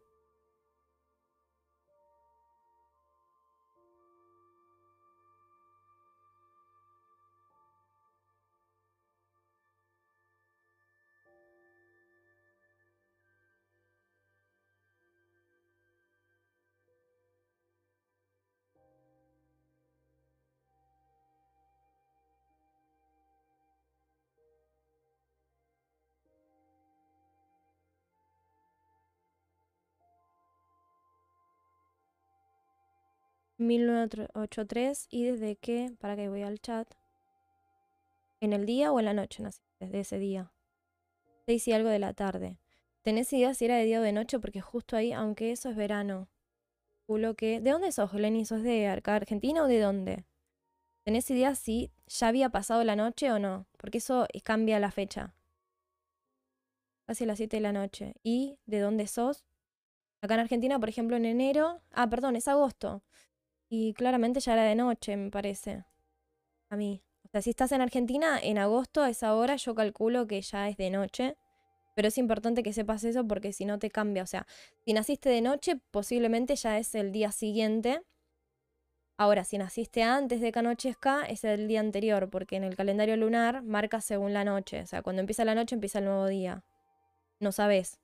1983 33.62 35.08
y 35.10 35.24
desde 35.24 35.56
que, 35.56 35.94
para 36.00 36.16
que 36.16 36.30
voy 36.30 36.42
al 36.42 36.60
chat, 36.60 36.88
en 38.40 38.54
el 38.54 38.66
día 38.66 38.92
o 38.92 39.00
en 39.00 39.06
la 39.06 39.14
noche 39.14 39.44
desde 39.80 40.00
ese 40.00 40.20
día. 40.20 40.52
Seis 41.46 41.68
y 41.68 41.74
algo 41.74 41.90
de 41.90 42.00
la 42.00 42.14
tarde. 42.14 42.58
¿Tenés 43.04 43.32
idea 43.34 43.54
si 43.54 43.66
era 43.66 43.78
de 43.78 43.86
día 43.86 44.00
o 44.00 44.04
de 44.04 44.12
noche? 44.12 44.40
Porque 44.40 44.62
justo 44.62 44.96
ahí, 44.96 45.12
aunque 45.14 45.52
eso 45.52 45.70
es 45.70 45.76
verano. 45.76 46.28
que... 47.38 47.60
¿De 47.60 47.72
dónde 47.72 47.92
sos, 47.92 48.14
Lenny? 48.14 48.46
¿Sos 48.46 48.62
de 48.64 48.88
Argentina 48.88 49.64
o 49.64 49.68
de 49.68 49.80
dónde? 49.80 50.26
¿Tenés 51.04 51.30
idea 51.32 51.56
si 51.56 51.92
ya 52.08 52.28
había 52.28 52.50
pasado 52.50 52.84
la 52.84 52.96
noche 52.96 53.32
o 53.32 53.40
no? 53.40 53.66
Porque 53.78 53.98
eso 53.98 54.28
cambia 54.44 54.80
la 54.80 54.92
fecha. 54.92 55.34
Casi 57.08 57.26
las 57.26 57.38
7 57.38 57.58
de 57.58 57.62
la 57.62 57.74
noche. 57.74 58.16
¿Y 58.24 58.60
de 58.66 58.80
dónde 58.80 59.08
sos? 59.08 59.46
Acá 60.22 60.36
en 60.36 60.42
Argentina, 60.42 60.80
por 60.80 60.90
ejemplo, 60.90 61.18
en 61.18 61.26
enero. 61.26 61.82
Ah, 61.92 62.08
perdón, 62.08 62.36
es 62.36 62.48
agosto. 62.48 63.04
Y 63.74 63.94
claramente 63.94 64.42
ya 64.42 64.52
era 64.52 64.64
de 64.64 64.76
noche, 64.76 65.16
me 65.16 65.32
parece. 65.32 65.86
A 66.70 66.76
mí. 66.76 67.02
O 67.24 67.30
sea, 67.30 67.42
si 67.42 67.52
estás 67.52 67.72
en 67.72 67.80
Argentina, 67.80 68.38
en 68.38 68.58
agosto 68.58 69.02
a 69.02 69.10
esa 69.10 69.34
hora 69.34 69.56
yo 69.56 69.74
calculo 69.76 70.28
que 70.28 70.42
ya 70.42 70.68
es 70.68 70.76
de 70.76 70.90
noche. 70.90 71.38
Pero 71.96 72.10
es 72.10 72.18
importante 72.18 72.64
que 72.64 72.74
sepas 72.74 73.06
eso 73.06 73.26
porque 73.26 73.54
si 73.54 73.64
no 73.64 73.80
te 73.80 73.90
cambia. 73.90 74.24
O 74.24 74.28
sea, 74.28 74.46
si 74.86 74.92
naciste 74.94 75.30
de 75.30 75.42
noche, 75.42 75.78
posiblemente 75.92 76.58
ya 76.58 76.78
es 76.80 76.96
el 76.96 77.14
día 77.14 77.32
siguiente. 77.32 78.02
Ahora, 79.18 79.46
si 79.46 79.58
naciste 79.58 80.04
antes 80.04 80.42
de 80.42 80.52
que 80.52 80.60
anochezca, 80.60 81.24
es 81.24 81.46
el 81.46 81.70
día 81.70 81.80
anterior, 81.80 82.30
porque 82.30 82.58
en 82.58 82.66
el 82.66 82.76
calendario 82.76 83.16
lunar 83.16 83.62
marca 83.64 84.02
según 84.02 84.34
la 84.34 84.44
noche. 84.44 84.82
O 84.82 84.88
sea, 84.88 85.02
cuando 85.02 85.22
empieza 85.22 85.46
la 85.46 85.56
noche, 85.56 85.76
empieza 85.76 86.00
el 86.00 86.06
nuevo 86.06 86.28
día. 86.28 86.66
no 87.40 87.52
sabes. 87.52 88.00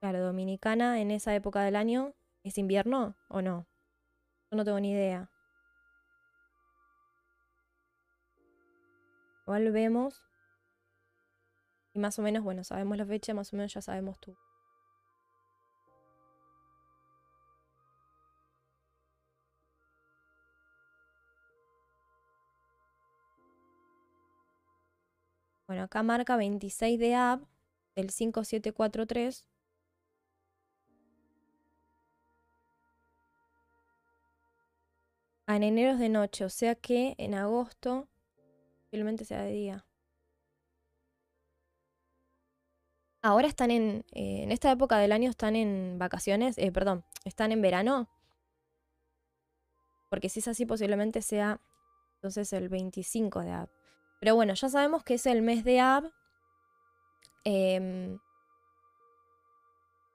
Claro, 0.00 0.20
Dominicana 0.20 1.00
en 1.00 1.10
esa 1.10 1.34
época 1.34 1.62
del 1.62 1.76
año, 1.76 2.14
¿es 2.50 2.58
invierno 2.58 3.16
o 3.28 3.42
no? 3.42 3.66
Yo 4.50 4.56
no 4.56 4.64
tengo 4.64 4.80
ni 4.80 4.90
idea. 4.90 5.30
Igual 9.46 9.70
vemos. 9.70 10.22
Y 11.94 11.98
más 12.00 12.18
o 12.18 12.22
menos, 12.22 12.42
bueno, 12.42 12.64
sabemos 12.64 12.96
la 12.96 13.06
fecha, 13.06 13.34
más 13.34 13.52
o 13.52 13.56
menos 13.56 13.72
ya 13.72 13.82
sabemos 13.82 14.18
tú. 14.20 14.36
Bueno, 25.68 25.84
acá 25.84 26.02
marca 26.02 26.36
26 26.36 26.98
de 26.98 27.14
AB 27.14 27.46
del 27.94 28.10
5743. 28.10 29.49
Ah, 35.50 35.56
en 35.56 35.64
enero 35.64 35.90
es 35.90 35.98
de 35.98 36.08
noche, 36.08 36.44
o 36.44 36.48
sea 36.48 36.76
que 36.76 37.16
en 37.18 37.34
agosto 37.34 38.08
posiblemente 38.84 39.24
sea 39.24 39.42
de 39.42 39.50
día. 39.50 39.84
Ahora 43.20 43.48
están 43.48 43.72
en, 43.72 44.04
eh, 44.12 44.44
en 44.44 44.52
esta 44.52 44.70
época 44.70 44.98
del 44.98 45.10
año 45.10 45.28
están 45.28 45.56
en 45.56 45.98
vacaciones, 45.98 46.56
eh, 46.56 46.70
perdón, 46.70 47.04
están 47.24 47.50
en 47.50 47.62
verano. 47.62 48.08
Porque 50.08 50.28
si 50.28 50.38
es 50.38 50.46
así, 50.46 50.66
posiblemente 50.66 51.20
sea 51.20 51.60
entonces 52.18 52.52
el 52.52 52.68
25 52.68 53.40
de 53.40 53.50
AB. 53.50 53.68
Pero 54.20 54.36
bueno, 54.36 54.54
ya 54.54 54.68
sabemos 54.68 55.02
que 55.02 55.14
es 55.14 55.26
el 55.26 55.42
mes 55.42 55.64
de 55.64 55.80
Ab. 55.80 56.12
Em, 57.42 58.20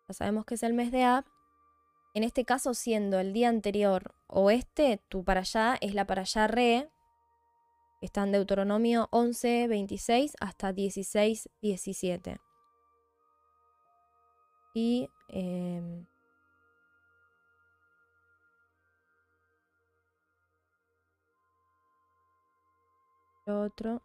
ya 0.07 0.13
sabemos 0.13 0.45
que 0.45 0.55
es 0.55 0.63
el 0.63 0.73
mes 0.73 0.93
de 0.93 1.03
Ab. 1.03 1.25
En 2.15 2.23
este 2.23 2.45
caso, 2.45 2.73
siendo 2.73 3.19
el 3.19 3.33
día 3.33 3.49
anterior 3.49 4.15
oeste, 4.27 5.01
tu 5.09 5.25
para 5.25 5.41
allá 5.41 5.77
es 5.81 5.93
la 5.93 6.07
para 6.07 6.21
allá 6.21 6.47
re. 6.47 6.89
Está 7.99 8.23
en 8.23 8.31
Deuteronomio 8.31 9.09
11, 9.11 9.67
26 9.67 10.33
hasta 10.39 10.71
16, 10.71 11.49
17. 11.61 12.37
Y 14.73 15.09
eh, 15.27 16.05
otro. 23.45 24.01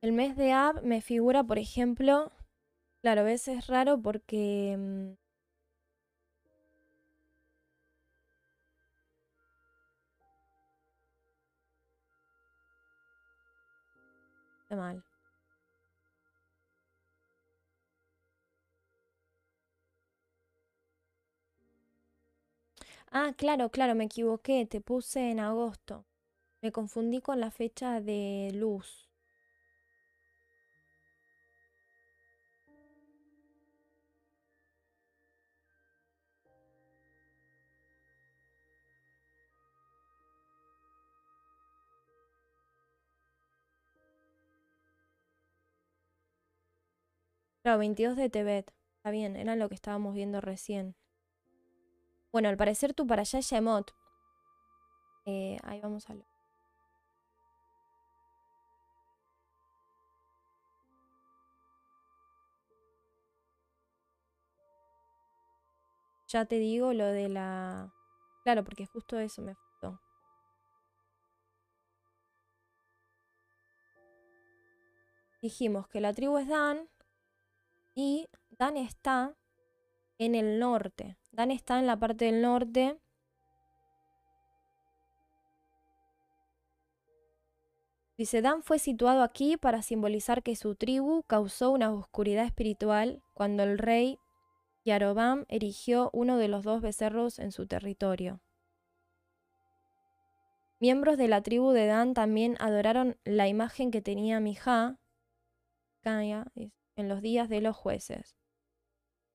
El 0.00 0.10
mes 0.10 0.36
de 0.36 0.50
Ab 0.50 0.82
me 0.82 1.00
figura, 1.00 1.44
por 1.44 1.56
ejemplo, 1.56 2.32
claro, 3.02 3.22
a 3.22 3.24
veces 3.24 3.58
es 3.58 3.66
raro 3.68 4.02
porque... 4.02 4.76
Mm, 14.70 14.74
mal. 14.76 15.02
Ah, 23.12 23.34
claro, 23.36 23.70
claro, 23.70 23.94
me 23.94 24.04
equivoqué, 24.04 24.64
te 24.66 24.80
puse 24.80 25.30
en 25.30 25.40
agosto. 25.40 26.06
Me 26.62 26.72
confundí 26.72 27.20
con 27.22 27.40
la 27.40 27.50
fecha 27.50 28.00
de 28.00 28.50
luz. 28.54 29.07
Claro, 47.68 47.80
22 47.80 48.16
de 48.16 48.30
Tebet. 48.30 48.72
Está 48.96 49.10
bien, 49.10 49.36
era 49.36 49.54
lo 49.54 49.68
que 49.68 49.74
estábamos 49.74 50.14
viendo 50.14 50.40
recién. 50.40 50.96
Bueno, 52.32 52.48
al 52.48 52.56
parecer 52.56 52.94
tú 52.94 53.06
para 53.06 53.20
allá 53.20 53.42
es. 53.42 53.92
Eh, 55.26 55.58
ahí 55.62 55.78
vamos 55.82 56.08
a 56.08 56.14
lo. 56.14 56.24
Ya 66.28 66.46
te 66.46 66.58
digo 66.58 66.94
lo 66.94 67.04
de 67.04 67.28
la... 67.28 67.92
Claro, 68.44 68.64
porque 68.64 68.86
justo 68.86 69.18
eso 69.18 69.42
me 69.42 69.54
faltó. 69.54 70.00
Dijimos 75.42 75.86
que 75.88 76.00
la 76.00 76.14
tribu 76.14 76.38
es 76.38 76.48
Dan, 76.48 76.88
y 77.98 78.28
Dan 78.50 78.76
está 78.76 79.36
en 80.18 80.36
el 80.36 80.60
norte. 80.60 81.18
Dan 81.32 81.50
está 81.50 81.80
en 81.80 81.88
la 81.88 81.98
parte 81.98 82.26
del 82.26 82.40
norte. 82.40 82.96
Dice, 88.16 88.40
Dan 88.40 88.62
fue 88.62 88.78
situado 88.78 89.24
aquí 89.24 89.56
para 89.56 89.82
simbolizar 89.82 90.44
que 90.44 90.54
su 90.54 90.76
tribu 90.76 91.24
causó 91.24 91.72
una 91.72 91.92
oscuridad 91.92 92.44
espiritual 92.44 93.20
cuando 93.34 93.64
el 93.64 93.78
rey 93.78 94.20
Yarobam 94.84 95.44
erigió 95.48 96.10
uno 96.12 96.36
de 96.38 96.46
los 96.46 96.62
dos 96.62 96.80
becerros 96.80 97.40
en 97.40 97.50
su 97.50 97.66
territorio. 97.66 98.40
Miembros 100.78 101.18
de 101.18 101.26
la 101.26 101.42
tribu 101.42 101.72
de 101.72 101.86
Dan 101.86 102.14
también 102.14 102.56
adoraron 102.60 103.16
la 103.24 103.48
imagen 103.48 103.90
que 103.90 104.00
tenía 104.00 104.38
Mijá, 104.38 105.00
en 106.98 107.08
los 107.08 107.22
días 107.22 107.48
de 107.48 107.60
los 107.60 107.76
jueces. 107.76 108.36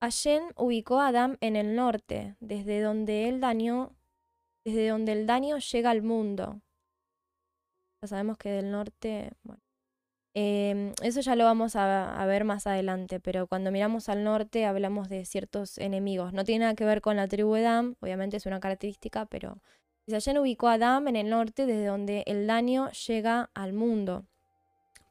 Allen 0.00 0.42
ubicó 0.56 1.00
a 1.00 1.08
Adam 1.08 1.38
en 1.40 1.56
el 1.56 1.74
norte, 1.74 2.36
desde 2.40 2.80
donde 2.80 3.34
daño, 3.40 3.96
desde 4.64 4.88
donde 4.88 5.12
el 5.12 5.26
daño 5.26 5.58
llega 5.58 5.90
al 5.90 6.02
mundo. 6.02 6.60
Ya 8.02 8.08
sabemos 8.08 8.36
que 8.36 8.50
del 8.50 8.70
norte, 8.70 9.30
em, 10.34 10.92
eso 11.02 11.20
ya 11.22 11.36
lo 11.36 11.44
vamos 11.44 11.74
a, 11.76 12.24
ver 12.26 12.44
más 12.44 12.66
adelante, 12.66 13.18
pero 13.18 13.46
cuando 13.46 13.70
miramos 13.70 14.10
al 14.10 14.24
norte 14.24 14.66
hablamos 14.66 15.08
de 15.08 15.24
ciertos 15.24 15.78
enemigos. 15.78 16.34
No 16.34 16.44
tiene 16.44 16.64
nada 16.64 16.74
que 16.74 16.84
ver 16.84 17.00
con 17.00 17.16
la 17.16 17.28
tribu 17.28 17.54
de 17.54 17.66
Adam, 17.66 17.96
obviamente 18.00 18.36
es 18.36 18.46
una 18.46 18.60
característica, 18.60 19.24
pero 19.26 19.62
Allen 20.12 20.38
ubicó 20.38 20.68
a 20.68 20.74
Adam 20.74 21.08
en 21.08 21.16
el 21.16 21.30
norte, 21.30 21.64
desde 21.64 21.86
donde 21.86 22.24
el 22.26 22.46
daño 22.46 22.90
llega 22.90 23.50
al 23.54 23.72
mundo 23.72 24.26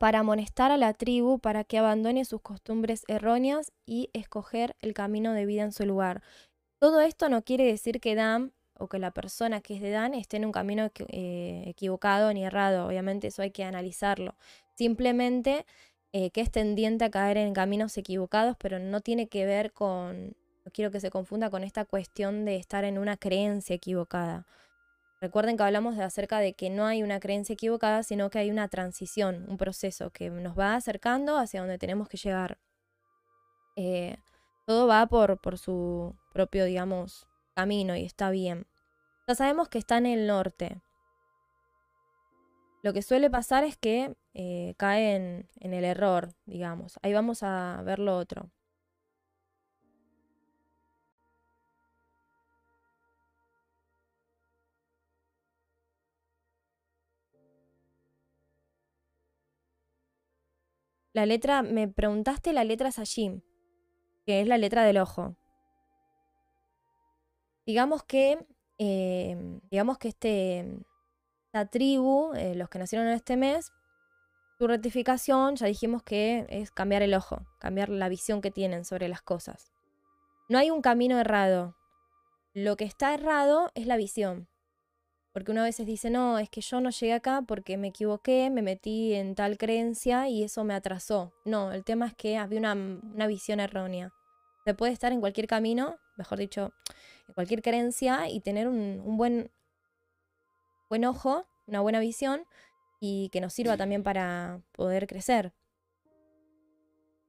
para 0.03 0.19
amonestar 0.19 0.69
a 0.69 0.75
la 0.75 0.93
tribu 0.93 1.39
para 1.39 1.63
que 1.63 1.77
abandone 1.77 2.25
sus 2.25 2.41
costumbres 2.41 3.05
erróneas 3.07 3.71
y 3.85 4.09
escoger 4.11 4.75
el 4.81 4.93
camino 4.93 5.31
de 5.31 5.45
vida 5.45 5.61
en 5.61 5.71
su 5.71 5.85
lugar. 5.85 6.21
Todo 6.77 6.99
esto 6.99 7.29
no 7.29 7.43
quiere 7.43 7.63
decir 7.63 8.01
que 8.01 8.13
Dan 8.13 8.51
o 8.77 8.89
que 8.89 8.99
la 8.99 9.11
persona 9.11 9.61
que 9.61 9.75
es 9.75 9.81
de 9.81 9.91
Dan 9.91 10.13
esté 10.13 10.35
en 10.35 10.43
un 10.43 10.51
camino 10.51 10.91
eh, 11.07 11.63
equivocado 11.67 12.33
ni 12.33 12.43
errado. 12.43 12.85
Obviamente 12.85 13.27
eso 13.27 13.43
hay 13.43 13.51
que 13.51 13.63
analizarlo. 13.63 14.35
Simplemente 14.75 15.65
eh, 16.11 16.31
que 16.31 16.41
es 16.41 16.51
tendiente 16.51 17.05
a 17.05 17.09
caer 17.09 17.37
en 17.37 17.53
caminos 17.53 17.97
equivocados, 17.97 18.57
pero 18.59 18.79
no 18.79 18.99
tiene 18.99 19.29
que 19.29 19.45
ver 19.45 19.71
con, 19.71 20.35
no 20.65 20.71
quiero 20.73 20.91
que 20.91 20.99
se 20.99 21.11
confunda 21.11 21.49
con 21.49 21.63
esta 21.63 21.85
cuestión 21.85 22.43
de 22.43 22.57
estar 22.57 22.83
en 22.83 22.97
una 22.97 23.15
creencia 23.15 23.73
equivocada. 23.73 24.45
Recuerden 25.23 25.55
que 25.55 25.63
hablamos 25.63 25.95
de 25.95 26.03
acerca 26.03 26.39
de 26.39 26.51
que 26.51 26.69
no 26.69 26.85
hay 26.85 27.01
una 27.01 27.21
creencia 27.21 27.53
equivocada, 27.53 28.03
sino 28.03 28.29
que 28.29 28.39
hay 28.39 28.51
una 28.51 28.67
transición, 28.67 29.45
un 29.47 29.55
proceso 29.55 30.09
que 30.09 30.29
nos 30.29 30.59
va 30.59 30.75
acercando 30.75 31.37
hacia 31.37 31.61
donde 31.61 31.77
tenemos 31.77 32.09
que 32.09 32.17
llegar. 32.17 32.59
Eh, 33.77 34.17
todo 34.65 34.85
va 34.85 35.07
por, 35.07 35.39
su 35.57 36.13
propio, 36.33 36.65
digamos, 36.65 37.25
camino 37.55 37.95
y 37.95 38.03
está 38.03 38.31
bien. 38.31 38.67
Ya 39.25 39.35
sabemos 39.35 39.69
que 39.69 39.77
está 39.77 39.97
en 39.97 40.07
el 40.07 40.27
norte. 40.27 40.81
Lo 42.81 42.91
que 42.91 43.01
suele 43.01 43.29
pasar 43.29 43.63
es 43.63 43.77
que 43.77 44.17
eh, 44.33 44.73
cae 44.75 45.15
en, 45.15 45.49
en 45.61 45.73
el 45.73 45.85
error, 45.85 46.33
digamos. 46.45 46.99
Ahí 47.01 47.13
vamos 47.13 47.43
a 47.43 47.81
ver 47.85 47.99
lo 47.99 48.17
otro. 48.17 48.49
La 61.13 61.27
letra, 61.27 61.61
me 61.61 61.87
preguntaste 61.87 62.53
la 62.53 62.63
letra 62.63 62.91
Sajim, 62.91 63.41
que 64.25 64.41
es 64.41 64.47
la 64.47 64.57
letra 64.57 64.83
del 64.83 64.97
ojo. 64.97 65.35
Digamos 67.67 68.03
que, 68.03 68.45
eh, 68.79 69.59
digamos 69.69 69.99
que 69.99 70.07
este, 70.07 70.59
esta 71.45 71.67
tribu, 71.69 72.33
eh, 72.33 72.55
los 72.55 72.67
que 72.67 72.79
nacieron 72.79 73.07
en 73.07 73.13
este 73.13 73.37
mes, 73.37 73.71
su 74.57 74.67
rectificación, 74.67 75.55
ya 75.55 75.67
dijimos 75.67 76.01
que 76.01 76.47
es 76.49 76.71
cambiar 76.71 77.03
el 77.03 77.13
ojo, 77.13 77.45
cambiar 77.59 77.89
la 77.89 78.09
visión 78.09 78.41
que 78.41 78.49
tienen 78.49 78.83
sobre 78.83 79.07
las 79.07 79.21
cosas. 79.21 79.71
No 80.49 80.57
hay 80.57 80.71
un 80.71 80.81
camino 80.81 81.19
errado. 81.19 81.75
Lo 82.53 82.75
que 82.75 82.85
está 82.85 83.13
errado 83.13 83.71
es 83.75 83.85
la 83.85 83.97
visión. 83.97 84.47
Porque 85.33 85.51
uno 85.51 85.61
a 85.61 85.65
veces 85.65 85.87
dice, 85.87 86.09
no, 86.09 86.37
es 86.37 86.49
que 86.49 86.61
yo 86.61 86.79
no 86.79 86.91
llegué 86.91 87.13
acá 87.13 87.41
porque 87.47 87.75
me 87.75 87.87
equivoqué, 87.87 88.49
me 88.51 88.61
metí 88.61 89.13
en 89.13 89.33
tal 89.33 89.57
creencia 89.57 90.29
y 90.29 90.43
eso 90.43 90.63
me 90.63 90.75
atrasó. 90.75 91.33
No, 91.43 91.71
el 91.71 91.83
tema 91.83 92.05
es 92.07 92.13
que 92.13 92.37
había 92.37 92.59
una, 92.59 93.27
visión 93.27 93.59
errónea. 93.59 94.13
Se 94.63 94.75
puede 94.75 94.93
estar 94.93 95.11
en 95.11 95.19
cualquier 95.19 95.47
camino, 95.47 95.97
mejor 96.17 96.37
dicho, 96.37 96.71
en 97.27 97.33
cualquier 97.33 97.61
creencia 97.61 98.29
y 98.29 98.41
tener 98.41 98.67
un, 98.67 99.01
un 99.03 99.17
buen, 99.17 99.51
buen 100.87 101.03
ojo, 101.03 101.47
una 101.65 101.81
buena 101.81 101.99
visión 101.99 102.45
y 102.99 103.29
que 103.29 103.41
nos 103.41 103.53
sirva 103.53 103.75
también 103.75 104.03
para 104.03 104.61
poder 104.71 105.07
crecer. 105.07 105.51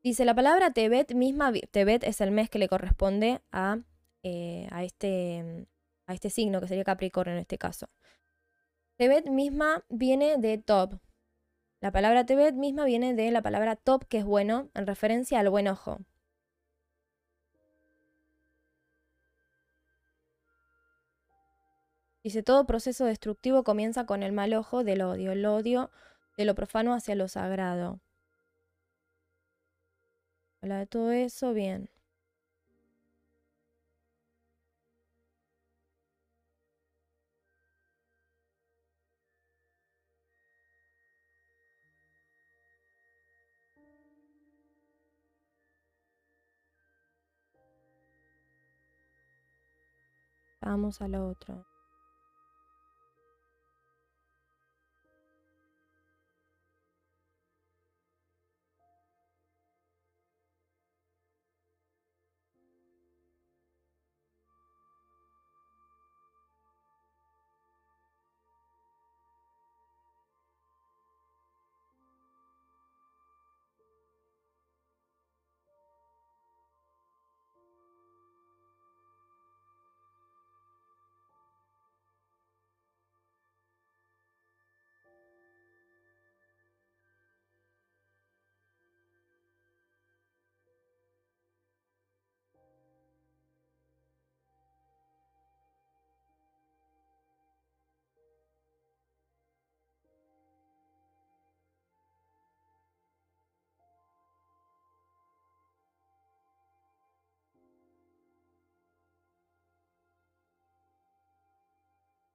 Dice 0.04 0.26
la 0.26 0.34
palabra 0.34 0.70
Tebet 0.70 1.14
misma, 1.14 1.50
Tebet 1.70 2.04
es 2.04 2.20
el 2.20 2.30
mes 2.30 2.50
que 2.50 2.58
le 2.58 2.68
corresponde 2.68 3.40
a, 3.50 3.78
eh, 4.22 4.68
a, 4.70 4.84
este, 4.84 5.66
a 6.06 6.14
este 6.14 6.30
signo, 6.30 6.60
que 6.60 6.68
sería 6.68 6.84
Capricornio 6.84 7.34
en 7.34 7.40
este 7.40 7.58
caso. 7.58 7.88
Tebet 8.96 9.28
misma 9.28 9.84
viene 9.88 10.38
de 10.38 10.58
top. 10.58 11.00
La 11.80 11.92
palabra 11.92 12.24
Tebet 12.24 12.54
misma 12.54 12.84
viene 12.84 13.14
de 13.14 13.30
la 13.30 13.42
palabra 13.42 13.76
top, 13.76 14.04
que 14.06 14.18
es 14.18 14.24
bueno, 14.24 14.70
en 14.74 14.86
referencia 14.86 15.40
al 15.40 15.50
buen 15.50 15.68
ojo. 15.68 15.98
Dice, 22.22 22.42
todo 22.42 22.64
proceso 22.66 23.04
destructivo 23.04 23.64
comienza 23.64 24.06
con 24.06 24.22
el 24.22 24.32
mal 24.32 24.54
ojo 24.54 24.82
del 24.82 25.02
odio, 25.02 25.32
el 25.32 25.44
odio 25.44 25.90
de 26.38 26.46
lo 26.46 26.54
profano 26.54 26.94
hacia 26.94 27.14
lo 27.14 27.28
sagrado. 27.28 28.00
Habla 30.62 30.78
de 30.78 30.86
todo 30.86 31.12
eso, 31.12 31.52
bien. 31.52 31.90
Vamos 50.64 51.02
al 51.02 51.14
otro. 51.16 51.66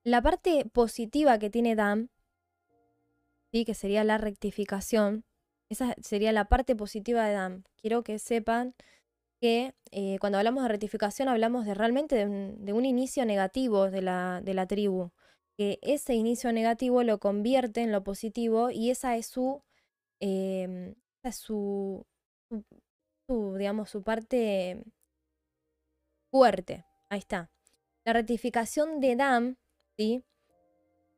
La 0.10 0.23
parte 0.23 0.65
positiva 0.65 1.38
que 1.38 1.52
tiene 1.52 1.76
DAM, 1.76 2.10
¿sí? 3.52 3.64
que 3.64 3.76
sería 3.76 4.03
la 4.03 4.18
rectificación, 4.18 5.23
esa 5.69 5.94
sería 6.02 6.31
la 6.31 6.45
parte 6.45 6.76
positiva 6.76 7.27
de 7.27 7.34
DAM. 7.34 7.64
Quiero 7.77 8.02
que 8.02 8.18
sepan 8.18 8.73
que 9.40 9.76
eh, 9.91 10.18
cuando 10.19 10.40
hablamos 10.40 10.64
de 10.64 10.69
rectificación 10.69 11.30
hablamos 11.30 11.64
de 11.68 11.76
realmente 11.76 12.15
de 12.26 12.73
un, 12.73 12.86
inicio 12.86 13.23
negativo 13.23 13.91
de 13.91 14.02
la, 14.02 14.41
de 14.44 14.56
la, 14.56 14.65
tribu, 14.65 15.11
que 15.56 15.77
ese 15.84 16.15
inicio 16.15 16.52
negativo 16.53 17.03
lo 17.03 17.19
convierte 17.19 17.81
en 17.81 17.91
lo 17.91 18.03
positivo 18.03 18.72
y 18.72 18.90
esa 18.90 19.15
es 19.15 19.27
su, 19.27 19.61
em, 20.19 20.95
esa 21.22 21.30
es 21.30 21.36
su, 21.36 22.07
su, 23.27 23.56
digamos, 23.60 23.91
su 23.91 24.02
parte 24.02 24.84
fuerte. 26.31 26.84
Ahí 27.10 27.19
está. 27.19 27.52
La 28.06 28.14
rectificación 28.14 29.02
de 29.02 29.15
Dam 29.15 29.57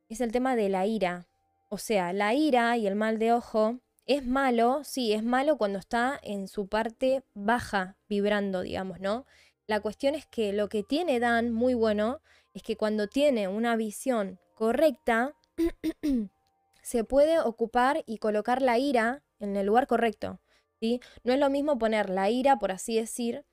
es 0.09 0.21
el 0.21 0.31
tema 0.31 0.55
de 0.55 0.69
la 0.69 0.85
ira. 0.85 1.27
O 1.69 1.77
sea, 1.77 2.13
la 2.13 2.33
ira 2.33 2.75
y 2.77 2.87
el 2.87 2.95
mal 2.95 3.19
de 3.19 3.31
ojo 3.31 3.79
es 4.05 4.25
malo, 4.25 4.83
sí, 4.83 5.13
es 5.13 5.23
malo 5.23 5.57
cuando 5.57 5.79
está 5.79 6.19
en 6.23 6.47
su 6.47 6.67
parte 6.67 7.23
baja, 7.33 7.95
vibrando, 8.09 8.61
digamos, 8.61 8.99
¿no? 8.99 9.25
La 9.67 9.79
cuestión 9.79 10.15
es 10.15 10.25
que 10.25 10.51
lo 10.51 10.67
que 10.67 10.83
tiene 10.83 11.19
Dan 11.19 11.51
muy 11.51 11.75
bueno 11.75 12.21
es 12.53 12.63
que 12.63 12.75
cuando 12.75 13.07
tiene 13.07 13.47
una 13.47 13.75
visión 13.75 14.39
correcta, 14.55 15.35
se 16.81 17.03
puede 17.03 17.39
ocupar 17.39 18.03
y 18.07 18.17
colocar 18.17 18.61
la 18.61 18.79
ira 18.79 19.23
en 19.39 19.55
el 19.55 19.67
lugar 19.67 19.87
correcto. 19.87 20.41
¿sí? 20.79 20.99
No 21.23 21.33
es 21.33 21.39
lo 21.39 21.49
mismo 21.49 21.77
poner 21.77 22.09
la 22.09 22.29
ira, 22.29 22.57
por 22.57 22.71
así 22.71 22.95
decir, 22.95 23.45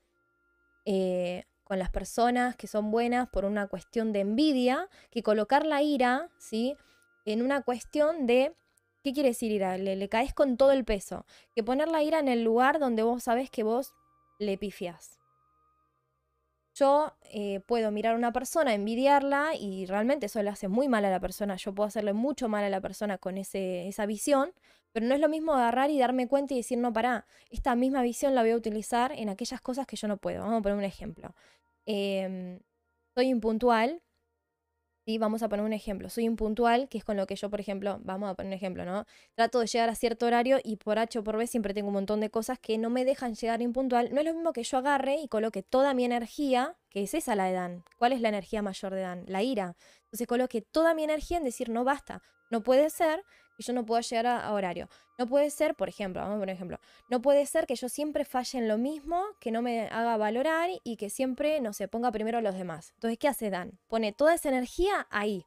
eh, 0.87 1.45
con 1.69 1.79
las 1.79 1.91
personas 1.91 2.57
que 2.57 2.67
son 2.67 2.91
buenas 2.91 3.29
por 3.29 3.45
una 3.45 3.67
cuestión 3.67 4.11
de 4.15 4.21
envidia, 4.21 4.89
que 5.11 5.23
colocar 5.23 5.67
la 5.67 5.83
ira, 5.83 6.31
¿sí? 6.39 6.75
En 7.27 7.43
una 7.43 7.61
cuestión 7.61 8.27
de, 8.27 8.55
¿qué 9.05 9.13
quiere 9.13 9.29
decir 9.29 9.53
ira? 9.53 9.77
Le, 9.77 10.09
caes 10.09 10.33
con 10.33 10.57
todo 10.57 10.73
el 10.73 10.87
peso. 10.87 11.27
Que 11.55 11.63
poner 11.63 11.89
la 11.89 12.03
ira 12.03 12.21
en 12.21 12.29
el 12.29 12.43
lugar 12.43 12.79
donde 12.79 13.03
vos 13.03 13.23
sabes 13.23 13.51
que 13.51 13.65
vos 13.65 13.93
le 14.39 14.57
pifias. 14.57 15.19
Yo 16.75 17.13
eh, 17.25 17.61
puedo 17.67 17.91
mirar 17.91 18.15
a 18.15 18.17
una 18.19 18.33
persona, 18.33 18.73
envidiarla 18.73 19.55
y 19.55 19.85
realmente 19.85 20.27
eso 20.27 20.43
le 20.43 20.49
hace 20.49 20.69
muy 20.69 20.89
mal 20.89 21.05
a 21.05 21.11
la 21.11 21.21
persona. 21.21 21.57
Yo 21.57 21.75
puedo 21.75 21.89
hacerle 21.89 22.15
mucho 22.15 22.49
mal 22.49 22.65
a 22.65 22.71
la 22.71 22.81
persona 22.81 23.19
con 23.19 23.37
ese, 23.37 23.89
esa 23.89 24.07
visión, 24.07 24.55
pero 24.93 25.07
no 25.07 25.15
es 25.15 25.21
lo 25.21 25.29
mismo 25.29 25.53
agarrar 25.53 25.91
y 25.91 25.99
darme 25.99 26.29
cuenta 26.29 26.55
y 26.55 26.59
decir, 26.59 26.79
no, 26.79 26.93
pará, 26.93 27.27
esta 27.51 27.75
misma 27.75 28.03
visión 28.03 28.35
la 28.35 28.43
voy 28.43 28.51
a 28.51 28.57
utilizar 28.57 29.13
en 29.13 29.29
aquellas 29.29 29.61
cosas 29.61 29.87
que 29.87 29.97
yo 29.97 30.09
no 30.09 30.17
puedo. 30.17 30.41
Vamos 30.43 30.61
a 30.61 30.63
poner 30.63 30.79
un 30.79 30.85
ejemplo. 30.85 31.35
Em, 31.87 32.61
soy 33.15 33.29
impuntual, 33.29 34.03
¿sí? 35.09 35.17
Vamos 35.17 35.43
a 35.43 35.49
poner 35.49 35.65
un 35.65 35.73
ejemplo. 35.73 36.11
Soy 36.11 36.25
impuntual, 36.25 36.89
que 36.89 36.99
es 36.99 37.05
con 37.05 37.17
lo 37.17 37.27
que 37.27 37.35
yo, 37.35 37.49
por 37.49 37.61
ejemplo, 37.61 37.99
vamos 38.03 38.31
a 38.31 38.35
poner 38.35 38.51
un 38.51 38.53
ejemplo, 38.53 38.85
¿no? 38.85 39.07
Trato 39.35 39.61
de 39.61 39.67
llegar 39.67 39.89
a 39.89 39.95
cierto 39.95 40.27
horario 40.27 40.59
y 40.63 40.77
por 40.77 40.99
H 40.99 41.19
o 41.19 41.25
por 41.25 41.39
B 41.39 41.47
siempre 41.47 41.73
tengo 41.73 41.89
un 41.89 41.95
montón 41.95 42.21
de 42.21 42.29
cosas 42.29 42.59
que 42.59 42.77
no 42.77 42.91
me 42.91 43.07
dejan 43.07 43.35
llegar 43.35 43.63
impuntual. 43.63 44.13
No 44.13 44.21
es 44.21 44.27
lo 44.27 44.35
mismo 44.35 44.53
que 44.53 44.65
yo 44.65 44.77
agarre 44.77 45.17
y 45.17 45.29
coloque 45.29 45.63
toda 45.63 45.95
mi 45.95 46.05
energía, 46.05 46.77
que 46.91 47.03
es 47.03 47.15
esa 47.15 47.35
la 47.35 47.45
de 47.47 47.53
Dan. 47.53 47.85
¿Cuál 47.97 48.13
es 48.13 48.21
la 48.21 48.29
energía 48.29 48.61
mayor 48.61 48.95
de 48.95 49.01
Dan? 49.01 49.25
La 49.27 49.43
ira. 49.43 49.77
Entonces 50.05 50.27
coloque 50.27 50.61
toda 50.61 50.93
mi 50.93 51.05
energía 51.05 51.39
en 51.39 51.45
decir, 51.45 51.71
no 51.71 51.85
basta. 51.85 52.23
No 52.51 52.63
puede 52.63 52.91
ser 52.91 53.25
que 53.59 53.65
yo 53.65 53.73
no 53.73 53.85
pueda 53.85 54.01
llegar 54.03 54.27
a, 54.27 54.53
horario. 54.53 54.89
No 55.19 55.27
puede 55.27 55.51
ser, 55.51 55.75
por 55.75 55.89
ejemplo, 55.89 56.23
vamos 56.23 56.37
a 56.37 56.39
poner 56.39 56.55
ejemplo, 56.55 56.79
no 57.11 57.21
puede 57.21 57.45
ser 57.45 57.67
que 57.67 57.75
yo 57.75 57.89
siempre 57.89 58.25
falle 58.25 58.59
en 58.59 58.69
lo 58.69 58.79
mismo, 58.79 59.25
que 59.41 59.51
no 59.51 59.63
me 59.63 59.89
haga 59.89 60.17
valorar 60.17 60.71
y 60.85 60.97
que 60.97 61.11
siempre, 61.11 61.61
no 61.61 61.73
se 61.73 61.89
ponga 61.89 62.13
primero 62.13 62.41
los 62.41 62.55
demás. 62.55 62.93
Entonces, 62.95 63.19
¿qué 63.19 63.27
hace 63.27 63.51
Dan? 63.51 63.79
Pone 63.89 64.13
toda 64.13 64.35
esa 64.35 64.49
energía 64.49 65.09
ahí. 65.11 65.45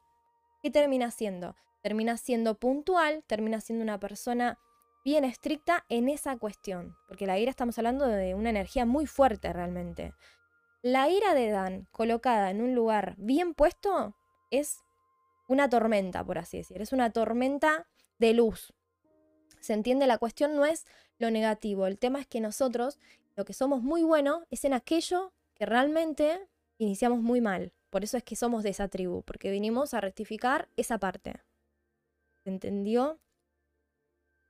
¿Qué 0.62 0.70
termina 0.70 1.10
siendo? 1.10 1.56
Termina 1.82 2.18
siendo 2.18 2.54
puntual, 2.54 3.24
termina 3.26 3.60
siendo 3.60 3.82
una 3.82 3.98
persona 3.98 4.58
bien 5.06 5.24
estricta 5.24 5.86
en 5.88 6.10
esa 6.10 6.36
cuestión, 6.36 6.94
porque 7.08 7.26
la 7.26 7.38
ira 7.38 7.50
estamos 7.50 7.78
hablando 7.78 8.06
de 8.06 8.34
una 8.34 8.50
energía 8.50 8.84
muy 8.84 9.06
fuerte 9.06 9.52
realmente. 9.54 10.12
La 10.82 11.08
ira 11.08 11.32
de 11.32 11.48
Dan 11.50 11.88
colocada 11.92 12.50
en 12.50 12.60
un 12.60 12.74
lugar 12.74 13.14
bien 13.16 13.54
puesto 13.54 14.14
es 14.50 14.84
una 15.48 15.68
tormenta, 15.68 16.24
por 16.24 16.38
así 16.38 16.58
decir. 16.58 16.80
Es 16.80 16.92
una 16.92 17.10
tormenta 17.10 17.86
de 18.22 18.34
luz. 18.34 18.72
¿Se 19.60 19.72
entiende? 19.72 20.06
La 20.06 20.18
cuestión 20.18 20.54
no 20.56 20.64
es 20.64 20.86
lo 21.18 21.30
negativo, 21.30 21.86
el 21.86 21.98
tema 21.98 22.20
es 22.20 22.26
que 22.26 22.40
nosotros 22.40 22.98
lo 23.36 23.44
que 23.44 23.52
somos 23.52 23.82
muy 23.82 24.02
buenos 24.02 24.44
es 24.50 24.64
en 24.64 24.74
aquello 24.74 25.32
que 25.54 25.66
realmente 25.66 26.48
iniciamos 26.78 27.20
muy 27.20 27.40
mal. 27.40 27.72
Por 27.90 28.04
eso 28.04 28.16
es 28.16 28.22
que 28.22 28.36
somos 28.36 28.62
de 28.62 28.70
esa 28.70 28.88
tribu, 28.88 29.22
porque 29.22 29.50
vinimos 29.50 29.92
a 29.92 30.00
rectificar 30.00 30.68
esa 30.76 30.98
parte. 30.98 31.34
¿Se 32.44 32.50
entendió? 32.50 33.20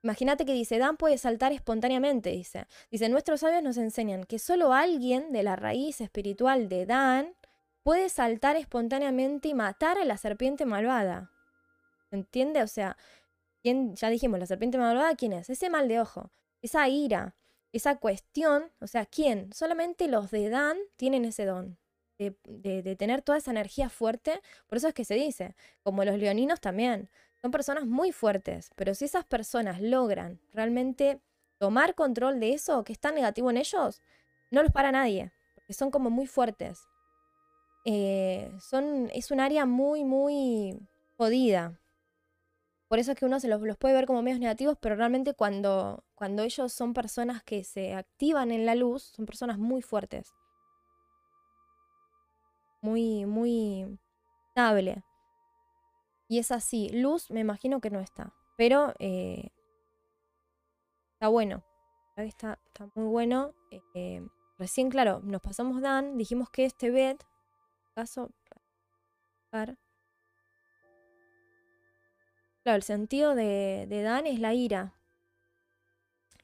Imagínate 0.03 0.45
que 0.45 0.53
dice, 0.53 0.79
Dan 0.79 0.97
puede 0.97 1.17
saltar 1.19 1.53
espontáneamente, 1.53 2.31
dice. 2.31 2.67
Dice, 2.91 3.09
nuestros 3.09 3.41
sabios 3.41 3.63
nos 3.63 3.77
enseñan 3.77 4.25
que 4.25 4.39
solo 4.39 4.73
alguien 4.73 5.33
de 5.33 5.43
la 5.43 5.57
raíz 5.57 6.01
espiritual 6.01 6.69
de 6.69 6.87
Dan 6.87 7.35
puede 7.83 8.09
saltar 8.09 8.57
espontáneamente 8.57 9.49
y 9.49 9.55
matar 9.55 9.99
a 9.99 10.05
la 10.05 10.17
serpiente 10.17 10.67
malvada. 10.67 11.31
¿Se 12.11 12.17
entiende? 12.17 12.63
O 12.63 12.69
sea, 12.69 12.97
¿quién, 13.63 13.95
ya 13.97 14.11
dijimos, 14.11 14.39
la 14.39 14.47
serpiente 14.47 14.79
malvada, 14.79 15.15
¿quién 15.15 15.33
es? 15.33 15.49
Ese 15.49 15.71
mal 15.71 15.89
de 15.89 16.01
ojo, 16.01 16.31
esa 16.61 16.89
ira, 16.89 17.37
esa 17.73 17.97
cuestión, 17.97 18.71
o 18.81 18.87
sea, 18.87 19.07
¿quién? 19.07 19.53
Solamente 19.53 20.09
los 20.09 20.31
de 20.31 20.51
Dan 20.51 20.77
tienen 20.97 21.25
ese 21.25 21.47
don. 21.47 21.79
De, 22.19 22.97
tener 22.97 23.21
toda 23.23 23.39
esa 23.39 23.51
energía 23.51 23.89
fuerte, 23.89 24.41
por 24.69 24.79
eso 24.79 24.87
es 24.87 24.95
que 24.95 25.05
se 25.05 25.15
dice, 25.15 25.57
como 25.83 26.05
los 26.05 26.17
leoninos 26.19 26.61
también, 26.61 27.11
son 27.41 27.51
personas 27.51 27.85
muy 27.85 28.13
fuertes, 28.13 28.71
pero 28.77 28.95
si 28.95 29.07
esas 29.07 29.25
personas 29.25 29.81
logran 29.81 30.41
realmente 30.53 31.21
tomar 31.59 31.97
control 31.97 32.39
de 32.39 32.53
eso 32.53 32.85
que 32.85 32.93
está 32.93 33.11
negativo 33.11 33.51
en 33.51 33.57
ellos, 33.57 34.01
no 34.53 34.63
los 34.63 34.71
para 34.71 34.93
nadie, 34.93 35.33
porque 35.57 35.73
son 35.73 35.91
como 35.91 36.11
muy 36.11 36.29
fuertes. 36.29 36.79
Eh, 37.85 38.53
es 39.13 39.31
un 39.33 39.41
área 39.41 39.67
muy, 39.67 40.05
muy 40.05 40.79
jodida. 41.17 41.82
Por 42.93 42.99
eso 42.99 43.13
es 43.13 43.19
que 43.19 43.25
uno 43.25 43.41
se 43.41 43.49
los, 43.49 43.59
puede 43.79 43.95
ver 43.95 44.05
como 44.05 44.21
medios 44.21 44.39
negativos, 44.39 44.77
pero 44.79 44.95
realmente 44.97 45.33
cuando, 45.33 46.05
ellos 46.21 46.75
son 46.75 46.93
personas 46.93 47.43
que 47.43 47.65
se 47.65 47.95
activan 47.95 48.51
en 48.51 48.67
la 48.67 48.75
luz, 48.75 49.15
son 49.17 49.25
personas 49.25 49.57
muy 49.57 49.81
fuertes. 49.81 50.35
Muy, 52.83 53.25
muy 53.25 53.99
estable. 54.49 55.03
Y 56.29 56.39
es 56.39 56.51
así. 56.51 56.91
Luz 56.91 57.31
me 57.31 57.41
imagino 57.41 57.81
que 57.81 57.89
no 57.89 57.99
está. 57.99 58.35
Pero 58.59 58.93
eh, 58.99 59.49
está 61.15 61.29
bueno. 61.29 61.65
Está, 62.19 62.59
muy 62.95 63.07
bueno. 63.07 63.55
Eh, 63.95 64.23
recién, 64.59 64.91
claro, 64.91 65.21
nos 65.25 65.41
pasamos 65.41 65.81
Dan. 65.81 66.19
Dijimos 66.19 66.51
que 66.51 66.67
este 66.67 66.91
bed. 66.91 67.17
Caso. 67.95 68.29
Claro, 72.63 72.77
el 72.77 72.83
sentido 72.83 73.35
de, 73.35 73.87
de 73.89 74.03
Dan 74.03 74.27
es 74.27 74.39
la 74.39 74.55
ira. 74.55 74.95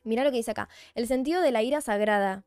Mira 0.04 0.24
lo 0.24 0.30
que 0.30 0.38
dice 0.38 0.50
acá. 0.50 0.68
El 0.94 1.06
sentido 1.06 1.42
de 1.42 1.52
la 1.52 1.62
ira 1.62 1.80
sagrada 1.80 2.44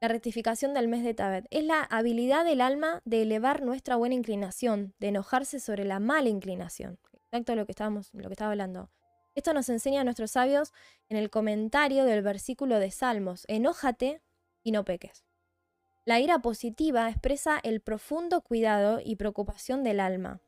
la 0.00 0.08
rectificación 0.08 0.74
del 0.74 0.88
mes 0.88 1.04
de 1.04 1.14
Tabet. 1.14 1.46
Es 1.50 1.64
la 1.64 1.82
habilidad 1.82 2.44
del 2.44 2.60
alma 2.60 3.00
de 3.04 3.22
elevar 3.22 3.62
nuestra 3.62 3.96
buena 3.96 4.14
inclinación, 4.14 4.94
de 4.98 5.08
enojarse 5.08 5.58
sobre 5.58 5.84
la 5.84 6.00
mala 6.00 6.28
inclinación. 6.28 6.98
Exacto 7.24 7.56
lo 7.56 7.66
que, 7.66 7.72
estábamos, 7.72 8.10
lo 8.12 8.28
que 8.28 8.34
estaba 8.34 8.50
hablando. 8.50 8.90
Esto 9.34 9.52
nos 9.52 9.68
enseña 9.68 10.02
a 10.02 10.04
nuestros 10.04 10.32
sabios 10.32 10.72
en 11.08 11.16
el 11.16 11.30
comentario 11.30 12.04
del 12.04 12.22
versículo 12.22 12.78
de 12.78 12.90
Salmos. 12.90 13.44
Enójate 13.48 14.22
y 14.62 14.72
no 14.72 14.84
peques. 14.84 15.24
La 16.04 16.20
ira 16.20 16.38
positiva 16.38 17.08
expresa 17.08 17.58
el 17.62 17.80
profundo 17.80 18.42
cuidado 18.42 19.00
y 19.02 19.16
preocupación 19.16 19.82
del 19.82 20.00
alma. 20.00 20.40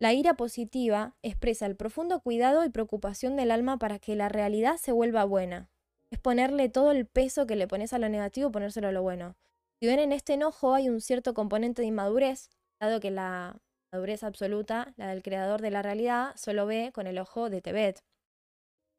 La 0.00 0.12
ira 0.12 0.34
positiva 0.34 1.16
expresa 1.22 1.66
el 1.66 1.74
profundo 1.74 2.20
cuidado 2.20 2.64
y 2.64 2.70
preocupación 2.70 3.34
del 3.36 3.50
alma 3.50 3.78
para 3.78 3.98
que 3.98 4.14
la 4.14 4.28
realidad 4.28 4.76
se 4.76 4.92
vuelva 4.92 5.24
buena, 5.24 5.70
es 6.10 6.20
ponerle 6.20 6.68
todo 6.68 6.92
el 6.92 7.06
peso 7.06 7.46
que 7.46 7.56
le 7.56 7.66
pones 7.66 7.92
a 7.92 7.98
lo 7.98 8.08
negativo, 8.08 8.50
ponérselo 8.50 8.88
a 8.88 8.92
lo 8.92 9.02
bueno. 9.02 9.36
Si 9.80 9.86
ven 9.86 9.98
en 9.98 10.12
este 10.12 10.34
enojo 10.34 10.74
hay 10.74 10.88
un 10.88 11.00
cierto 11.00 11.34
componente 11.34 11.82
de 11.82 11.88
inmadurez, 11.88 12.50
dado 12.80 13.00
que 13.00 13.10
la 13.10 13.60
madurez 13.92 14.22
absoluta, 14.22 14.94
la 14.96 15.08
del 15.08 15.22
creador 15.22 15.60
de 15.60 15.70
la 15.70 15.82
realidad, 15.82 16.34
solo 16.36 16.66
ve 16.66 16.90
con 16.94 17.06
el 17.06 17.18
ojo 17.18 17.50
de 17.50 17.60
Tebet. 17.60 18.02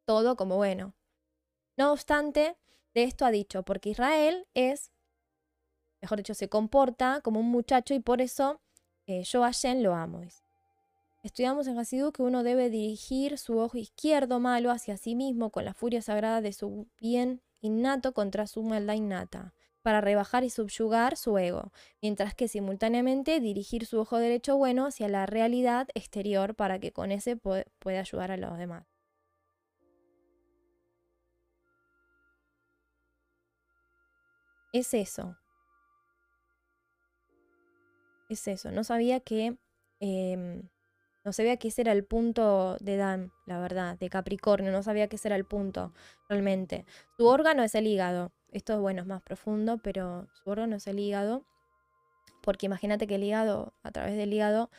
Todo 0.05 0.35
como 0.35 0.57
bueno. 0.57 0.95
No 1.77 1.91
obstante, 1.91 2.57
de 2.93 3.03
esto 3.03 3.25
ha 3.25 3.31
dicho, 3.31 3.63
porque 3.63 3.89
Israel 3.89 4.47
es, 4.53 4.91
mejor 6.01 6.17
dicho, 6.17 6.33
se 6.33 6.49
comporta 6.49 7.21
como 7.21 7.39
un 7.39 7.49
muchacho 7.49 7.93
y 7.93 7.99
por 7.99 8.21
eso 8.21 8.61
eh, 9.07 9.23
yo 9.23 9.43
a 9.43 9.51
Shen 9.51 9.81
lo 9.81 9.95
amo. 9.95 10.21
Estudiamos 11.21 11.67
en 11.67 11.77
Hasidú 11.77 12.13
que 12.13 12.23
uno 12.23 12.43
debe 12.43 12.69
dirigir 12.69 13.37
su 13.37 13.57
ojo 13.59 13.77
izquierdo 13.77 14.39
malo 14.39 14.71
hacia 14.71 14.95
sí 14.95 15.15
mismo 15.15 15.49
con 15.49 15.65
la 15.65 15.73
furia 15.73 16.01
sagrada 16.01 16.39
de 16.39 16.53
su 16.53 16.87
bien 16.97 17.41
innato 17.59 18.13
contra 18.13 18.47
su 18.47 18.63
maldad 18.63 18.93
innata, 18.93 19.53
para 19.81 19.99
rebajar 19.99 20.45
y 20.45 20.49
subyugar 20.49 21.17
su 21.17 21.37
ego, 21.37 21.73
mientras 22.01 22.35
que 22.35 22.47
simultáneamente 22.47 23.41
dirigir 23.41 23.85
su 23.85 23.99
ojo 23.99 24.17
derecho 24.17 24.55
bueno 24.55 24.85
hacia 24.85 25.09
la 25.09 25.25
realidad 25.25 25.89
exterior 25.93 26.55
para 26.55 26.79
que 26.79 26.93
con 26.93 27.11
ese 27.11 27.35
pueda 27.35 27.99
ayudar 27.99 28.31
a 28.31 28.37
los 28.37 28.57
demás. 28.57 28.85
Es 34.71 34.93
eso. 34.93 35.35
Es 38.29 38.47
eso. 38.47 38.71
No 38.71 38.83
sabía 38.83 39.19
que 39.19 39.57
em, 39.99 40.69
no 41.23 41.33
sabía 41.33 41.57
que 41.57 41.67
ese 41.67 41.81
era 41.81 41.91
el 41.91 42.05
punto 42.05 42.77
de 42.79 42.95
Dan, 42.97 43.31
la 43.45 43.59
verdad, 43.59 43.97
de 43.97 44.09
Capricornio. 44.09 44.71
No 44.71 44.83
sabía 44.83 45.07
que 45.07 45.17
ese 45.17 45.27
era 45.27 45.35
el 45.35 45.45
punto 45.45 45.93
realmente. 46.29 46.85
Su 47.17 47.25
órgano 47.27 47.63
es 47.63 47.75
el 47.75 47.87
hígado. 47.87 48.31
Esto, 48.51 48.79
bueno, 48.81 49.01
es 49.01 49.07
más 49.07 49.21
profundo, 49.21 49.77
pero 49.79 50.27
su 50.33 50.49
órgano 50.49 50.77
es 50.77 50.87
el 50.87 50.99
hígado. 50.99 51.45
Porque 52.41 52.67
imagínate 52.67 53.05
que 53.05 53.15
el 53.15 53.23
hígado, 53.23 53.73
a 53.83 53.91
través 53.91 54.15
del 54.15 54.33
hígado, 54.33 54.69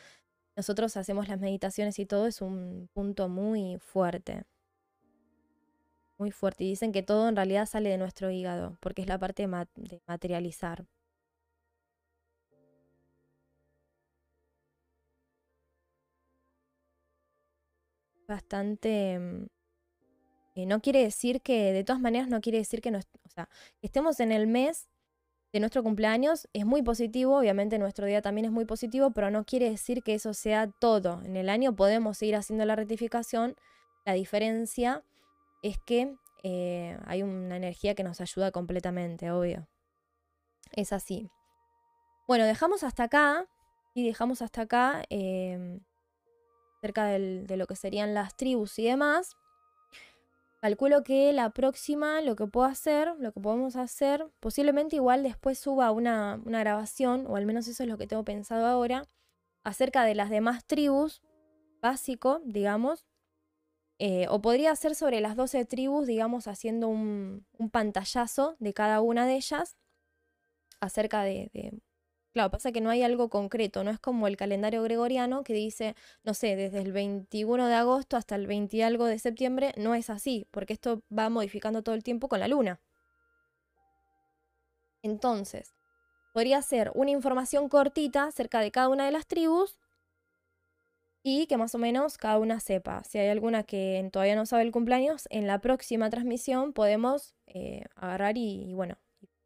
nosotros 0.55 0.97
hacemos 0.97 1.27
las 1.27 1.39
meditaciones 1.39 1.99
y 1.99 2.05
todo, 2.05 2.27
es 2.27 2.41
un 2.41 2.89
punto 2.93 3.29
muy 3.29 3.77
fuerte. 3.79 4.43
Muy 6.17 6.31
fuerte. 6.31 6.63
Y 6.63 6.69
dicen 6.69 6.91
que 6.91 7.03
todo 7.03 7.29
en 7.29 7.35
realidad 7.35 7.67
sale 7.67 7.89
de 7.89 7.97
nuestro 7.97 8.31
hígado, 8.31 8.77
porque 8.79 9.03
es 9.03 9.07
la 9.07 9.19
parte 9.19 9.47
de 9.47 10.01
materializar. 10.07 10.85
Bastante... 18.31 19.19
Mm, 19.19 19.45
eh, 20.55 20.65
no 20.65 20.81
quiere 20.81 21.03
decir 21.03 21.41
que, 21.41 21.71
de 21.71 21.83
todas 21.83 22.01
maneras, 22.01 22.27
no 22.27 22.41
quiere 22.41 22.57
decir 22.57 22.81
que, 22.81 22.91
no, 22.91 22.97
o 22.99 23.29
sea, 23.29 23.47
que 23.79 23.87
estemos 23.87 24.19
en 24.19 24.31
el 24.31 24.47
mes 24.47 24.89
de 25.53 25.59
nuestro 25.59 25.83
cumpleaños 25.83 26.47
es 26.53 26.65
muy 26.65 26.81
positivo, 26.81 27.37
obviamente 27.37 27.77
nuestro 27.77 28.05
día 28.05 28.21
también 28.21 28.45
es 28.45 28.51
muy 28.51 28.65
positivo, 28.65 29.11
pero 29.11 29.31
no 29.31 29.45
quiere 29.45 29.69
decir 29.69 30.01
que 30.03 30.13
eso 30.13 30.33
sea 30.33 30.67
todo. 30.67 31.21
En 31.23 31.35
el 31.37 31.49
año 31.49 31.75
podemos 31.75 32.17
seguir 32.17 32.35
haciendo 32.35 32.65
la 32.65 32.75
rectificación. 32.75 33.55
La 34.05 34.13
diferencia 34.13 35.03
es 35.61 35.77
que 35.85 36.15
eh, 36.43 36.97
hay 37.05 37.23
una 37.23 37.57
energía 37.57 37.95
que 37.95 38.03
nos 38.03 38.19
ayuda 38.21 38.51
completamente, 38.51 39.31
obvio. 39.31 39.67
Es 40.71 40.93
así. 40.93 41.29
Bueno, 42.27 42.45
dejamos 42.45 42.83
hasta 42.83 43.03
acá. 43.03 43.45
Y 43.93 44.05
dejamos 44.05 44.41
hasta 44.41 44.61
acá. 44.61 45.03
Em, 45.09 45.81
cerca 46.81 47.05
de 47.05 47.55
lo 47.57 47.67
que 47.67 47.75
serían 47.75 48.13
las 48.13 48.35
tribus 48.35 48.77
y 48.79 48.85
demás. 48.85 49.37
Calculo 50.61 51.01
que 51.01 51.33
la 51.33 51.49
próxima 51.49 52.21
lo 52.21 52.35
que 52.35 52.45
puedo 52.45 52.67
hacer, 52.67 53.15
lo 53.17 53.31
que 53.31 53.41
podemos 53.41 53.75
hacer, 53.75 54.29
posiblemente 54.39 54.95
igual 54.95 55.23
después 55.23 55.57
suba 55.57 55.89
una, 55.89 56.39
grabación, 56.45 57.25
o 57.27 57.35
al 57.35 57.47
menos 57.47 57.67
eso 57.67 57.81
es 57.81 57.89
lo 57.89 57.97
que 57.97 58.05
tengo 58.05 58.23
pensado 58.23 58.67
ahora, 58.67 59.07
acerca 59.63 60.03
de 60.03 60.13
las 60.13 60.29
demás 60.29 60.65
tribus, 60.65 61.23
básico, 61.81 62.41
digamos. 62.45 63.07
Eh, 63.97 64.27
o 64.29 64.41
podría 64.41 64.75
ser 64.75 64.93
sobre 64.93 65.19
las 65.19 65.35
12 65.35 65.65
tribus, 65.65 66.05
digamos, 66.05 66.47
haciendo 66.47 66.89
un, 66.89 67.45
pantallazo 67.71 68.55
de 68.59 68.73
cada 68.73 69.01
una 69.01 69.25
de 69.25 69.37
ellas, 69.37 69.77
acerca 70.79 71.23
de 71.23 71.81
Claro, 72.33 72.49
pasa 72.51 72.71
que 72.73 72.81
no 72.81 72.89
hay 72.89 73.03
algo 73.03 73.29
concreto, 73.29 73.83
no 73.83 73.91
es 73.91 73.99
como 73.99 74.27
el 74.27 74.35
calendario 74.37 74.83
gregoriano 74.83 75.43
que 75.43 75.53
dice, 75.53 75.95
no 76.23 76.33
sé, 76.33 76.55
desde 76.57 76.79
el 76.79 76.91
21 76.93 77.67
de 77.67 77.75
agosto 77.75 78.15
hasta 78.17 78.35
el 78.35 78.47
20 78.47 78.77
y 78.77 78.81
algo 78.81 79.05
de 79.05 79.19
septiembre, 79.19 79.73
no 79.77 79.95
es 79.95 80.09
así, 80.09 80.47
porque 80.51 80.73
esto 80.73 81.03
va 81.17 81.29
modificando 81.29 81.83
todo 81.83 81.95
el 81.95 82.03
tiempo 82.03 82.27
con 82.29 82.39
la 82.39 82.47
luna. 82.47 82.79
Entonces, 85.03 85.75
podría 86.33 86.61
ser 86.61 86.91
una 86.95 87.11
información 87.11 87.69
cortita 87.69 88.25
acerca 88.25 88.61
de 88.61 88.71
cada 88.71 88.89
una 88.89 89.05
de 89.05 89.11
las 89.11 89.27
tribus 89.27 89.79
y 91.23 91.45
que 91.47 91.57
más 91.57 91.75
o 91.75 91.77
menos 91.77 92.17
cada 92.17 92.37
una 92.39 92.59
sepa. 92.59 93.03
Si 93.03 93.17
hay 93.19 93.29
alguna 93.29 93.63
que 93.63 94.07
todavía 94.11 94.35
no 94.35 94.45
sabe 94.45 94.63
el 94.63 94.71
cumpleaños, 94.71 95.27
en 95.29 95.47
la 95.47 95.59
próxima 95.59 96.09
transmisión 96.09 96.73
podemos 96.73 97.35
eh, 97.47 97.85
agarrar 97.95 98.37
y, 98.37 98.63
y 98.69 98.73
bueno, 98.73 98.97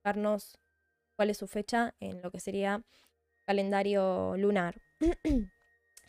fijarnos 0.04 0.58
cuál 1.16 1.30
es 1.30 1.38
su 1.38 1.48
fecha 1.48 1.94
en 2.00 2.22
lo 2.22 2.32
que 2.32 2.40
sería 2.40 2.84
calendario 3.46 4.36
lunar. 4.38 4.82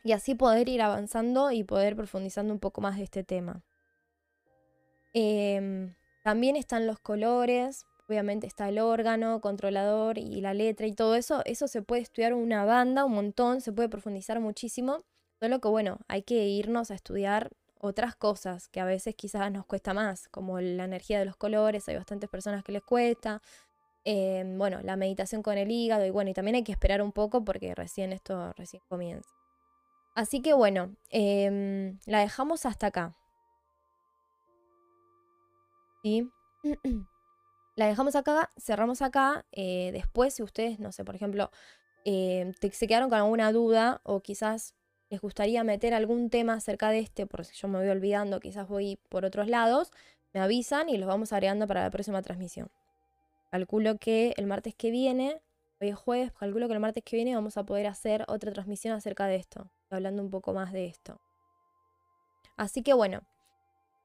y 0.04 0.12
así 0.12 0.34
poder 0.34 0.68
ir 0.68 0.82
avanzando 0.82 1.50
y 1.50 1.64
poder 1.64 1.96
profundizando 1.96 2.52
un 2.52 2.60
poco 2.60 2.80
más 2.80 2.96
de 2.96 3.04
este 3.04 3.24
tema. 3.24 3.62
Em, 5.12 5.94
también 6.22 6.56
están 6.56 6.86
los 6.86 7.00
colores, 7.00 7.86
obviamente 8.08 8.46
está 8.46 8.68
el 8.68 8.78
órgano, 8.78 9.40
controlador 9.40 10.18
y 10.18 10.40
la 10.40 10.54
letra 10.54 10.86
y 10.86 10.92
todo 10.92 11.16
eso. 11.16 11.42
Eso 11.44 11.66
se 11.68 11.82
puede 11.82 12.02
estudiar 12.02 12.34
una 12.34 12.64
banda, 12.64 13.04
un 13.04 13.14
montón, 13.14 13.60
se 13.60 13.72
puede 13.72 13.88
profundizar 13.88 14.38
muchísimo. 14.40 15.04
Solo 15.40 15.60
que 15.60 15.68
bueno, 15.68 15.98
hay 16.08 16.22
que 16.22 16.46
irnos 16.46 16.90
a 16.90 16.94
estudiar 16.94 17.50
otras 17.78 18.16
cosas 18.16 18.68
que 18.68 18.80
a 18.80 18.84
veces 18.84 19.14
quizás 19.14 19.50
nos 19.52 19.66
cuesta 19.66 19.92
más, 19.92 20.28
como 20.28 20.60
la 20.60 20.84
energía 20.84 21.18
de 21.18 21.24
los 21.24 21.36
colores, 21.36 21.88
hay 21.88 21.96
bastantes 21.96 22.30
personas 22.30 22.62
que 22.64 22.72
les 22.72 22.82
cuesta. 22.82 23.42
Em, 24.08 24.56
bueno, 24.56 24.80
la 24.84 24.94
meditación 24.94 25.42
con 25.42 25.58
el 25.58 25.68
hígado 25.68 26.06
y 26.06 26.10
bueno, 26.10 26.30
y 26.30 26.32
también 26.32 26.54
hay 26.54 26.62
que 26.62 26.70
esperar 26.70 27.02
un 27.02 27.10
poco 27.10 27.44
porque 27.44 27.74
recién 27.74 28.12
esto 28.12 28.52
recién 28.56 28.80
comienza. 28.88 29.28
Así 30.14 30.40
que 30.42 30.54
bueno, 30.54 30.94
em, 31.10 31.98
la 32.06 32.20
dejamos 32.20 32.66
hasta 32.66 32.86
acá. 32.86 33.16
¿Sí? 36.04 36.30
la 37.76 37.88
dejamos 37.88 38.14
acá, 38.14 38.50
cerramos 38.56 39.02
acá. 39.02 39.44
Eh, 39.50 39.90
después, 39.92 40.34
si 40.34 40.44
ustedes, 40.44 40.78
no 40.78 40.92
sé, 40.92 41.04
por 41.04 41.16
ejemplo, 41.16 41.50
em, 42.04 42.52
se 42.52 42.86
quedaron 42.86 43.10
con 43.10 43.18
alguna 43.18 43.50
duda 43.50 44.00
o 44.04 44.20
quizás 44.20 44.76
les 45.10 45.20
gustaría 45.20 45.64
meter 45.64 45.94
algún 45.94 46.30
tema 46.30 46.54
acerca 46.54 46.90
de 46.90 47.00
este, 47.00 47.26
porque 47.26 47.48
yo 47.52 47.66
me 47.66 47.78
voy 47.80 47.88
olvidando, 47.88 48.38
quizás 48.38 48.68
voy 48.68 49.00
por 49.08 49.24
otros 49.24 49.48
lados, 49.48 49.90
me 50.32 50.40
avisan 50.40 50.88
y 50.88 50.96
los 50.96 51.08
vamos 51.08 51.32
agregando 51.32 51.66
para 51.66 51.82
la 51.82 51.90
próxima 51.90 52.22
transmisión. 52.22 52.70
Calculo 53.50 53.98
que 53.98 54.34
el 54.36 54.46
martes 54.46 54.74
que 54.74 54.90
viene, 54.90 55.40
hoy 55.80 55.88
es 55.88 55.96
jueves, 55.96 56.32
calculo 56.32 56.68
que 56.68 56.74
el 56.74 56.80
martes 56.80 57.04
que 57.04 57.16
viene 57.16 57.34
vamos 57.34 57.56
a 57.56 57.64
poder 57.64 57.86
hacer 57.86 58.24
otra 58.28 58.52
transmisión 58.52 58.94
acerca 58.94 59.26
de 59.26 59.36
esto, 59.36 59.70
hablando 59.90 60.22
un 60.22 60.30
poco 60.30 60.52
más 60.52 60.72
de 60.72 60.86
esto. 60.86 61.20
Así 62.56 62.82
que 62.82 62.92
bueno, 62.92 63.22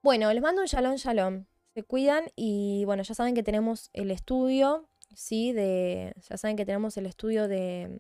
bueno, 0.04 0.32
les 0.34 0.42
mando 0.42 0.62
un 0.62 0.68
shalom 0.68 0.96
shalom. 0.96 1.46
Se 1.74 1.84
cuidan 1.84 2.26
y 2.36 2.84
bueno, 2.86 3.04
ya 3.04 3.14
saben 3.14 3.34
que 3.34 3.44
tenemos 3.44 3.90
el 3.94 4.12
estudio, 4.12 4.90
¿sí? 5.16 5.54
De, 5.54 6.14
ya 6.30 6.38
saben 6.38 6.58
que 6.58 6.66
tenemos 6.66 6.98
el 6.98 7.06
estudio 7.06 7.48
de, 7.48 8.00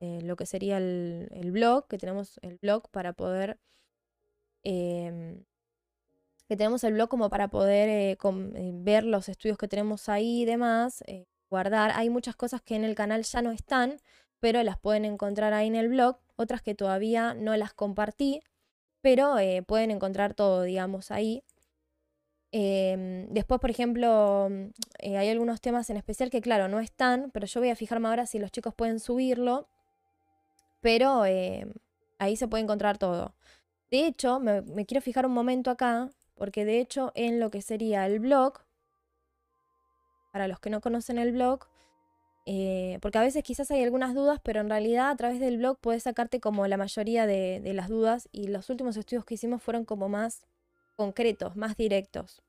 eh, 0.00 0.20
lo 0.22 0.36
que 0.36 0.46
sería 0.46 0.78
el, 0.78 1.50
blog, 1.52 1.88
que 1.88 1.98
tenemos 1.98 2.38
el 2.42 2.56
blog 2.56 2.88
para 2.90 3.12
poder... 3.12 3.58
Em, 4.62 5.44
que 6.48 6.56
tenemos 6.56 6.82
el 6.84 6.94
blog 6.94 7.08
como 7.08 7.30
para 7.30 7.48
poder 7.48 7.88
eh, 7.88 8.12
eh, 8.12 8.70
ver 8.74 9.04
los 9.04 9.28
estudios 9.28 9.58
que 9.58 9.68
tenemos 9.68 10.08
ahí 10.08 10.42
y 10.42 10.44
demás, 10.44 11.04
guardar. 11.50 11.92
Hay 11.94 12.10
muchas 12.10 12.36
cosas 12.36 12.62
que 12.62 12.74
en 12.74 12.84
el 12.84 12.94
canal 12.94 13.22
ya 13.22 13.42
no 13.42 13.52
están, 13.52 13.98
pero 14.40 14.62
las 14.62 14.78
pueden 14.78 15.04
encontrar 15.04 15.52
ahí 15.52 15.68
en 15.68 15.76
el 15.76 15.88
blog, 15.88 16.18
otras 16.36 16.62
que 16.62 16.74
todavía 16.74 17.34
no 17.34 17.56
las 17.56 17.74
compartí, 17.74 18.42
pero 19.02 19.36
pueden 19.66 19.90
encontrar 19.90 20.34
todo, 20.34 20.62
digamos, 20.62 21.10
ahí. 21.10 21.44
Em, 22.50 23.28
después, 23.28 23.60
por 23.60 23.70
ejemplo, 23.70 24.48
hay 25.02 25.28
algunos 25.28 25.60
temas 25.60 25.90
en 25.90 25.98
especial 25.98 26.30
que, 26.30 26.40
claro, 26.40 26.68
no 26.68 26.80
están, 26.80 27.30
pero 27.32 27.46
yo 27.46 27.60
voy 27.60 27.70
a 27.70 27.76
fijarme 27.76 28.08
ahora 28.08 28.26
si 28.26 28.38
los 28.38 28.50
chicos 28.50 28.74
pueden 28.74 29.00
subirlo 29.00 29.68
pero 30.80 31.24
eh, 31.26 31.66
ahí 32.18 32.36
se 32.36 32.48
puede 32.48 32.64
encontrar 32.64 32.98
todo. 32.98 33.34
De 33.90 34.06
hecho, 34.06 34.40
me, 34.40 34.62
quiero 34.86 35.00
fijar 35.00 35.26
un 35.26 35.32
momento 35.32 35.70
acá, 35.70 36.10
porque 36.38 36.64
de 36.64 36.80
hecho 36.80 37.12
en 37.14 37.40
lo 37.40 37.50
que 37.50 37.62
sería 37.62 38.06
el 38.06 38.20
blog, 38.20 38.60
para 40.32 40.48
los 40.48 40.60
que 40.60 40.70
no 40.70 40.80
conocen 40.80 41.18
el 41.18 41.32
blog, 41.32 41.66
eh, 42.46 42.98
porque 43.02 43.18
a 43.18 43.22
veces 43.22 43.42
quizás 43.42 43.70
hay 43.70 43.82
algunas 43.82 44.14
dudas, 44.14 44.40
pero 44.42 44.60
en 44.60 44.70
realidad 44.70 45.10
a 45.10 45.16
través 45.16 45.40
del 45.40 45.58
blog 45.58 45.78
puedes 45.78 46.04
sacarte 46.04 46.40
como 46.40 46.66
la 46.66 46.78
mayoría 46.78 47.26
de, 47.26 47.60
de 47.60 47.74
las 47.74 47.88
dudas 47.88 48.28
y 48.32 48.48
los 48.48 48.70
últimos 48.70 48.96
estudios 48.96 49.24
que 49.24 49.34
hicimos 49.34 49.62
fueron 49.62 49.84
como 49.84 50.08
más 50.08 50.42
concretos, 50.96 51.56
más 51.56 51.76
directos. 51.76 52.42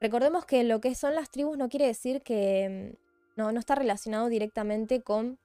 Recordemos 0.00 0.44
que 0.44 0.64
lo 0.64 0.80
que 0.80 0.94
son 0.94 1.14
las 1.14 1.30
tribus 1.30 1.56
no 1.56 1.68
quiere 1.68 1.86
decir 1.86 2.22
que 2.22 2.94
mm, 2.94 3.40
no, 3.40 3.52
no 3.52 3.58
está 3.58 3.74
relacionado 3.74 4.28
directamente 4.28 5.02
con 5.02 5.38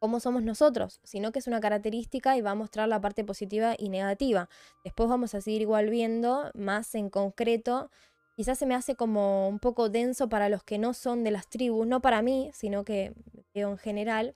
cómo 0.00 0.18
somos 0.18 0.42
nosotros, 0.42 0.98
sino 1.04 1.30
que 1.30 1.38
es 1.38 1.46
una 1.46 1.60
característica 1.60 2.36
y 2.36 2.40
va 2.40 2.52
a 2.52 2.54
mostrar 2.56 2.88
la 2.88 3.00
parte 3.00 3.22
positiva 3.22 3.74
y 3.78 3.90
negativa. 3.90 4.48
Después 4.82 5.08
vamos 5.08 5.34
a 5.34 5.40
seguir 5.40 5.60
igual 5.60 5.90
viendo 5.90 6.50
más 6.54 6.94
en 6.94 7.10
concreto. 7.10 7.90
Quizás 8.34 8.58
se 8.58 8.66
me 8.66 8.74
hace 8.74 8.96
como 8.96 9.46
un 9.48 9.58
poco 9.58 9.90
denso 9.90 10.28
para 10.28 10.48
los 10.48 10.64
que 10.64 10.78
no 10.78 10.94
son 10.94 11.22
de 11.22 11.30
las 11.30 11.48
tribus, 11.48 11.86
no 11.86 12.00
para 12.00 12.22
mí, 12.22 12.50
sino 12.54 12.84
que 12.84 13.12
en 13.54 13.78
general. 13.78 14.34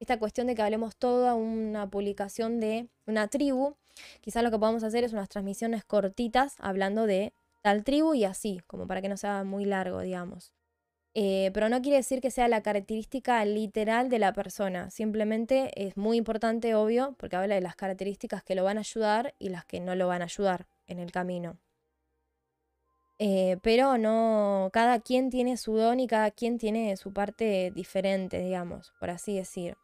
Esta 0.00 0.18
cuestión 0.18 0.46
de 0.46 0.54
que 0.54 0.62
hablemos 0.62 0.96
toda 0.96 1.34
una 1.34 1.88
publicación 1.88 2.60
de 2.60 2.88
una 3.06 3.28
tribu. 3.28 3.76
Quizás 4.20 4.42
lo 4.44 4.50
que 4.50 4.58
podamos 4.58 4.84
hacer 4.84 5.04
es 5.04 5.12
unas 5.12 5.28
transmisiones 5.28 5.84
cortitas 5.84 6.56
hablando 6.58 7.06
de 7.06 7.32
tal 7.62 7.84
tribu 7.84 8.14
y 8.14 8.24
así, 8.24 8.60
como 8.66 8.86
para 8.86 9.02
que 9.02 9.08
no 9.08 9.16
sea 9.16 9.44
muy 9.44 9.64
largo, 9.64 10.00
digamos. 10.00 10.52
Eh, 11.20 11.50
pero 11.52 11.68
no 11.68 11.82
quiere 11.82 11.96
decir 11.96 12.20
que 12.20 12.30
sea 12.30 12.46
la 12.46 12.62
característica 12.62 13.44
literal 13.44 14.08
de 14.08 14.20
la 14.20 14.32
persona. 14.32 14.88
Simplemente 14.88 15.72
es 15.74 15.96
muy 15.96 16.16
importante, 16.16 16.76
obvio, 16.76 17.16
porque 17.18 17.34
habla 17.34 17.56
de 17.56 17.60
las 17.60 17.74
características 17.74 18.44
que 18.44 18.54
lo 18.54 18.62
van 18.62 18.76
a 18.76 18.82
ayudar 18.82 19.34
y 19.40 19.48
las 19.48 19.64
que 19.64 19.80
no 19.80 19.96
lo 19.96 20.06
van 20.06 20.22
a 20.22 20.26
ayudar 20.26 20.68
en 20.86 21.00
el 21.00 21.10
camino. 21.10 21.58
Eh, 23.18 23.56
pero 23.62 23.98
no, 23.98 24.70
cada 24.72 25.00
quien 25.00 25.28
tiene 25.28 25.56
su 25.56 25.76
don 25.76 25.98
y 25.98 26.06
cada 26.06 26.30
quien 26.30 26.56
tiene 26.56 26.96
su 26.96 27.12
parte 27.12 27.72
diferente, 27.74 28.38
digamos, 28.38 28.92
por 29.00 29.10
así 29.10 29.34
decir. 29.34 29.76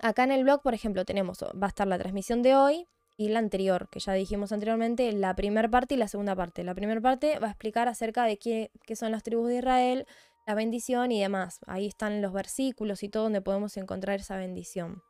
Acá 0.00 0.24
en 0.24 0.32
el 0.32 0.44
blog, 0.44 0.60
por 0.60 0.74
ejemplo, 0.74 1.06
tenemos, 1.06 1.42
va 1.42 1.66
a 1.66 1.68
estar 1.68 1.86
la 1.86 1.96
transmisión 1.96 2.42
de 2.42 2.56
hoy 2.56 2.86
y 3.16 3.28
la 3.28 3.38
anterior, 3.38 3.88
que 3.90 4.00
ya 4.00 4.12
dijimos 4.12 4.52
anteriormente, 4.52 5.12
la 5.12 5.34
primera 5.34 5.70
parte 5.70 5.94
y 5.94 5.96
la 5.96 6.08
segunda 6.08 6.36
parte. 6.36 6.62
La 6.62 6.74
primera 6.74 7.00
parte 7.00 7.38
va 7.38 7.46
a 7.46 7.50
explicar 7.50 7.88
acerca 7.88 8.24
de 8.24 8.36
qué, 8.36 8.70
qué 8.84 8.96
son 8.96 9.12
las 9.12 9.22
tribus 9.22 9.48
de 9.48 9.56
Israel, 9.56 10.06
la 10.52 10.56
bendición 10.56 11.12
y 11.12 11.20
demás. 11.20 11.60
Ahí 11.66 11.86
están 11.86 12.20
los 12.20 12.34
versículos 12.34 13.02
y 13.02 13.08
todo 13.08 13.22
donde 13.24 13.40
podemos 13.40 13.74
encontrar 13.78 14.20
esa 14.20 14.36
bendición. 14.36 15.02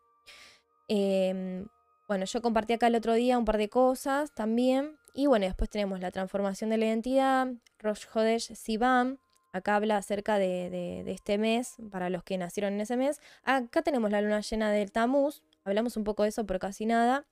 Em, 0.86 1.66
bueno, 2.06 2.27
yo 2.27 2.40
compartí 2.40 2.74
acá 2.74 2.86
el 2.86 2.94
otro 2.94 3.14
día 3.14 3.39
un 3.39 3.44
par 3.44 3.59
de 3.59 3.69
cosas 3.69 4.32
también. 4.32 4.97
Y 5.14 5.27
bueno, 5.27 5.47
después 5.47 5.69
tenemos 5.69 5.98
la 5.98 6.12
transformación 6.12 6.70
de 6.70 6.78
la 6.78 6.86
identidad, 6.86 7.48
Rosh 7.81 8.06
Hodesh 8.14 8.55
Sivam. 8.55 9.19
Acá 9.52 9.74
habla 9.77 9.97
acerca 9.97 10.39
de, 10.39 11.02
este 11.09 11.39
mes, 11.39 11.74
para 11.90 12.09
los 12.09 12.23
que 12.23 12.39
nacieron 12.39 12.74
en 12.74 12.82
ese 12.82 12.97
mes. 12.97 13.20
Acá 13.43 13.82
tenemos 13.82 14.10
la 14.12 14.23
luna 14.23 14.40
llena 14.43 14.70
del 14.70 14.93
Tamuz. 14.93 15.43
Hablamos 15.64 15.97
un 15.97 16.05
poco 16.05 16.23
de 16.23 16.28
eso, 16.28 16.47
pero 16.47 16.60
casi 16.60 16.86
nada. 16.86 17.27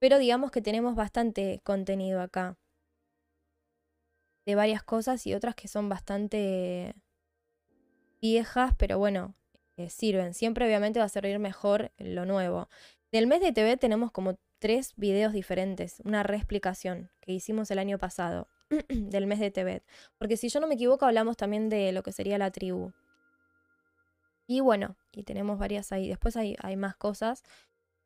Pero 0.00 0.18
digamos 0.18 0.50
que 0.50 0.60
tenemos 0.60 0.96
bastante 0.96 1.60
contenido 1.62 2.20
acá. 2.20 2.56
De 4.44 4.56
varias 4.56 4.82
cosas 4.82 5.24
y 5.26 5.34
otras 5.34 5.54
que 5.54 5.68
son 5.68 5.88
bastante 5.88 6.94
viejas, 8.20 8.74
pero 8.76 8.98
bueno, 8.98 9.34
eh, 9.76 9.90
sirven. 9.90 10.34
Siempre 10.34 10.66
obviamente 10.66 10.98
va 10.98 11.06
a 11.06 11.08
servir 11.08 11.38
mejor 11.38 11.92
lo 11.98 12.24
nuevo. 12.24 12.68
Del 13.12 13.26
mes 13.26 13.40
de 13.40 13.52
TV 13.52 13.76
tenemos 13.76 14.10
como 14.10 14.38
tres 14.58 14.94
videos 14.96 15.32
diferentes, 15.32 16.00
una 16.04 16.22
reexplicación 16.22 17.10
que 17.20 17.32
hicimos 17.32 17.70
el 17.70 17.78
año 17.78 17.98
pasado 17.98 18.48
del 18.88 19.26
mes 19.26 19.38
de 19.38 19.50
TV. 19.50 19.82
Porque 20.18 20.36
si 20.36 20.48
yo 20.48 20.60
no 20.60 20.66
me 20.66 20.74
equivoco, 20.74 21.06
hablamos 21.06 21.36
también 21.36 21.68
de 21.68 21.92
lo 21.92 22.02
que 22.02 22.12
sería 22.12 22.38
la 22.38 22.50
tribu. 22.50 22.92
Y 24.46 24.60
bueno, 24.60 24.96
y 25.12 25.24
tenemos 25.24 25.58
varias 25.58 25.92
ahí. 25.92 26.08
Después 26.08 26.36
hay, 26.36 26.56
hay 26.60 26.76
más 26.76 26.96
cosas. 26.96 27.42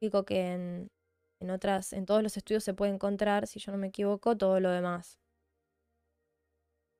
Digo 0.01 0.24
que 0.24 0.52
en, 0.52 0.90
en 1.40 1.51
otras, 1.51 1.93
en 1.93 2.05
todos 2.06 2.22
los 2.22 2.36
estudios 2.36 2.64
se 2.64 2.74
puede 2.74 2.93
encontrar, 2.93 3.47
si 3.47 3.60
yo 3.60 3.72
no 3.72 3.78
me 3.78 3.89
equivoco, 3.89 4.36
todo 4.36 4.60
lo 4.60 4.70
demás. 4.70 5.18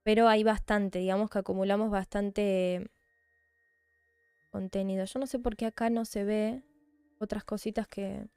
Pero 0.05 0.29
hay 0.29 0.45
bastante, 0.45 0.99
digamos 0.99 1.31
que 1.31 1.39
acumulamos 1.39 1.91
bastante 1.91 2.91
contenido. 4.53 5.05
Yo 5.05 5.19
no 5.19 5.27
sé 5.27 5.41
por 5.41 5.57
qué 5.57 5.67
acá 5.67 5.91
no 5.91 6.05
se 6.05 6.23
ve 6.23 6.63
otras 7.19 7.43
cositas 7.43 7.89
que... 7.89 8.29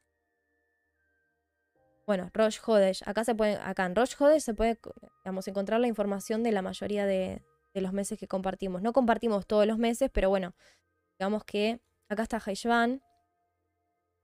Bueno, 2.07 2.29
Rosh 2.33 2.59
Hodesh. 2.65 3.03
Acá, 3.05 3.23
se 3.23 3.35
puede, 3.35 3.57
acá 3.57 3.85
en 3.85 3.95
Rosh 3.95 4.15
Hodesh 4.17 4.43
se 4.43 4.53
puede 4.53 4.79
digamos, 5.23 5.47
encontrar 5.47 5.79
la 5.79 5.87
información 5.87 6.43
de 6.43 6.51
la 6.51 6.61
mayoría 6.61 7.05
de, 7.05 7.43
los 7.73 7.93
meses 7.93 8.17
que 8.17 8.27
compartimos. 8.27 8.81
No 8.81 8.93
compartimos 8.93 9.45
todos 9.45 9.67
los 9.67 9.77
meses, 9.77 10.09
pero 10.13 10.29
bueno, 10.29 10.55
digamos 11.19 11.43
que 11.43 11.81
acá 12.07 12.23
está 12.23 12.41
Haishvan. 12.43 13.01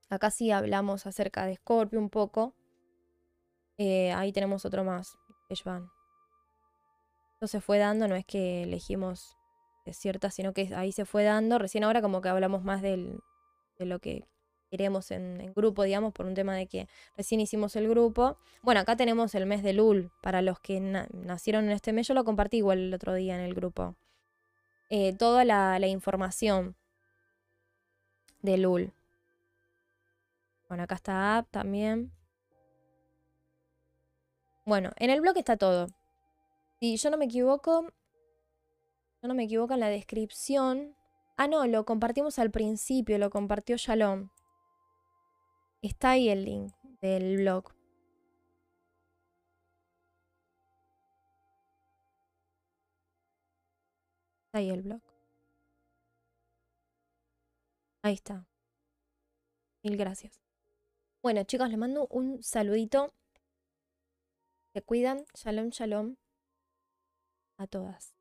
Acá 0.10 0.32
sí 0.32 0.52
hablamos 0.52 1.06
acerca 1.06 1.46
de 1.46 1.56
Scorpio 1.56 2.00
un 2.00 2.10
poco. 2.10 2.56
Eh, 3.78 4.14
ahí 4.14 4.32
tenemos 4.32 4.64
otro 4.64 4.84
más, 4.84 5.18
Haishvan. 5.50 5.90
Esto 7.34 7.48
se 7.48 7.62
fue 7.62 7.80
dando, 7.80 8.08
no 8.08 8.16
es 8.16 8.26
que 8.26 8.64
elegimos 8.64 9.36
es 9.86 9.98
cierta, 9.98 10.30
sino 10.30 10.54
que 10.54 10.74
ahí 10.76 10.92
se 10.92 11.06
fue 11.06 11.24
dando. 11.24 11.58
Recién 11.58 11.84
ahora 11.84 12.02
como 12.02 12.22
que 12.22 12.30
hablamos 12.30 12.64
más 12.64 12.82
de 12.82 13.18
lo 13.80 14.00
que 14.00 14.26
queremos 14.72 15.12
en, 15.12 15.54
grupo, 15.54 15.84
digamos, 15.84 16.14
por 16.14 16.26
un 16.26 16.34
tema 16.34 16.56
de 16.56 16.66
que 16.66 16.88
recién 17.18 17.42
hicimos 17.42 17.76
el 17.76 17.90
grupo. 17.90 18.38
Bueno, 18.64 18.80
acá 18.80 18.96
tenemos 18.96 19.36
el 19.36 19.46
mes 19.46 19.64
de 19.64 19.74
Lul, 19.74 20.12
para 20.22 20.42
los 20.42 20.60
que 20.62 20.80
nacieron 20.80 21.66
en 21.66 21.72
este 21.72 21.92
mes, 21.92 22.08
yo 22.08 22.14
lo 22.14 22.24
compartí 22.24 22.58
igual 22.58 22.80
el 22.80 22.94
otro 22.94 23.14
día 23.14 23.36
en 23.36 23.42
el 23.42 23.54
grupo. 23.54 23.96
Eh, 24.90 25.14
toda 25.14 25.44
la, 25.44 25.78
información 25.88 26.76
de 28.42 28.58
Lul. 28.58 28.94
Bueno, 30.70 30.84
acá 30.84 30.96
está 30.96 31.38
app 31.38 31.52
también. 31.52 32.14
Bueno, 34.66 34.92
en 34.96 35.10
el 35.10 35.20
blog 35.20 35.38
está 35.38 35.58
todo. 35.58 35.88
Si 36.80 36.96
yo 36.96 37.10
no 37.10 37.18
me 37.18 37.26
equivoco, 37.26 37.92
yo 39.22 39.28
no 39.28 39.36
me 39.36 39.44
equivoco 39.44 39.74
en 39.74 39.80
la 39.80 39.90
descripción. 39.90 40.96
Ah, 41.38 41.48
no, 41.48 41.66
lo 41.68 41.86
compartimos 41.86 42.40
al 42.40 42.52
principio, 42.52 43.18
lo 43.18 43.30
compartió 43.30 43.78
Shalom. 43.78 44.30
Está 45.82 46.12
ahí 46.12 46.30
el 46.30 46.46
link 46.46 46.74
del 47.02 47.38
blog. 47.38 47.72
Está 54.46 54.58
ahí 54.60 54.70
el 54.70 54.82
blog. 54.82 55.02
Ahí 58.04 58.14
está. 58.14 58.46
Mil 59.84 59.98
gracias. 59.98 60.42
Bueno, 61.22 61.44
chicos, 61.44 61.70
les 61.70 61.78
mando 61.78 62.08
un 62.10 62.42
saludito. 62.44 63.14
Se 64.74 64.82
cuidan. 64.82 65.26
Shalom, 65.36 65.70
shalom. 65.70 66.16
A 67.58 67.68
todas. 67.68 68.21